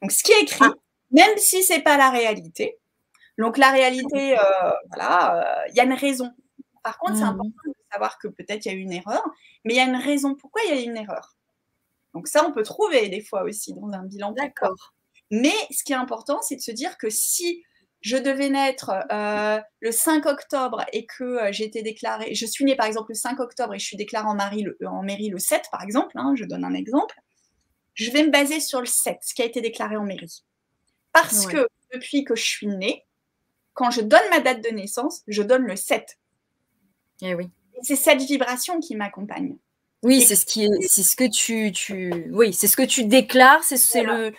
Donc, 0.03 0.13
ce 0.13 0.23
qui 0.23 0.33
est 0.33 0.43
écrit, 0.43 0.59
ah 0.61 0.75
même 1.11 1.37
si 1.37 1.63
c'est 1.63 1.83
pas 1.83 1.97
la 1.97 2.11
réalité. 2.11 2.79
Donc 3.39 3.59
la 3.59 3.71
réalité, 3.71 4.39
euh, 4.39 4.71
voilà, 4.89 5.67
il 5.69 5.73
euh, 5.73 5.75
y 5.77 5.81
a 5.81 5.85
une 5.85 5.93
raison. 5.93 6.33
Par 6.83 6.99
contre, 6.99 7.17
c'est 7.17 7.25
mmh. 7.25 7.29
important 7.29 7.61
de 7.67 7.93
savoir 7.93 8.19
que 8.19 8.29
peut-être 8.29 8.65
il 8.65 8.73
y 8.73 8.75
a 8.75 8.79
eu 8.79 8.81
une 8.81 8.93
erreur, 8.93 9.23
mais 9.65 9.75
il 9.75 9.77
y 9.77 9.81
a 9.81 9.85
une 9.85 9.97
raison 9.97 10.35
pourquoi 10.35 10.63
il 10.65 10.75
y 10.75 10.79
a 10.79 10.81
eu 10.81 10.85
une 10.85 10.97
erreur. 10.97 11.37
Donc 12.15 12.29
ça, 12.29 12.47
on 12.47 12.53
peut 12.53 12.63
trouver 12.63 13.09
des 13.09 13.21
fois 13.21 13.43
aussi 13.43 13.75
dans 13.75 13.91
un 13.93 14.05
bilan. 14.05 14.33
D'accord. 14.33 14.95
Mais 15.31 15.55
ce 15.71 15.85
qui 15.85 15.93
est 15.93 15.97
important, 15.97 16.41
c'est 16.41 16.57
de 16.57 16.61
se 16.61 16.71
dire 16.71 16.97
que 16.97 17.11
si 17.11 17.63
je 18.01 18.17
devais 18.17 18.49
naître 18.49 18.93
euh, 19.11 19.61
le 19.81 19.91
5 19.91 20.25
octobre 20.27 20.85
et 20.93 21.07
que 21.07 21.51
j'ai 21.51 21.65
été 21.65 21.83
déclarée, 21.83 22.35
je 22.35 22.47
suis 22.47 22.65
née 22.65 22.77
par 22.77 22.87
exemple 22.87 23.11
le 23.11 23.17
5 23.17 23.41
octobre 23.41 23.75
et 23.75 23.79
je 23.79 23.85
suis 23.85 23.97
déclarée 23.97 24.29
en, 24.29 24.35
mairie 24.35 24.63
le, 24.63 24.79
en 24.87 25.03
mairie 25.03 25.29
le 25.29 25.39
7 25.39 25.65
par 25.73 25.83
exemple, 25.83 26.13
hein, 26.15 26.35
je 26.37 26.45
donne 26.45 26.65
un 26.65 26.75
exemple, 26.75 27.17
je 27.95 28.11
vais 28.11 28.23
me 28.23 28.31
baser 28.31 28.61
sur 28.61 28.81
le 28.81 28.87
7, 28.87 29.19
ce 29.23 29.35
qui 29.35 29.43
a 29.43 29.45
été 29.45 29.61
déclaré 29.61 29.97
en 29.97 30.05
mairie. 30.05 30.45
Parce 31.23 31.47
que 31.47 31.67
depuis 31.95 32.25
que 32.25 32.37
je 32.37 32.45
suis 32.45 32.67
née, 32.67 33.07
quand 33.73 33.91
je 33.91 34.03
donne 34.03 34.29
ma 34.31 34.41
date 34.41 34.63
de 34.63 34.69
naissance, 34.69 35.23
je 35.27 35.43
donne 35.43 35.63
le 35.63 35.77
7. 35.77 36.19
Eh 37.23 37.35
oui. 37.35 37.51
C'est 37.83 37.97
cette 37.97 38.23
vibration 38.23 38.81
qui 38.81 38.97
m'accompagne. 38.97 39.57
Oui, 40.03 40.21
c'est 40.23 40.37
ce 40.37 40.45
qui 40.45 40.65
est, 40.65 40.89
c'est 40.89 41.03
ce 41.03 41.17
que 41.17 41.29
tu, 41.29 41.73
tu, 41.73 42.31
oui, 42.31 42.53
c'est 42.53 42.69
ce 42.69 42.77
que 42.77 42.83
tu 42.83 43.05
déclares, 43.05 43.65
c'est 43.65 44.03
le, 44.03 44.33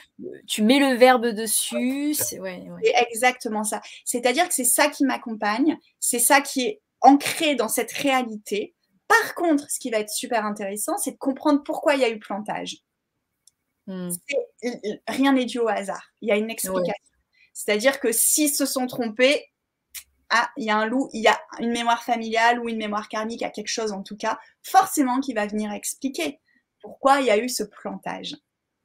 tu 0.45 0.61
mets 0.61 0.79
le 0.79 0.95
verbe 0.95 1.27
dessus, 1.27 2.13
c'est 2.13 2.39
ouais, 2.39 2.67
exactement 3.11 3.63
ça. 3.63 3.81
C'est-à-dire 4.05 4.47
que 4.47 4.53
c'est 4.53 4.63
ça 4.63 4.87
qui 4.87 5.03
m'accompagne, 5.03 5.77
c'est 5.99 6.19
ça 6.19 6.41
qui 6.41 6.61
est 6.61 6.81
ancré 7.01 7.55
dans 7.55 7.67
cette 7.67 7.91
réalité. 7.91 8.75
Par 9.07 9.35
contre, 9.35 9.69
ce 9.69 9.79
qui 9.79 9.89
va 9.89 9.97
être 9.97 10.11
super 10.11 10.45
intéressant, 10.45 10.97
c'est 10.97 11.11
de 11.11 11.17
comprendre 11.17 11.63
pourquoi 11.63 11.95
il 11.95 12.01
y 12.01 12.05
a 12.05 12.09
eu 12.09 12.19
plantage. 12.19 12.77
Hmm. 13.87 14.09
Rien 15.07 15.33
n'est 15.33 15.45
dû 15.45 15.59
au 15.59 15.67
hasard. 15.67 16.11
Il 16.21 16.29
y 16.29 16.31
a 16.31 16.35
une 16.35 16.49
explication. 16.49 16.93
C'est-à-dire 17.53 17.99
que 17.99 18.11
s'ils 18.11 18.53
se 18.53 18.65
sont 18.65 18.85
trompés, 18.85 19.45
ah, 20.29 20.49
il 20.57 20.65
y 20.65 20.69
a 20.69 20.77
un 20.77 20.85
loup, 20.85 21.09
il 21.13 21.21
y 21.21 21.27
a 21.27 21.39
une 21.59 21.71
mémoire 21.71 22.03
familiale 22.03 22.59
ou 22.59 22.67
une 22.67 22.77
mémoire 22.77 23.07
karmique, 23.07 23.41
il 23.41 23.43
y 23.43 23.47
a 23.47 23.49
quelque 23.49 23.69
chose 23.69 23.93
en 23.93 24.03
tout 24.03 24.17
cas, 24.17 24.37
forcément 24.61 25.19
qui 25.21 25.33
va 25.33 25.47
venir 25.47 25.71
expliquer 25.71 26.39
pourquoi 26.81 27.21
il 27.21 27.27
y 27.27 27.31
a 27.31 27.37
eu 27.37 27.49
ce 27.49 27.63
plantage. 27.63 28.35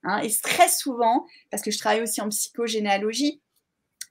Hein. 0.05 0.19
Et 0.19 0.31
très 0.43 0.69
souvent, 0.69 1.27
parce 1.51 1.63
que 1.63 1.71
je 1.71 1.79
travaille 1.79 2.03
aussi 2.03 2.21
en 2.21 2.29
psychogénéalogie, 2.29 3.43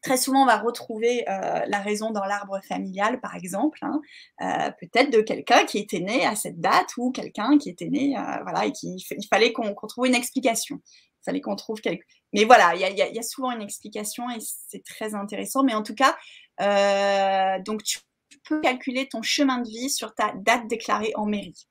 très 0.02 0.18
souvent 0.18 0.44
on 0.44 0.46
va 0.46 0.58
retrouver 0.58 1.24
euh, 1.30 1.66
la 1.68 1.80
raison 1.80 2.12
dans 2.12 2.24
l'arbre 2.24 2.60
familial, 2.68 3.20
par 3.20 3.36
exemple, 3.36 3.80
hein. 3.82 4.02
euh, 4.42 4.72
peut-être 4.80 5.12
de 5.12 5.22
quelqu'un 5.22 5.66
qui 5.66 5.78
était 5.78 6.00
né 6.00 6.26
à 6.26 6.36
cette 6.36 6.60
date 6.60 6.98
ou 6.98 7.12
quelqu'un 7.12 7.58
qui 7.58 7.70
était 7.70 7.90
né, 7.90 8.18
euh, 8.18 8.44
voilà, 8.44 8.66
et 8.66 8.72
qu'il 8.72 8.96
il 8.96 9.28
fallait 9.30 9.54
qu'on 9.54 9.74
trouve 9.88 10.08
une 10.08 10.16
explication. 10.16 10.82
Il 11.22 11.26
fallait 11.26 11.42
qu'on 11.42 11.56
trouve 11.56 11.82
quelque... 11.82 12.04
Mais 12.34 12.46
voilà, 12.46 12.74
il 12.76 12.82
y, 12.82 13.16
y 13.16 13.20
a, 13.20 13.24
souvent 13.24 13.52
une 13.52 13.62
explication 13.62 14.30
et 14.32 14.40
c'est 14.40 14.84
très 14.84 15.14
intéressant. 15.14 15.64
Mais 15.64 15.76
en 15.76 15.84
tout 15.84 15.94
cas, 15.94 16.18
donc, 17.60 17.84
tu 17.84 18.00
peux 18.44 18.62
calculer 18.62 19.08
ton 19.08 19.22
chemin 19.22 19.60
de 19.60 19.68
vie 19.68 19.90
sur 19.90 20.16
ta 20.16 20.34
date 20.36 20.68
déclarée 20.68 21.12
en 21.16 21.26
mairie. 21.26 21.68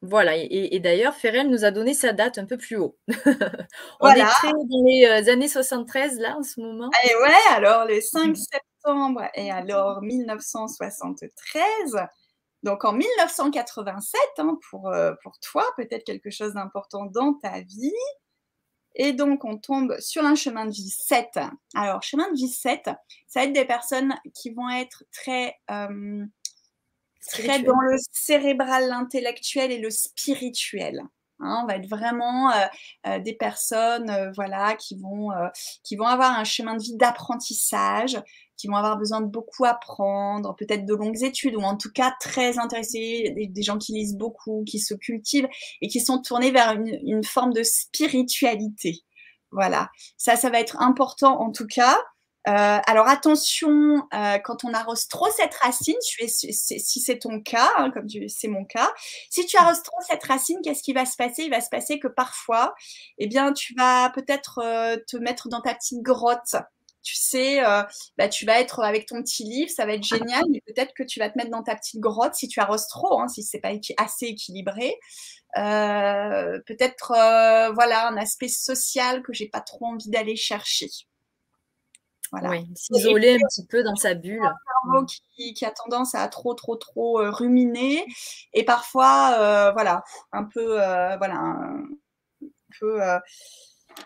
Voilà, 0.00 0.36
et, 0.36 0.78
d'ailleurs, 0.78 1.14
Ferrel 1.14 1.50
nous 1.50 1.64
a 1.64 1.72
donné 1.72 1.92
sa 1.92 2.12
date 2.12 2.38
un 2.38 2.44
peu 2.44 2.56
plus 2.56 2.76
haut. 2.76 2.96
On 4.00 4.08
est 4.10 4.20
dans 4.20 4.84
les 4.86 5.06
euh, 5.06 5.32
années 5.32 5.48
73, 5.48 6.20
là, 6.20 6.36
en 6.38 6.44
ce 6.44 6.60
moment. 6.60 6.88
Et 7.04 7.14
ouais, 7.16 7.56
alors 7.56 7.84
le 7.84 8.00
5 8.00 8.36
septembre, 8.36 9.22
et 9.34 9.50
alors 9.50 10.00
1973. 10.02 11.96
Donc 12.62 12.84
en 12.84 12.92
1987, 12.92 14.20
hein, 14.38 14.56
pour, 14.70 14.88
euh, 14.88 15.12
pour 15.22 15.38
toi, 15.40 15.64
peut-être 15.76 16.04
quelque 16.04 16.30
chose 16.30 16.54
d'important 16.54 17.06
dans 17.06 17.34
ta 17.34 17.60
vie. 17.60 17.92
Et 18.94 19.12
donc, 19.12 19.44
on 19.44 19.58
tombe 19.58 19.96
sur 20.00 20.24
un 20.24 20.34
chemin 20.34 20.66
de 20.66 20.72
vie 20.72 20.90
7. 20.90 21.38
Alors, 21.74 22.02
chemin 22.02 22.28
de 22.30 22.36
vie 22.36 22.48
7, 22.48 22.90
ça 23.28 23.40
va 23.40 23.44
être 23.44 23.52
des 23.52 23.64
personnes 23.64 24.14
qui 24.34 24.50
vont 24.52 24.68
être 24.70 25.04
très, 25.12 25.54
euh, 25.70 26.24
très 27.26 27.62
dans 27.62 27.80
le 27.80 27.96
cérébral, 28.12 28.88
l'intellectuel 28.88 29.72
et 29.72 29.78
le 29.78 29.90
spirituel. 29.90 31.02
Hein. 31.40 31.60
on 31.62 31.66
va 31.66 31.76
être 31.76 31.88
vraiment 31.88 32.50
euh, 32.50 32.66
euh, 33.06 33.18
des 33.20 33.32
personnes 33.32 34.32
voilà, 34.34 34.74
qui, 34.74 34.96
vont, 34.96 35.30
qui 35.84 35.96
vont 35.96 36.06
avoir 36.06 36.36
un 36.36 36.44
chemin 36.44 36.76
de 36.76 36.82
vie 36.82 36.96
d'apprentissage, 36.96 38.18
qui 38.58 38.66
vont 38.66 38.74
avoir 38.74 38.98
besoin 38.98 39.20
de 39.20 39.26
beaucoup 39.26 39.64
apprendre, 39.64 40.54
peut-être 40.56 40.84
de 40.84 40.94
longues 40.94 41.22
études, 41.22 41.54
ou 41.54 41.62
en 41.62 41.76
tout 41.76 41.90
cas 41.92 42.14
très 42.20 42.58
intéressés, 42.58 43.32
des, 43.36 43.62
gens 43.62 43.78
qui 43.78 43.92
lisent 43.92 44.16
beaucoup, 44.16 44.64
qui 44.66 44.80
se 44.80 44.94
cultivent 44.94 45.48
et 45.80 45.88
qui 45.88 46.00
sont 46.00 46.20
tournés 46.20 46.50
vers 46.50 46.72
une, 46.72 47.24
forme 47.24 47.52
de 47.52 47.62
spiritualité. 47.62 49.00
Voilà, 49.52 49.90
ça, 50.16 50.36
ça 50.36 50.50
va 50.50 50.60
être 50.60 50.82
important 50.82 51.40
en 51.40 51.52
tout 51.52 51.66
cas. 51.66 51.96
Euh, 52.46 52.78
alors 52.86 53.08
attention, 53.08 54.02
euh, 54.14 54.38
quand 54.38 54.64
on 54.64 54.72
arrose 54.72 55.06
trop 55.08 55.28
cette 55.30 55.54
racine, 55.56 55.96
si 56.00 57.00
c'est 57.00 57.18
ton 57.18 57.40
cas, 57.42 57.68
hein, 57.76 57.90
comme 57.90 58.06
c'est 58.28 58.48
mon 58.48 58.64
cas, 58.64 58.90
si 59.28 59.44
tu 59.44 59.56
arroses 59.58 59.82
trop 59.82 59.96
cette 60.08 60.24
racine, 60.24 60.58
qu'est-ce 60.64 60.82
qui 60.82 60.94
va 60.94 61.04
se 61.04 61.16
passer? 61.16 61.42
Il 61.44 61.50
va 61.50 61.60
se 61.60 61.68
passer 61.68 61.98
que 61.98 62.08
parfois, 62.08 62.74
eh 63.18 63.26
bien, 63.26 63.52
tu 63.52 63.74
vas 63.76 64.10
peut-être 64.14 64.60
euh, 64.62 64.96
te 65.08 65.16
mettre 65.18 65.48
dans 65.48 65.60
ta 65.60 65.74
petite 65.74 66.02
grotte 66.02 66.54
tu 67.02 67.14
sais, 67.14 67.64
euh, 67.64 67.82
bah, 68.18 68.28
tu 68.28 68.44
vas 68.44 68.60
être 68.60 68.80
avec 68.80 69.06
ton 69.06 69.22
petit 69.22 69.44
livre, 69.44 69.70
ça 69.70 69.86
va 69.86 69.94
être 69.94 70.02
génial, 70.04 70.42
mais 70.50 70.60
peut-être 70.66 70.92
que 70.94 71.02
tu 71.02 71.20
vas 71.20 71.30
te 71.30 71.38
mettre 71.38 71.50
dans 71.50 71.62
ta 71.62 71.74
petite 71.74 72.00
grotte 72.00 72.34
si 72.34 72.48
tu 72.48 72.60
arroses 72.60 72.86
trop, 72.88 73.18
hein, 73.20 73.28
si 73.28 73.42
c'est 73.42 73.60
pas 73.60 73.70
assez 73.98 74.26
équilibré. 74.26 74.94
Euh, 75.56 76.60
peut-être, 76.66 77.12
euh, 77.12 77.72
voilà, 77.72 78.08
un 78.08 78.16
aspect 78.18 78.48
social 78.48 79.22
que 79.22 79.32
j'ai 79.32 79.48
pas 79.48 79.60
trop 79.60 79.86
envie 79.86 80.10
d'aller 80.10 80.36
chercher. 80.36 80.88
Voilà. 82.30 82.50
Oui, 82.50 82.66
s'isoler 82.74 83.34
un 83.34 83.46
petit 83.48 83.66
peu 83.66 83.82
dans 83.82 83.96
sa 83.96 84.14
bulle. 84.14 84.44
Un 84.44 84.54
cerveau 84.82 85.06
qui, 85.06 85.54
qui, 85.54 85.64
a 85.64 85.70
tendance 85.70 86.14
à 86.14 86.28
trop, 86.28 86.54
trop, 86.54 86.76
trop 86.76 87.20
ruminer 87.30 88.04
et 88.52 88.64
parfois, 88.64 89.72
voilà, 89.72 90.02
un 90.32 90.44
peu, 90.44 90.74
voilà, 90.74 91.36
un 91.36 91.84
peu, 92.78 93.00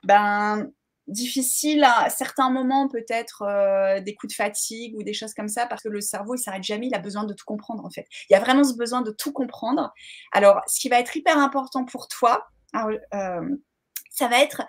ben, 0.05 0.71
difficile 1.09 1.85
à 1.85 2.09
certains 2.11 2.51
moments 2.51 2.89
peut-être 2.89 3.43
euh, 3.43 4.01
des 4.01 4.15
coups 4.15 4.33
de 4.33 4.37
fatigue 4.37 4.97
ou 4.97 5.03
des 5.03 5.13
choses 5.13 5.35
comme 5.35 5.49
ça 5.49 5.67
parce 5.67 5.83
que 5.83 5.89
le 5.89 6.01
cerveau 6.01 6.37
il 6.37 6.39
s'arrête 6.39 6.63
jamais 6.63 6.87
il 6.87 6.95
a 6.95 7.01
besoin 7.01 7.25
de 7.25 7.35
tout 7.35 7.45
comprendre 7.45 7.85
en 7.85 7.91
fait 7.91 8.07
il 8.31 8.33
y 8.33 8.37
a 8.37 8.41
vraiment 8.41 8.63
ce 8.63 8.75
besoin 8.75 9.03
de 9.03 9.11
tout 9.11 9.33
comprendre 9.33 9.93
alors 10.31 10.61
ce 10.69 10.79
qui 10.81 10.89
va 10.89 11.01
être 11.01 11.17
hyper 11.17 11.39
important 11.39 11.85
pour 11.85 12.07
toi 12.07 12.47
euh, 13.15 13.57
ça 14.11 14.29
va 14.29 14.41
être 14.41 14.63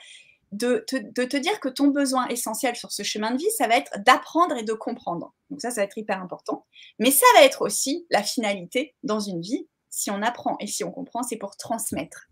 de 0.54 0.84
te, 0.88 0.96
de 0.96 1.24
te, 1.26 1.38
dire 1.38 1.60
que 1.60 1.70
ton 1.70 1.88
besoin 1.88 2.28
essentiel 2.28 2.76
sur 2.76 2.92
ce 2.92 3.04
chemin 3.04 3.32
de 3.32 3.38
vie, 3.38 3.52
ça 3.58 3.68
va 3.68 3.76
être 3.76 3.92
d'apprendre 4.06 4.56
et 4.58 4.64
de 4.64 4.74
comprendre. 4.74 5.34
Donc 5.50 5.62
ça, 5.62 5.72
ça 5.72 5.82
va 5.82 5.86
être 5.86 5.98
hyper 5.98 6.22
important. 6.22 6.66
Mais 7.00 7.12
ça 7.12 7.26
va 7.36 7.44
être 7.44 7.62
aussi 7.62 8.06
la 8.10 8.24
finalité 8.24 8.96
dans 9.04 9.20
une 9.20 9.42
vie. 9.42 9.68
Si 9.90 10.12
on 10.12 10.22
apprend 10.22 10.56
et 10.60 10.68
si 10.68 10.84
on 10.84 10.92
comprend, 10.92 11.24
c'est 11.24 11.38
pour 11.38 11.56
transmettre. 11.58 12.28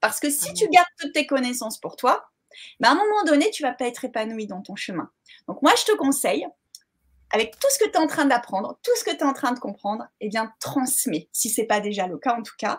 Parce 0.00 0.20
que 0.20 0.30
si 0.30 0.52
tu 0.52 0.68
gardes 0.68 0.86
toutes 0.98 1.12
tes 1.12 1.26
connaissances 1.26 1.78
pour 1.78 1.96
toi, 1.96 2.26
mais 2.80 2.88
à 2.88 2.92
un 2.92 2.96
moment 2.96 3.24
donné, 3.24 3.50
tu 3.50 3.62
vas 3.62 3.72
pas 3.72 3.86
être 3.86 4.04
épanoui 4.04 4.46
dans 4.46 4.62
ton 4.62 4.76
chemin. 4.76 5.10
Donc 5.48 5.62
moi, 5.62 5.72
je 5.78 5.84
te 5.84 5.96
conseille, 5.96 6.46
avec 7.30 7.58
tout 7.58 7.68
ce 7.70 7.78
que 7.78 7.90
tu 7.90 7.92
es 7.92 7.98
en 7.98 8.06
train 8.06 8.26
d'apprendre, 8.26 8.78
tout 8.82 8.92
ce 8.96 9.04
que 9.04 9.10
tu 9.10 9.18
es 9.18 9.24
en 9.24 9.32
train 9.32 9.52
de 9.52 9.58
comprendre, 9.58 10.06
eh 10.20 10.28
bien, 10.28 10.52
transmets, 10.60 11.28
si 11.32 11.50
ce 11.50 11.60
n'est 11.60 11.66
pas 11.66 11.80
déjà 11.80 12.06
le 12.06 12.18
cas 12.18 12.36
en 12.36 12.42
tout 12.42 12.54
cas. 12.58 12.78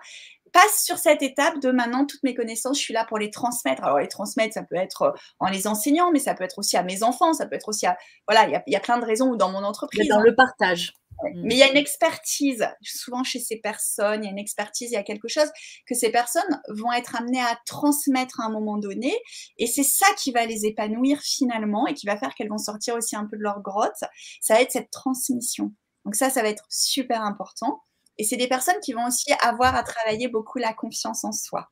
Passe 0.56 0.86
sur 0.86 0.98
cette 0.98 1.22
étape 1.22 1.60
de 1.60 1.70
maintenant, 1.70 2.06
toutes 2.06 2.24
mes 2.24 2.34
connaissances, 2.34 2.78
je 2.78 2.84
suis 2.84 2.94
là 2.94 3.04
pour 3.04 3.18
les 3.18 3.30
transmettre. 3.30 3.84
Alors, 3.84 4.00
les 4.00 4.08
transmettre, 4.08 4.54
ça 4.54 4.64
peut 4.64 4.78
être 4.78 5.14
en 5.40 5.48
les 5.50 5.68
enseignant, 5.68 6.12
mais 6.14 6.20
ça 6.20 6.34
peut 6.34 6.46
être 6.46 6.60
aussi 6.60 6.78
à 6.78 6.84
mes 6.84 7.04
enfants, 7.04 7.34
ça 7.34 7.46
peut 7.46 7.56
être 7.56 7.68
aussi 7.68 7.86
à. 7.86 7.98
Voilà, 8.26 8.48
il 8.66 8.72
y, 8.72 8.76
a 8.78 8.80
plein 8.80 8.98
de 8.98 9.04
raisons 9.04 9.32
ou 9.32 9.36
dans 9.36 9.52
mon 9.52 9.66
entreprise. 9.66 10.08
Dans 10.08 10.22
le 10.22 10.34
partage. 10.34 10.94
Mm. 11.24 11.42
Mais 11.44 11.56
il 11.56 11.58
y 11.58 11.64
a 11.64 11.70
une 11.70 11.76
expertise, 11.76 12.66
souvent 12.82 13.26
chez 13.26 13.40
ces 13.40 13.58
personnes, 13.58 14.24
il 14.24 14.28
y 14.28 14.30
a 14.30 14.32
une 14.32 14.40
expertise, 14.40 14.92
il 14.92 14.94
y 14.94 14.98
a 14.98 15.04
quelque 15.04 15.28
chose 15.28 15.52
que 15.90 15.94
ces 15.94 16.10
personnes 16.10 16.62
vont 16.70 16.94
être 16.94 17.18
amenées 17.18 17.42
à 17.42 17.60
transmettre 17.66 18.40
à 18.40 18.46
un 18.46 18.50
moment 18.50 18.78
donné. 18.78 19.14
Et 19.58 19.68
c'est 19.68 19.84
ça 19.84 20.08
qui 20.18 20.32
va 20.32 20.46
les 20.46 20.66
épanouir 20.66 21.20
finalement 21.22 21.86
et 21.86 21.94
qui 21.94 22.08
va 22.08 22.16
faire 22.16 22.34
qu'elles 22.34 22.48
vont 22.48 22.58
sortir 22.58 22.96
aussi 22.96 23.18
un 23.18 23.26
peu 23.26 23.36
de 23.36 23.44
leur 23.44 23.60
grotte. 23.62 24.06
Ça 24.40 24.54
va 24.54 24.62
être 24.62 24.72
cette 24.72 24.90
transmission. 24.90 25.74
Donc 26.06 26.16
ça, 26.16 26.30
ça 26.30 26.42
va 26.42 26.48
être 26.48 26.66
super 26.70 27.24
important. 27.24 27.82
Et 28.18 28.24
c'est 28.24 28.38
des 28.38 28.48
personnes 28.48 28.80
qui 28.82 28.94
vont 28.94 29.08
aussi 29.08 29.34
avoir 29.42 29.76
à 29.76 29.84
travailler 29.84 30.28
beaucoup 30.28 30.58
la 30.58 30.74
confiance 30.74 31.24
en 31.24 31.32
soi. 31.32 31.70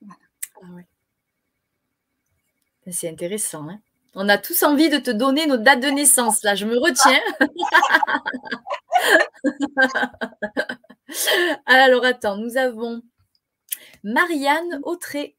Voilà. 0.00 0.16
Ah 0.62 0.66
c'est 2.90 3.08
intéressant. 3.08 3.68
Hein 3.68 3.80
on 4.14 4.28
a 4.28 4.38
tous 4.38 4.62
envie 4.62 4.88
de 4.88 4.98
te 4.98 5.10
donner 5.10 5.46
nos 5.46 5.56
dates 5.56 5.80
de 5.80 5.88
naissance. 5.88 6.42
Là, 6.42 6.54
je 6.54 6.66
me 6.66 6.78
retiens. 6.78 7.20
Alors, 11.66 12.04
attends, 12.04 12.36
nous 12.36 12.56
avons 12.56 13.02
Marianne 14.02 14.80
Autré 14.82 15.36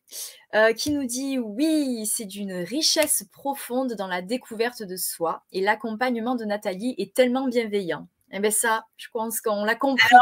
euh, 0.56 0.74
qui 0.74 0.92
nous 0.92 1.06
dit 1.06 1.38
Oui, 1.38 2.06
c'est 2.06 2.26
d'une 2.26 2.54
richesse 2.54 3.26
profonde 3.32 3.94
dans 3.94 4.08
la 4.08 4.22
découverte 4.22 4.84
de 4.84 4.96
soi 4.96 5.44
et 5.52 5.62
l'accompagnement 5.62 6.36
de 6.36 6.46
Nathalie 6.46 6.96
est 6.98 7.14
tellement 7.14 7.48
bienveillant. 7.48 8.08
Eh 8.34 8.40
bien, 8.40 8.52
ça, 8.52 8.84
je 8.98 9.08
pense 9.12 9.42
qu'on 9.42 9.64
l'a 9.64 9.76
compris. 9.76 10.16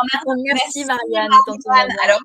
merci, 0.44 0.86
Marianne. 0.86 1.32
Alors, 2.04 2.22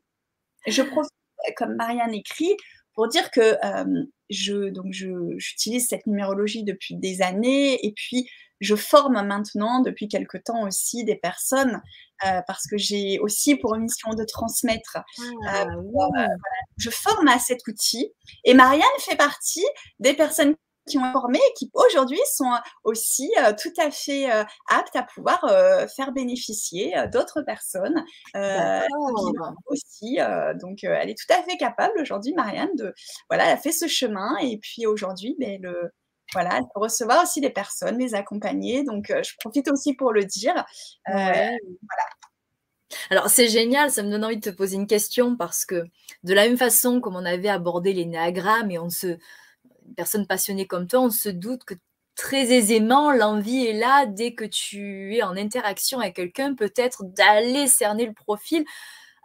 je 0.66 0.82
profite, 0.82 1.12
comme 1.56 1.74
Marianne 1.76 2.14
écrit, 2.14 2.56
pour 2.94 3.08
dire 3.08 3.30
que 3.30 3.58
euh, 3.64 4.04
je, 4.30 4.70
donc 4.70 4.92
j'utilise 4.92 5.88
cette 5.88 6.06
numérologie 6.06 6.64
depuis 6.64 6.96
des 6.96 7.22
années 7.22 7.84
et 7.84 7.92
puis 7.92 8.28
je 8.60 8.76
forme 8.76 9.20
maintenant 9.26 9.80
depuis 9.80 10.08
quelque 10.08 10.38
temps 10.38 10.66
aussi 10.66 11.04
des 11.04 11.16
personnes 11.16 11.82
euh, 12.24 12.40
parce 12.46 12.66
que 12.66 12.78
j'ai 12.78 13.18
aussi 13.18 13.56
pour 13.56 13.76
mission 13.76 14.14
de 14.14 14.24
transmettre. 14.24 14.98
Ah, 15.46 15.66
euh, 15.66 16.26
je 16.78 16.88
forme 16.90 17.28
à 17.28 17.38
cet 17.38 17.66
outil 17.66 18.12
et 18.44 18.54
Marianne 18.54 18.86
fait 19.00 19.16
partie 19.16 19.66
des 19.98 20.14
personnes 20.14 20.54
qui 20.86 20.98
ont 20.98 21.12
formé 21.12 21.38
et 21.38 21.52
qui 21.54 21.70
aujourd'hui 21.74 22.20
sont 22.32 22.50
aussi 22.84 23.30
euh, 23.38 23.52
tout 23.56 23.72
à 23.78 23.90
fait 23.90 24.30
euh, 24.30 24.44
aptes 24.68 24.96
à 24.96 25.02
pouvoir 25.02 25.44
euh, 25.44 25.86
faire 25.88 26.12
bénéficier 26.12 26.94
d'autres 27.12 27.42
personnes 27.42 28.04
aussi. 29.66 30.18
donc, 30.60 30.84
elle 30.84 31.10
est 31.10 31.18
tout 31.18 31.32
à 31.32 31.42
fait 31.42 31.56
capable 31.56 32.00
aujourd'hui, 32.00 32.34
Marianne, 32.34 32.74
de 32.76 32.94
voilà, 33.28 33.46
elle 33.46 33.52
a 33.52 33.56
fait 33.56 33.72
ce 33.72 33.86
chemin 33.86 34.36
et 34.38 34.58
puis 34.58 34.86
aujourd'hui, 34.86 35.36
ben, 35.38 35.60
le, 35.62 35.92
Voilà, 36.32 36.50
elle 36.56 36.64
peut 36.74 36.80
recevoir 36.80 37.22
aussi 37.22 37.40
des 37.40 37.50
personnes, 37.50 37.98
les 37.98 38.14
accompagner. 38.14 38.84
Donc, 38.84 39.06
je 39.08 39.32
profite 39.38 39.68
aussi 39.68 39.94
pour 39.94 40.12
le 40.12 40.24
dire. 40.24 40.64
voilà. 41.06 41.50
Alors, 43.10 43.28
c'est 43.28 43.48
génial, 43.48 43.90
ça 43.90 44.02
me 44.02 44.10
donne 44.10 44.24
envie 44.24 44.36
de 44.36 44.50
te 44.50 44.54
poser 44.54 44.76
une 44.76 44.86
question 44.86 45.36
parce 45.36 45.64
que 45.64 45.84
de 46.22 46.34
la 46.34 46.46
même 46.46 46.56
façon 46.56 47.00
comme 47.00 47.16
on 47.16 47.24
avait 47.24 47.48
abordé 47.48 47.92
les 47.92 48.06
néagrammes 48.06 48.70
et 48.70 48.78
on 48.78 48.90
se, 48.90 49.18
une 49.94 49.96
personne 49.96 50.26
passionnée 50.26 50.66
comme 50.66 50.88
toi, 50.88 51.00
on 51.00 51.10
se 51.10 51.28
doute 51.28 51.64
que 51.64 51.74
très 52.16 52.52
aisément, 52.52 53.12
l'envie 53.12 53.66
est 53.66 53.72
là 53.72 54.06
dès 54.06 54.34
que 54.34 54.44
tu 54.44 55.16
es 55.16 55.22
en 55.22 55.36
interaction 55.36 56.00
avec 56.00 56.16
quelqu'un, 56.16 56.54
peut-être 56.54 57.04
d'aller 57.04 57.68
cerner 57.68 58.06
le 58.06 58.12
profil. 58.12 58.64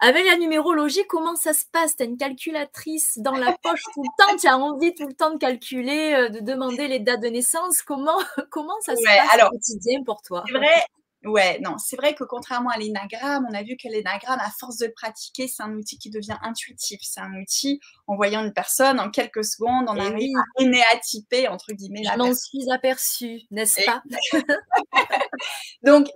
Avec 0.02 0.26
la 0.26 0.38
numérologie, 0.38 1.06
comment 1.10 1.36
ça 1.36 1.54
se 1.54 1.66
passe? 1.74 1.98
Tu 1.98 2.04
as 2.04 2.06
une 2.06 2.18
calculatrice 2.18 3.18
dans 3.18 3.36
la 3.36 3.58
poche 3.62 3.84
tout 3.94 4.02
le 4.02 4.10
temps, 4.18 4.38
tu 4.38 4.48
as 4.48 4.58
envie 4.58 4.96
tout 4.96 5.06
le 5.06 5.14
temps 5.14 5.34
de 5.34 5.38
calculer, 5.38 6.14
euh, 6.14 6.30
de 6.30 6.40
demander 6.40 6.88
les 6.88 7.00
dates 7.00 7.22
de 7.22 7.28
naissance? 7.28 7.82
Comment, 7.82 8.18
comment 8.50 8.80
ça 8.80 8.96
se 8.96 9.04
passe 9.04 9.34
alors, 9.34 9.50
au 9.50 9.58
quotidien 9.58 10.02
pour 10.06 10.22
toi? 10.22 10.44
C'est 10.48 10.54
vrai, 10.54 10.84
Ouais, 11.26 11.60
non, 11.60 11.78
c'est 11.78 11.98
vrai 11.98 12.16
que 12.16 12.24
contrairement 12.24 12.70
à 12.70 12.78
l'énagramme, 12.78 13.46
on 13.50 13.54
a 13.54 13.62
vu 13.62 13.76
que 13.76 13.90
l'énagramme, 13.90 14.40
à 14.40 14.50
force 14.58 14.78
de 14.78 14.88
pratiquer, 14.88 15.50
c'est 15.50 15.64
un 15.64 15.74
outil 15.74 15.98
qui 15.98 16.10
devient 16.10 16.38
intuitif. 16.41 17.00
C'est 17.04 17.20
un 17.20 17.34
outil, 17.34 17.82
en 18.08 18.16
voyant 18.16 18.44
une 18.46 18.54
personne, 18.54 19.02
en 19.02 19.10
quelques 19.10 19.44
secondes, 19.44 19.88
on 19.90 19.96
eh 19.96 20.08
arrive 20.08 20.38
à 20.38 20.64
énéatyper, 20.64 21.50
entre 21.50 21.74
guillemets. 21.74 22.04
Je 22.04 22.18
m'en 22.18 22.34
suis 22.34 22.72
aperçue, 22.72 23.41
n'est-ce 23.52 23.84
pas? 23.84 24.02
Donc, 25.84 26.08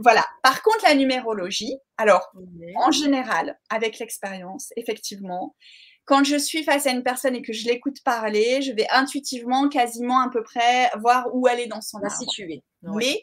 voilà. 0.00 0.24
Par 0.42 0.62
contre, 0.62 0.84
la 0.84 0.94
numérologie, 0.94 1.78
alors, 1.96 2.30
en 2.76 2.90
général, 2.90 3.58
avec 3.70 3.98
l'expérience, 3.98 4.68
effectivement, 4.76 5.56
quand 6.04 6.24
je 6.24 6.36
suis 6.36 6.62
face 6.62 6.86
à 6.86 6.90
une 6.90 7.02
personne 7.02 7.36
et 7.36 7.42
que 7.42 7.54
je 7.54 7.64
l'écoute 7.66 8.02
parler, 8.04 8.60
je 8.60 8.72
vais 8.72 8.86
intuitivement, 8.90 9.68
quasiment 9.68 10.20
à 10.20 10.28
peu 10.30 10.42
près, 10.42 10.90
voir 11.00 11.28
où 11.32 11.48
elle 11.48 11.60
est 11.60 11.68
dans 11.68 11.80
son 11.80 11.98
La 12.00 12.10
situer. 12.10 12.62
Mais 12.82 13.22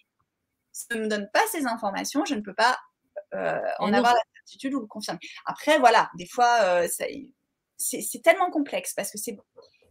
ne 0.92 1.02
me 1.02 1.08
donne 1.08 1.30
pas 1.34 1.42
ces 1.52 1.66
informations, 1.66 2.26
je 2.26 2.36
ne 2.36 2.42
peux 2.42 2.54
pas 2.54 2.78
euh, 3.36 3.60
en 3.78 3.94
avoir 3.94 4.14
la 4.14 4.22
certitude 4.38 4.74
ou 4.74 4.80
le 4.80 4.88
confirmer. 4.88 5.20
Après, 5.46 5.78
voilà, 5.78 6.10
des 6.18 6.26
fois, 6.26 6.58
euh, 6.64 6.88
c'est 7.78 8.22
tellement 8.24 8.50
complexe 8.50 8.94
parce 8.96 9.12
que 9.12 9.18
c'est 9.18 9.38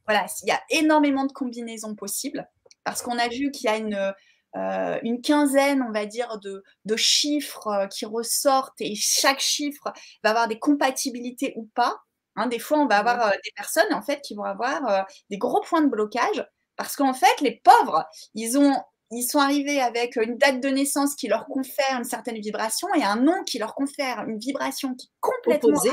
voilà, 0.06 0.26
il 0.42 0.48
y 0.48 0.50
a 0.50 0.60
énormément 0.70 1.24
de 1.24 1.32
combinaisons 1.32 1.94
possibles 1.94 2.48
parce 2.82 3.02
qu'on 3.02 3.18
a 3.18 3.28
vu 3.28 3.50
qu'il 3.50 3.66
y 3.66 3.68
a 3.68 3.76
une 3.76 4.14
euh, 4.56 4.98
une 5.02 5.20
quinzaine, 5.20 5.82
on 5.82 5.92
va 5.92 6.06
dire, 6.06 6.38
de, 6.38 6.64
de, 6.86 6.96
chiffres 6.96 7.86
qui 7.92 8.06
ressortent 8.06 8.80
et 8.80 8.94
chaque 8.94 9.40
chiffre 9.40 9.92
va 10.24 10.30
avoir 10.30 10.48
des 10.48 10.58
compatibilités 10.58 11.52
ou 11.56 11.68
pas. 11.74 12.00
Hein, 12.34 12.46
des 12.46 12.58
fois, 12.58 12.78
on 12.78 12.86
va 12.86 12.98
avoir 12.98 13.30
des 13.30 13.52
personnes 13.54 13.92
en 13.92 14.00
fait 14.02 14.20
qui 14.22 14.34
vont 14.34 14.44
avoir 14.44 15.06
des 15.30 15.38
gros 15.38 15.60
points 15.60 15.82
de 15.82 15.88
blocage 15.88 16.44
parce 16.76 16.96
qu'en 16.96 17.12
fait, 17.12 17.40
les 17.40 17.60
pauvres, 17.62 18.06
ils 18.34 18.56
ont 18.58 18.82
ils 19.10 19.26
sont 19.26 19.38
arrivés 19.38 19.80
avec 19.80 20.16
une 20.16 20.36
date 20.36 20.60
de 20.60 20.68
naissance 20.68 21.14
qui 21.14 21.28
leur 21.28 21.46
confère 21.46 21.96
une 21.96 22.04
certaine 22.04 22.38
vibration 22.40 22.88
et 22.94 23.02
un 23.02 23.16
nom 23.16 23.42
qui 23.44 23.58
leur 23.58 23.74
confère 23.74 24.24
une 24.28 24.38
vibration 24.38 24.94
qui 24.94 25.06
est 25.06 25.16
complètement 25.20 25.70
opposée. 25.70 25.90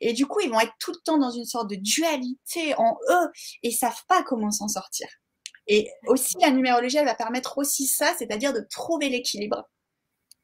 Et 0.00 0.14
du 0.14 0.26
coup, 0.26 0.40
ils 0.40 0.50
vont 0.50 0.58
être 0.58 0.72
tout 0.80 0.90
le 0.90 0.98
temps 1.04 1.18
dans 1.18 1.30
une 1.30 1.44
sorte 1.44 1.70
de 1.70 1.76
dualité 1.76 2.74
en 2.76 2.96
eux 3.10 3.28
et 3.62 3.70
savent 3.70 4.02
pas 4.08 4.22
comment 4.22 4.50
s'en 4.50 4.68
sortir. 4.68 5.06
Et 5.68 5.88
aussi, 6.06 6.36
la 6.40 6.50
numérologie, 6.50 6.96
elle 6.96 7.04
va 7.04 7.14
permettre 7.14 7.58
aussi 7.58 7.86
ça, 7.86 8.14
c'est-à-dire 8.18 8.52
de 8.52 8.66
trouver 8.70 9.10
l'équilibre. 9.10 9.68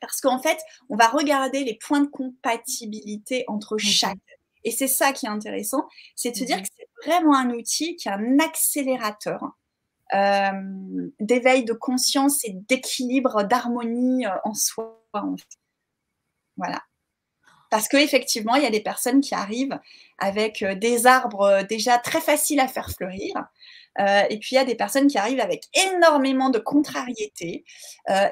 Parce 0.00 0.20
qu'en 0.20 0.40
fait, 0.40 0.58
on 0.90 0.96
va 0.96 1.08
regarder 1.08 1.64
les 1.64 1.78
points 1.78 2.02
de 2.02 2.08
compatibilité 2.08 3.44
entre 3.48 3.78
chaque. 3.78 4.18
Et 4.64 4.70
c'est 4.70 4.88
ça 4.88 5.12
qui 5.12 5.26
est 5.26 5.30
intéressant, 5.30 5.88
c'est 6.14 6.30
de 6.30 6.36
se 6.36 6.44
dire 6.44 6.60
que 6.60 6.68
c'est 6.76 6.88
vraiment 7.06 7.36
un 7.36 7.50
outil 7.50 7.96
qui 7.96 8.08
est 8.08 8.12
un 8.12 8.38
accélérateur 8.38 9.56
d'éveil 11.20 11.64
de 11.64 11.72
conscience 11.72 12.44
et 12.44 12.52
d'équilibre, 12.68 13.42
d'harmonie 13.44 14.26
euh, 14.26 14.30
en 14.44 14.54
soi. 14.54 15.00
Voilà. 16.56 16.82
Parce 17.70 17.88
qu'effectivement, 17.88 18.54
il 18.54 18.62
y 18.62 18.66
a 18.66 18.70
des 18.70 18.82
personnes 18.82 19.20
qui 19.20 19.34
arrivent 19.34 19.78
avec 20.18 20.62
euh, 20.62 20.74
des 20.74 21.06
arbres 21.06 21.62
déjà 21.68 21.98
très 21.98 22.20
faciles 22.20 22.60
à 22.60 22.68
faire 22.68 22.90
fleurir. 22.90 23.34
et 23.98 24.38
puis, 24.40 24.50
il 24.52 24.54
y 24.56 24.58
a 24.58 24.64
des 24.64 24.74
personnes 24.74 25.06
qui 25.06 25.18
arrivent 25.18 25.40
avec 25.40 25.64
énormément 25.92 26.50
de 26.50 26.58
contrariété, 26.58 27.64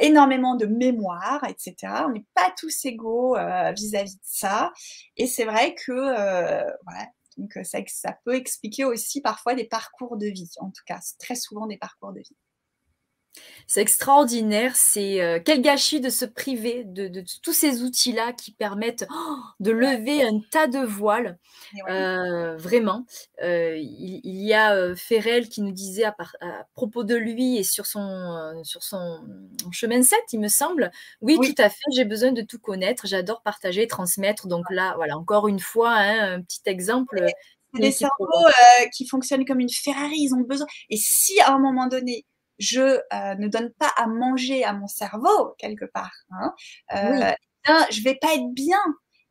énormément 0.00 0.56
de 0.56 0.66
mémoire, 0.66 1.44
etc. 1.48 1.74
On 2.06 2.10
n'est 2.10 2.26
pas 2.34 2.52
tous 2.58 2.84
égaux 2.84 3.36
vis-à-vis 3.76 4.16
de 4.16 4.24
ça. 4.24 4.72
Et 5.16 5.28
c'est 5.28 5.44
vrai 5.44 5.76
que 5.76 5.92
voilà, 5.92 7.06
donc, 7.38 7.58
ça, 7.64 7.78
ça 7.86 8.18
peut 8.24 8.34
expliquer 8.34 8.84
aussi 8.84 9.20
parfois 9.20 9.54
des 9.54 9.64
parcours 9.64 10.16
de 10.16 10.26
vie, 10.26 10.50
en 10.58 10.70
tout 10.70 10.82
cas, 10.86 11.00
très 11.18 11.34
souvent 11.36 11.66
des 11.66 11.78
parcours 11.78 12.12
de 12.12 12.20
vie. 12.20 12.36
C'est 13.66 13.80
extraordinaire, 13.80 14.76
c'est 14.76 15.22
euh, 15.22 15.40
quel 15.42 15.62
gâchis 15.62 16.00
de 16.00 16.10
se 16.10 16.24
priver 16.24 16.84
de, 16.84 17.24
tous 17.42 17.52
ces 17.52 17.82
outils-là 17.82 18.32
qui 18.32 18.52
permettent 18.52 19.06
oh, 19.10 19.36
de 19.60 19.70
lever 19.70 20.22
un 20.22 20.40
tas 20.50 20.66
de 20.66 20.80
voiles. 20.80 21.38
Euh, 21.88 22.56
vraiment, 22.56 23.06
euh, 23.42 23.76
il, 23.78 24.42
y 24.42 24.52
a 24.52 24.94
Ferrel 24.94 25.48
qui 25.48 25.62
nous 25.62 25.72
disait 25.72 26.04
à, 26.04 26.14
propos 26.74 27.04
de 27.04 27.14
lui 27.14 27.56
et 27.56 27.62
sur 27.62 27.86
son, 27.86 28.60
sur 28.64 28.82
son 28.82 29.24
chemin 29.70 30.02
7, 30.02 30.18
il 30.32 30.40
me 30.40 30.48
semble, 30.48 30.90
oui, 31.20 31.36
tout 31.36 31.62
à 31.62 31.70
fait, 31.70 31.84
j'ai 31.94 32.04
besoin 32.04 32.32
de 32.32 32.42
tout 32.42 32.58
connaître, 32.58 33.06
j'adore 33.06 33.42
partager, 33.42 33.86
transmettre. 33.86 34.48
Donc 34.48 34.64
là, 34.70 34.92
voilà, 34.96 35.16
encore 35.16 35.48
une 35.48 35.60
fois, 35.60 35.92
hein, 35.92 36.34
un 36.34 36.42
petit 36.42 36.60
exemple. 36.66 37.24
des 37.74 37.90
cerveaux 37.90 38.26
qui 38.92 39.06
fonctionnent 39.06 39.46
comme 39.46 39.60
une 39.60 39.70
Ferrari, 39.70 40.16
ils 40.18 40.34
ont 40.34 40.42
besoin. 40.42 40.66
Et 40.90 40.98
si 40.98 41.40
à 41.40 41.54
un 41.54 41.58
moment 41.58 41.86
donné, 41.86 42.26
je 42.62 42.80
euh, 42.80 43.34
ne 43.38 43.48
donne 43.48 43.72
pas 43.78 43.90
à 43.96 44.06
manger 44.06 44.64
à 44.64 44.72
mon 44.72 44.86
cerveau 44.86 45.54
quelque 45.58 45.84
part, 45.84 46.12
hein, 46.30 46.54
euh, 46.94 47.32
eh 47.68 47.92
je 47.92 48.02
vais 48.02 48.14
pas 48.14 48.34
être 48.34 48.52
bien. 48.52 48.80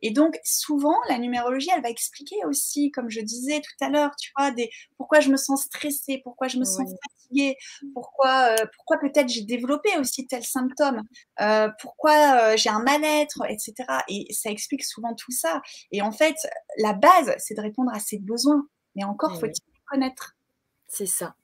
Et 0.04 0.10
donc, 0.10 0.36
souvent, 0.44 0.96
la 1.08 1.16
numérologie, 1.16 1.68
elle 1.74 1.82
va 1.82 1.88
expliquer 1.88 2.44
aussi, 2.44 2.90
comme 2.90 3.08
je 3.08 3.20
disais 3.20 3.60
tout 3.60 3.84
à 3.84 3.88
l'heure, 3.88 4.10
tu 4.20 4.32
vois, 4.36 4.50
des, 4.50 4.68
pourquoi 4.96 5.20
je 5.20 5.30
me 5.30 5.36
sens 5.36 5.62
stressée, 5.62 6.20
pourquoi 6.24 6.48
je 6.48 6.58
me 6.58 6.64
sens 6.64 6.90
fatiguée, 7.04 7.56
pourquoi, 7.94 8.50
euh, 8.50 8.66
pourquoi 8.74 8.98
peut-être 8.98 9.28
j'ai 9.28 9.44
développé 9.44 9.90
aussi 9.98 10.26
tel 10.26 10.42
symptôme, 10.42 11.02
euh, 11.40 11.68
pourquoi 11.80 12.56
j'ai 12.56 12.68
un 12.68 12.82
mal-être, 12.82 13.44
etc. 13.48 13.74
Et 14.08 14.26
ça 14.32 14.50
explique 14.50 14.82
souvent 14.82 15.14
tout 15.14 15.30
ça. 15.30 15.62
Et 15.92 16.02
en 16.02 16.10
fait, 16.10 16.34
la 16.78 16.94
base, 16.94 17.32
c'est 17.38 17.54
de 17.54 17.62
répondre 17.62 17.92
à 17.94 18.00
ses 18.00 18.18
besoins. 18.18 18.66
Mais 18.96 19.04
encore, 19.04 19.38
faut-il 19.38 19.62
connaître. 19.86 20.34
C'est 20.88 21.06
ça. 21.06 21.36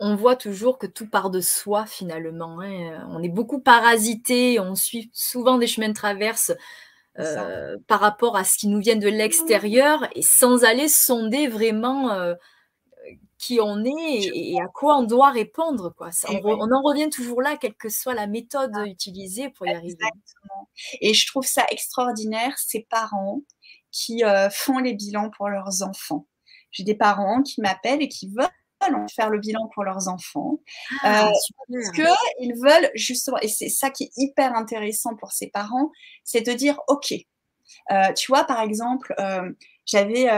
On, 0.00 0.16
voit 0.16 0.36
toujours 0.36 0.78
que 0.78 0.86
tout 0.86 1.08
part 1.08 1.30
de 1.30 1.40
soi 1.40 1.86
finalement. 1.86 2.60
Hein. 2.60 3.06
On 3.10 3.22
est 3.22 3.28
beaucoup 3.28 3.60
parasité, 3.60 4.60
on 4.60 4.74
suit 4.74 5.10
souvent 5.12 5.58
des 5.58 5.66
chemins 5.66 5.88
de 5.88 5.94
traverse 5.94 6.52
euh, 7.18 7.76
par 7.88 8.00
rapport 8.00 8.36
à 8.36 8.44
ce 8.44 8.56
qui 8.56 8.68
nous 8.68 8.80
vient 8.80 8.96
de 8.96 9.08
l'extérieur 9.08 10.08
et 10.14 10.22
sans 10.22 10.64
aller 10.64 10.88
sonder 10.88 11.46
vraiment 11.46 12.10
euh, 12.12 12.34
qui 13.36 13.60
on 13.60 13.84
est 13.84 14.30
et, 14.34 14.58
à 14.60 14.66
quoi 14.68 14.96
on 14.96 15.02
doit 15.02 15.30
répondre. 15.30 15.92
Quoi. 15.96 16.08
on, 16.28 16.72
en 16.72 16.82
revient 16.82 17.10
toujours 17.10 17.42
là, 17.42 17.56
quelle 17.56 17.74
que 17.74 17.88
soit 17.88 18.14
la 18.14 18.26
méthode 18.26 18.72
utilisée 18.86 19.50
pour 19.50 19.66
y 19.66 19.70
arriver. 19.70 20.04
Et 21.00 21.12
je 21.12 21.26
trouve 21.26 21.44
ça 21.44 21.66
extraordinaire, 21.70 22.56
ces 22.56 22.86
parents 22.88 23.42
qui 23.90 24.24
euh, 24.24 24.48
font 24.48 24.78
les 24.78 24.94
bilans 24.94 25.30
pour 25.36 25.48
leurs 25.48 25.82
enfants. 25.82 26.26
J'ai 26.70 26.84
des 26.84 26.94
parents 26.94 27.42
qui 27.42 27.60
m'appellent 27.60 28.02
et 28.02 28.08
qui 28.08 28.28
veulent 28.28 28.48
faire 29.14 29.30
le 29.30 29.38
bilan 29.38 29.68
pour 29.74 29.84
leurs 29.84 30.08
enfants. 30.08 30.58
Ah, 31.02 31.28
euh, 31.28 31.32
parce 31.72 31.90
qu'ils 31.92 32.54
veulent 32.54 32.90
justement, 32.94 33.38
et 33.38 33.48
c'est 33.48 33.68
ça 33.68 33.90
qui 33.90 34.04
est 34.04 34.10
hyper 34.16 34.54
intéressant 34.54 35.14
pour 35.16 35.32
ces 35.32 35.48
parents, 35.48 35.90
c'est 36.24 36.42
de 36.42 36.52
dire, 36.52 36.78
OK, 36.88 37.12
euh, 37.90 38.12
tu 38.14 38.30
vois, 38.30 38.44
par 38.44 38.60
exemple, 38.60 39.14
euh, 39.18 39.50
j'avais 39.86 40.28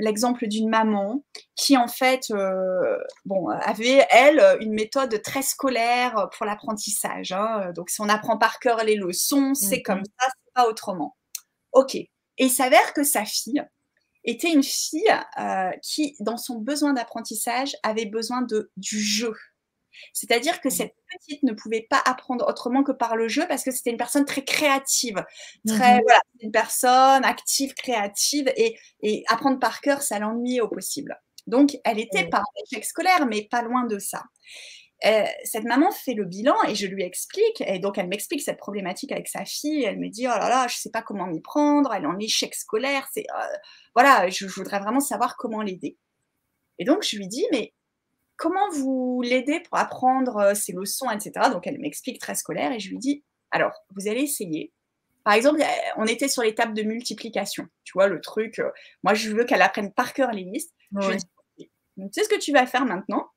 l'exemple 0.00 0.46
d'une 0.46 0.68
maman 0.68 1.24
qui 1.56 1.76
en 1.76 1.88
fait 1.88 2.32
bon 3.24 3.48
avait 3.48 4.06
elle 4.10 4.40
une 4.60 4.72
méthode 4.72 5.20
très 5.22 5.42
scolaire 5.42 6.28
pour 6.36 6.46
l'apprentissage 6.46 7.32
hein. 7.32 7.72
donc 7.74 7.90
si 7.90 8.00
on 8.00 8.08
apprend 8.08 8.38
par 8.38 8.60
cœur 8.60 8.84
les 8.84 8.94
leçons 8.94 9.54
c'est 9.54 9.82
comme 9.82 9.98
mmh 9.98 10.12
ça 10.20 10.26
c'est 10.28 10.54
pas 10.54 10.68
autrement 10.68 11.16
ok 11.72 11.96
et 11.96 12.10
il 12.38 12.50
s'avère 12.50 12.92
que 12.92 13.02
sa 13.02 13.24
fille 13.24 13.64
était 14.24 14.52
une 14.52 14.62
fille 14.62 15.14
euh, 15.38 15.70
qui, 15.82 16.16
dans 16.20 16.36
son 16.36 16.56
besoin 16.56 16.92
d'apprentissage, 16.92 17.76
avait 17.82 18.06
besoin 18.06 18.42
de, 18.42 18.70
du 18.76 19.00
jeu. 19.00 19.34
C'est-à-dire 20.12 20.60
que 20.60 20.68
mmh. 20.68 20.72
cette 20.72 20.94
petite 21.10 21.42
ne 21.42 21.52
pouvait 21.52 21.86
pas 21.88 22.00
apprendre 22.04 22.46
autrement 22.48 22.82
que 22.82 22.92
par 22.92 23.16
le 23.16 23.28
jeu 23.28 23.46
parce 23.48 23.64
que 23.64 23.70
c'était 23.70 23.90
une 23.90 23.96
personne 23.96 24.24
très 24.24 24.44
créative, 24.44 25.24
très 25.66 25.98
mmh 25.98 26.02
voilà, 26.04 26.20
une 26.40 26.52
personne 26.52 27.24
active, 27.24 27.74
créative 27.74 28.52
et, 28.56 28.78
et 29.02 29.24
apprendre 29.28 29.58
par 29.58 29.80
cœur, 29.80 30.02
ça 30.02 30.18
l'ennuyait 30.18 30.60
au 30.60 30.68
possible. 30.68 31.20
Donc, 31.46 31.78
elle 31.84 31.98
était 31.98 32.24
mmh. 32.24 32.30
pas 32.30 32.40
en 32.40 32.62
échec 32.64 32.84
scolaire, 32.84 33.26
mais 33.26 33.48
pas 33.50 33.62
loin 33.62 33.84
de 33.86 33.98
ça. 33.98 34.22
Euh, 35.06 35.24
cette 35.44 35.64
maman 35.64 35.92
fait 35.92 36.14
le 36.14 36.24
bilan 36.24 36.56
et 36.66 36.74
je 36.74 36.86
lui 36.86 37.04
explique, 37.04 37.60
et 37.60 37.78
donc 37.78 37.98
elle 37.98 38.08
m'explique 38.08 38.42
cette 38.42 38.58
problématique 38.58 39.12
avec 39.12 39.28
sa 39.28 39.44
fille, 39.44 39.84
elle 39.84 39.98
me 40.00 40.08
dit, 40.08 40.26
oh 40.26 40.30
là 40.30 40.48
là, 40.48 40.66
je 40.66 40.76
sais 40.76 40.90
pas 40.90 41.02
comment 41.02 41.26
m'y 41.26 41.40
prendre, 41.40 41.94
elle 41.94 42.02
est 42.02 42.08
en 42.08 42.18
échec 42.18 42.52
scolaire, 42.54 43.06
c'est, 43.12 43.24
euh, 43.32 43.56
voilà, 43.94 44.28
je, 44.28 44.44
voudrais 44.46 44.80
vraiment 44.80 44.98
savoir 44.98 45.36
comment 45.36 45.62
l'aider. 45.62 45.96
Et 46.80 46.84
donc 46.84 47.04
je 47.04 47.16
lui 47.16 47.28
dis, 47.28 47.46
mais 47.52 47.74
comment 48.38 48.70
vous 48.70 49.20
l'aidez 49.22 49.60
pour 49.60 49.78
apprendre 49.78 50.56
ses 50.56 50.72
leçons, 50.72 51.10
etc. 51.10 51.50
Donc, 51.52 51.66
elle 51.66 51.78
m'explique 51.78 52.20
très 52.20 52.34
scolaire 52.34 52.72
et 52.72 52.80
je 52.80 52.88
lui 52.88 52.98
dis, 52.98 53.24
alors, 53.50 53.72
vous 53.96 54.08
allez 54.08 54.22
essayer. 54.22 54.72
Par 55.24 55.34
exemple, 55.34 55.60
on 55.96 56.04
était 56.04 56.28
sur 56.28 56.42
l'étape 56.42 56.72
de 56.72 56.82
multiplication. 56.82 57.66
Tu 57.84 57.92
vois, 57.92 58.06
le 58.06 58.20
truc, 58.20 58.62
moi, 59.02 59.12
je 59.12 59.30
veux 59.30 59.44
qu'elle 59.44 59.60
apprenne 59.60 59.92
par 59.92 60.14
cœur 60.14 60.30
les 60.32 60.44
listes. 60.44 60.74
tu 60.98 61.02
sais 62.12 62.24
ce 62.24 62.28
que 62.28 62.38
tu 62.38 62.52
vas 62.52 62.64
faire 62.64 62.86
maintenant? 62.86 63.28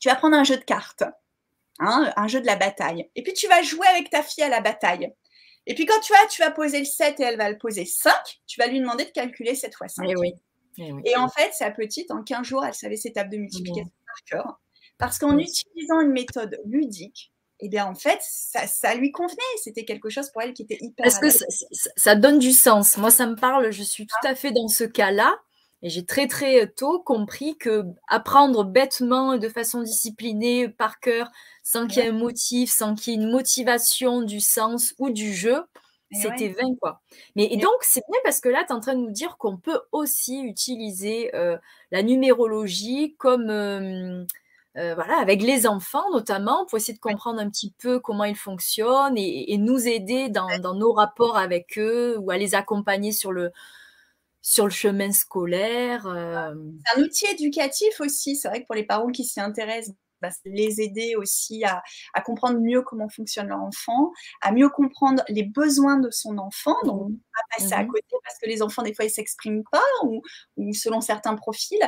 Tu 0.00 0.08
vas 0.08 0.16
prendre 0.16 0.36
un 0.36 0.44
jeu 0.44 0.56
de 0.56 0.64
cartes, 0.64 1.04
hein, 1.78 2.12
un 2.16 2.28
jeu 2.28 2.40
de 2.40 2.46
la 2.46 2.56
bataille. 2.56 3.10
Et 3.14 3.22
puis, 3.22 3.32
tu 3.32 3.48
vas 3.48 3.62
jouer 3.62 3.86
avec 3.88 4.10
ta 4.10 4.22
fille 4.22 4.44
à 4.44 4.48
la 4.48 4.60
bataille. 4.60 5.12
Et 5.66 5.74
puis, 5.74 5.84
quand 5.84 6.00
tu 6.00 6.12
vas, 6.12 6.26
tu 6.30 6.42
vas 6.42 6.50
poser 6.50 6.78
le 6.78 6.84
7 6.84 7.18
et 7.20 7.22
elle 7.24 7.36
va 7.36 7.50
le 7.50 7.58
poser 7.58 7.84
5, 7.84 8.12
tu 8.46 8.60
vas 8.60 8.68
lui 8.68 8.80
demander 8.80 9.04
de 9.04 9.10
calculer 9.10 9.54
7 9.54 9.74
fois 9.74 9.88
5. 9.88 10.08
Et, 10.08 10.16
oui. 10.16 10.32
Et, 11.04 11.16
en 11.16 11.28
fait, 11.28 11.52
sa 11.52 11.70
petite, 11.70 12.10
en 12.10 12.22
15 12.22 12.46
jours, 12.46 12.64
elle 12.64 12.74
savait 12.74 12.96
ses 12.96 13.12
tables 13.12 13.30
de 13.30 13.38
multiplication 13.38 13.90
par 14.06 14.24
cœur. 14.24 14.60
Parce 14.98 15.18
qu'en 15.18 15.36
utilisant 15.38 16.00
une 16.00 16.12
méthode 16.12 16.58
ludique, 16.64 17.32
eh 17.60 17.68
bien, 17.68 17.86
en 17.86 17.94
fait, 17.94 18.18
ça, 18.20 18.94
lui 18.94 19.10
convenait. 19.10 19.42
C'était 19.62 19.84
quelque 19.84 20.10
chose 20.10 20.30
pour 20.30 20.42
elle 20.42 20.52
qui 20.52 20.62
était 20.62 20.78
hyper. 20.80 21.04
Parce 21.04 21.18
que 21.18 21.28
ça, 21.96 22.14
donne 22.14 22.38
du 22.38 22.52
sens. 22.52 22.96
Moi, 22.96 23.10
ça 23.10 23.26
me 23.26 23.34
parle. 23.34 23.70
Je 23.70 23.82
suis 23.82 24.06
tout 24.06 24.14
ah. 24.24 24.28
à 24.28 24.34
fait 24.34 24.52
dans 24.52 24.68
ce 24.68 24.84
cas-là. 24.84 25.34
Et 25.82 25.90
j'ai 25.90 26.04
très 26.04 26.26
très 26.26 26.66
tôt 26.68 27.00
compris 27.00 27.56
que 27.58 27.84
apprendre 28.08 28.64
bêtement 28.64 29.36
de 29.36 29.48
façon 29.48 29.82
disciplinée 29.82 30.68
par 30.68 31.00
cœur, 31.00 31.30
sans 31.62 31.86
qu'il 31.86 32.02
y 32.02 32.06
ait 32.06 32.10
un 32.10 32.12
motif, 32.12 32.70
sans 32.70 32.94
qu'il 32.94 33.12
y 33.12 33.16
ait 33.16 33.20
une 33.20 33.30
motivation 33.30 34.22
du 34.22 34.40
sens 34.40 34.94
ou 34.98 35.10
du 35.10 35.34
jeu, 35.34 35.62
c'était 36.12 36.48
vain 36.48 36.74
quoi. 36.80 37.02
Mais 37.34 37.48
et 37.50 37.56
donc 37.56 37.74
c'est 37.82 38.02
bien 38.10 38.20
parce 38.24 38.40
que 38.40 38.48
là 38.48 38.64
tu 38.64 38.72
es 38.72 38.72
en 38.72 38.80
train 38.80 38.94
de 38.94 39.00
nous 39.00 39.10
dire 39.10 39.36
qu'on 39.38 39.56
peut 39.56 39.80
aussi 39.92 40.40
utiliser 40.40 41.34
euh, 41.34 41.58
la 41.90 42.02
numérologie 42.02 43.14
comme 43.18 43.50
euh, 43.50 44.24
euh, 44.76 44.94
voilà, 44.94 45.18
avec 45.18 45.42
les 45.42 45.66
enfants 45.66 46.10
notamment, 46.12 46.64
pour 46.66 46.78
essayer 46.78 46.94
de 46.94 47.00
comprendre 47.00 47.40
un 47.40 47.50
petit 47.50 47.74
peu 47.78 47.98
comment 47.98 48.24
ils 48.24 48.36
fonctionnent 48.36 49.18
et, 49.18 49.56
nous 49.58 49.86
aider 49.88 50.28
dans, 50.28 50.58
dans, 50.58 50.74
nos 50.74 50.92
rapports 50.92 51.36
avec 51.36 51.78
eux 51.78 52.16
ou 52.18 52.30
à 52.30 52.38
les 52.38 52.54
accompagner 52.54 53.12
sur 53.12 53.32
le, 53.32 53.52
sur 54.46 54.64
le 54.64 54.70
chemin 54.70 55.10
scolaire. 55.10 56.06
Euh. 56.06 56.54
C'est 56.86 57.00
un 57.00 57.02
outil 57.02 57.26
éducatif 57.26 58.00
aussi. 58.00 58.36
C'est 58.36 58.46
vrai 58.46 58.62
que 58.62 58.66
pour 58.66 58.76
les 58.76 58.86
parents 58.86 59.10
qui 59.10 59.24
s'y 59.24 59.40
intéressent, 59.40 59.96
bah, 60.22 60.28
les 60.44 60.80
aider 60.80 61.16
aussi 61.16 61.64
à, 61.64 61.82
comprendre 62.24 62.60
mieux 62.60 62.82
comment 62.82 63.08
fonctionne 63.08 63.48
leur 63.48 63.60
enfant, 63.60 64.12
à 64.40 64.52
mieux 64.52 64.68
comprendre 64.68 65.24
les 65.28 65.42
besoins 65.42 65.98
de 65.98 66.10
son 66.12 66.38
enfant. 66.38 66.76
Donc, 66.84 67.10
mmh. 67.10 67.16
pas 67.34 67.58
passer 67.58 67.72
à 67.72 67.82
mmh 67.82 67.88
côté 67.88 68.16
parce 68.22 68.38
que 68.40 68.48
les 68.48 68.62
enfants, 68.62 68.82
des 68.82 68.94
fois, 68.94 69.04
ils 69.04 69.08
ne 69.08 69.14
s'expriment 69.14 69.64
pas 69.72 69.82
ou, 70.04 70.22
selon 70.72 71.00
certains 71.00 71.34
profils. 71.34 71.82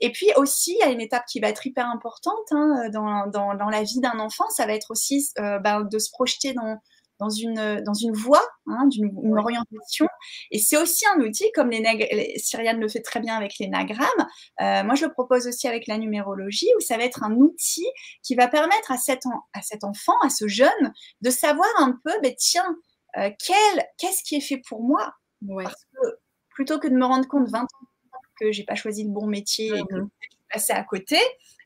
Et 0.00 0.12
puis 0.12 0.28
aussi, 0.36 0.76
il 0.78 0.84
y 0.84 0.88
a 0.88 0.92
une 0.92 1.00
étape 1.00 1.24
qui 1.26 1.40
va 1.40 1.48
être 1.48 1.66
hyper 1.66 1.88
importante 1.88 2.46
hein, 2.50 2.90
dans, 2.92 3.70
la 3.70 3.82
vie 3.82 4.00
d'un 4.00 4.18
enfant. 4.18 4.48
Ça 4.50 4.66
va 4.66 4.74
être 4.74 4.90
aussi 4.90 5.30
euh, 5.38 5.58
bah, 5.60 5.82
de 5.82 5.98
se 5.98 6.10
projeter 6.10 6.52
dans, 6.52 6.78
dans 7.22 7.30
une, 7.30 7.80
dans 7.84 7.94
une 7.94 8.12
voie, 8.12 8.44
hein, 8.66 8.86
d'une 8.88 9.12
orientation. 9.38 10.08
Et 10.50 10.58
c'est 10.58 10.76
aussi 10.76 11.04
un 11.14 11.20
outil, 11.20 11.50
comme 11.54 11.70
les, 11.70 11.80
les, 11.80 12.38
Cyriane 12.38 12.80
le 12.80 12.88
fait 12.88 13.00
très 13.00 13.20
bien 13.20 13.36
avec 13.36 13.58
les 13.60 13.68
nagrammes. 13.68 14.08
Euh, 14.60 14.82
moi, 14.82 14.96
je 14.96 15.06
le 15.06 15.12
propose 15.12 15.46
aussi 15.46 15.68
avec 15.68 15.86
la 15.86 15.98
numérologie, 15.98 16.68
où 16.76 16.80
ça 16.80 16.96
va 16.96 17.04
être 17.04 17.22
un 17.22 17.32
outil 17.34 17.86
qui 18.22 18.34
va 18.34 18.48
permettre 18.48 18.90
à 18.90 18.96
cet, 18.96 19.22
à 19.52 19.62
cet 19.62 19.84
enfant, 19.84 20.18
à 20.24 20.30
ce 20.30 20.48
jeune, 20.48 20.92
de 21.20 21.30
savoir 21.30 21.68
un 21.78 21.92
peu, 22.04 22.12
ben, 22.22 22.34
tiens, 22.36 22.76
euh, 23.18 23.30
qu'est-ce 23.38 24.24
qui 24.24 24.34
est 24.34 24.40
fait 24.40 24.60
pour 24.68 24.82
moi? 24.82 25.14
Parce 25.62 25.84
que 25.84 26.08
plutôt 26.50 26.80
que 26.80 26.88
de 26.88 26.94
me 26.94 27.04
rendre 27.04 27.28
compte 27.28 27.48
20 27.48 27.60
ans 27.60 27.86
que 28.40 28.50
j'ai 28.50 28.64
pas 28.64 28.74
choisi 28.74 29.04
le 29.04 29.10
bon 29.10 29.26
métier 29.26 29.68
et 29.68 29.82
que 29.84 29.96
mmh 29.96 30.10
je 30.20 30.36
suis 30.36 30.46
passée 30.52 30.72
à 30.72 30.82
côté, 30.82 31.18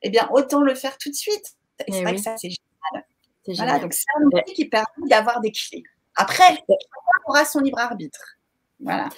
eh 0.03 0.09
bien, 0.09 0.29
autant 0.31 0.61
le 0.61 0.75
faire 0.75 0.97
tout 0.97 1.09
de 1.09 1.15
suite. 1.15 1.55
Et 1.87 1.91
c'est 1.91 2.03
vrai 2.03 2.15
que 2.15 2.21
ça, 2.21 2.37
c'est 2.37 2.49
génial. 2.49 3.05
Voilà, 3.55 3.79
donc 3.79 3.93
c'est 3.93 4.05
un 4.19 4.25
outil 4.25 4.53
qui 4.53 4.65
permet 4.65 5.07
d'avoir 5.09 5.39
des 5.39 5.51
clés. 5.51 5.83
Après, 6.15 6.63
on 6.67 7.31
aura 7.31 7.45
son 7.45 7.59
libre 7.59 7.79
arbitre. 7.79 8.37
Voilà. 8.79 9.09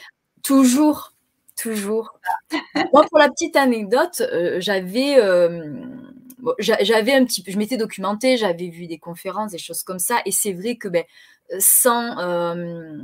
Toujours, 0.43 1.13
toujours. 1.59 2.19
Moi, 2.93 3.05
pour 3.09 3.17
la 3.17 3.29
petite 3.29 3.55
anecdote, 3.55 4.21
euh, 4.21 4.57
j'avais, 4.59 5.15
euh, 5.17 5.73
j'avais 6.59 7.13
un 7.13 7.25
petit 7.25 7.41
peu, 7.41 7.51
je 7.51 7.57
m'étais 7.57 7.77
documentée, 7.77 8.37
j'avais 8.37 8.67
vu 8.67 8.87
des 8.87 8.99
conférences, 8.99 9.51
des 9.51 9.57
choses 9.57 9.83
comme 9.83 9.99
ça, 9.99 10.21
et 10.25 10.31
c'est 10.31 10.53
vrai 10.53 10.75
que 10.75 10.87
ben, 10.87 11.03
sans, 11.59 12.17
euh, 12.19 12.97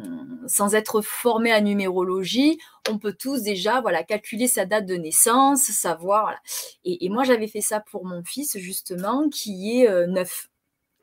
sans 0.48 0.76
être 0.76 1.02
formé 1.02 1.52
à 1.52 1.62
numérologie, 1.62 2.60
on 2.90 3.00
peut 3.00 3.14
tous 3.14 3.42
déjà 3.42 3.82
voilà, 3.82 4.04
calculer 4.04 4.48
sa 4.48 4.66
date 4.66 4.86
de 4.86 4.96
naissance, 4.96 5.64
savoir. 5.64 6.36
Et, 6.84 7.06
et, 7.06 7.10
moi, 7.10 7.24
j'avais 7.24 7.48
fait 7.48 7.62
ça 7.62 7.80
pour 7.80 8.06
mon 8.06 8.24
fils, 8.24 8.58
justement, 8.58 9.30
qui 9.30 9.82
est 9.82 10.08
neuf. 10.08 10.50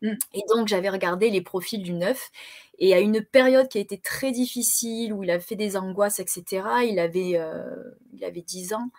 Mmh. 0.03 0.15
Et 0.35 0.43
donc, 0.49 0.69
j'avais 0.69 0.91
regardé 0.91 1.31
les 1.31 1.41
profils 1.41 1.83
du 1.83 1.95
neuf. 1.95 2.31
Et 2.79 2.95
à 2.95 3.01
une 3.01 3.23
période 3.25 3.69
qui 3.69 3.79
a 3.79 3.81
été 3.81 3.99
très 3.99 4.33
difficile, 4.33 5.13
où 5.13 5.23
il 5.23 5.31
a 5.31 5.39
fait 5.39 5.57
des 5.57 5.77
angoisses, 5.77 6.19
etc., 6.19 6.65
il 6.85 6.99
avait, 6.99 7.37
euh, 7.37 7.65
il 8.13 8.25
avait 8.25 8.43
10 8.43 8.75
ans, 8.75 8.91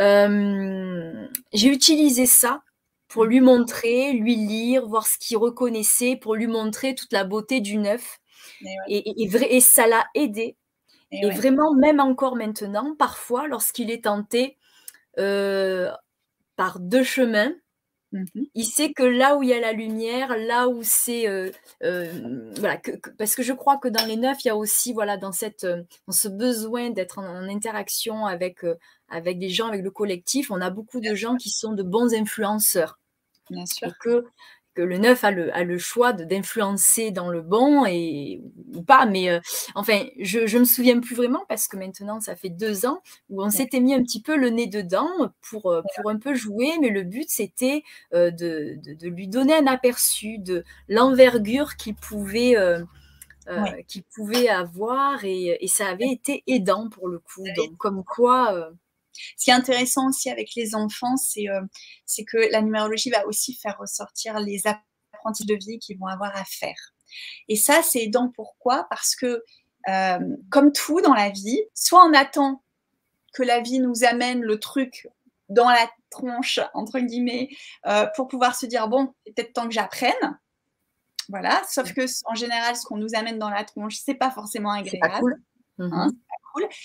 euh, 0.00 1.26
j'ai 1.52 1.68
utilisé 1.68 2.26
ça 2.26 2.62
pour 3.08 3.24
lui 3.24 3.40
montrer, 3.40 4.12
lui 4.12 4.36
lire, 4.36 4.86
voir 4.86 5.06
ce 5.06 5.18
qu'il 5.18 5.36
reconnaissait, 5.36 6.16
pour 6.16 6.34
lui 6.34 6.48
montrer 6.48 6.94
toute 6.94 7.12
la 7.12 7.24
beauté 7.24 7.60
du 7.60 7.78
neuf. 7.78 8.18
Et, 8.88 9.22
et, 9.22 9.60
ça 9.60 9.86
l'a 9.86 10.04
aidé. 10.14 10.56
Et, 11.12 11.30
vraiment, 11.30 11.74
même 11.74 12.00
encore 12.00 12.36
maintenant, 12.36 12.94
parfois, 12.98 13.46
lorsqu'il 13.46 13.90
est 13.90 14.04
tenté 14.04 14.58
euh, 15.18 15.90
par 16.56 16.80
deux 16.80 17.04
chemins, 17.04 17.52
Mmh 18.14 18.24
il 18.54 18.64
sait 18.64 18.92
que 18.92 19.02
là 19.02 19.36
où 19.36 19.42
il 19.42 19.48
y 19.48 19.52
a 19.52 19.60
la 19.60 19.72
lumière, 19.72 20.36
là 20.36 20.68
où 20.68 20.82
c'est 20.84 21.28
euh, 21.28 21.50
euh, 21.82 22.52
voilà, 22.58 22.80
parce 23.18 23.34
que 23.34 23.42
je 23.42 23.52
crois 23.52 23.76
que 23.76 23.88
dans 23.88 24.06
les 24.06 24.16
neufs, 24.16 24.44
il 24.44 24.48
y 24.48 24.50
a 24.50 24.56
aussi 24.56 24.92
voilà 24.92 25.16
dans 25.16 25.32
cette 25.32 25.64
euh, 25.64 25.82
dans 26.06 26.12
ce 26.12 26.28
besoin 26.28 26.90
d'être 26.90 27.18
en, 27.18 27.48
interaction 27.48 28.26
avec 28.26 28.64
avec 29.08 29.40
des 29.40 29.48
gens, 29.48 29.66
avec 29.66 29.82
le 29.82 29.90
collectif, 29.90 30.52
on 30.52 30.60
a 30.60 30.70
beaucoup 30.70 31.00
de 31.00 31.14
gens 31.16 31.34
qui 31.34 31.50
sont 31.50 31.72
de 31.72 31.82
bons 31.82 32.14
influenceurs. 32.14 33.00
Bien 33.50 33.66
sûr. 33.66 33.92
que 33.98 34.24
que 34.74 34.82
le 34.82 34.98
neuf 34.98 35.24
a 35.24 35.30
le, 35.30 35.54
a 35.54 35.64
le 35.64 35.78
choix 35.78 36.12
d'influencer 36.12 37.10
dans 37.10 37.28
le 37.28 37.40
bon 37.40 37.86
et, 37.86 38.42
ou 38.74 38.82
pas. 38.82 39.06
Mais 39.06 39.30
euh, 39.30 39.40
enfin, 39.74 40.04
je 40.18 40.40
ne 40.40 40.60
me 40.60 40.64
souviens 40.64 41.00
plus 41.00 41.14
vraiment 41.14 41.44
parce 41.48 41.68
que 41.68 41.76
maintenant, 41.76 42.20
ça 42.20 42.36
fait 42.36 42.50
deux 42.50 42.86
ans 42.86 43.00
où 43.30 43.42
on 43.42 43.50
s'était 43.50 43.80
mis 43.80 43.94
un 43.94 44.02
petit 44.02 44.20
peu 44.20 44.36
le 44.36 44.50
nez 44.50 44.66
dedans 44.66 45.08
pour, 45.48 45.70
euh, 45.70 45.82
pour 45.96 46.10
un 46.10 46.18
peu 46.18 46.34
jouer. 46.34 46.72
Mais 46.80 46.90
le 46.90 47.02
but, 47.02 47.28
c'était 47.28 47.82
euh, 48.12 48.30
de, 48.30 48.76
de, 48.82 49.08
lui 49.08 49.28
donner 49.28 49.54
un 49.54 49.66
aperçu 49.66 50.38
de 50.38 50.64
l'envergure 50.88 51.76
qu'il 51.76 51.94
pouvait, 51.94 52.56
qu'il 53.86 54.02
pouvait 54.02 54.48
avoir. 54.48 55.24
Et, 55.24 55.56
et, 55.60 55.68
ça 55.68 55.86
avait 55.86 56.10
été 56.10 56.42
aidant 56.46 56.88
pour 56.88 57.08
le 57.08 57.18
coup. 57.18 57.44
Donc, 57.56 57.76
comme 57.76 58.02
quoi 58.04 58.70
ce 59.36 59.44
qui 59.44 59.50
est 59.50 59.54
intéressant 59.54 60.08
aussi 60.08 60.30
avec 60.30 60.50
les 60.56 60.74
enfants, 60.74 61.14
euh, 61.38 61.60
c'est 62.06 62.24
que 62.24 62.50
la 62.50 62.62
numérologie 62.62 63.10
va 63.10 63.26
aussi 63.26 63.54
faire 63.54 63.76
ressortir 63.78 64.38
les 64.40 64.62
apprentissages 64.66 65.46
de 65.46 65.54
vie 65.54 65.78
qu'ils 65.78 65.98
vont 65.98 66.06
avoir 66.06 66.36
à 66.36 66.44
faire. 66.44 66.94
Et 67.48 67.56
ça, 67.56 67.82
c'est 67.82 68.02
aidant 68.02 68.30
pourquoi? 68.34 68.86
Parce 68.90 69.14
que, 69.16 69.42
euh, 69.88 70.18
comme 70.50 70.72
tout 70.72 71.00
dans 71.00 71.14
la 71.14 71.30
vie, 71.30 71.62
soit 71.74 72.04
on 72.04 72.12
attend 72.12 72.62
que 73.32 73.42
la 73.42 73.60
vie 73.60 73.80
nous 73.80 74.04
amène 74.04 74.42
le 74.42 74.58
truc 74.58 75.08
dans 75.48 75.68
la 75.68 75.90
tronche, 76.10 76.60
entre 76.72 77.00
guillemets, 77.00 77.48
euh, 77.86 78.06
pour 78.16 78.28
pouvoir 78.28 78.54
se 78.54 78.66
dire, 78.66 78.88
bon, 78.88 79.14
peut-être 79.26 79.52
temps 79.52 79.66
que 79.66 79.74
j'apprenne. 79.74 80.38
Voilà, 81.28 81.62
sauf 81.68 81.92
que 81.94 82.02
en 82.26 82.34
général, 82.34 82.76
ce 82.76 82.84
qu'on 82.84 82.98
nous 82.98 83.14
amène 83.14 83.38
dans 83.38 83.48
la 83.48 83.64
tronche, 83.64 83.96
c'est 83.96 84.14
pas 84.14 84.30
forcément 84.30 84.70
agréable. 84.70 85.40
Hein, 85.78 86.08
mmh 86.08 86.10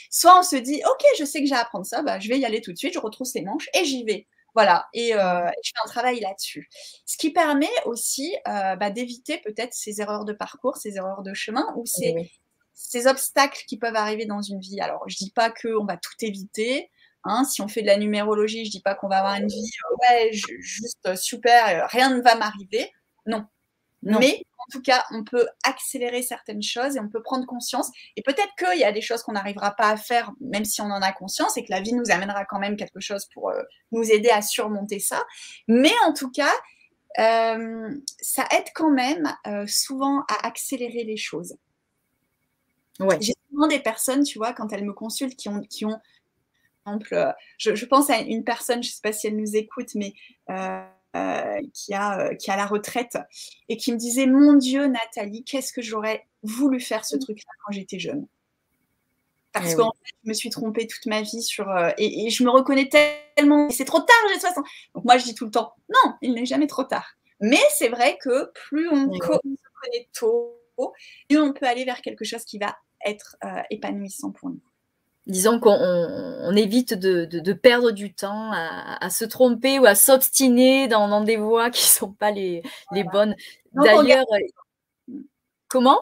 Soit 0.10 0.40
on 0.40 0.44
se 0.44 0.56
dit, 0.56 0.82
ok, 0.86 1.06
je 1.18 1.26
sais 1.26 1.42
que 1.42 1.48
j'ai 1.48 1.56
à 1.56 1.62
apprendre 1.62 1.86
ça, 1.86 2.02
bah, 2.02 2.20
je 2.20 2.30
vais 2.30 2.40
y 2.40 2.46
aller 2.46 2.62
tout 2.62 2.72
de 2.72 2.78
suite, 2.78 2.94
je 2.94 3.00
retrousse 3.00 3.34
les 3.36 3.42
manches 3.42 3.70
et 3.74 3.86
j'y 3.86 4.04
vais. 4.04 4.28
Voilà, 4.56 4.88
et 4.94 5.14
euh, 5.14 5.48
je 5.64 5.70
fais 5.70 5.82
un 5.86 5.88
travail 5.88 6.20
là-dessus. 6.20 6.70
Ce 7.06 7.18
qui 7.18 7.32
permet 7.32 7.70
aussi 7.86 8.36
euh, 8.48 8.76
bah, 8.76 8.90
d'éviter 8.90 9.38
peut-être 9.38 9.74
ces 9.74 10.02
erreurs 10.02 10.26
de 10.26 10.34
parcours, 10.34 10.78
ces 10.78 10.98
erreurs 10.98 11.22
de 11.22 11.34
chemin 11.34 11.66
ou 11.78 11.86
ces, 11.86 12.32
ces 12.74 13.08
obstacles 13.08 13.64
qui 13.68 13.78
peuvent 13.78 13.96
arriver 13.96 14.26
dans 14.26 14.42
une 14.42 14.60
vie. 14.60 14.82
Alors, 14.82 15.04
je 15.08 15.16
ne 15.22 15.26
dis 15.26 15.32
pas 15.32 15.52
qu'on 15.52 15.86
va 15.86 15.98
tout 15.98 16.14
éviter. 16.22 16.90
Hein. 17.26 17.44
si 17.44 17.62
on 17.62 17.68
fait 17.68 17.82
de 17.82 17.88
la 17.88 17.98
numérologie, 17.98 18.64
je 18.64 18.70
ne 18.70 18.72
dis 18.72 18.82
pas 18.82 18.96
qu'on 18.96 19.10
va 19.10 19.20
avoir 19.20 19.36
une 19.36 19.48
vie 19.48 19.72
euh, 19.92 20.16
ouais, 20.16 20.30
juste 20.32 21.16
super, 21.16 21.88
rien 21.90 22.16
ne 22.16 22.22
va 22.22 22.36
m'arriver. 22.36 22.92
Non. 23.26 23.46
Non. 24.04 24.20
Mais 24.20 24.44
en 24.58 24.72
tout 24.72 24.82
cas, 24.82 25.04
on 25.12 25.24
peut 25.24 25.48
accélérer 25.64 26.22
certaines 26.22 26.62
choses 26.62 26.96
et 26.96 27.00
on 27.00 27.10
peut 27.10 27.22
prendre 27.22 27.46
conscience. 27.46 27.90
Et 28.16 28.22
peut-être 28.22 28.54
qu'il 28.58 28.80
y 28.80 28.84
a 28.84 28.92
des 28.92 29.02
choses 29.02 29.24
qu'on 29.24 29.34
n'arrivera 29.34 29.72
pas 29.72 29.90
à 29.90 29.98
faire, 29.98 30.32
même 30.40 30.66
si 30.66 30.82
on 30.82 30.86
en 30.86 31.02
a 31.02 31.12
conscience, 31.12 31.58
et 31.58 31.64
que 31.66 31.72
la 31.72 31.82
vie 31.82 31.94
nous 31.94 32.10
amènera 32.12 32.46
quand 32.46 32.60
même 32.60 32.78
quelque 32.78 33.00
chose 33.00 33.26
pour 33.34 33.50
euh, 33.50 33.62
nous 33.92 34.04
aider 34.12 34.30
à 34.30 34.42
surmonter 34.42 35.00
ça. 35.00 35.26
Mais 35.68 35.92
en 36.06 36.14
tout 36.14 36.32
cas, 36.32 36.52
euh, 37.20 37.90
ça 38.22 38.48
aide 38.52 38.68
quand 38.74 38.92
même 38.92 39.34
euh, 39.48 39.66
souvent 39.68 40.22
à 40.30 40.48
accélérer 40.48 41.04
les 41.04 41.18
choses. 41.18 41.56
Ouais. 43.00 43.18
J'ai 43.22 43.34
souvent 43.50 43.68
des 43.68 43.80
personnes, 43.80 44.24
tu 44.24 44.38
vois, 44.38 44.54
quand 44.54 44.72
elles 44.72 44.86
me 44.86 44.94
consultent, 44.94 45.36
qui 45.36 45.50
ont, 45.50 45.62
qui 45.62 45.86
ont 45.86 46.00
exemple, 46.86 47.34
je, 47.58 47.86
pense 47.86 48.10
à 48.10 48.20
une 48.20 48.44
personne, 48.44 48.82
je 48.82 48.90
ne 48.90 48.94
sais 48.94 49.02
pas 49.02 49.14
si 49.14 49.28
elle 49.28 49.36
nous 49.36 49.56
écoute, 49.56 49.90
mais 49.96 50.14
qui, 51.74 51.94
a, 51.94 52.36
qui 52.36 52.52
a 52.52 52.56
la 52.56 52.66
retraite 52.66 53.18
et 53.68 53.78
qui 53.78 53.92
me 53.92 53.98
disait 53.98 54.28
Mon 54.28 54.54
Dieu, 54.54 54.88
Nathalie, 54.88 55.44
qu'est-ce 55.44 55.74
que 55.74 55.82
j'aurais 55.82 56.28
voulu 56.44 56.80
faire 56.80 57.06
ce 57.06 57.16
mmh. 57.16 57.20
truc-là 57.20 57.52
quand 57.66 57.72
j'étais 57.72 58.00
jeune? 58.00 58.28
Parce 59.52 59.74
eh 59.74 59.76
qu'en 59.76 59.92
fait, 59.92 60.16
je 60.24 60.30
me 60.30 60.34
suis 60.34 60.50
trompée 60.50 60.86
toute 60.86 61.06
ma 61.08 61.22
vie 61.22 61.42
sur. 61.42 61.70
Euh, 61.70 61.90
et, 61.98 62.30
je 62.30 62.44
me 62.44 62.50
reconnais 62.50 62.88
tellement. 62.88 63.70
C'est 63.70 63.86
trop 63.86 64.00
tard, 64.00 64.16
j'ai 64.32 64.40
60. 64.40 64.64
Donc 64.94 65.06
moi, 65.06 65.18
je 65.18 65.24
dis 65.24 65.34
tout 65.34 65.46
le 65.46 65.52
temps 65.52 65.74
non, 65.90 66.14
il 66.22 66.34
n'est 66.34 66.46
jamais 66.46 66.68
trop 66.68 66.84
tard. 66.84 67.16
Mais 67.42 67.60
c'est 67.76 67.90
vrai 67.90 68.18
que 68.22 68.52
plus 68.54 68.90
on, 68.90 69.12
se 69.12 69.20
connaît 69.20 70.10
tôt, 70.14 70.62
plus 71.28 71.40
on 71.40 71.54
peut 71.54 71.66
aller 71.66 71.86
vers 71.86 72.02
quelque 72.02 72.26
chose 72.26 72.44
qui 72.44 72.60
va 72.60 72.76
être 73.06 73.38
euh, 73.44 73.62
épanouissant 73.70 74.32
pour 74.32 74.50
nous. 74.50 74.62
Disons 75.30 75.60
qu'on 75.60 76.56
évite 76.56 76.96
de, 76.96 77.54
perdre 77.54 77.92
du 77.92 78.16
temps 78.16 78.52
à, 78.52 79.10
se 79.12 79.26
tromper 79.26 79.78
ou 79.78 79.86
à 79.86 79.94
s'obstiner 79.94 80.88
dans, 80.88 81.22
des 81.22 81.38
voies 81.38 81.70
qui 81.70 81.84
ne 81.84 81.88
sont 82.00 82.12
pas 82.12 82.32
les, 82.32 82.64
les 82.92 83.04
bonnes. 83.04 83.36
D'ailleurs, 83.74 84.26
euh, 84.34 85.14
comment? 85.68 86.00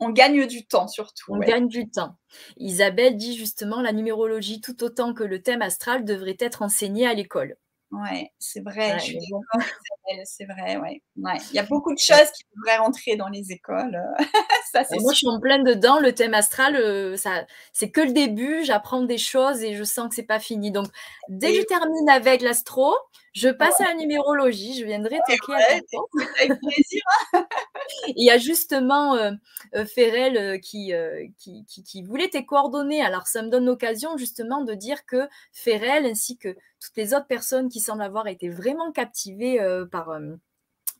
On 0.00 0.08
gagne 0.08 0.46
du 0.46 0.66
temps 0.66 0.88
surtout. 0.88 1.34
On 1.34 1.38
gagne 1.38 1.68
du 1.68 1.88
temps. 1.88 2.16
Isabelle 2.56 3.16
dit 3.16 3.36
justement 3.36 3.82
la 3.82 3.92
numérologie, 3.92 4.62
tout 4.62 4.82
autant 4.82 5.12
que 5.12 5.22
le 5.22 5.42
thème 5.42 5.60
astral, 5.60 6.06
devrait 6.06 6.38
être 6.40 6.62
enseigné 6.62 7.06
à 7.06 7.12
l'école. 7.12 7.56
Ouais, 7.90 8.32
c'est 8.38 8.64
vrai. 8.64 8.96
C'est 10.24 10.44
vrai, 10.44 10.76
ouais. 10.76 11.02
Il 11.16 11.54
y 11.54 11.58
a 11.58 11.64
beaucoup 11.64 11.92
de 11.92 11.98
choses 11.98 12.30
qui 12.34 12.44
devraient 12.56 12.78
rentrer 12.78 13.16
dans 13.16 13.28
les 13.28 13.52
écoles. 13.52 13.98
moi, 15.00 15.12
je 15.12 15.18
suis 15.18 15.28
en 15.28 15.40
pleine 15.40 15.64
dedans. 15.64 15.98
Le 15.98 16.12
thème 16.12 16.34
astral, 16.34 16.76
euh, 16.76 17.16
ça, 17.16 17.44
c'est 17.72 17.90
que 17.90 18.00
le 18.00 18.12
début. 18.12 18.64
J'apprends 18.64 19.02
des 19.02 19.18
choses 19.18 19.62
et 19.62 19.74
je 19.74 19.84
sens 19.84 20.08
que 20.08 20.14
c'est 20.14 20.22
pas 20.22 20.40
fini. 20.40 20.70
Donc, 20.70 20.86
dès 21.28 21.52
que 21.52 21.60
je 21.60 21.66
termine 21.66 22.08
avec 22.08 22.42
l'astro, 22.42 22.94
je 23.32 23.48
passe 23.48 23.80
à 23.80 23.84
la 23.84 23.94
numérologie. 24.00 24.78
Je 24.78 24.84
viendrai 24.84 25.18
toquer 25.26 25.54
Avec 26.40 26.60
plaisir. 26.60 27.02
Il 28.16 28.24
y 28.24 28.30
a 28.30 28.38
justement 28.38 29.14
euh, 29.14 29.32
euh, 29.74 29.84
Ferrel 29.84 30.60
qui, 30.60 30.92
qui, 31.38 31.64
qui, 31.66 32.02
voulait 32.02 32.28
tes 32.28 32.44
coordonnées. 32.44 33.02
Alors, 33.02 33.26
ça 33.26 33.42
me 33.42 33.48
donne 33.48 33.66
l'occasion 33.66 34.16
justement 34.16 34.62
de 34.62 34.74
dire 34.74 35.04
que 35.06 35.28
Ferrel 35.52 36.06
ainsi 36.06 36.38
que 36.38 36.56
toutes 36.80 36.96
les 36.96 37.14
autres 37.14 37.26
personnes 37.26 37.68
qui 37.68 37.80
semblent 37.80 38.02
avoir 38.02 38.26
été 38.28 38.48
vraiment 38.48 38.92
captivées 38.92 39.58
par 39.90 40.18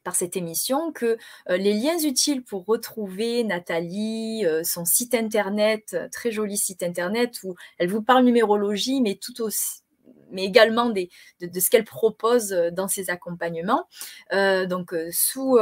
par 0.03 0.15
cette 0.15 0.37
émission 0.37 0.93
que 0.93 1.17
euh, 1.49 1.57
les 1.57 1.75
liens 1.75 1.99
utiles 1.99 2.43
pour 2.43 2.65
retrouver 2.67 3.45
Nathalie, 3.45 4.45
euh, 4.47 4.63
son 4.65 4.85
site 4.85 5.15
internet, 5.15 5.95
euh, 5.95 6.09
très 6.11 6.31
joli 6.33 6.57
site 6.57 6.83
internet 6.83 7.39
où 7.45 7.55
elle 7.79 7.89
vous 7.89 8.03
parle 8.03 8.25
numérologie, 8.25 9.01
mais 9.01 9.17
tout 9.17 9.41
aussi 9.43 9.82
mais 10.33 10.45
également 10.45 10.91
des, 10.91 11.11
de, 11.41 11.61
ce 11.61 11.71
qu'elle 11.71 11.85
propose 11.85 12.51
dans 12.73 12.89
ses 12.89 13.11
accompagnements. 13.11 13.87
donc, 14.33 14.95
sous, 15.11 15.59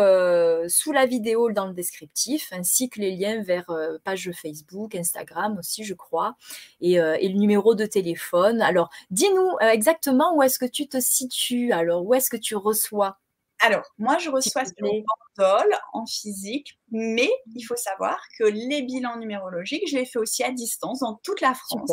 sous 0.69 0.93
la 0.93 1.07
vidéo 1.07 1.51
dans 1.53 1.67
le 1.67 1.75
descriptif, 1.75 2.53
ainsi 2.53 2.89
que 2.89 3.01
les 3.01 3.17
liens 3.17 3.43
vers 3.43 3.67
page 4.05 4.31
Facebook, 4.33 4.95
Instagram 4.95 5.59
aussi, 5.59 5.85
je 5.85 5.95
crois, 5.95 6.37
et, 6.81 6.95
et, 6.95 7.29
le 7.29 7.39
numéro 7.39 7.75
de 7.75 7.87
téléphone. 7.87 8.63
Alors, 8.63 8.91
dis-nous 9.11 9.57
exactement 9.61 10.37
où 10.37 10.43
est-ce 10.43 10.59
que 10.59 10.67
tu 10.67 10.89
te 10.89 11.01
situes, 11.01 11.73
alors 11.73 12.05
où 12.05 12.15
est-ce 12.15 12.31
que 12.31 12.37
tu 12.37 12.57
reçois? 12.57 13.19
Alors, 13.61 13.85
moi, 13.99 14.17
je 14.19 14.31
reçois 14.31 14.65
sur 14.65 14.75
Bandol 14.81 15.75
en 15.93 16.07
physique, 16.07 16.79
mais 16.91 17.31
il 17.55 17.63
faut 17.63 17.77
savoir 17.77 18.19
que 18.39 18.45
les 18.45 18.83
bilans 18.83 19.19
numérologiques, 19.19 19.87
je 19.87 19.97
les 19.97 20.07
fais 20.07 20.19
aussi 20.19 20.43
à 20.43 20.51
distance 20.51 21.01
dans 21.01 21.17
toute 21.23 21.43
la 21.43 21.55
France, 21.55 21.93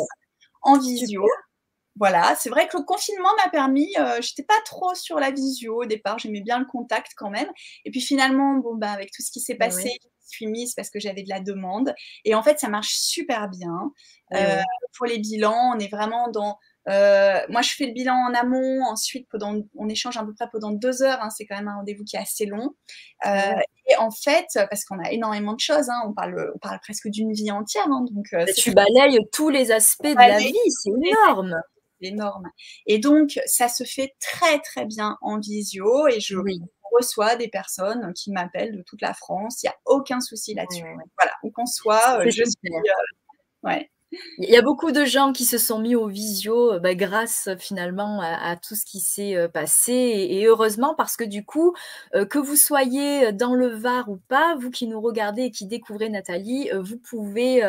en 0.62 0.78
visio. 0.78 1.22
Voilà, 1.98 2.36
c'est 2.38 2.50
vrai 2.50 2.68
que 2.68 2.76
le 2.76 2.84
confinement 2.84 3.30
m'a 3.42 3.50
permis, 3.50 3.88
je 3.96 4.02
euh, 4.02 4.20
j'étais 4.20 4.42
pas 4.42 4.60
trop 4.64 4.94
sur 4.94 5.18
la 5.18 5.30
visio 5.30 5.82
au 5.82 5.84
départ, 5.84 6.18
j'aimais 6.18 6.40
bien 6.40 6.58
le 6.58 6.66
contact 6.66 7.12
quand 7.16 7.30
même. 7.30 7.48
Et 7.84 7.90
puis 7.90 8.00
finalement, 8.00 8.56
bon, 8.56 8.76
bah, 8.76 8.90
avec 8.90 9.10
tout 9.10 9.22
ce 9.22 9.30
qui 9.30 9.40
s'est 9.40 9.56
passé, 9.56 9.90
je 10.30 10.36
suis 10.36 10.46
mise 10.46 10.74
parce 10.74 10.90
que 10.90 11.00
j'avais 11.00 11.22
de 11.22 11.28
la 11.28 11.40
demande. 11.40 11.94
Et 12.24 12.34
en 12.34 12.42
fait, 12.42 12.60
ça 12.60 12.68
marche 12.68 12.94
super 12.98 13.48
bien. 13.48 13.92
Euh, 14.34 14.60
pour 14.96 15.06
les 15.06 15.18
bilans, 15.18 15.72
on 15.74 15.78
est 15.78 15.90
vraiment 15.90 16.28
dans 16.28 16.58
euh, 16.88 17.40
moi, 17.50 17.60
je 17.60 17.70
fais 17.76 17.86
le 17.86 17.92
bilan 17.92 18.14
en 18.14 18.34
amont. 18.34 18.82
Ensuite, 18.84 19.28
on 19.76 19.88
échange 19.90 20.16
à 20.16 20.24
peu 20.24 20.32
près 20.32 20.48
pendant 20.50 20.70
deux 20.70 21.02
heures. 21.02 21.18
Hein, 21.20 21.28
c'est 21.28 21.44
quand 21.44 21.56
même 21.56 21.68
un 21.68 21.76
rendez-vous 21.76 22.04
qui 22.04 22.16
est 22.16 22.20
assez 22.20 22.46
long. 22.46 22.74
Et 23.88 23.96
en 23.96 24.10
fait, 24.10 24.46
parce 24.70 24.84
qu'on 24.84 24.98
a 25.02 25.10
énormément 25.10 25.54
de 25.54 25.60
choses, 25.60 25.88
hein, 25.88 26.02
on, 26.06 26.12
parle, 26.12 26.52
on 26.54 26.58
parle 26.58 26.78
presque 26.80 27.08
d'une 27.08 27.32
vie 27.32 27.50
entière. 27.50 27.86
Hein, 27.86 28.04
donc, 28.10 28.26
euh, 28.34 28.44
tu 28.56 28.72
balayes 28.72 29.18
tous 29.32 29.48
les 29.48 29.72
aspects 29.72 30.06
de 30.06 30.14
la 30.14 30.38
vie. 30.38 30.52
C'est 30.68 30.90
énorme. 30.90 31.56
Énorme. 32.00 32.48
Et 32.86 32.98
donc, 32.98 33.38
ça 33.46 33.68
se 33.68 33.84
fait 33.84 34.14
très, 34.20 34.60
très 34.60 34.86
bien 34.86 35.16
en 35.20 35.38
visio. 35.38 36.08
Et 36.08 36.20
je 36.20 36.36
reçois 36.92 37.36
des 37.36 37.48
personnes 37.48 38.12
qui 38.14 38.32
m'appellent 38.32 38.76
de 38.76 38.82
toute 38.82 39.02
la 39.02 39.14
France. 39.14 39.62
Il 39.62 39.66
n'y 39.66 39.70
a 39.70 39.76
aucun 39.86 40.20
souci 40.20 40.54
là-dessus. 40.54 40.82
Voilà, 40.82 41.32
où 41.42 41.50
qu'on 41.50 41.66
soit, 41.66 42.28
je 42.28 42.44
suis. 42.44 42.72
ouais. 43.62 43.90
Il 44.38 44.48
y 44.48 44.56
a 44.56 44.62
beaucoup 44.62 44.90
de 44.90 45.04
gens 45.04 45.32
qui 45.32 45.44
se 45.44 45.58
sont 45.58 45.80
mis 45.80 45.94
au 45.94 46.06
visio 46.06 46.72
euh, 46.72 46.78
bah, 46.78 46.94
grâce 46.94 47.50
finalement 47.58 48.20
à, 48.22 48.56
tout 48.56 48.74
ce 48.74 48.86
qui 48.86 49.00
s'est 49.00 49.36
euh, 49.36 49.48
passé 49.48 49.92
et, 49.92 50.46
heureusement 50.46 50.94
parce 50.94 51.16
que 51.16 51.24
du 51.24 51.44
coup, 51.44 51.74
euh, 52.14 52.24
que 52.24 52.38
vous 52.38 52.56
soyez 52.56 53.32
dans 53.32 53.54
le 53.54 53.68
Var 53.68 54.08
ou 54.08 54.16
pas, 54.28 54.56
vous 54.56 54.70
qui 54.70 54.86
nous 54.86 55.00
regardez 55.00 55.42
et 55.44 55.50
qui 55.50 55.66
découvrez 55.66 56.08
Nathalie, 56.08 56.70
vous 56.74 56.96
pouvez 56.98 57.62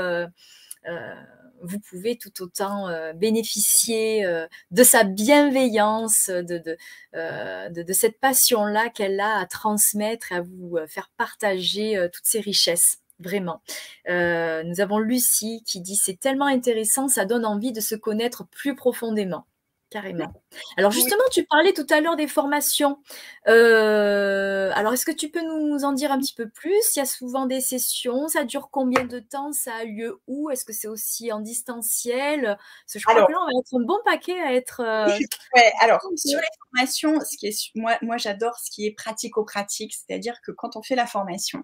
vous 1.62 1.80
pouvez 1.80 2.18
tout 2.18 2.42
autant 2.42 2.88
bénéficier 3.16 4.26
de 4.72 4.84
sa 4.84 5.04
bienveillance, 5.04 6.30
de, 6.30 6.78
de, 7.14 7.94
cette 7.94 8.20
passion-là 8.20 8.90
qu'elle 8.90 9.20
a 9.20 9.40
à 9.40 9.46
transmettre 9.46 10.32
et 10.32 10.36
à 10.36 10.42
vous 10.42 10.78
faire 10.88 11.12
partager 11.18 12.08
toutes 12.12 12.26
ses 12.26 12.40
richesses 12.40 13.00
vraiment. 13.20 13.62
Euh, 14.10 14.64
nous 14.64 14.82
avons 14.82 15.00
Lucie 15.00 15.64
qui 15.66 15.82
dit 15.82 15.96
c'est 15.96 16.20
tellement 16.20 16.46
intéressant, 16.46 17.08
ça 17.08 17.26
donne 17.26 17.46
envie 17.46 17.72
de 17.72 17.82
se 17.82 17.96
connaître 17.96 18.46
plus 18.48 18.76
profondément. 18.76 19.46
Carrément. 19.90 20.32
Alors 20.78 20.92
justement, 20.92 21.24
tu 21.32 21.46
parlais 21.46 21.74
tout 21.74 21.88
à 21.90 22.00
l'heure 22.00 22.16
des 22.16 22.28
formations. 22.28 23.00
Euh, 23.48 24.72
alors 24.76 24.94
est-ce 24.94 25.04
que 25.04 25.12
tu 25.12 25.30
peux 25.30 25.42
nous 25.42 25.84
en 25.84 25.94
dire 25.94 26.12
un 26.12 26.20
petit 26.20 26.36
peu 26.36 26.48
plus? 26.48 26.96
Il 26.96 27.00
y 27.00 27.02
a 27.02 27.06
souvent 27.06 27.48
des 27.48 27.60
sessions, 27.60 28.28
ça 28.28 28.44
dure 28.44 28.70
combien 28.72 29.04
de 29.04 29.18
temps? 29.18 29.52
Ça 29.52 29.74
a 29.74 29.86
lieu 29.86 30.22
où? 30.28 30.52
Est-ce 30.52 30.64
que 30.64 30.74
c'est 30.74 30.88
aussi 30.88 31.32
en 31.32 31.40
distanciel? 31.40 32.56
Je 32.94 33.00
crois 33.00 33.26
que 33.26 33.32
là, 33.32 33.38
on 33.42 33.46
va 33.46 33.60
être 33.60 33.76
un 33.76 33.84
bon 33.84 33.98
paquet 34.06 34.40
à 34.40 34.54
être... 34.54 34.82
Euh, 34.82 35.08
ouais, 35.56 35.74
alors 35.82 36.02
sur 36.16 36.40
les 36.40 36.46
formations, 36.60 37.20
ce 37.22 37.36
qui 37.36 37.48
est, 37.48 37.72
moi, 37.74 37.98
moi 38.04 38.18
j'adore 38.18 38.60
ce 38.64 38.70
qui 38.70 38.86
est 38.86 38.92
pratico-pratique, 38.92 39.96
c'est-à-dire 39.96 40.40
que 40.46 40.52
quand 40.52 40.76
on 40.76 40.84
fait 40.84 40.96
la 40.96 41.08
formation, 41.08 41.64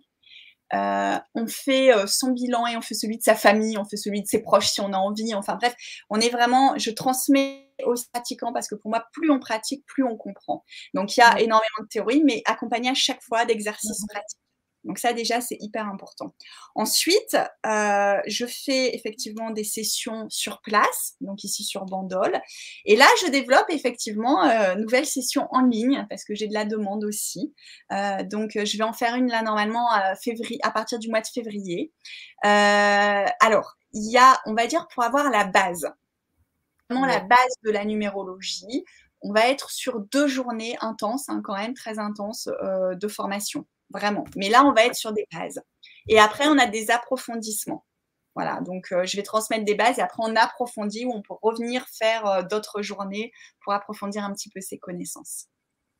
euh, 0.73 1.19
on 1.35 1.45
fait 1.45 1.93
euh, 1.93 2.07
son 2.07 2.31
bilan 2.31 2.65
et 2.65 2.75
on 2.75 2.81
fait 2.81 2.95
celui 2.95 3.17
de 3.19 3.23
sa 3.23 3.35
famille, 3.35 3.77
on 3.77 3.85
fait 3.85 3.97
celui 3.97 4.23
de 4.23 4.27
ses 4.27 4.41
proches 4.41 4.69
si 4.69 4.81
on 4.81 4.93
a 4.93 4.97
envie. 4.97 5.35
Enfin 5.35 5.55
bref, 5.55 5.75
on 6.09 6.19
est 6.19 6.29
vraiment, 6.29 6.75
je 6.79 6.89
transmets 6.89 7.64
aux 7.83 7.95
pratiquants 8.13 8.53
parce 8.53 8.67
que 8.67 8.75
pour 8.75 8.89
moi, 8.89 9.05
plus 9.11 9.29
on 9.31 9.39
pratique, 9.39 9.85
plus 9.85 10.03
on 10.03 10.17
comprend. 10.17 10.63
Donc 10.93 11.17
il 11.17 11.19
y 11.19 11.23
a 11.23 11.39
énormément 11.39 11.81
de 11.81 11.87
théorie, 11.87 12.23
mais 12.23 12.41
accompagné 12.45 12.89
à 12.89 12.93
chaque 12.93 13.21
fois 13.23 13.45
d'exercices 13.45 14.03
mmh 14.03 14.07
pratiques. 14.07 14.39
Donc 14.85 14.99
ça 14.99 15.13
déjà, 15.13 15.41
c'est 15.41 15.57
hyper 15.59 15.87
important. 15.87 16.35
Ensuite, 16.75 17.35
euh, 17.65 18.17
je 18.27 18.45
fais 18.45 18.95
effectivement 18.95 19.49
des 19.49 19.63
sessions 19.63 20.27
sur 20.29 20.61
place, 20.61 21.15
donc 21.21 21.43
ici 21.43 21.63
sur 21.63 21.85
Bandol. 21.85 22.39
Et 22.85 22.95
là, 22.95 23.07
je 23.23 23.31
développe 23.31 23.65
effectivement 23.69 24.45
euh, 24.45 24.75
nouvelles 24.75 25.07
sessions 25.07 25.47
en 25.49 25.61
ligne 25.61 26.05
parce 26.09 26.23
que 26.23 26.35
j'ai 26.35 26.47
de 26.47 26.53
la 26.53 26.65
demande 26.65 27.03
aussi. 27.03 27.53
Euh, 27.91 28.23
donc 28.23 28.51
je 28.53 28.77
vais 28.77 28.83
en 28.83 28.93
faire 28.93 29.15
une 29.15 29.27
là 29.27 29.41
normalement 29.41 29.89
à, 29.89 30.15
février, 30.15 30.59
à 30.61 30.69
partir 30.71 30.99
du 30.99 31.09
mois 31.09 31.21
de 31.21 31.27
février. 31.27 31.91
alors, 32.43 33.77
il 33.91 34.11
y 34.11 34.17
a, 34.17 34.39
on 34.45 34.53
va 34.53 34.67
dire, 34.67 34.87
pour 34.93 35.03
avoir 35.03 35.31
la 35.31 35.45
base, 35.45 35.89
vraiment 36.89 37.05
la 37.05 37.19
base 37.19 37.55
de 37.63 37.71
la 37.71 37.85
numérologie, 37.85 38.85
on 39.21 39.33
va 39.33 39.49
être 39.49 39.71
sur 39.71 39.99
deux 39.99 40.27
journées 40.27 40.77
intenses, 40.81 41.29
hein, 41.29 41.41
quand 41.43 41.55
même 41.55 41.73
très 41.73 41.99
intenses 41.99 42.47
de 42.47 43.07
formation 43.07 43.65
vraiment. 43.89 44.25
Mais 44.35 44.49
là, 44.49 44.63
on 44.65 44.73
va 44.73 44.85
être 44.85 44.95
sur 44.95 45.13
des 45.13 45.27
bases. 45.31 45.61
Et 46.07 46.19
après, 46.19 46.47
on 46.47 46.57
a 46.57 46.67
des 46.67 46.91
approfondissements. 46.91 47.85
Voilà, 48.35 48.59
donc 48.59 48.91
euh, 48.91 49.05
je 49.05 49.15
vais 49.15 49.23
transmettre 49.23 49.63
des 49.63 49.75
bases 49.75 49.97
et 49.97 50.01
après 50.01 50.21
on 50.21 50.35
approfondit 50.35 51.05
ou 51.05 51.13
on 51.13 51.21
peut 51.21 51.35
revenir 51.41 51.85
faire 51.87 52.25
euh, 52.25 52.43
d'autres 52.43 52.81
journées 52.81 53.31
pour 53.63 53.71
approfondir 53.71 54.25
un 54.25 54.33
petit 54.33 54.49
peu 54.49 54.59
ses 54.59 54.77
connaissances. 54.77 55.45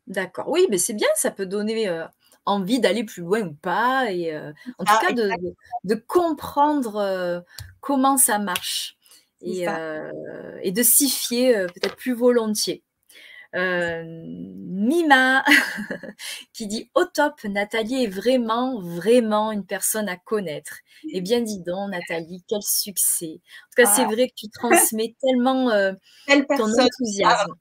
D'accord, 0.07 0.49
oui, 0.49 0.67
mais 0.69 0.77
c'est 0.77 0.93
bien, 0.93 1.07
ça 1.15 1.31
peut 1.31 1.45
donner 1.45 1.87
euh, 1.87 2.05
envie 2.43 2.81
d'aller 2.81 3.05
plus 3.05 3.21
loin 3.21 3.41
ou 3.43 3.53
pas, 3.53 4.11
et 4.11 4.37
en 4.37 4.83
tout 4.83 4.93
ah, 4.93 4.99
cas 5.01 5.13
de, 5.13 5.95
comprendre 5.95 7.43
comment 7.79 8.17
ça 8.17 8.37
marche 8.37 8.94
et, 9.45 9.65
et 10.63 10.71
de 10.71 10.83
s'y 10.83 11.09
fier 11.09 11.67
peut-être 11.67 11.95
plus 11.95 12.13
volontiers. 12.13 12.83
Mima 13.53 15.45
qui 16.53 16.67
dit 16.67 16.91
au 16.93 17.05
top, 17.05 17.41
Nathalie 17.45 18.03
est 18.03 18.07
vraiment, 18.07 18.81
vraiment 18.81 19.51
une 19.53 19.65
personne 19.65 20.09
à 20.09 20.17
connaître. 20.17 20.79
Et 21.05 21.17
eh 21.17 21.21
bien 21.21 21.39
dis 21.41 21.61
donc, 21.61 21.91
Nathalie, 21.91 22.43
quel 22.47 22.61
succès. 22.61 23.35
En 23.35 23.69
tout 23.69 23.83
cas, 23.83 23.85
c'est 23.85 24.05
vrai 24.05 24.27
que 24.27 24.33
tu 24.35 24.49
transmets 24.49 25.15
tellement 25.21 25.69
ton 26.27 26.79
enthousiasme. 26.79 27.53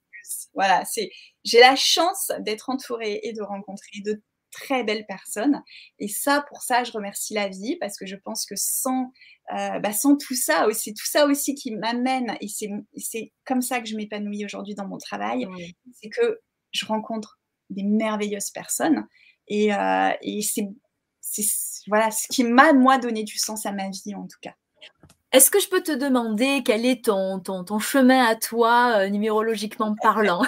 Voilà, 0.55 0.85
c'est 0.85 1.11
j'ai 1.44 1.61
la 1.61 1.77
chance 1.77 2.32
d'être 2.40 2.70
entourée 2.70 3.20
et 3.23 3.32
de 3.32 3.43
rencontrer 3.43 4.01
de 4.05 4.20
très 4.55 4.85
belles 4.85 5.06
personnes. 5.06 5.62
Et 5.98 6.09
ça, 6.09 6.44
pour 6.48 6.62
ça, 6.62 6.85
je 6.85 6.93
remercie 6.93 7.35
la 7.35 7.48
vie 7.48 7.76
parce 7.76 7.98
que 7.98 8.06
je 8.06 8.16
pense 8.16 8.47
que 8.47 8.55
sans, 8.56 9.12
euh, 9.56 9.78
bah, 9.81 9.93
sans 9.93 10.16
tout 10.16 10.35
ça, 10.35 10.66
c'est 10.72 10.93
tout 10.93 11.06
ça 11.06 11.26
aussi 11.26 11.55
qui 11.55 11.72
m'amène 11.72 12.36
et 12.40 12.48
c'est 12.48 13.32
comme 13.44 13.62
ça 13.62 13.81
que 13.81 13.86
je 13.86 13.97
m'épanouis 13.97 14.44
aujourd'hui 14.44 14.74
dans 14.74 14.86
mon 14.86 14.98
travail. 14.98 15.47
C'est 15.93 16.09
que 16.09 16.40
je 16.72 16.86
rencontre 16.86 17.39
des 17.70 17.82
merveilleuses 17.82 18.51
personnes 18.51 19.06
et, 19.48 19.74
euh, 19.74 20.10
et 20.22 20.43
c'est 20.43 20.68
voilà 21.86 22.10
ce 22.10 22.28
qui 22.28 22.44
m'a 22.44 22.72
moi 22.72 22.98
donné 22.98 23.24
du 23.24 23.39
sens 23.39 23.66
à 23.66 23.72
ma 23.72 23.89
vie 23.90 24.14
en 24.14 24.26
tout 24.26 24.39
cas. 24.40 24.55
Est-ce 25.32 25.51
que 25.51 25.59
je 25.59 25.68
peux 25.68 25.82
te 25.82 25.90
demander 25.90 26.62
quel 26.64 26.86
est 26.86 27.06
ton, 27.06 27.40
ton, 27.40 27.64
ton 27.64 27.81
chemin 27.81 28.24
à 28.24 28.36
toi, 28.36 28.98
euh, 28.98 29.09
numérologiquement 29.09 29.97
parlant? 30.02 30.44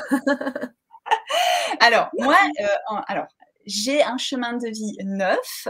Alors, 1.80 2.08
moi, 2.18 2.36
euh, 2.60 2.96
alors, 3.08 3.26
j'ai 3.66 4.02
un 4.02 4.16
chemin 4.16 4.54
de 4.54 4.68
vie 4.68 4.96
9 5.04 5.68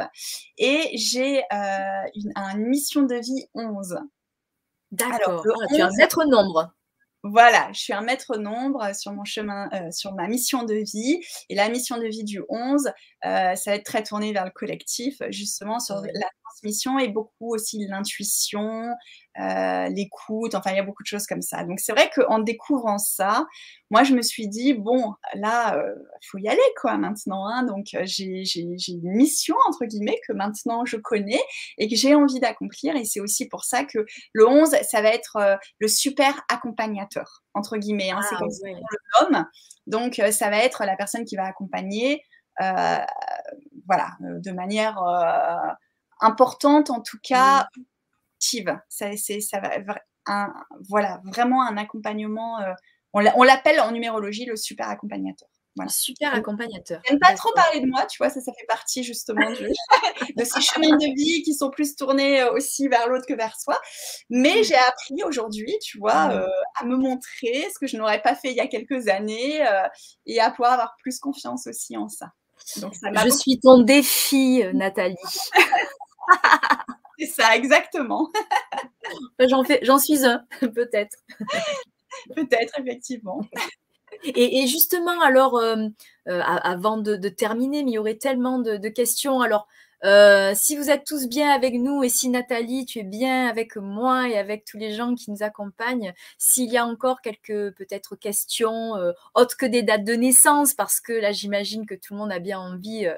et 0.59 0.91
j'ai 0.95 1.43
euh, 1.53 2.05
une, 2.15 2.67
mission 2.69 3.03
de 3.03 3.17
vie 3.17 3.47
11. 3.55 3.99
D'accord. 4.93 5.45
Ah, 5.47 5.67
tu 5.69 5.77
es 5.77 5.81
un 5.81 5.91
maître 5.97 6.25
nombre. 6.25 6.73
Voilà, 7.23 7.73
je 7.73 7.81
suis 7.81 7.93
un 7.93 8.03
maître 8.03 8.37
nombre 8.37 8.95
sur 8.95 9.13
mon 9.13 9.25
chemin, 9.25 9.69
euh, 9.73 9.91
sur 9.91 10.15
ma 10.15 10.29
mission 10.29 10.63
de 10.63 10.75
vie. 10.75 11.21
Et 11.49 11.57
la 11.57 11.69
mission 11.69 11.99
de 11.99 12.07
vie 12.07 12.23
du 12.23 12.43
11, 12.49 12.93
ça 13.23 13.55
va 13.67 13.75
être 13.75 13.85
très 13.85 14.05
tourné 14.05 14.33
vers 14.33 14.45
le 14.45 14.53
collectif, 14.53 15.21
justement 15.31 15.81
sur 15.81 15.97
la 15.97 16.29
transmission 16.45 16.99
et 16.99 17.09
beaucoup 17.09 17.53
aussi 17.55 17.85
l'intuition, 17.89 18.85
euh, 19.39 19.89
l'écoute, 19.89 20.55
enfin 20.55 20.71
il 20.71 20.77
y 20.77 20.79
a 20.79 20.83
beaucoup 20.83 21.03
de 21.03 21.09
choses 21.09 21.27
comme 21.27 21.43
ça. 21.43 21.63
Donc 21.65 21.79
c'est 21.81 21.93
vrai 21.93 22.11
qu'en 22.15 22.39
découvrant 22.39 22.97
ça, 22.97 23.47
moi 23.91 24.03
je 24.03 24.15
me 24.15 24.23
suis 24.23 24.49
dit 24.49 24.73
bon 24.73 25.15
là 25.35 25.75
il 25.75 25.79
euh, 25.79 25.95
faut 26.31 26.39
y 26.39 26.49
aller 26.49 26.59
quoi 26.81 26.97
maintenant. 26.97 27.47
Hein. 27.47 27.65
donc 27.65 27.89
euh, 27.95 28.03
j'ai 28.05 28.45
une 28.57 29.13
mission 29.13 29.55
entre 29.69 29.85
guillemets 29.85 30.19
que 30.27 30.33
maintenant 30.33 30.87
je 30.87 30.97
connais 30.97 31.41
et 31.77 31.89
que 31.89 31.97
j'ai 31.97 32.15
envie 32.15 32.41
d'accomplir 32.41 32.97
et 32.97 33.05
c'est 33.05 33.21
aussi 33.21 33.47
pour 33.47 33.65
ça 33.65 33.85
que 33.85 34.07
le 34.33 34.49
11 34.49 34.71
ça 34.89 35.03
va 35.03 35.09
être 35.09 35.59
le 35.81 35.89
super 35.89 36.43
accompagnateur 36.49 37.43
entre 37.53 37.77
guillemets. 37.77 38.11
Hein. 38.11 38.21
c'est 38.29 38.37
ah, 38.37 38.39
comme 38.39 38.51
ça 38.51 38.69
le 38.69 39.31
nomme. 39.33 39.47
Donc 39.87 40.21
ça 40.31 40.49
va 40.49 40.59
être 40.59 40.85
la 40.85 40.97
personne 40.97 41.25
qui 41.25 41.37
va 41.37 41.45
accompagner 41.45 42.23
voilà 42.59 44.17
de 44.21 44.51
manière 44.53 44.99
importante 46.21 46.89
en 46.89 47.03
tout 47.03 47.19
cas. 47.23 47.69
Ça, 48.89 49.17
c'est, 49.17 49.41
ça 49.41 49.61
va, 49.61 49.71
un, 50.27 50.53
voilà, 50.89 51.21
vraiment 51.25 51.63
un 51.63 51.77
accompagnement. 51.77 52.61
Euh, 52.61 52.73
on 53.13 53.43
l'appelle 53.45 53.81
en 53.81 53.93
numérologie 53.93 54.45
le 54.45 54.57
super 54.57 54.89
accompagnateur. 54.89 55.49
Voilà. 55.75 55.91
Super 55.91 56.35
accompagnateur. 56.35 57.03
J'aime 57.07 57.19
pas 57.19 57.35
trop 57.35 57.53
parler 57.55 57.81
de 57.81 57.87
moi, 57.87 58.07
tu 58.07 58.17
vois, 58.19 58.31
ça, 58.31 58.41
ça 58.41 58.51
fait 58.59 58.65
partie 58.67 59.05
justement 59.05 59.51
de 60.37 60.45
ces 60.45 60.61
chemins 60.63 60.97
de 60.97 61.15
vie 61.15 61.43
qui 61.43 61.55
sont 61.55 61.71
plus 61.71 61.97
tournés 61.97 62.41
euh, 62.41 62.53
aussi 62.53 62.89
vers 62.89 63.09
l'autre 63.09 63.27
que 63.27 63.35
vers 63.35 63.59
soi. 63.59 63.79
Mais 64.31 64.65
j'ai 64.65 64.75
appris 64.75 65.23
aujourd'hui, 65.25 65.75
tu 65.83 65.99
vois, 65.99 66.31
euh, 66.33 66.47
à 66.81 66.85
me 66.87 66.97
montrer 66.97 67.69
ce 67.73 67.79
que 67.79 67.87
je 67.87 67.99
n'aurais 67.99 68.23
pas 68.23 68.35
fait 68.35 68.51
il 68.51 68.57
y 68.57 68.61
a 68.61 68.67
quelques 68.67 69.09
années 69.09 69.63
et 70.25 70.41
à 70.41 70.51
pouvoir 70.51 70.73
avoir 70.73 70.97
plus 70.99 71.19
confiance 71.19 71.67
aussi 71.67 71.97
en 71.97 72.09
ça. 72.09 72.33
Donc, 72.81 72.95
ça 72.95 73.11
je 73.23 73.29
suis 73.29 73.61
ton 73.61 73.83
défi, 73.83 74.63
Nathalie. 74.73 75.17
C'est 77.19 77.27
ça, 77.27 77.57
exactement. 77.57 78.31
J'en, 79.49 79.63
fais, 79.65 79.79
j'en 79.83 79.99
suis 79.99 80.25
un, 80.27 80.45
peut-être. 80.61 81.17
peut-être, 82.35 82.81
effectivement. 82.81 83.41
Et, 84.25 84.67
justement, 84.67 85.21
alors, 85.21 85.57
euh, 85.59 85.77
euh, 86.29 86.41
avant 86.43 86.97
de, 86.97 87.17
terminer, 87.29 87.85
mais 87.85 87.93
il 87.93 87.95
y 87.95 87.99
aurait 87.99 88.17
tellement 88.17 88.59
de, 88.59 88.77
de 88.77 88.89
questions. 88.89 89.41
Alors, 89.41 89.69
euh, 90.05 90.53
si 90.55 90.77
vous 90.77 90.91
êtes 90.91 91.05
tous 91.05 91.27
bien 91.27 91.51
avec 91.51 91.75
nous 91.75 92.03
et 92.03 92.09
si 92.09 92.29
Nathalie, 92.29 92.85
tu 92.85 92.99
es 92.99 93.03
bien 93.03 93.47
avec 93.47 93.77
moi 93.77 94.29
et 94.29 94.37
avec 94.37 94.65
tous 94.65 94.77
les 94.77 94.93
gens 94.93 95.15
qui 95.15 95.31
nous 95.31 95.43
accompagnent, 95.43 96.13
s'il 96.39 96.71
y 96.71 96.77
a 96.77 96.87
encore 96.87 97.21
quelques 97.23 97.75
peut-être 97.75 98.15
questions 98.17 98.97
euh, 98.97 99.13
autres 99.35 99.57
que 99.57 99.67
des 99.67 99.83
dates 99.83 100.05
de 100.05 100.13
naissance, 100.13 100.75
parce 100.75 101.01
que 101.01 101.13
là 101.13 101.33
j'imagine 101.33 101.87
que 101.87 101.95
tout 101.95 102.15
le 102.15 102.19
monde 102.19 102.33
a 102.33 102.39
bien 102.39 102.59
envie 102.59 103.07
euh, 103.07 103.15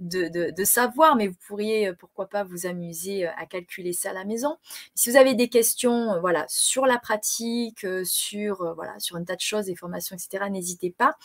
de, 0.00 0.64
savoir, 0.64 1.16
mais 1.16 1.28
vous 1.28 1.36
pourriez 1.46 1.92
pourquoi 1.94 2.26
pas 2.26 2.42
vous 2.42 2.66
amuser 2.66 3.26
à 3.26 3.46
calculer 3.46 3.92
ça 3.92 4.10
à 4.10 4.12
la 4.12 4.24
maison. 4.24 4.56
Si 4.94 5.10
vous 5.10 5.16
avez 5.16 5.34
des 5.34 5.48
questions 5.48 6.18
voilà, 6.20 6.44
sur 6.48 6.86
la 6.86 6.98
pratique, 6.98 7.86
sur, 8.04 8.74
voilà, 8.74 8.98
sur 8.98 9.16
un 9.16 9.24
tas 9.24 9.36
de 9.36 9.40
choses, 9.40 9.66
des 9.66 9.74
formations, 9.74 10.16
etc., 10.16 10.44
n'hésitez 10.50 10.90
pas. 10.90 11.16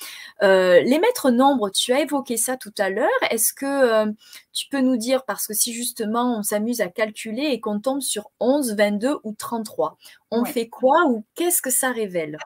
les 0.42 1.00
maîtres 1.00 1.32
nombres, 1.32 1.70
tu 1.70 1.94
as 1.94 2.02
évoqué 2.02 2.36
ça 2.38 2.58
tout 2.58 2.74
à 2.78 2.90
l'heure. 2.90 3.08
Est-ce 3.32 3.54
que 3.54 4.14
tu 4.54 4.68
peux 4.70 4.82
nous 4.82 4.98
dire, 4.98 5.26
parce 5.26 5.48
que 5.48 5.54
si 5.54 5.74
justement 5.74 6.40
on 6.40 6.44
s'amuse 6.44 6.82
à 6.82 6.88
calculer 6.88 7.48
et 7.48 7.60
qu'on 7.60 7.80
tombe 7.80 8.02
sur 8.02 8.32
11, 8.40 8.76
22 8.76 9.18
ou 9.24 9.34
33, 9.34 9.98
on 10.32 10.46
fait 10.46 10.68
quoi 10.68 11.06
ou 11.08 11.26
qu'est-ce 11.36 11.62
que 11.62 11.72
ça 11.72 11.92
révèle? 11.92 12.38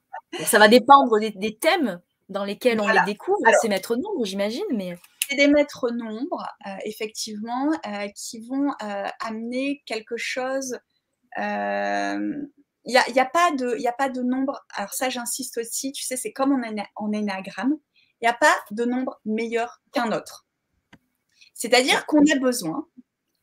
Ça 0.45 0.60
va 0.60 0.68
dépendre 0.68 1.19
des, 1.19 1.55
thèmes 1.55 2.01
dans 2.30 2.43
lesquels 2.43 2.80
on 2.80 2.88
les 2.88 3.03
découvre, 3.05 3.38
ces 3.61 3.69
maîtres 3.69 3.95
nombres, 3.95 4.26
j'imagine, 4.26 4.64
mais 4.72 4.97
c'est 5.30 5.35
des 5.35 5.47
maîtres 5.47 5.89
nombres, 5.91 6.45
euh, 6.68 6.76
effectivement, 6.85 7.72
euh, 7.85 8.07
qui 8.15 8.39
vont 8.39 8.72
euh, 8.81 9.07
amener 9.22 9.81
quelque 9.85 10.18
chose. 10.18 10.77
Il 11.38 12.49
n'y 12.85 12.97
a, 12.97 13.10
y 13.10 13.19
a, 13.19 13.26
pas 13.26 13.51
de, 13.51 13.88
a 13.88 13.93
pas 13.93 14.10
de 14.10 14.22
nombre. 14.22 14.65
Alors, 14.76 14.93
ça, 14.93 15.10
j'insiste 15.10 15.57
aussi, 15.57 15.91
tu 15.93 16.03
sais, 16.03 16.18
c'est 16.18 16.34
comme 16.34 16.51
en, 16.51 16.61
en 16.95 17.11
énagramme. 17.14 17.77
Il 18.22 18.26
n'y 18.26 18.30
a 18.30 18.34
pas 18.34 18.55
de 18.72 18.84
nombre 18.84 19.19
meilleur 19.26 19.81
qu'un 19.93 20.11
autre. 20.11 20.45
C'est-à-dire 21.64 22.06
qu'on 22.07 22.23
a 22.30 22.38
besoin 22.40 22.85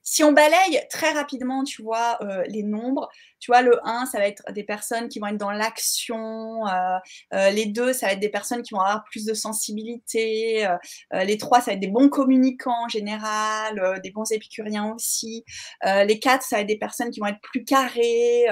si 0.03 0.25
on 0.25 0.33
balaye 0.33 0.87
très 0.91 1.11
rapidement, 1.13 1.65
tu 1.65 1.83
vois, 1.83 2.19
euh, 2.23 2.43
les 2.49 2.63
nombres, 2.63 3.09
tu 3.41 3.51
vois, 3.51 3.63
le 3.63 3.79
1, 3.85 4.07
ça 4.07 4.19
va 4.19 4.27
être 4.27 4.43
des 4.53 4.65
personnes 4.65 5.09
qui 5.09 5.19
vont 5.19 5.27
être 5.27 5.37
dans 5.37 5.51
l'action, 5.51 6.67
euh, 6.67 6.99
euh, 7.35 7.51
les 7.51 7.67
2, 7.67 7.93
ça 7.93 8.07
va 8.07 8.13
être 8.13 8.21
des 8.21 8.29
personnes 8.29 8.63
qui 8.63 8.75
vont 8.75 8.81
avoir 8.81 9.05
plus 9.05 9.25
de 9.25 9.35
sensibilité, 9.35 10.69
les 11.13 11.39
3, 11.39 11.61
ça 11.61 11.71
va 11.71 11.73
être 11.75 11.81
des 11.81 11.89
bons 11.89 12.09
communicants 12.09 12.85
en 12.85 12.89
général, 12.89 14.01
des 14.03 14.11
bons 14.11 14.31
épicuriens 14.31 14.93
aussi, 14.95 15.45
les 15.85 16.19
4, 16.19 16.43
ça 16.43 16.57
va 16.57 16.63
être 16.63 16.69
des 16.69 16.79
personnes 16.79 17.11
qui 17.11 17.21
vont 17.21 17.27
être 17.27 17.41
plus 17.43 17.65
carrées, 17.65 18.47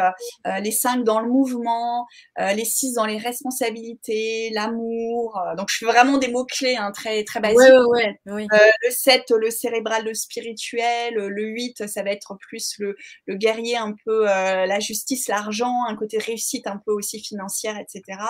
les 0.63 0.73
5 0.73 1.05
dans 1.05 1.21
le 1.21 1.29
mouvement, 1.29 2.07
les 2.39 2.65
6 2.65 2.95
dans 2.95 3.05
les 3.05 3.19
responsabilités, 3.19 4.51
l'amour, 4.55 5.41
donc 5.57 5.69
je 5.71 5.79
fais 5.79 5.87
vraiment 5.87 6.19
des 6.19 6.29
mots-clés 6.29 6.77
hein, 6.77 6.93
très, 6.93 7.25
très 7.25 7.41
basiques. 7.41 7.59
Ouais, 7.59 8.19
ouais, 8.27 8.47
le 8.85 8.91
7, 8.91 9.31
le 9.37 9.51
cérébral, 9.51 10.05
le 10.05 10.15
spirituel, 10.15 11.15
le 11.15 11.45
8, 11.45 11.87
ça 11.87 12.03
va 12.03 12.11
être 12.11 12.37
plus 12.39 12.75
le, 12.79 12.97
guerrier, 13.29 13.77
un 13.77 13.95
peu 14.05 14.29
euh, 14.29 14.67
la 14.67 14.78
justice, 14.81 15.29
l'argent, 15.29 15.85
un 15.89 15.97
côté 15.97 16.19
réussite 16.19 16.67
un 16.67 16.81
peu 16.85 16.93
aussi 16.93 17.21
financière, 17.21 17.79
etc. 17.79 18.21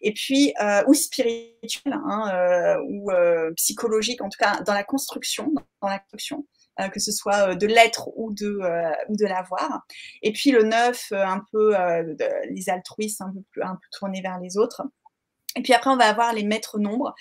Et 0.00 0.12
puis, 0.12 0.52
euh, 0.60 0.82
ou 0.86 0.94
spirituel, 0.94 1.92
hein, 1.92 2.30
euh, 2.32 2.76
ou 2.88 3.10
psychologique, 3.56 4.22
en 4.22 4.28
tout 4.28 4.38
cas 4.38 4.60
dans 4.62 4.74
la 4.74 4.84
construction, 4.84 5.52
dans 5.80 5.88
la 5.88 5.98
construction 5.98 6.46
que 6.94 7.00
ce 7.00 7.12
soit 7.12 7.54
de 7.56 7.66
l'être 7.66 8.08
ou 8.16 8.32
de, 8.32 8.58
de 9.10 9.26
l'avoir. 9.26 9.82
Et 10.22 10.32
puis 10.32 10.50
le 10.50 10.62
9, 10.62 11.12
un 11.12 11.42
peu 11.52 11.74
les 12.48 12.70
altruistes, 12.70 13.20
un 13.20 13.30
peu, 13.34 13.42
plus, 13.50 13.62
un 13.62 13.74
peu 13.74 13.86
tournés 13.92 14.22
vers 14.22 14.38
les 14.40 14.56
autres. 14.56 14.82
Et 15.56 15.62
puis 15.62 15.72
après, 15.72 15.90
on 15.90 15.96
va 15.96 16.08
avoir 16.08 16.32
les 16.32 16.44
maîtres 16.44 16.78
nombres. 16.78 17.14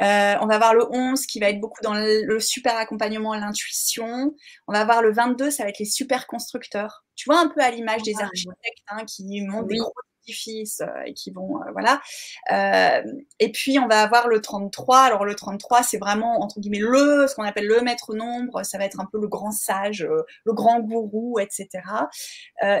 Euh, 0.00 0.34
on 0.40 0.46
va 0.46 0.54
avoir 0.54 0.74
le 0.74 0.86
11 0.90 1.26
qui 1.26 1.40
va 1.40 1.50
être 1.50 1.60
beaucoup 1.60 1.82
dans 1.82 1.94
le, 1.94 2.38
super 2.40 2.76
accompagnement, 2.76 3.34
l'intuition. 3.34 4.34
On 4.68 4.72
va 4.72 4.80
avoir 4.80 5.02
le 5.02 5.12
22, 5.12 5.50
ça 5.50 5.64
va 5.64 5.70
être 5.70 5.78
les 5.78 5.84
super 5.84 6.26
constructeurs. 6.26 7.04
Tu 7.16 7.28
vois, 7.28 7.40
un 7.40 7.48
peu 7.48 7.60
à 7.60 7.70
l'image 7.70 8.02
des 8.02 8.14
ah, 8.18 8.24
architectes 8.24 8.84
hein, 8.88 9.04
qui 9.04 9.42
montent 9.42 9.66
des 9.66 9.76
gros 9.76 9.92
édifices 10.24 10.80
euh, 10.80 11.02
et 11.06 11.14
qui 11.14 11.32
vont, 11.32 11.60
euh, 11.60 11.72
voilà. 11.72 12.00
et 13.40 13.52
puis, 13.52 13.78
on 13.80 13.88
va 13.88 14.02
avoir 14.02 14.28
le 14.28 14.40
33. 14.40 15.00
Alors, 15.00 15.24
le 15.24 15.34
33, 15.34 15.82
c'est 15.82 15.98
vraiment, 15.98 16.40
entre 16.40 16.60
guillemets, 16.60 16.78
le, 16.78 17.26
ce 17.28 17.34
qu'on 17.34 17.42
appelle 17.42 17.66
le 17.66 17.80
maître 17.80 18.14
nombre. 18.14 18.62
Ça 18.62 18.78
va 18.78 18.84
être 18.84 19.00
un 19.00 19.08
peu 19.10 19.20
le 19.20 19.28
grand 19.28 19.50
sage, 19.52 20.06
le 20.44 20.52
grand 20.52 20.80
gourou, 20.80 21.38
etc. 21.40 21.68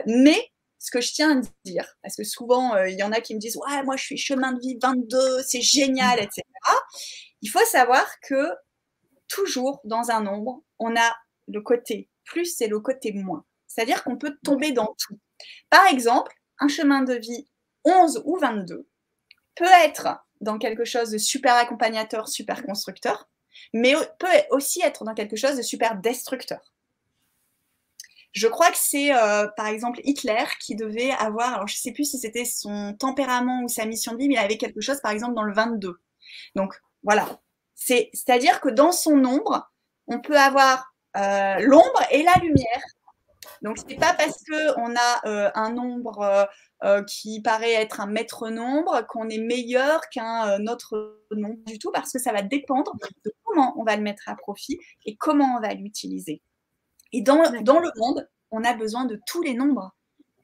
mais 0.06 0.52
ce 0.82 0.90
que 0.90 1.00
je 1.00 1.12
tiens 1.12 1.38
à 1.38 1.42
dire, 1.64 1.86
parce 2.02 2.16
que 2.16 2.24
souvent, 2.24 2.74
euh, 2.74 2.88
il 2.88 2.98
y 2.98 3.04
en 3.04 3.12
a 3.12 3.20
qui 3.20 3.36
me 3.36 3.38
disent 3.38 3.56
Ouais, 3.56 3.84
moi, 3.84 3.96
je 3.96 4.02
suis 4.02 4.16
chemin 4.16 4.52
de 4.52 4.58
vie 4.58 4.76
22, 4.82 5.40
c'est 5.46 5.60
génial, 5.60 6.18
etc. 6.18 6.42
Il 7.40 7.48
faut 7.48 7.64
savoir 7.64 8.04
que 8.20 8.50
toujours 9.28 9.80
dans 9.84 10.10
un 10.10 10.22
nombre, 10.22 10.64
on 10.80 10.96
a 10.96 11.16
le 11.46 11.60
côté 11.60 12.10
plus 12.24 12.60
et 12.60 12.66
le 12.66 12.80
côté 12.80 13.12
moins. 13.12 13.44
C'est-à-dire 13.68 14.02
qu'on 14.02 14.18
peut 14.18 14.36
tomber 14.44 14.72
dans 14.72 14.92
tout. 14.98 15.20
Par 15.70 15.86
exemple, 15.86 16.32
un 16.58 16.66
chemin 16.66 17.02
de 17.02 17.14
vie 17.14 17.46
11 17.84 18.22
ou 18.24 18.36
22 18.38 18.88
peut 19.54 19.64
être 19.84 20.08
dans 20.40 20.58
quelque 20.58 20.84
chose 20.84 21.10
de 21.10 21.18
super 21.18 21.54
accompagnateur, 21.54 22.28
super 22.28 22.64
constructeur, 22.64 23.28
mais 23.72 23.94
peut 24.18 24.26
aussi 24.50 24.82
être 24.82 25.04
dans 25.04 25.14
quelque 25.14 25.36
chose 25.36 25.56
de 25.56 25.62
super 25.62 25.96
destructeur. 25.96 26.72
Je 28.32 28.48
crois 28.48 28.70
que 28.70 28.78
c'est 28.78 29.14
euh, 29.14 29.46
par 29.56 29.66
exemple 29.66 30.00
Hitler 30.04 30.44
qui 30.58 30.74
devait 30.74 31.10
avoir, 31.10 31.54
alors 31.54 31.68
je 31.68 31.74
ne 31.74 31.78
sais 31.78 31.92
plus 31.92 32.04
si 32.04 32.18
c'était 32.18 32.46
son 32.46 32.94
tempérament 32.98 33.62
ou 33.62 33.68
sa 33.68 33.84
mission 33.84 34.12
de 34.12 34.18
vie, 34.18 34.28
mais 34.28 34.34
il 34.34 34.38
avait 34.38 34.56
quelque 34.56 34.80
chose 34.80 35.00
par 35.02 35.12
exemple 35.12 35.34
dans 35.34 35.42
le 35.42 35.52
22. 35.52 36.00
Donc 36.54 36.80
voilà, 37.02 37.28
c'est-à-dire 37.74 38.60
que 38.62 38.70
dans 38.70 38.90
son 38.92 39.22
ombre, 39.24 39.70
on 40.06 40.20
peut 40.20 40.38
avoir 40.38 40.94
euh, 41.18 41.56
l'ombre 41.60 42.02
et 42.10 42.22
la 42.22 42.34
lumière. 42.40 42.82
Donc 43.60 43.76
c'est 43.86 43.96
pas 43.96 44.14
parce 44.14 44.42
que 44.44 44.80
on 44.80 44.94
a 44.96 45.28
euh, 45.28 45.50
un 45.54 45.70
nombre 45.70 46.48
qui 47.06 47.40
paraît 47.42 47.74
être 47.74 48.00
un 48.00 48.06
maître 48.06 48.48
nombre 48.48 49.06
qu'on 49.06 49.28
est 49.28 49.38
meilleur 49.38 50.00
qu'un 50.08 50.66
autre 50.66 51.20
nombre 51.30 51.62
du 51.64 51.78
tout, 51.78 51.92
parce 51.92 52.10
que 52.10 52.18
ça 52.18 52.32
va 52.32 52.42
dépendre 52.42 52.96
de 53.24 53.32
comment 53.44 53.72
on 53.78 53.84
va 53.84 53.94
le 53.94 54.02
mettre 54.02 54.28
à 54.28 54.34
profit 54.34 54.80
et 55.04 55.14
comment 55.16 55.58
on 55.58 55.60
va 55.60 55.74
l'utiliser. 55.74 56.42
Et 57.12 57.22
dans, 57.22 57.42
dans 57.62 57.80
le 57.80 57.90
monde, 57.96 58.28
on 58.50 58.64
a 58.64 58.74
besoin 58.74 59.04
de 59.04 59.20
tous 59.26 59.42
les 59.42 59.54
nombres. 59.54 59.94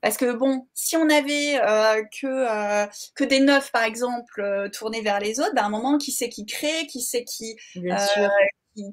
Parce 0.01 0.16
que 0.16 0.32
bon, 0.32 0.69
si 0.74 0.97
on 0.97 1.11
avait 1.11 1.59
euh, 1.61 2.03
que, 2.20 2.27
euh, 2.27 2.86
que 3.16 3.24
des 3.24 3.40
neufs, 3.40 3.73
par 3.73 3.82
exemple, 3.82 4.40
euh, 4.40 4.69
tournés 4.69 5.01
vers 5.01 5.19
les 5.19 5.40
autres, 5.40 5.55
ben, 5.55 5.62
à 5.62 5.66
un 5.66 5.70
moment, 5.70 5.99
qui 5.99 6.12
sait 6.12 6.28
qui 6.28 6.47
crée, 6.47 6.86
qui 6.86 7.01
sait 7.01 7.24
qui, 7.24 7.57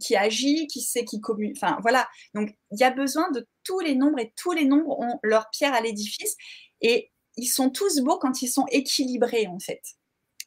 qui, 0.02 0.16
agit, 0.16 0.68
qui 0.68 0.82
sait 0.82 1.06
qui 1.06 1.22
communique. 1.22 1.58
Enfin, 1.62 1.78
voilà. 1.82 2.08
Donc, 2.34 2.56
il 2.72 2.80
y 2.80 2.84
a 2.84 2.90
besoin 2.90 3.30
de 3.32 3.48
tous 3.64 3.80
les 3.82 3.96
nombres 3.96 4.20
et 4.20 4.34
tous 4.36 4.52
les 4.52 4.66
nombres 4.66 5.00
ont 5.00 5.20
leur 5.22 5.50
pierre 5.52 5.76
à 5.76 5.82
l'édifice. 5.82 6.36
Et 6.82 7.12
ils 7.38 7.48
sont 7.48 7.70
tous 7.70 8.00
beaux 8.00 8.18
quand 8.18 8.42
ils 8.42 8.48
sont 8.48 8.66
équilibrés, 8.72 9.48
en 9.48 9.60
fait. 9.60 9.82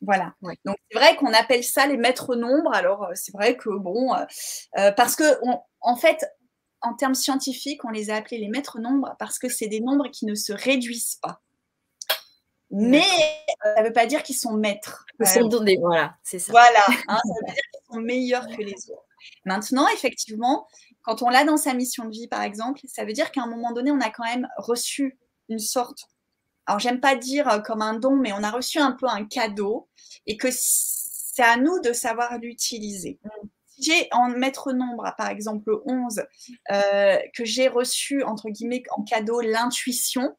Voilà. 0.01 0.35
Donc 0.65 0.77
c'est 0.91 0.97
vrai 0.97 1.17
qu'on 1.17 1.33
appelle 1.33 1.65
ça 1.65 1.87
les 1.87 1.97
maîtres 1.97 2.37
nombres. 2.37 2.73
Alors 2.73 3.09
c'est 3.15 3.33
vrai 3.33 3.57
que 3.57 3.69
bon, 3.69 4.15
parce 4.97 5.17
que 5.17 5.25
en 5.81 5.97
fait, 5.97 6.25
en 6.83 6.95
termes 6.95 7.15
scientifiques, 7.15 7.85
on 7.85 7.91
les 7.91 8.11
a 8.11 8.17
appelés 8.17 8.39
les 8.39 8.49
maîtres 8.49 8.79
nombres 8.79 9.15
parce 9.19 9.39
que 9.39 9.49
c'est 9.49 9.67
des 9.67 9.81
nombres 9.81 10.09
qui 10.09 10.27
ne 10.27 10.35
se 10.35 10.53
réduisent 10.53 11.19
pas. 11.21 11.43
Mais 12.71 13.01
euh, 13.01 13.75
ça 13.75 13.83
ne 13.83 13.87
veut 13.87 13.93
pas 13.93 14.07
dire 14.07 14.23
qu'ils 14.23 14.37
sont 14.37 14.53
maîtres. 14.53 15.07
voilà, 15.81 16.17
c'est 16.23 16.39
ça. 16.39 16.53
Voilà, 16.53 16.81
hein, 17.09 17.19
ça 17.25 17.35
veut 17.41 17.53
dire 17.53 17.63
qu'ils 17.73 17.95
sont 17.95 18.01
meilleurs 18.01 18.47
que 18.49 18.63
les 18.63 18.91
autres. 18.91 19.05
Maintenant, 19.45 19.89
effectivement, 19.89 20.67
quand 21.03 21.23
on 21.23 21.29
l'a 21.29 21.45
dans 21.45 21.57
sa 21.57 21.75
mission 21.75 22.05
de 22.05 22.11
vie, 22.11 22.29
par 22.29 22.43
exemple, 22.43 22.81
ça 22.85 23.05
veut 23.05 23.13
dire 23.13 23.33
qu'à 23.33 23.43
un 23.43 23.47
moment 23.47 23.73
donné, 23.73 23.91
on 23.91 24.01
a 24.01 24.11
quand 24.11 24.25
même 24.25 24.49
reçu 24.59 25.19
une 25.49 25.59
sorte, 25.59 26.09
alors 26.67 26.79
j'aime 26.79 27.01
pas 27.01 27.17
dire 27.17 27.49
euh, 27.49 27.59
comme 27.61 27.83
un 27.83 27.95
don, 27.95 28.17
mais 28.17 28.33
on 28.33 28.43
a 28.43 28.51
reçu 28.51 28.79
un 28.79 28.93
peu 28.93 29.07
un 29.09 29.25
cadeau 29.25 29.89
et 30.27 30.37
que 30.37 30.49
c'est 30.53 31.43
à 31.43 31.57
nous 31.57 31.81
de 31.81 31.93
savoir 31.93 32.39
l'utiliser. 32.39 33.19
J'ai 33.81 34.09
en 34.13 34.29
maître 34.29 34.73
nombre, 34.73 35.13
par 35.17 35.29
exemple 35.29 35.71
11, 35.85 36.23
euh, 36.73 37.19
que 37.35 37.45
j'ai 37.45 37.69
reçu, 37.69 38.23
entre 38.23 38.49
guillemets, 38.51 38.83
en 38.91 39.03
cadeau 39.03 39.41
l'intuition, 39.41 40.37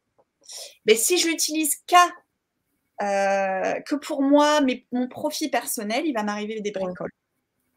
mais 0.86 0.94
si 0.94 1.18
je 1.18 1.28
l'utilise 1.28 1.76
qu'à 1.86 2.06
euh, 3.02 3.80
que 3.80 3.94
pour 3.94 4.22
moi, 4.22 4.60
mais 4.60 4.86
mon 4.92 5.08
profit 5.08 5.48
personnel, 5.48 6.04
il 6.04 6.12
va 6.12 6.22
m'arriver 6.22 6.60
des 6.60 6.70
bricoles. 6.70 7.12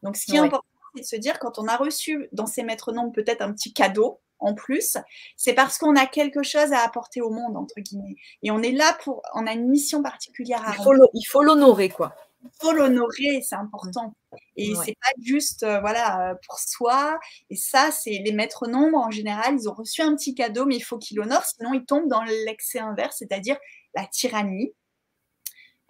Donc, 0.01 0.17
ce 0.17 0.25
qui 0.25 0.35
est 0.35 0.39
important, 0.39 0.67
c'est 0.95 1.01
de 1.01 1.05
se 1.07 1.15
dire, 1.15 1.39
quand 1.39 1.59
on 1.59 1.67
a 1.67 1.77
reçu 1.77 2.27
dans 2.33 2.45
ces 2.45 2.63
maîtres 2.63 2.91
nombres 2.91 3.13
peut-être 3.13 3.41
un 3.41 3.53
petit 3.53 3.73
cadeau 3.73 4.19
en 4.39 4.53
plus, 4.53 4.97
c'est 5.37 5.53
parce 5.53 5.77
qu'on 5.77 5.95
a 5.95 6.05
quelque 6.05 6.43
chose 6.43 6.73
à 6.73 6.79
apporter 6.79 7.21
au 7.21 7.29
monde, 7.29 7.55
entre 7.55 7.79
guillemets. 7.79 8.17
Et 8.41 8.51
on 8.51 8.61
est 8.61 8.73
là 8.73 8.97
pour, 9.01 9.21
on 9.33 9.47
a 9.47 9.53
une 9.53 9.69
mission 9.69 10.03
particulière 10.03 10.67
à 10.67 10.75
Il 11.13 11.25
faut 11.25 11.41
l'honorer, 11.41 11.87
quoi 11.87 12.13
faut 12.61 12.71
l'honorer, 12.71 13.41
c'est 13.41 13.55
important. 13.55 14.15
Et 14.55 14.73
c'est 14.75 14.95
pas 14.99 15.11
juste 15.21 15.63
euh, 15.63 15.79
voilà 15.79 16.31
euh, 16.31 16.35
pour 16.47 16.59
soi. 16.59 17.19
Et 17.49 17.55
ça, 17.55 17.91
c'est 17.91 18.21
les 18.23 18.31
maîtres 18.31 18.67
nombres 18.67 18.97
en 18.97 19.11
général, 19.11 19.55
ils 19.55 19.69
ont 19.69 19.73
reçu 19.73 20.01
un 20.01 20.15
petit 20.15 20.35
cadeau, 20.35 20.65
mais 20.65 20.75
il 20.75 20.81
faut 20.81 20.97
qu'ils 20.97 21.17
l'honorent, 21.17 21.45
sinon 21.45 21.73
ils 21.73 21.85
tombent 21.85 22.09
dans 22.09 22.23
l'excès 22.23 22.79
inverse, 22.79 23.17
c'est-à-dire 23.19 23.57
la 23.95 24.05
tyrannie. 24.07 24.73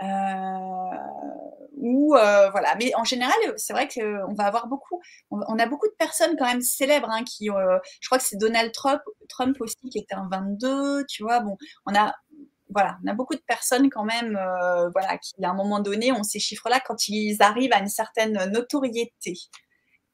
Euh, 0.01 0.05
ou 1.77 2.09
voilà, 2.09 2.75
mais 2.79 2.93
en 2.95 3.03
général, 3.03 3.35
c'est 3.57 3.73
vrai 3.73 3.87
qu'on 3.87 4.33
va 4.33 4.45
avoir 4.45 4.67
beaucoup, 4.67 5.01
on, 5.31 5.59
a 5.59 5.65
beaucoup 5.65 5.87
de 5.87 5.95
personnes 5.97 6.35
quand 6.37 6.45
même 6.45 6.61
célèbres 6.61 7.09
hein, 7.09 7.23
qui, 7.23 7.47
je 7.47 8.07
crois 8.07 8.17
que 8.17 8.23
c'est 8.23 8.37
Donald 8.37 8.71
Trump, 8.71 9.01
Trump 9.27 9.57
aussi 9.59 9.75
qui 9.91 9.99
était 9.99 10.15
un 10.15 10.27
22, 10.31 11.05
tu 11.07 11.23
vois, 11.23 11.39
bon, 11.41 11.57
on 11.85 11.95
a 11.95 12.13
voilà, 12.73 12.97
on 13.03 13.07
a 13.07 13.13
beaucoup 13.13 13.35
de 13.35 13.43
personnes 13.45 13.89
quand 13.89 14.03
même, 14.03 14.35
euh, 14.35 14.89
voilà, 14.89 15.17
qui 15.17 15.33
à 15.43 15.49
un 15.49 15.53
moment 15.53 15.79
donné 15.79 16.11
ont 16.11 16.23
ces 16.23 16.39
chiffres-là 16.39 16.79
quand 16.85 17.07
ils 17.07 17.41
arrivent 17.41 17.73
à 17.73 17.79
une 17.79 17.87
certaine 17.87 18.51
notoriété. 18.51 19.35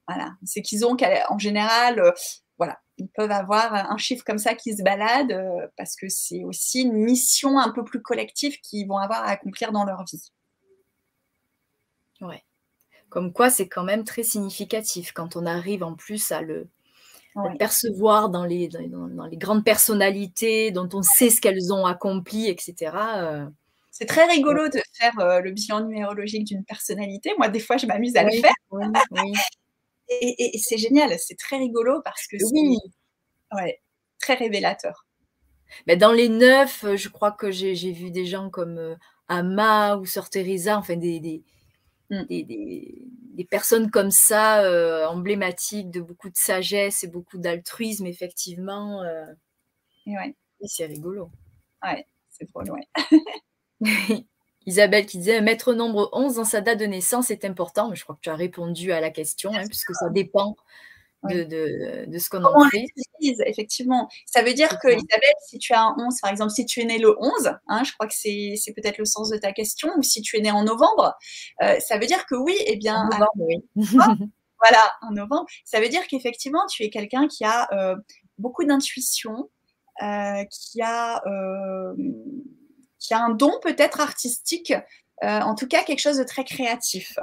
Voilà, 0.08 0.32
c'est 0.44 0.62
qu'ils 0.62 0.86
ont 0.86 0.98
en 1.30 1.40
général, 1.40 2.00
euh, 2.00 2.12
voilà, 2.58 2.80
ils 2.98 3.10
peuvent 3.10 3.32
avoir 3.32 3.74
un 3.74 3.98
chiffre 3.98 4.24
comme 4.26 4.40
ça 4.40 4.56
qui 4.56 4.76
se 4.76 4.84
balade 4.84 5.32
euh, 5.32 5.68
parce 5.78 5.96
que 5.96 6.10
c'est 6.10 6.44
aussi 6.44 6.82
une 6.82 6.94
mission 6.94 7.60
un 7.60 7.72
peu 7.72 7.84
plus 7.84 8.02
collective 8.02 8.60
qu'ils 8.62 8.88
vont 8.88 8.98
avoir 8.98 9.24
à 9.24 9.30
accomplir 9.30 9.72
dans 9.72 9.86
leur 9.86 10.04
vie. 10.06 10.32
Ouais. 12.22 12.44
Comme 13.10 13.34
quoi, 13.34 13.50
c'est 13.50 13.70
quand 13.70 13.84
même 13.84 14.04
très 14.04 14.24
significatif 14.24 15.14
quand 15.14 15.36
on 15.36 15.46
arrive 15.46 15.84
en 15.84 15.96
plus 15.96 16.32
à 16.32 16.42
le, 16.42 16.70
percevoir 17.58 18.30
dans 18.30 18.46
les, 18.46 18.68
dans, 18.68 19.26
les 19.26 19.38
grandes 19.38 19.64
personnalités 19.64 20.72
dont 20.72 20.90
on 20.94 21.02
sait 21.02 21.30
ce 21.30 21.42
qu'elles 21.42 21.74
ont 21.74 21.86
accompli, 21.86 22.48
etc. 22.48 22.92
Euh. 23.18 23.46
C'est 23.92 24.06
très 24.06 24.26
rigolo 24.26 24.70
de 24.70 24.80
faire 24.98 25.20
euh, 25.20 25.42
le 25.42 25.52
bilan 25.52 25.82
numérologique 25.82 26.46
d'une 26.46 26.64
personnalité. 26.64 27.34
Moi, 27.38 27.50
des 27.50 27.60
fois, 27.60 27.78
je 27.78 27.86
m'amuse 27.86 28.16
à 28.16 28.24
le 28.24 28.32
faire. 28.32 28.54
et, 30.10 30.58
c'est 30.58 30.78
génial, 30.78 31.18
c'est 31.20 31.38
très 31.38 31.58
rigolo 31.58 32.02
parce 32.04 32.28
que 32.28 32.38
c'est 32.38 33.56
ouais, 33.56 33.82
très 34.20 34.36
révélateur. 34.36 35.06
Mais 35.88 35.98
dans 35.98 36.12
les 36.12 36.30
neuf, 36.30 36.86
je 36.96 37.10
crois 37.10 37.32
que 37.32 37.52
j'ai 37.52 37.92
vu 37.92 38.12
des 38.12 38.26
gens 38.26 38.50
comme 38.50 38.78
euh, 38.78 38.96
Ama 39.28 39.98
ou 39.98 40.06
Sœur 40.06 40.30
Teresa, 40.30 40.78
enfin 40.78 40.96
des, 40.96 41.44
Mmh. 42.10 42.24
des, 42.24 43.48
personnes 43.50 43.90
comme 43.90 44.12
ça, 44.12 44.64
euh, 44.64 45.06
emblématiques 45.08 45.92
de 45.92 46.02
beaucoup 46.02 46.30
de 46.30 46.36
sagesse 46.36 47.04
et 47.04 47.08
beaucoup 47.08 47.38
d'altruisme, 47.38 48.06
effectivement. 48.06 49.02
Euh, 49.04 49.26
ouais. 50.08 50.36
c'est 50.66 50.88
rigolo. 50.88 51.32
Ouais, 51.84 52.06
c'est 52.30 52.50
drôle, 52.50 52.72
ouais. 52.72 52.88
Isabelle 54.66 55.06
qui 55.06 55.20
disait 55.20 55.42
maître 55.42 55.74
nombre 55.74 56.10
11 56.12 56.36
dans 56.36 56.44
sa 56.44 56.62
date 56.62 56.80
de 56.80 56.86
naissance 56.86 57.32
est 57.32 57.46
important. 57.46 57.90
Mais 57.90 57.96
je 57.96 58.04
crois 58.04 58.16
que 58.16 58.22
tu 58.22 58.30
as 58.30 58.36
répondu 58.36 58.92
à 58.92 59.00
la 59.00 59.10
question, 59.10 59.52
hein, 59.54 59.66
puisque 59.68 59.94
ça 59.96 60.10
dépend 60.10 60.56
de, 61.24 62.06
de, 62.06 62.18
ce 62.18 62.30
qu'on 62.30 62.44
en 62.44 62.70
fait. 62.70 62.86
effectivement. 63.22 64.08
Ça 64.26 64.42
veut 64.42 64.54
dire 64.54 64.70
que, 64.80 64.88
Isabelle, 64.88 65.34
si 65.48 65.58
tu 65.58 65.74
as 65.74 65.82
un 65.82 65.96
11, 65.98 66.22
par 66.22 66.32
exemple, 66.32 66.52
si 66.52 66.66
tu 66.66 66.82
es 66.82 66.86
né 66.86 66.98
le 66.98 67.16
11, 67.20 67.52
hein, 67.68 67.84
je 67.84 67.92
crois 67.94 68.08
que 68.08 68.14
c'est 68.14 68.74
peut-être 68.76 68.98
le 68.98 69.06
sens 69.06 69.30
de 69.30 69.38
ta 69.38 69.52
question, 69.52 69.90
ou 69.98 70.04
si 70.04 70.22
tu 70.22 70.38
es 70.38 70.42
né 70.42 70.52
en 70.52 70.64
novembre, 70.64 71.16
euh, 71.62 71.80
ça 71.80 71.98
veut 71.98 72.06
dire 72.06 72.26
que 72.26 72.36
oui, 72.36 72.56
eh 72.66 72.78
bien. 72.78 72.96
En 72.96 73.06
novembre, 73.06 73.32
oui. 73.38 73.58
voilà, 74.60 74.92
en 75.02 75.12
novembre. 75.12 75.46
Ça 75.66 75.82
veut 75.82 75.90
dire 75.90 76.08
qu'effectivement, 76.08 76.66
tu 76.68 76.84
es 76.84 76.90
quelqu'un 76.90 77.28
qui 77.28 77.44
a 77.44 77.68
euh, 77.74 77.96
beaucoup 78.38 78.64
d'intuition, 78.64 79.50
euh, 80.02 80.44
qui, 80.46 80.82
a, 80.82 81.22
qui 82.98 83.14
a 83.14 83.20
un 83.22 83.30
don 83.32 83.52
peut-être 83.62 84.00
artistique, 84.00 84.74
en 85.22 85.54
tout 85.56 85.68
cas 85.68 85.84
quelque 85.84 86.00
chose 86.00 86.18
de 86.18 86.24
très 86.24 86.46
créatif. 86.46 87.20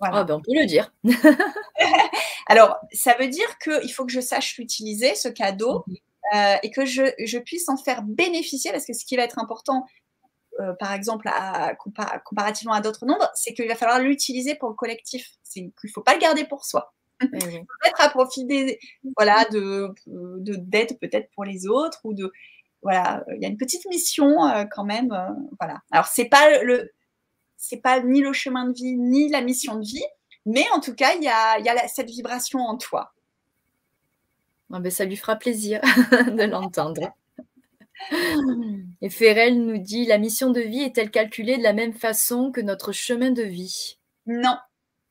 Ah 0.00 0.24
ben 0.24 0.34
on 0.34 0.40
peut 0.40 0.52
le 0.54 0.66
dire. 0.66 0.92
Alors, 2.50 2.76
ça 2.92 3.14
veut 3.18 3.28
dire 3.28 3.58
qu'il 3.58 3.92
faut 3.92 4.04
que 4.04 4.12
je 4.12 4.20
sache 4.20 4.58
l'utiliser, 4.58 5.14
ce 5.14 5.28
cadeau, 5.28 5.84
mhm. 5.86 5.96
euh, 6.34 6.56
et 6.62 6.70
que 6.70 6.84
je, 6.84 7.38
puisse 7.38 7.68
en 7.68 7.76
faire 7.76 8.02
bénéficier, 8.02 8.72
parce 8.72 8.86
que 8.86 8.92
ce 8.92 9.04
qui 9.04 9.16
va 9.16 9.22
être 9.22 9.38
important, 9.38 9.86
euh, 10.58 10.72
par 10.78 10.92
exemple, 10.92 11.28
à, 11.28 11.74
comparativement 12.24 12.74
à 12.74 12.80
d'autres 12.80 13.06
nombres, 13.06 13.30
c'est 13.34 13.54
qu'il 13.54 13.68
va 13.68 13.76
falloir 13.76 14.00
l'utiliser 14.00 14.54
pour 14.54 14.68
le 14.68 14.74
collectif. 14.74 15.30
C'est 15.42 15.60
qu'il 15.60 15.72
ne 15.84 15.90
faut 15.90 16.02
pas 16.02 16.14
le 16.14 16.20
garder 16.20 16.44
pour 16.44 16.64
soi. 16.64 16.92
Peut-être 17.20 18.00
à 18.00 18.08
profiter 18.08 18.78
voilà, 19.16 19.44
de, 19.52 19.92
d'aide 20.06 20.98
peut-être 20.98 21.30
pour 21.34 21.44
les 21.44 21.66
autres 21.66 22.00
ou 22.04 22.14
de 22.14 22.32
voilà, 22.82 23.22
il 23.36 23.42
y 23.42 23.44
a 23.44 23.48
une 23.48 23.58
petite 23.58 23.84
mission 23.90 24.46
euh, 24.46 24.64
quand 24.64 24.84
même. 24.84 25.14
voilà. 25.60 25.82
Alors 25.90 26.06
c'est 26.06 26.30
pas 26.30 26.62
le 26.62 26.90
c'est 27.60 27.82
pas 27.82 28.00
ni 28.00 28.22
le 28.22 28.32
chemin 28.32 28.66
de 28.66 28.72
vie, 28.72 28.96
ni 28.96 29.28
la 29.28 29.42
mission 29.42 29.76
de 29.76 29.84
vie, 29.84 30.04
mais 30.46 30.64
en 30.72 30.80
tout 30.80 30.94
cas, 30.94 31.14
il 31.14 31.22
y 31.22 31.28
a, 31.28 31.88
cette 31.88 32.08
vibration 32.08 32.60
en 32.60 32.76
toi. 32.76 33.12
Ah 34.72 34.80
ben, 34.80 34.90
ça 34.90 35.04
lui 35.04 35.16
fera 35.16 35.36
plaisir 35.36 35.80
de 36.10 36.44
l'entendre. 36.44 37.12
Et 39.02 39.10
Ferrel 39.10 39.62
nous 39.66 39.78
dit 39.78 40.06
La 40.06 40.16
mission 40.16 40.50
de 40.50 40.60
vie 40.60 40.80
est-elle 40.80 41.10
calculée 41.10 41.58
de 41.58 41.62
la 41.62 41.74
même 41.74 41.92
façon 41.92 42.50
que 42.50 42.60
notre 42.62 42.92
chemin 42.92 43.30
de 43.30 43.42
vie? 43.42 43.98
Non. 44.26 44.56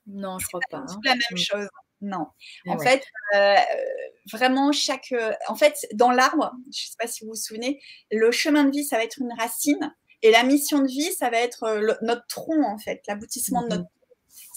Non, 0.07 0.39
je 0.39 0.47
crois 0.47 0.61
pas. 0.71 0.83
C'est 0.87 0.95
hein. 0.95 0.99
la 1.03 1.11
même 1.11 1.21
mm. 1.31 1.37
chose. 1.37 1.67
Non. 2.01 2.27
Eh 2.65 2.71
en 2.71 2.79
fait, 2.79 3.03
euh, 3.35 3.55
vraiment, 4.31 4.71
chaque. 4.71 5.13
en 5.49 5.55
fait, 5.55 5.87
dans 5.93 6.09
l'arbre, 6.09 6.51
je 6.63 6.67
ne 6.67 6.89
sais 6.89 6.95
pas 6.97 7.07
si 7.07 7.25
vous 7.25 7.31
vous 7.31 7.35
souvenez, 7.35 7.79
le 8.09 8.31
chemin 8.31 8.63
de 8.63 8.71
vie, 8.71 8.85
ça 8.85 8.97
va 8.97 9.03
être 9.03 9.19
une 9.19 9.33
racine 9.37 9.93
Et 10.21 10.31
la 10.31 10.43
mission 10.43 10.79
de 10.79 10.87
vie, 10.87 11.11
ça 11.13 11.29
va 11.29 11.37
être 11.37 11.99
notre 12.01 12.25
tronc, 12.27 12.63
en 12.63 12.77
fait, 12.77 13.01
l'aboutissement 13.07 13.63
de 13.63 13.69
notre 13.69 13.83
mmh 13.83 13.99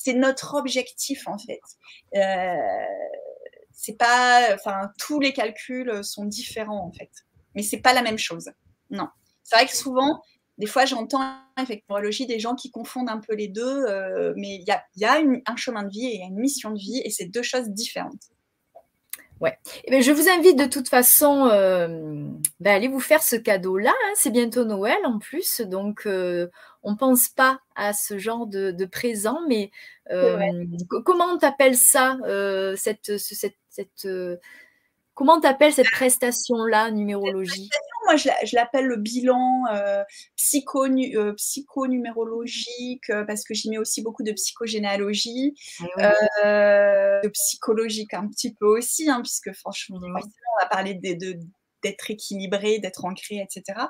c'est 0.02 0.14
notre 0.14 0.54
objectif 0.54 1.28
en 1.28 1.38
fait. 1.38 1.60
Euh, 2.16 2.56
c'est 3.72 3.96
pas, 3.96 4.48
enfin, 4.54 4.90
tous 4.98 5.20
les 5.20 5.32
calculs 5.32 6.04
sont 6.04 6.24
différents 6.24 6.84
en 6.86 6.92
fait, 6.92 7.10
mais 7.54 7.62
c'est 7.62 7.80
pas 7.80 7.92
la 7.92 8.02
même 8.02 8.18
chose. 8.18 8.50
Non, 8.90 9.08
c'est 9.42 9.56
vrai 9.56 9.66
que 9.66 9.76
souvent, 9.76 10.22
des 10.58 10.66
fois, 10.66 10.84
j'entends 10.84 11.36
avec 11.56 11.84
neurologie 11.88 12.26
des 12.26 12.38
gens 12.38 12.54
qui 12.54 12.70
confondent 12.70 13.08
un 13.08 13.20
peu 13.20 13.34
les 13.34 13.48
deux, 13.48 13.84
euh, 13.84 14.32
mais 14.36 14.56
il 14.56 14.64
y 14.96 15.04
a, 15.04 15.22
un 15.46 15.56
chemin 15.56 15.84
de 15.84 15.90
vie 15.90 16.06
et 16.06 16.20
une 16.22 16.38
mission 16.38 16.70
de 16.70 16.78
vie, 16.78 17.00
et 17.04 17.10
c'est 17.10 17.26
deux 17.26 17.42
choses 17.42 17.68
différentes. 17.68 18.30
Ouais. 19.42 19.58
Eh 19.84 20.02
je 20.02 20.12
vous 20.12 20.28
invite 20.28 20.56
de 20.56 20.66
toute 20.66 20.88
façon 20.88 21.48
euh, 21.52 21.88
ben, 22.60 22.70
à 22.70 22.74
aller 22.74 22.88
vous 22.88 23.00
faire 23.00 23.22
ce 23.22 23.36
cadeau-là. 23.36 23.90
Hein. 23.90 24.12
C'est 24.14 24.30
bientôt 24.30 24.64
Noël 24.64 24.98
en 25.04 25.18
plus, 25.18 25.60
donc 25.62 26.06
euh, 26.06 26.48
on 26.82 26.92
ne 26.92 26.96
pense 26.96 27.28
pas 27.28 27.60
à 27.74 27.92
ce 27.92 28.18
genre 28.18 28.46
de, 28.46 28.84
présent. 28.86 29.40
Mais 29.48 29.70
comment 31.04 31.36
tu 31.38 31.44
appelles 31.44 31.76
ça 31.76 32.16
cette, 32.76 33.18
cette, 33.18 33.56
cette 33.68 34.06
Comment 35.14 35.40
tu 35.40 35.46
appelles 35.46 35.72
cette 35.72 35.90
prestation-là, 35.90 36.90
numérologie? 36.90 37.68
Moi, 38.04 38.16
je 38.16 38.56
l'appelle 38.56 38.86
le 38.86 38.96
bilan 38.96 39.64
euh, 39.72 40.02
psycho, 40.36 40.86
euh, 40.86 41.34
psychonumérologique 41.34 43.10
euh, 43.10 43.24
parce 43.24 43.44
que 43.44 43.54
j'y 43.54 43.70
mets 43.70 43.78
aussi 43.78 44.02
beaucoup 44.02 44.22
de 44.22 44.32
psychogénéalogie, 44.32 45.54
ah 45.98 46.12
de 47.22 47.28
psychologique 47.28 48.14
un 48.14 48.26
petit 48.28 48.54
peu 48.54 48.66
aussi, 48.66 49.10
hein, 49.10 49.20
puisque 49.20 49.52
franchement, 49.52 50.00
on 50.02 50.62
va 50.62 50.68
parler 50.68 50.94
d'être 50.94 52.10
équilibré, 52.10 52.78
d'être 52.78 53.04
ancré, 53.04 53.36
etc. 53.46 53.88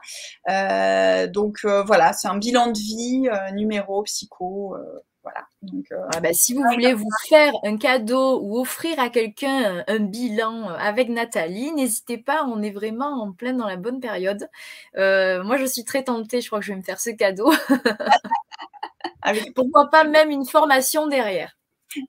donc 1.33 1.65
voilà, 1.65 2.13
c'est 2.13 2.29
un 2.29 2.39
bilan 2.39 2.73
de 2.73 2.79
vie, 2.79 3.29
numéro, 3.55 4.03
psycho. 4.03 4.77
Voilà. 5.23 5.47
Euh, 5.93 6.09
ah 6.15 6.21
bah, 6.21 6.33
si 6.33 6.55
vous 6.55 6.63
voulez 6.63 6.95
vous 6.95 7.09
faire 7.29 7.53
un 7.63 7.77
cadeau 7.77 8.41
ou 8.43 8.59
offrir 8.59 8.99
à 8.99 9.09
quelqu'un 9.09 9.85
un, 9.87 9.99
bilan 10.01 10.69
avec 10.71 11.09
Nathalie, 11.09 11.73
n'hésitez 11.73 12.19
pas, 12.19 12.45
on 12.45 12.63
est 12.63 12.73
vraiment 12.73 13.23
en 13.23 13.33
plein 13.33 13.53
dans 13.53 13.69
la 13.69 13.77
bonne 13.77 14.01
période. 14.01 14.49
Euh, 14.97 15.45
moi, 15.45 15.57
je 15.59 15.65
suis 15.65 15.85
très 15.85 16.03
tentée, 16.05 16.41
je 16.41 16.49
crois 16.49 16.59
que 16.59 16.65
je 16.65 16.73
vais 16.73 16.79
me 16.79 16.83
faire 16.83 17.01
ce 17.01 17.11
cadeau. 17.11 17.53
Pourquoi 19.55 19.89
pas 19.91 20.05
même 20.05 20.31
une 20.31 20.47
formation 20.47 21.07
derrière 21.07 21.57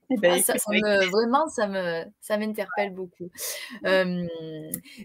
eh 0.10 0.18
ben, 0.18 0.42
ah, 0.48 1.06
vraiment, 1.12 1.48
ça 1.50 1.68
me, 1.68 2.04
ça 2.22 2.38
m'interpelle 2.38 2.94
beaucoup. 2.94 3.30
Euh, 3.86 4.26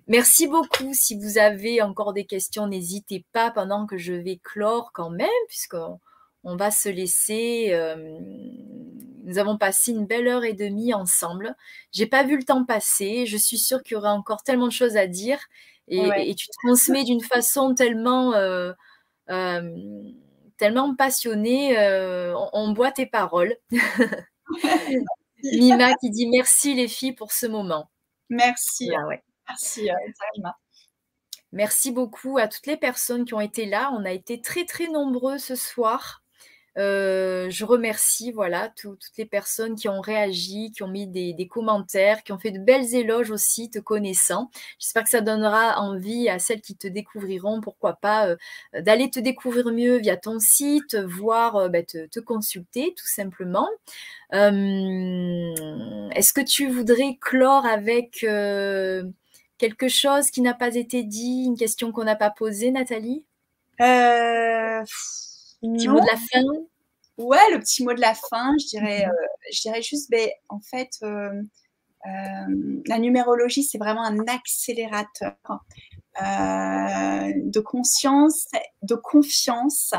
merci 0.07 0.47
beaucoup. 0.47 0.93
Si 0.95 1.19
vous 1.19 1.39
avez 1.39 1.83
encore 1.83 2.13
des 2.13 2.27
questions, 2.27 2.67
n'hésitez 2.67 3.25
pas 3.33 3.51
pendant 3.51 3.87
que 3.87 3.99
je 3.99 4.13
vais 4.13 4.41
clore 4.43 4.93
quand 4.93 5.11
même, 5.11 5.29
puisqu'on 5.49 5.99
on 6.45 6.57
va 6.57 6.71
se 6.71 6.89
laisser. 6.89 7.71
Euh, 7.73 8.19
nous 9.25 9.39
avons 9.39 9.59
passé 9.59 9.93
une 9.93 10.07
belle 10.07 10.29
heure 10.29 10.45
et 10.45 10.55
demie 10.55 10.95
ensemble. 10.95 11.55
J'ai 11.93 12.07
pas 12.07 12.23
vu 12.23 12.37
le 12.37 12.45
temps 12.45 12.65
passer. 12.65 13.27
Je 13.27 13.37
suis 13.37 13.59
sûre 13.59 13.83
qu'il 13.83 13.95
y 13.95 13.97
aura 13.97 14.13
encore 14.13 14.43
tellement 14.43 14.69
de 14.69 14.73
choses 14.73 14.97
à 14.97 15.07
dire. 15.07 15.39
Et, 15.89 16.35
tu 16.35 16.49
transmets 16.63 17.05
d'une 17.05 17.23
façon 17.23 17.75
tellement, 17.75 18.35
euh, 18.35 18.73
euh, 19.31 20.03
tellement 20.59 20.95
passionnée. 20.95 21.77
On, 22.53 22.73
boit 22.73 22.93
tes 22.93 23.07
paroles. 23.07 23.57
Mima 25.43 25.95
qui 25.95 26.11
dit 26.11 26.29
merci 26.29 26.75
les 26.75 26.89
filles 26.89 27.15
pour 27.15 27.33
ce 27.33 27.47
moment. 27.47 27.91
Merci. 28.29 28.91
Merci, 29.49 29.89
Merci 31.53 31.93
beaucoup 31.93 32.37
à 32.37 32.49
toutes 32.49 32.67
les 32.67 32.77
personnes 32.77 33.25
qui 33.25 33.35
ont 33.35 33.41
été 33.41 33.65
là. 33.65 33.91
On 33.95 34.05
a 34.05 34.11
été 34.11 34.41
très 34.41 34.67
très 34.67 34.89
nombreux 34.89 35.39
ce 35.39 35.55
soir. 35.55 36.23
Euh, 36.79 37.51
je 37.51 37.65
remercie 37.65 38.31
voilà 38.31 38.73
toutes 38.77 39.11
les 39.17 39.27
personnes 39.27 39.75
qui 39.75 39.89
ont 39.89 40.01
réagi, 40.01 40.71
qui 40.71 40.83
ont 40.85 40.89
mis 40.89 41.09
des, 41.09 41.49
commentaires, 41.49 42.23
qui 42.23 42.33
ont 42.33 42.39
fait 42.39 42.53
de 42.53 42.61
belles 42.61 42.95
éloges 42.95 43.31
aussi, 43.31 43.71
te 43.71 43.79
connaissant. 43.79 44.51
J'espère 44.79 45.05
que 45.05 45.11
ça 45.11 45.21
donnera 45.21 45.81
envie 45.81 46.29
à 46.29 46.39
celles 46.39 46.61
qui 46.61 46.77
te 46.77 46.87
découvriront, 46.87 47.61
pourquoi 47.61 47.95
pas, 47.95 48.29
euh, 48.29 48.37
d'aller 48.81 49.11
te 49.11 49.19
découvrir 49.19 49.67
mieux 49.73 49.97
via 49.97 50.17
ton 50.17 50.39
site, 50.39 50.95
voir, 50.95 51.57
euh, 51.57 51.69
bah, 51.69 51.83
te, 51.83 52.21
consulter 52.21 52.95
tout 52.97 53.07
simplement. 53.07 53.69
Est-ce 54.33 56.33
que 56.33 56.41
tu 56.41 56.69
voudrais 56.69 57.17
clore 57.21 57.65
avec 57.65 58.27
quelque 59.59 59.89
chose 59.89 60.31
qui 60.31 60.41
n'a 60.43 60.55
pas 60.55 60.75
été 60.75 61.03
dit, 61.03 61.45
une 61.47 61.57
question 61.57 61.93
qu'on 61.93 62.05
n'a 62.05 62.17
pas 62.17 62.31
posée, 62.31 62.71
Nathalie? 62.71 63.25
Petit 65.63 65.89
mot 65.89 66.01
de 66.01 66.07
la 66.07 66.17
fin? 66.17 66.43
Ouais, 67.19 67.51
le 67.53 67.59
petit 67.59 67.83
mot 67.83 67.93
de 67.93 68.01
la 68.01 68.15
fin, 68.15 68.55
je 68.61 68.67
dirais, 68.67 69.05
mhm. 69.05 69.11
euh, 69.11 69.27
je 69.53 69.61
dirais 69.63 69.83
juste, 69.83 70.09
ben, 70.11 70.29
en 70.49 70.61
fait, 70.61 70.91
euh, 71.03 71.43
euh, 72.07 72.83
la 72.87 72.99
numérologie, 72.99 73.65
c'est 73.65 73.79
vraiment 73.79 74.05
un 74.05 74.21
accélérateur 74.27 75.35
de 76.21 77.61
conscience, 77.61 78.47
de 78.83 78.97
confiance 78.97 79.95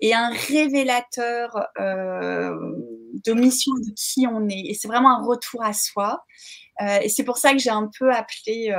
et 0.00 0.12
un 0.12 0.28
révélateur 0.28 1.68
de 1.78 3.32
mission 3.32 3.72
de 3.74 3.90
qui 3.94 4.26
on 4.26 4.46
est. 4.48 4.66
Et 4.66 4.74
c'est 4.74 4.88
vraiment 4.88 5.18
un 5.18 5.24
retour 5.24 5.62
à 5.62 5.72
soi. 5.72 6.22
Et 6.80 7.08
c'est 7.08 7.24
pour 7.24 7.38
ça 7.38 7.52
que 7.52 7.58
j'ai 7.58 7.70
un 7.70 7.88
peu 7.98 8.12
appelé, 8.12 8.70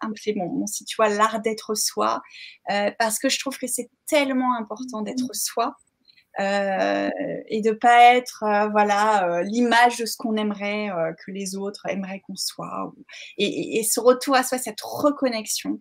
appelé 0.00 0.34
mon, 0.36 0.48
mon 0.50 0.66
site, 0.66 0.88
tu 0.88 0.96
vois, 0.96 1.08
l'art 1.08 1.40
d'être 1.40 1.74
soi, 1.74 2.22
parce 2.98 3.18
que 3.18 3.28
je 3.28 3.38
trouve 3.38 3.58
que 3.58 3.66
c'est 3.66 3.90
tellement 4.06 4.54
important 4.56 5.02
d'être 5.02 5.30
mmh. 5.30 5.34
soi. 5.34 5.76
Euh, 6.40 7.10
et 7.48 7.62
de 7.62 7.72
pas 7.72 8.14
être 8.14 8.44
euh, 8.44 8.68
voilà 8.68 9.28
euh, 9.28 9.42
l'image 9.42 9.96
de 9.96 10.06
ce 10.06 10.16
qu'on 10.16 10.36
aimerait 10.36 10.88
que 11.24 11.32
les 11.32 11.56
autres 11.56 11.86
aimeraient 11.88 12.20
qu'on 12.20 12.36
soit 12.36 12.92
et, 13.38 13.82
ce 13.82 13.98
retour 13.98 14.36
à 14.36 14.44
soi 14.44 14.56
cette 14.58 14.80
reconnexion 14.80 15.80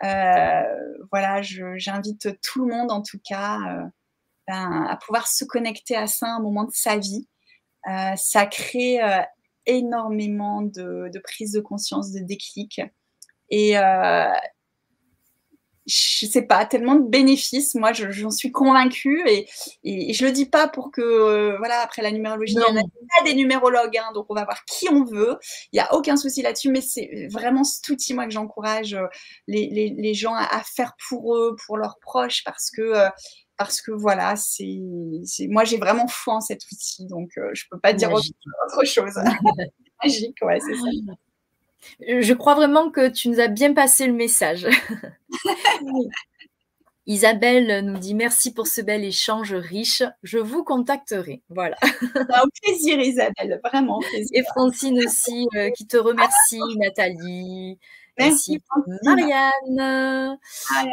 voilà 0.00 1.42
j'invite 1.42 2.40
tout 2.40 2.64
le 2.64 2.74
monde 2.74 2.90
en 2.90 3.02
tout 3.02 3.18
cas 3.22 3.58
ben, 4.46 4.86
à 4.88 4.96
pouvoir 4.96 5.28
se 5.28 5.44
connecter 5.44 5.94
à 5.94 6.06
ça 6.06 6.26
à 6.26 6.36
un 6.36 6.40
moment 6.40 6.64
de 6.64 6.72
sa 6.72 6.96
vie 6.96 7.28
ça 8.16 8.46
crée 8.46 9.00
énormément 9.68 10.62
de, 10.62 11.10
de, 11.12 11.18
prise 11.20 11.52
de 11.52 11.60
conscience 11.60 12.12
de 12.12 12.20
déclic. 12.20 12.80
Et, 13.50 13.76
je 15.88 16.26
sais 16.26 16.42
pas, 16.42 16.66
tellement 16.66 16.94
de 16.96 17.08
bénéfices. 17.08 17.74
Moi, 17.74 17.92
j'en 17.92 18.30
suis 18.30 18.52
convaincue 18.52 19.22
et, 19.26 19.48
et, 19.84 20.12
je 20.12 20.24
le 20.26 20.32
dis 20.32 20.46
pas 20.46 20.68
pour 20.68 20.90
que, 20.90 21.00
euh, 21.00 21.56
voilà, 21.58 21.80
après 21.80 22.02
la 22.02 22.10
numérologie, 22.10 22.54
il 22.54 22.74
y 22.74 23.20
a 23.20 23.24
des 23.24 23.34
numérologues, 23.34 23.96
hein, 23.96 24.10
donc 24.14 24.26
on 24.28 24.34
va 24.34 24.44
voir 24.44 24.64
qui 24.66 24.88
on 24.90 25.04
veut. 25.04 25.38
Il 25.72 25.76
y 25.76 25.80
a 25.80 25.94
aucun 25.94 26.16
souci 26.16 26.42
là-dessus, 26.42 26.70
mais 26.70 26.82
c'est 26.82 27.28
vraiment 27.30 27.64
cet 27.64 27.88
outil, 27.88 28.12
moi, 28.12 28.26
que 28.26 28.32
j'encourage 28.32 28.94
euh, 28.94 29.06
les, 29.46 29.68
les, 29.70 29.88
les, 29.96 30.14
gens 30.14 30.34
à, 30.34 30.62
faire 30.62 30.92
pour 31.08 31.34
eux, 31.36 31.56
pour 31.66 31.78
leurs 31.78 31.98
proches, 32.00 32.44
parce 32.44 32.70
que, 32.70 32.82
euh, 32.82 33.08
parce 33.56 33.80
que 33.80 33.90
voilà, 33.90 34.36
c'est, 34.36 34.78
moi, 35.48 35.64
j'ai 35.64 35.78
vraiment 35.78 36.06
foi 36.06 36.34
en 36.34 36.40
cet 36.40 36.62
outil, 36.70 37.06
donc 37.06 37.30
je 37.34 37.64
peux 37.70 37.78
pas 37.78 37.92
dire 37.92 38.12
autre, 38.12 38.84
chose. 38.84 39.14
Magique, 40.02 40.36
ouais, 40.42 40.60
c'est 40.60 40.74
ça. 40.74 41.14
Je 42.00 42.32
crois 42.32 42.54
vraiment 42.54 42.90
que 42.90 43.08
tu 43.08 43.28
nous 43.28 43.40
as 43.40 43.48
bien 43.48 43.74
passé 43.74 44.06
le 44.06 44.12
message. 44.12 44.66
Isabelle 47.06 47.86
nous 47.86 47.98
dit 47.98 48.14
merci 48.14 48.52
pour 48.52 48.66
ce 48.66 48.82
bel 48.82 49.02
échange 49.02 49.54
riche. 49.54 50.02
Je 50.22 50.36
vous 50.36 50.62
contacterai. 50.62 51.42
Voilà. 51.48 51.78
Un 51.82 52.44
plaisir, 52.62 53.00
Isabelle, 53.00 53.60
vraiment. 53.64 54.00
Plaisir. 54.00 54.28
Et 54.34 54.42
Francine 54.44 54.98
aussi, 54.98 55.48
euh, 55.56 55.70
qui 55.70 55.86
te 55.86 55.96
remercie, 55.96 56.60
Nathalie. 56.76 57.78
Merci, 58.18 58.60
Marianne. 59.04 60.36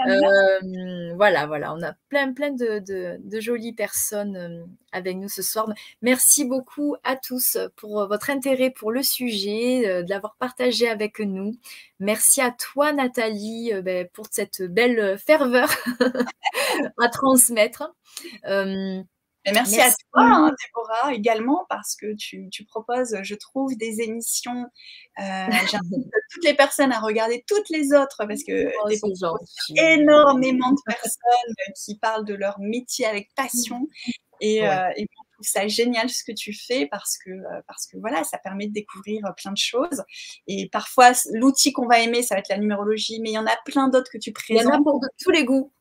Euh, 0.08 1.14
voilà, 1.16 1.48
voilà, 1.48 1.74
on 1.74 1.82
a 1.82 1.94
plein, 2.10 2.34
plein 2.34 2.52
de, 2.52 3.40
jolies 3.40 3.74
personnes 3.74 4.38
euh, 4.38 4.64
avec 4.92 5.18
nous 5.18 5.30
ce 5.30 5.42
soir. 5.42 5.68
Merci 6.02 6.46
beaucoup 6.46 6.96
à 7.04 7.16
tous 7.16 7.58
pour 7.76 8.08
votre 8.08 8.30
intérêt 8.30 8.70
pour 8.70 8.92
le 8.92 9.02
sujet, 9.02 9.88
euh, 9.88 10.04
de 10.04 10.10
l'avoir 10.10 10.36
partagé 10.38 10.88
avec 10.88 11.20
nous. 11.20 11.56
Merci 12.00 12.42
à 12.42 12.52
toi, 12.52 12.92
Nathalie, 12.94 13.72
ben, 13.82 14.08
pour 14.14 14.28
cette 14.30 14.62
belle 14.62 15.18
ferveur 15.18 15.70
à 17.00 17.10
transmettre 17.10 17.94
merci, 19.54 19.80
à 19.80 19.90
toi, 19.90 20.24
hein, 20.24 20.52
Déborah, 20.66 21.14
également, 21.14 21.66
parce 21.70 21.96
que 21.96 22.16
tu, 22.16 22.50
proposes, 22.68 23.18
je 23.22 23.36
trouve, 23.36 23.76
des 23.76 24.02
émissions. 24.02 24.66
Euh, 25.20 25.48
J'invite 25.50 26.10
toutes 26.32 26.44
les 26.44 26.54
personnes 26.54 26.92
à 26.92 27.00
regarder 27.00 27.44
toutes 27.48 27.70
les 27.70 27.94
autres, 27.94 28.26
parce 28.26 28.44
que 28.44 28.72
oh, 28.84 29.38
énormément 29.76 30.72
de 30.72 30.82
personnes 30.86 31.74
qui 31.76 31.98
parlent 31.98 32.26
de 32.26 32.34
leur 32.34 32.60
métier 32.60 33.06
avec 33.06 33.30
passion. 33.36 33.88
Et, 34.42 34.68
euh, 34.68 34.90
je 34.98 35.04
trouve 35.04 35.48
ça 35.48 35.68
génial 35.68 36.10
ce 36.10 36.24
que 36.24 36.32
tu 36.32 36.54
fais 36.54 36.88
parce 36.88 37.18
que, 37.18 37.30
euh, 37.30 37.62
parce 37.68 37.88
que 37.88 37.98
voilà, 37.98 38.24
ça 38.24 38.38
permet 38.38 38.68
de 38.68 38.74
découvrir 38.74 39.22
plein 39.36 39.52
de 39.52 39.58
choses. 39.58 40.04
Et 40.48 40.70
parfois, 40.70 41.12
l'outil 41.34 41.74
qu'on 41.74 41.88
va 41.88 42.00
aimer, 42.00 42.22
ça 42.22 42.36
va 42.36 42.40
être 42.40 42.50
la 42.50 42.58
numérologie, 42.58 43.20
mais 43.22 43.32
il 43.32 43.34
y 43.34 43.38
en 43.38 43.46
a 43.46 43.58
plein 43.66 43.90
d'autres 43.90 44.12
que 44.12 44.18
tu 44.18 44.32
présentes. 44.32 44.64
Il 44.64 44.66
y 44.66 44.68
en 44.68 44.80
a 44.80 44.84
pour 44.84 45.02
tous 45.22 45.32
les 45.32 45.44
goûts. 45.44 45.72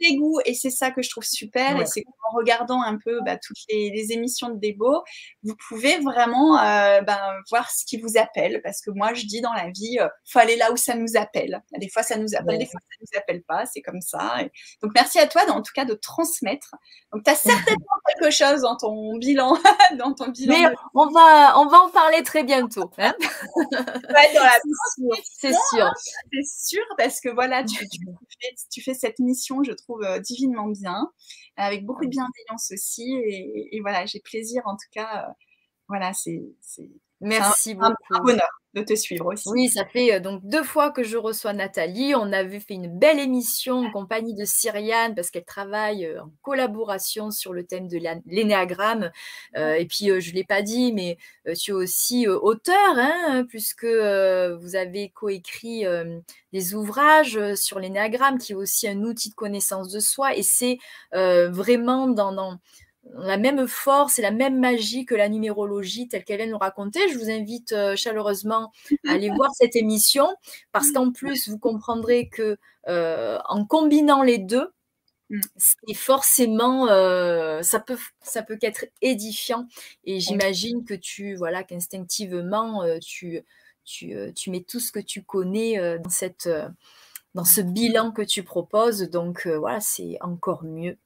Les 0.00 0.16
goûts 0.16 0.40
et 0.44 0.54
c'est 0.54 0.70
ça 0.70 0.90
que 0.90 1.02
je 1.02 1.10
trouve 1.10 1.24
super. 1.24 1.80
Et 1.80 1.86
c'est 1.86 2.04
en 2.30 2.36
regardant 2.36 2.82
un 2.82 2.98
peu 2.98 3.20
bah, 3.24 3.36
toutes 3.36 3.58
les, 3.68 4.12
émissions 4.12 4.48
de 4.50 4.58
Débo, 4.58 5.02
vous 5.42 5.54
pouvez 5.68 5.98
vraiment 5.98 6.58
euh, 6.58 7.00
ben, 7.00 7.18
voir 7.50 7.70
ce 7.70 7.84
qui 7.84 7.98
vous 7.98 8.18
appelle. 8.18 8.60
Parce 8.62 8.80
que 8.80 8.90
moi, 8.90 9.14
je 9.14 9.24
dis 9.26 9.40
dans 9.40 9.52
la 9.52 9.66
vie, 9.66 9.92
il 9.94 10.00
euh, 10.00 10.08
faut 10.26 10.38
aller 10.38 10.56
là 10.56 10.72
où 10.72 10.76
ça 10.76 10.94
nous 10.94 11.16
appelle. 11.16 11.62
Des 11.78 11.88
fois, 11.88 12.02
ça 12.02 12.16
nous 12.16 12.34
appelle, 12.36 12.58
des 12.58 12.66
fois, 12.66 12.80
ça 12.80 12.96
nous 13.00 13.18
appelle 13.18 13.42
pas. 13.42 13.66
C'est 13.66 13.82
comme 13.82 14.00
ça. 14.00 14.38
Donc, 14.82 14.92
merci 14.94 15.18
à 15.18 15.26
toi, 15.26 15.42
en 15.48 15.62
tout 15.62 15.72
cas, 15.74 15.84
de 15.84 15.94
transmettre. 15.94 16.74
Donc, 17.12 17.24
tu 17.24 17.30
as 17.30 17.34
certainement 17.34 17.84
quelque 18.08 18.30
chose 18.30 18.62
dans 18.62 18.76
ton 18.76 19.16
bilan. 19.16 19.56
dans 19.98 20.12
ton 20.12 20.28
bilan 20.28 20.54
Mais 20.54 20.74
on, 20.94 21.06
va, 21.06 21.58
on 21.58 21.66
va 21.66 21.78
en 21.78 21.90
parler 21.90 22.22
très 22.22 22.44
bientôt. 22.44 22.90
Hein 22.98 23.14
c'est 25.38 25.52
sûr. 25.70 25.92
C'est 26.32 26.68
sûr, 26.68 26.84
parce 26.98 27.20
que 27.20 27.28
voilà, 27.28 27.64
tu, 27.64 27.86
tu 28.70 28.82
fais 28.82 28.94
cette 28.94 29.18
mission, 29.18 29.62
je 29.62 29.72
trouve, 29.72 29.83
euh, 29.90 30.18
divinement 30.18 30.68
bien, 30.68 31.10
avec 31.56 31.84
beaucoup 31.84 32.04
de 32.04 32.10
bienveillance 32.10 32.72
aussi. 32.72 33.14
Et, 33.26 33.80
voilà, 33.80 34.06
j'ai 34.06 34.20
plaisir 34.20 34.62
en 34.66 34.74
tout 34.74 34.88
cas. 34.92 35.26
Euh, 35.28 35.32
voilà, 35.88 36.12
c'est. 36.12 36.40
Merci 37.20 37.74
beaucoup. 37.74 37.94
Un 38.10 38.20
bonheur 38.20 38.63
de 38.74 38.82
te 38.82 38.94
suivre 38.94 39.26
aussi. 39.32 39.48
Oui, 39.48 39.68
ça 39.68 39.84
fait 39.84 40.14
euh, 40.14 40.20
donc 40.20 40.40
deux 40.44 40.62
fois 40.62 40.90
que 40.90 41.02
je 41.02 41.16
reçois 41.16 41.52
Nathalie. 41.52 42.14
On 42.14 42.32
avait 42.32 42.60
fait 42.60 42.74
une 42.74 42.98
belle 42.98 43.18
émission 43.18 43.86
en 43.86 43.90
compagnie 43.90 44.34
de 44.34 44.44
Cyriane 44.44 45.14
parce 45.14 45.30
qu'elle 45.30 45.44
travaille 45.44 46.06
euh, 46.06 46.22
en 46.22 46.30
collaboration 46.42 47.30
sur 47.30 47.52
le 47.52 47.64
thème 47.64 47.88
de 47.88 47.98
l'énéagramme. 48.26 49.10
Euh, 49.56 49.74
et 49.74 49.86
puis, 49.86 50.08
je 50.20 50.30
ne 50.30 50.34
l'ai 50.34 50.44
pas 50.44 50.62
dit, 50.62 50.92
mais 50.92 51.16
tu 51.56 51.70
es 51.70 51.74
aussi 51.74 52.26
auteur, 52.28 52.96
hein, 52.96 53.44
puisque 53.48 53.84
vous 53.84 54.76
avez 54.76 55.10
coécrit 55.10 55.84
des 56.52 56.74
ouvrages 56.74 57.54
sur 57.54 57.78
l'énéagramme, 57.78 58.38
qui 58.38 58.52
est 58.52 58.56
aussi 58.56 58.88
un 58.88 59.02
outil 59.02 59.30
de 59.30 59.34
connaissance 59.34 59.90
de 59.90 60.00
soi. 60.00 60.36
Et 60.36 60.42
c'est 60.42 60.78
vraiment 61.12 62.08
dans, 62.08 62.32
dans 62.32 62.58
la 63.12 63.36
même 63.36 63.66
force 63.66 64.18
et 64.18 64.22
la 64.22 64.30
même 64.30 64.58
magie 64.58 65.04
que 65.04 65.14
la 65.14 65.28
numérologie 65.28 66.08
telle 66.08 66.24
qu'elle 66.24 66.38
vient 66.38 66.46
nous 66.46 66.58
raconter. 66.58 67.00
Je 67.12 67.18
vous 67.18 67.30
invite 67.30 67.72
euh, 67.72 67.96
chaleureusement 67.96 68.72
à 69.06 69.12
aller 69.12 69.30
voir 69.30 69.50
cette 69.54 69.76
émission 69.76 70.28
parce 70.72 70.90
qu'en 70.90 71.12
plus, 71.12 71.48
vous 71.48 71.58
comprendrez 71.58 72.28
que 72.28 72.56
euh, 72.88 73.38
en 73.46 73.64
combinant 73.66 74.22
les 74.22 74.38
deux, 74.38 74.72
mm. 75.30 75.40
c'est 75.56 75.94
forcément 75.94 76.88
euh, 76.88 77.62
ça 77.62 77.80
peut 77.80 77.98
ça 78.22 78.42
peut 78.42 78.56
qu'être 78.56 78.86
édifiant 79.02 79.66
et 80.04 80.20
j'imagine 80.20 80.84
que 80.84 80.94
tu 80.94 81.34
voilà 81.36 81.62
qu'instinctivement 81.62 82.84
tu, 83.00 83.42
tu, 83.84 84.14
tu 84.34 84.50
mets 84.50 84.62
tout 84.62 84.80
ce 84.80 84.92
que 84.92 85.00
tu 85.00 85.22
connais 85.22 85.98
dans 85.98 86.10
cette 86.10 86.48
dans 87.34 87.44
ce 87.44 87.60
bilan 87.60 88.12
que 88.12 88.22
tu 88.22 88.42
proposes. 88.42 89.02
Donc 89.10 89.46
euh, 89.46 89.58
voilà, 89.58 89.80
c'est 89.80 90.18
encore 90.20 90.64
mieux. 90.64 90.96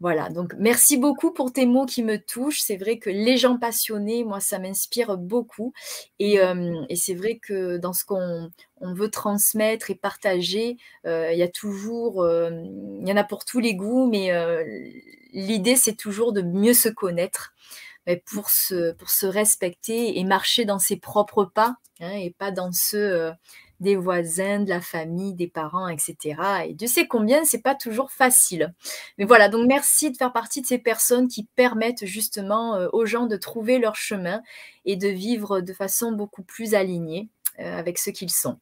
Voilà, 0.00 0.30
donc 0.30 0.54
merci 0.58 0.96
beaucoup 0.96 1.32
pour 1.32 1.52
tes 1.52 1.66
mots 1.66 1.86
qui 1.86 2.02
me 2.02 2.18
touchent. 2.18 2.60
C'est 2.60 2.76
vrai 2.76 2.98
que 2.98 3.10
les 3.10 3.36
gens 3.36 3.58
passionnés, 3.58 4.24
moi, 4.24 4.40
ça 4.40 4.58
m'inspire 4.58 5.16
beaucoup. 5.18 5.72
Et, 6.18 6.40
euh, 6.40 6.84
c'est 6.94 7.14
vrai 7.14 7.38
que 7.38 7.76
dans 7.78 7.92
ce 7.92 8.04
qu'on 8.04 8.50
on 8.80 8.94
veut 8.94 9.10
transmettre 9.10 9.90
et 9.90 9.94
partager, 9.94 10.76
euh, 11.06 11.32
il 11.32 11.38
y 11.38 11.42
a 11.42 11.48
toujours, 11.48 12.26
il 12.26 13.08
y 13.08 13.12
en 13.12 13.16
a 13.16 13.24
pour 13.24 13.44
tous 13.44 13.60
les 13.60 13.74
goûts, 13.74 14.08
mais 14.08 14.30
l'idée, 15.32 15.76
c'est 15.76 15.96
toujours 15.96 16.32
de 16.32 16.42
mieux 16.42 16.74
se 16.74 16.88
connaître. 16.88 17.52
Mais 18.06 18.16
pour 18.16 18.50
se, 18.50 18.92
pour 18.94 19.10
se 19.10 19.26
respecter 19.26 20.18
et 20.18 20.24
marcher 20.24 20.64
dans 20.64 20.80
ses 20.80 20.96
propres 20.96 21.44
pas 21.44 21.76
hein, 22.00 22.10
et 22.10 22.30
pas 22.36 22.50
dans 22.50 22.72
ceux 22.72 23.32
des 23.82 23.96
voisins, 23.96 24.60
de 24.60 24.68
la 24.68 24.80
famille, 24.80 25.34
des 25.34 25.48
parents, 25.48 25.88
etc. 25.88 26.36
Et 26.68 26.74
Dieu 26.74 26.86
sait 26.86 27.08
combien, 27.08 27.44
c'est 27.44 27.62
pas 27.62 27.74
toujours 27.74 28.10
facile. 28.10 28.72
Mais 29.18 29.24
voilà, 29.24 29.48
donc 29.48 29.66
merci 29.66 30.10
de 30.10 30.16
faire 30.16 30.32
partie 30.32 30.62
de 30.62 30.66
ces 30.66 30.78
personnes 30.78 31.28
qui 31.28 31.44
permettent 31.56 32.06
justement 32.06 32.76
euh, 32.76 32.88
aux 32.92 33.04
gens 33.04 33.26
de 33.26 33.36
trouver 33.36 33.78
leur 33.78 33.96
chemin 33.96 34.42
et 34.84 34.96
de 34.96 35.08
vivre 35.08 35.60
de 35.60 35.72
façon 35.72 36.12
beaucoup 36.12 36.42
plus 36.42 36.74
alignée 36.74 37.28
euh, 37.58 37.78
avec 37.78 37.98
ce 37.98 38.10
qu'ils 38.10 38.30
sont. 38.30 38.58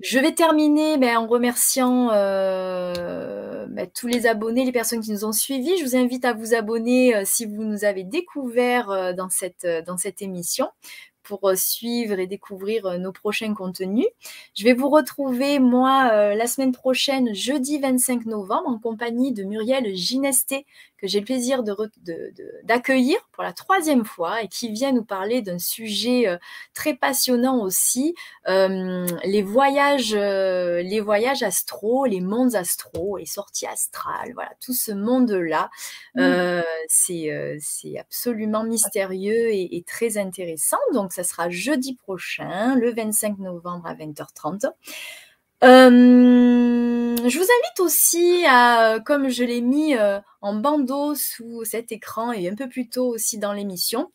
Je 0.00 0.18
vais 0.18 0.32
terminer 0.32 0.96
ben, 0.96 1.18
en 1.18 1.26
remerciant 1.26 2.10
euh, 2.12 3.66
ben, 3.68 3.86
tous 3.94 4.08
les 4.08 4.26
abonnés, 4.26 4.64
les 4.64 4.72
personnes 4.72 5.00
qui 5.00 5.12
nous 5.12 5.24
ont 5.24 5.32
suivis. 5.32 5.76
Je 5.76 5.84
vous 5.84 5.96
invite 5.96 6.24
à 6.24 6.32
vous 6.32 6.54
abonner 6.54 7.24
si 7.24 7.44
vous 7.44 7.62
nous 7.62 7.84
avez 7.84 8.02
découvert 8.02 9.14
dans, 9.14 9.28
cette, 9.28 9.66
dans 9.86 9.96
cette 9.96 10.20
émission 10.22 10.70
pour 11.32 11.48
euh, 11.48 11.56
suivre 11.56 12.18
et 12.18 12.26
découvrir 12.26 12.84
euh, 12.84 12.98
nos 12.98 13.10
prochains 13.10 13.54
contenus. 13.54 14.06
Je 14.54 14.64
vais 14.64 14.74
vous 14.74 14.90
retrouver, 14.90 15.60
moi, 15.60 16.10
euh, 16.12 16.34
la 16.34 16.46
semaine 16.46 16.72
prochaine, 16.72 17.34
jeudi 17.34 17.78
25 17.78 18.26
novembre, 18.26 18.68
en 18.68 18.78
compagnie 18.78 19.32
de 19.32 19.42
Muriel 19.42 19.94
Ginesté, 19.94 20.66
que 21.02 21.08
j'ai 21.08 21.18
le 21.18 21.24
plaisir 21.24 21.64
d'accueillir 22.62 23.18
de, 23.18 23.32
pour 23.32 23.42
la 23.42 23.52
troisième 23.52 24.04
fois 24.04 24.40
et 24.42 24.48
qui 24.48 24.70
vient 24.70 24.92
nous 24.92 25.04
parler 25.04 25.42
d'un 25.42 25.58
sujet 25.58 26.38
très 26.74 26.94
passionnant 26.94 27.60
aussi, 27.60 28.14
les 28.46 29.42
voyages, 29.42 30.14
les 30.14 31.00
voyages 31.00 31.42
astro, 31.42 32.06
les 32.06 32.20
mondes 32.20 32.54
astro, 32.54 33.16
les 33.16 33.26
sorties 33.26 33.66
astrales, 33.66 34.32
voilà, 34.34 34.52
tout 34.64 34.74
ce 34.74 34.92
monde-là, 34.92 35.70
mmh. 36.14 36.62
c'est 36.86 37.98
absolument 37.98 38.62
mystérieux 38.62 39.48
et, 39.50 39.76
et 39.76 39.82
très 39.82 40.18
intéressant. 40.18 40.78
Donc, 40.92 41.12
ça 41.12 41.24
sera 41.24 41.50
jeudi 41.50 41.96
prochain, 41.96 42.76
le 42.76 42.94
25 42.94 43.38
novembre 43.38 43.86
à 43.86 43.94
20h30. 43.94 44.70
Euh, 45.62 47.16
je 47.28 47.38
vous 47.38 47.44
invite 47.44 47.80
aussi 47.80 48.44
à, 48.48 48.98
comme 49.04 49.28
je 49.28 49.44
l'ai 49.44 49.60
mis 49.60 49.94
euh, 49.94 50.18
en 50.40 50.54
bandeau 50.54 51.14
sous 51.14 51.64
cet 51.64 51.92
écran 51.92 52.32
et 52.32 52.48
un 52.48 52.56
peu 52.56 52.68
plus 52.68 52.88
tôt 52.88 53.06
aussi 53.08 53.38
dans 53.38 53.52
l'émission, 53.52 54.10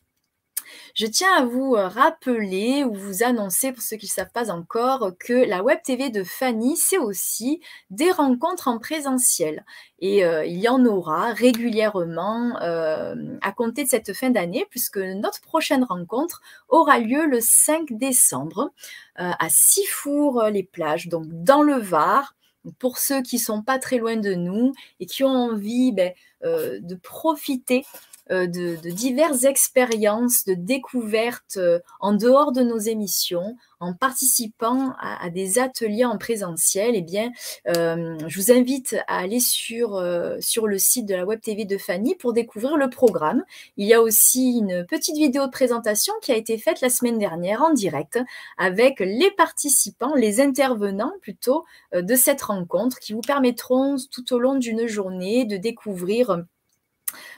je 0.94 1.06
tiens 1.06 1.32
à 1.36 1.44
vous 1.44 1.74
euh, 1.74 1.88
rappeler 1.88 2.84
ou 2.84 2.92
vous 2.94 3.22
annoncer, 3.22 3.72
pour 3.72 3.82
ceux 3.82 3.96
qui 3.96 4.06
ne 4.06 4.10
savent 4.10 4.32
pas 4.32 4.50
encore, 4.50 5.12
que 5.18 5.32
la 5.32 5.62
Web 5.62 5.78
TV 5.84 6.10
de 6.10 6.24
Fanny, 6.24 6.76
c'est 6.76 6.98
aussi 6.98 7.60
des 7.90 8.10
rencontres 8.10 8.68
en 8.68 8.78
présentiel. 8.78 9.64
Et 10.00 10.24
euh, 10.24 10.44
il 10.44 10.58
y 10.58 10.68
en 10.68 10.84
aura 10.84 11.32
régulièrement 11.32 12.60
euh, 12.62 13.14
à 13.42 13.52
compter 13.52 13.84
de 13.84 13.88
cette 13.88 14.12
fin 14.12 14.30
d'année, 14.30 14.66
puisque 14.70 14.98
notre 14.98 15.40
prochaine 15.40 15.84
rencontre 15.84 16.40
aura 16.68 16.98
lieu 16.98 17.26
le 17.26 17.40
5 17.40 17.92
décembre 17.92 18.72
à 19.16 19.48
Sifour-les-Plages, 19.48 21.08
donc 21.08 21.24
dans 21.28 21.62
le 21.62 21.74
Var 21.74 22.36
pour 22.78 22.98
ceux 22.98 23.20
qui 23.20 23.40
sont 23.40 23.62
pas 23.62 23.80
très 23.80 23.98
loin 23.98 24.16
de 24.16 24.34
nous 24.34 24.74
et 25.00 25.06
qui 25.06 25.24
ont 25.24 25.28
envie 25.28 25.90
ben, 25.90 26.12
de 26.42 26.94
profiter 26.94 27.84
euh, 28.30 28.46
de, 28.46 28.76
diverses 28.90 29.44
expériences 29.44 30.44
de 30.44 30.52
découvertes 30.52 31.56
euh, 31.56 31.80
en 32.00 32.12
dehors 32.12 32.52
de 32.52 32.62
nos 32.62 32.78
émissions, 32.78 33.56
en 33.80 33.94
participant 33.94 34.92
à, 35.00 35.30
des 35.30 35.58
ateliers 35.58 36.04
en 36.04 36.18
présentiel, 36.18 36.94
eh 36.94 37.00
bien, 37.00 37.30
euh, 37.68 38.18
je 38.26 38.40
vous 38.40 38.50
invite 38.50 38.96
à 39.06 39.18
aller 39.18 39.38
sur, 39.38 40.04
sur 40.40 40.66
le 40.66 40.78
site 40.78 41.06
de 41.06 41.14
la 41.14 41.24
Web 41.24 41.40
TV 41.40 41.64
de 41.64 41.78
Fanny 41.78 42.16
pour 42.16 42.32
découvrir 42.32 42.76
le 42.76 42.90
programme. 42.90 43.44
Il 43.76 43.86
y 43.86 43.94
a 43.94 44.02
aussi 44.02 44.58
une 44.58 44.84
petite 44.84 45.16
vidéo 45.16 45.46
de 45.46 45.52
présentation 45.52 46.12
qui 46.20 46.32
a 46.32 46.36
été 46.36 46.58
faite 46.58 46.80
la 46.80 46.90
semaine 46.90 47.20
dernière 47.20 47.62
en 47.62 47.72
direct 47.72 48.18
avec 48.56 48.98
les 48.98 49.30
participants, 49.36 50.14
les 50.16 50.40
intervenants 50.40 51.12
plutôt 51.22 51.64
de 51.94 52.14
cette 52.16 52.42
rencontre 52.42 52.98
qui 52.98 53.12
vous 53.12 53.20
permettront 53.20 53.96
tout 54.10 54.34
au 54.34 54.40
long 54.40 54.56
d'une 54.56 54.88
journée 54.88 55.44
de 55.44 55.56
découvrir 55.56 56.42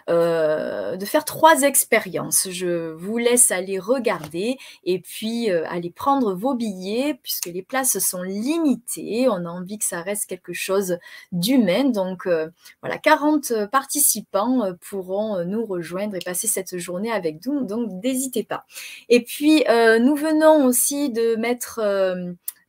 euh, 0.09 0.97
de 0.97 1.05
faire 1.05 1.25
trois 1.25 1.63
expériences. 1.63 2.49
Je 2.51 2.93
vous 2.93 3.19
laisse 3.19 3.51
aller 3.51 3.79
regarder 3.79 4.59
et 4.85 4.99
puis 4.99 5.51
euh, 5.51 5.65
aller 5.69 5.91
prendre 5.91 6.35
vos 6.35 6.55
billets 6.55 7.19
puisque 7.23 7.47
les 7.47 7.63
places 7.63 7.99
sont 7.99 8.23
limitées. 8.23 9.29
On 9.29 9.45
a 9.45 9.49
envie 9.49 9.79
que 9.79 9.85
ça 9.85 10.03
reste 10.03 10.27
quelque 10.27 10.53
chose 10.53 10.99
d'humain. 11.33 11.85
Donc 11.85 12.27
euh, 12.27 12.49
voilà, 12.83 12.99
40 12.99 13.67
participants 13.71 14.73
pourront 14.89 15.45
nous 15.45 15.65
rejoindre 15.65 16.17
et 16.17 16.21
passer 16.21 16.49
cette 16.49 16.77
journée 16.79 17.13
avec 17.13 17.47
nous. 17.47 17.65
Donc 17.65 17.91
n'hésitez 18.03 18.43
pas. 18.43 18.65
Et 19.09 19.23
puis 19.23 19.65
nous 19.69 20.17
venons 20.17 20.67
aussi 20.67 21.11
de 21.11 21.37
mettre 21.37 21.81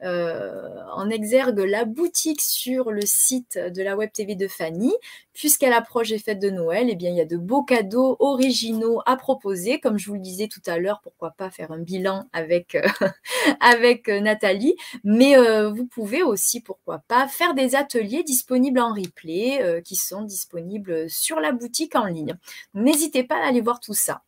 en 0.03 1.09
exergue 1.09 1.59
la 1.59 1.85
boutique 1.85 2.41
sur 2.41 2.91
le 2.91 3.01
site 3.05 3.57
de 3.57 3.81
la 3.83 3.95
Web 3.95 4.11
TV 4.11 4.35
de 4.35 4.47
Fanny. 4.47 4.93
Puisqu'elle 5.33 5.73
approche 5.73 6.09
les 6.09 6.19
fêtes 6.19 6.39
de 6.39 6.49
Noël, 6.49 6.87
eh 6.89 6.95
bien, 6.95 7.09
il 7.09 7.15
y 7.15 7.21
a 7.21 7.25
de 7.25 7.37
beaux 7.37 7.63
cadeaux 7.63 8.17
originaux 8.19 9.01
à 9.05 9.15
proposer. 9.15 9.79
Comme 9.79 9.97
je 9.97 10.07
vous 10.07 10.15
le 10.15 10.19
disais 10.19 10.47
tout 10.47 10.61
à 10.65 10.77
l'heure, 10.77 10.99
pourquoi 11.01 11.31
pas 11.31 11.49
faire 11.49 11.71
un 11.71 11.79
bilan 11.79 12.27
avec, 12.33 12.75
euh, 12.75 12.81
avec 13.61 14.09
euh, 14.09 14.19
Nathalie. 14.19 14.75
Mais 15.03 15.35
vous 15.69 15.85
pouvez 15.85 16.23
aussi, 16.23 16.61
pourquoi 16.61 16.99
pas, 17.07 17.27
faire 17.27 17.53
des 17.53 17.75
ateliers 17.75 18.23
disponibles 18.23 18.79
en 18.79 18.93
replay 18.93 19.81
qui 19.83 19.95
sont 19.95 20.23
disponibles 20.23 21.09
sur 21.09 21.39
la 21.39 21.51
boutique 21.51 21.95
en 21.95 22.05
ligne. 22.05 22.35
N'hésitez 22.73 23.23
pas 23.23 23.37
à 23.37 23.47
aller 23.47 23.61
voir 23.61 23.79
tout 23.79 23.93
ça. 23.93 24.21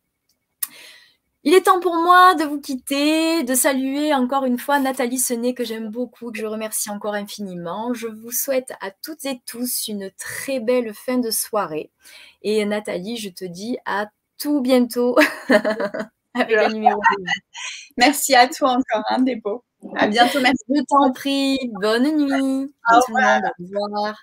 Il 1.46 1.52
est 1.52 1.62
temps 1.62 1.78
pour 1.78 1.94
moi 1.94 2.34
de 2.34 2.44
vous 2.44 2.58
quitter, 2.58 3.42
de 3.42 3.54
saluer 3.54 4.14
encore 4.14 4.46
une 4.46 4.58
fois 4.58 4.80
Nathalie 4.80 5.18
Senet 5.18 5.52
que 5.52 5.62
j'aime 5.62 5.90
beaucoup, 5.90 6.32
que 6.32 6.38
je 6.38 6.46
remercie 6.46 6.88
encore 6.88 7.12
infiniment. 7.12 7.92
Je 7.92 8.06
vous 8.06 8.30
souhaite 8.30 8.72
à 8.80 8.90
toutes 8.90 9.26
et 9.26 9.42
tous 9.46 9.88
une 9.88 10.10
très 10.18 10.58
belle 10.58 10.94
fin 10.94 11.18
de 11.18 11.30
soirée. 11.30 11.90
Et 12.40 12.64
Nathalie, 12.64 13.18
je 13.18 13.28
te 13.28 13.44
dis 13.44 13.76
à 13.84 14.06
tout 14.38 14.62
bientôt 14.62 15.16
avec 16.34 16.56
un 16.56 16.70
numéro. 16.70 16.98
Merci 17.98 18.34
à 18.34 18.48
toi 18.48 18.70
encore, 18.70 19.04
hein, 19.10 19.20
Dépôt. 19.20 19.64
À 19.96 20.06
bientôt, 20.06 20.40
merci. 20.40 20.64
Je 20.68 20.82
t'en 20.88 21.12
prie. 21.12 21.58
Bonne 21.80 22.16
nuit. 22.16 22.72
Au 22.90 23.00
revoir. 23.00 23.40
Au 23.60 23.84
revoir. 23.84 24.16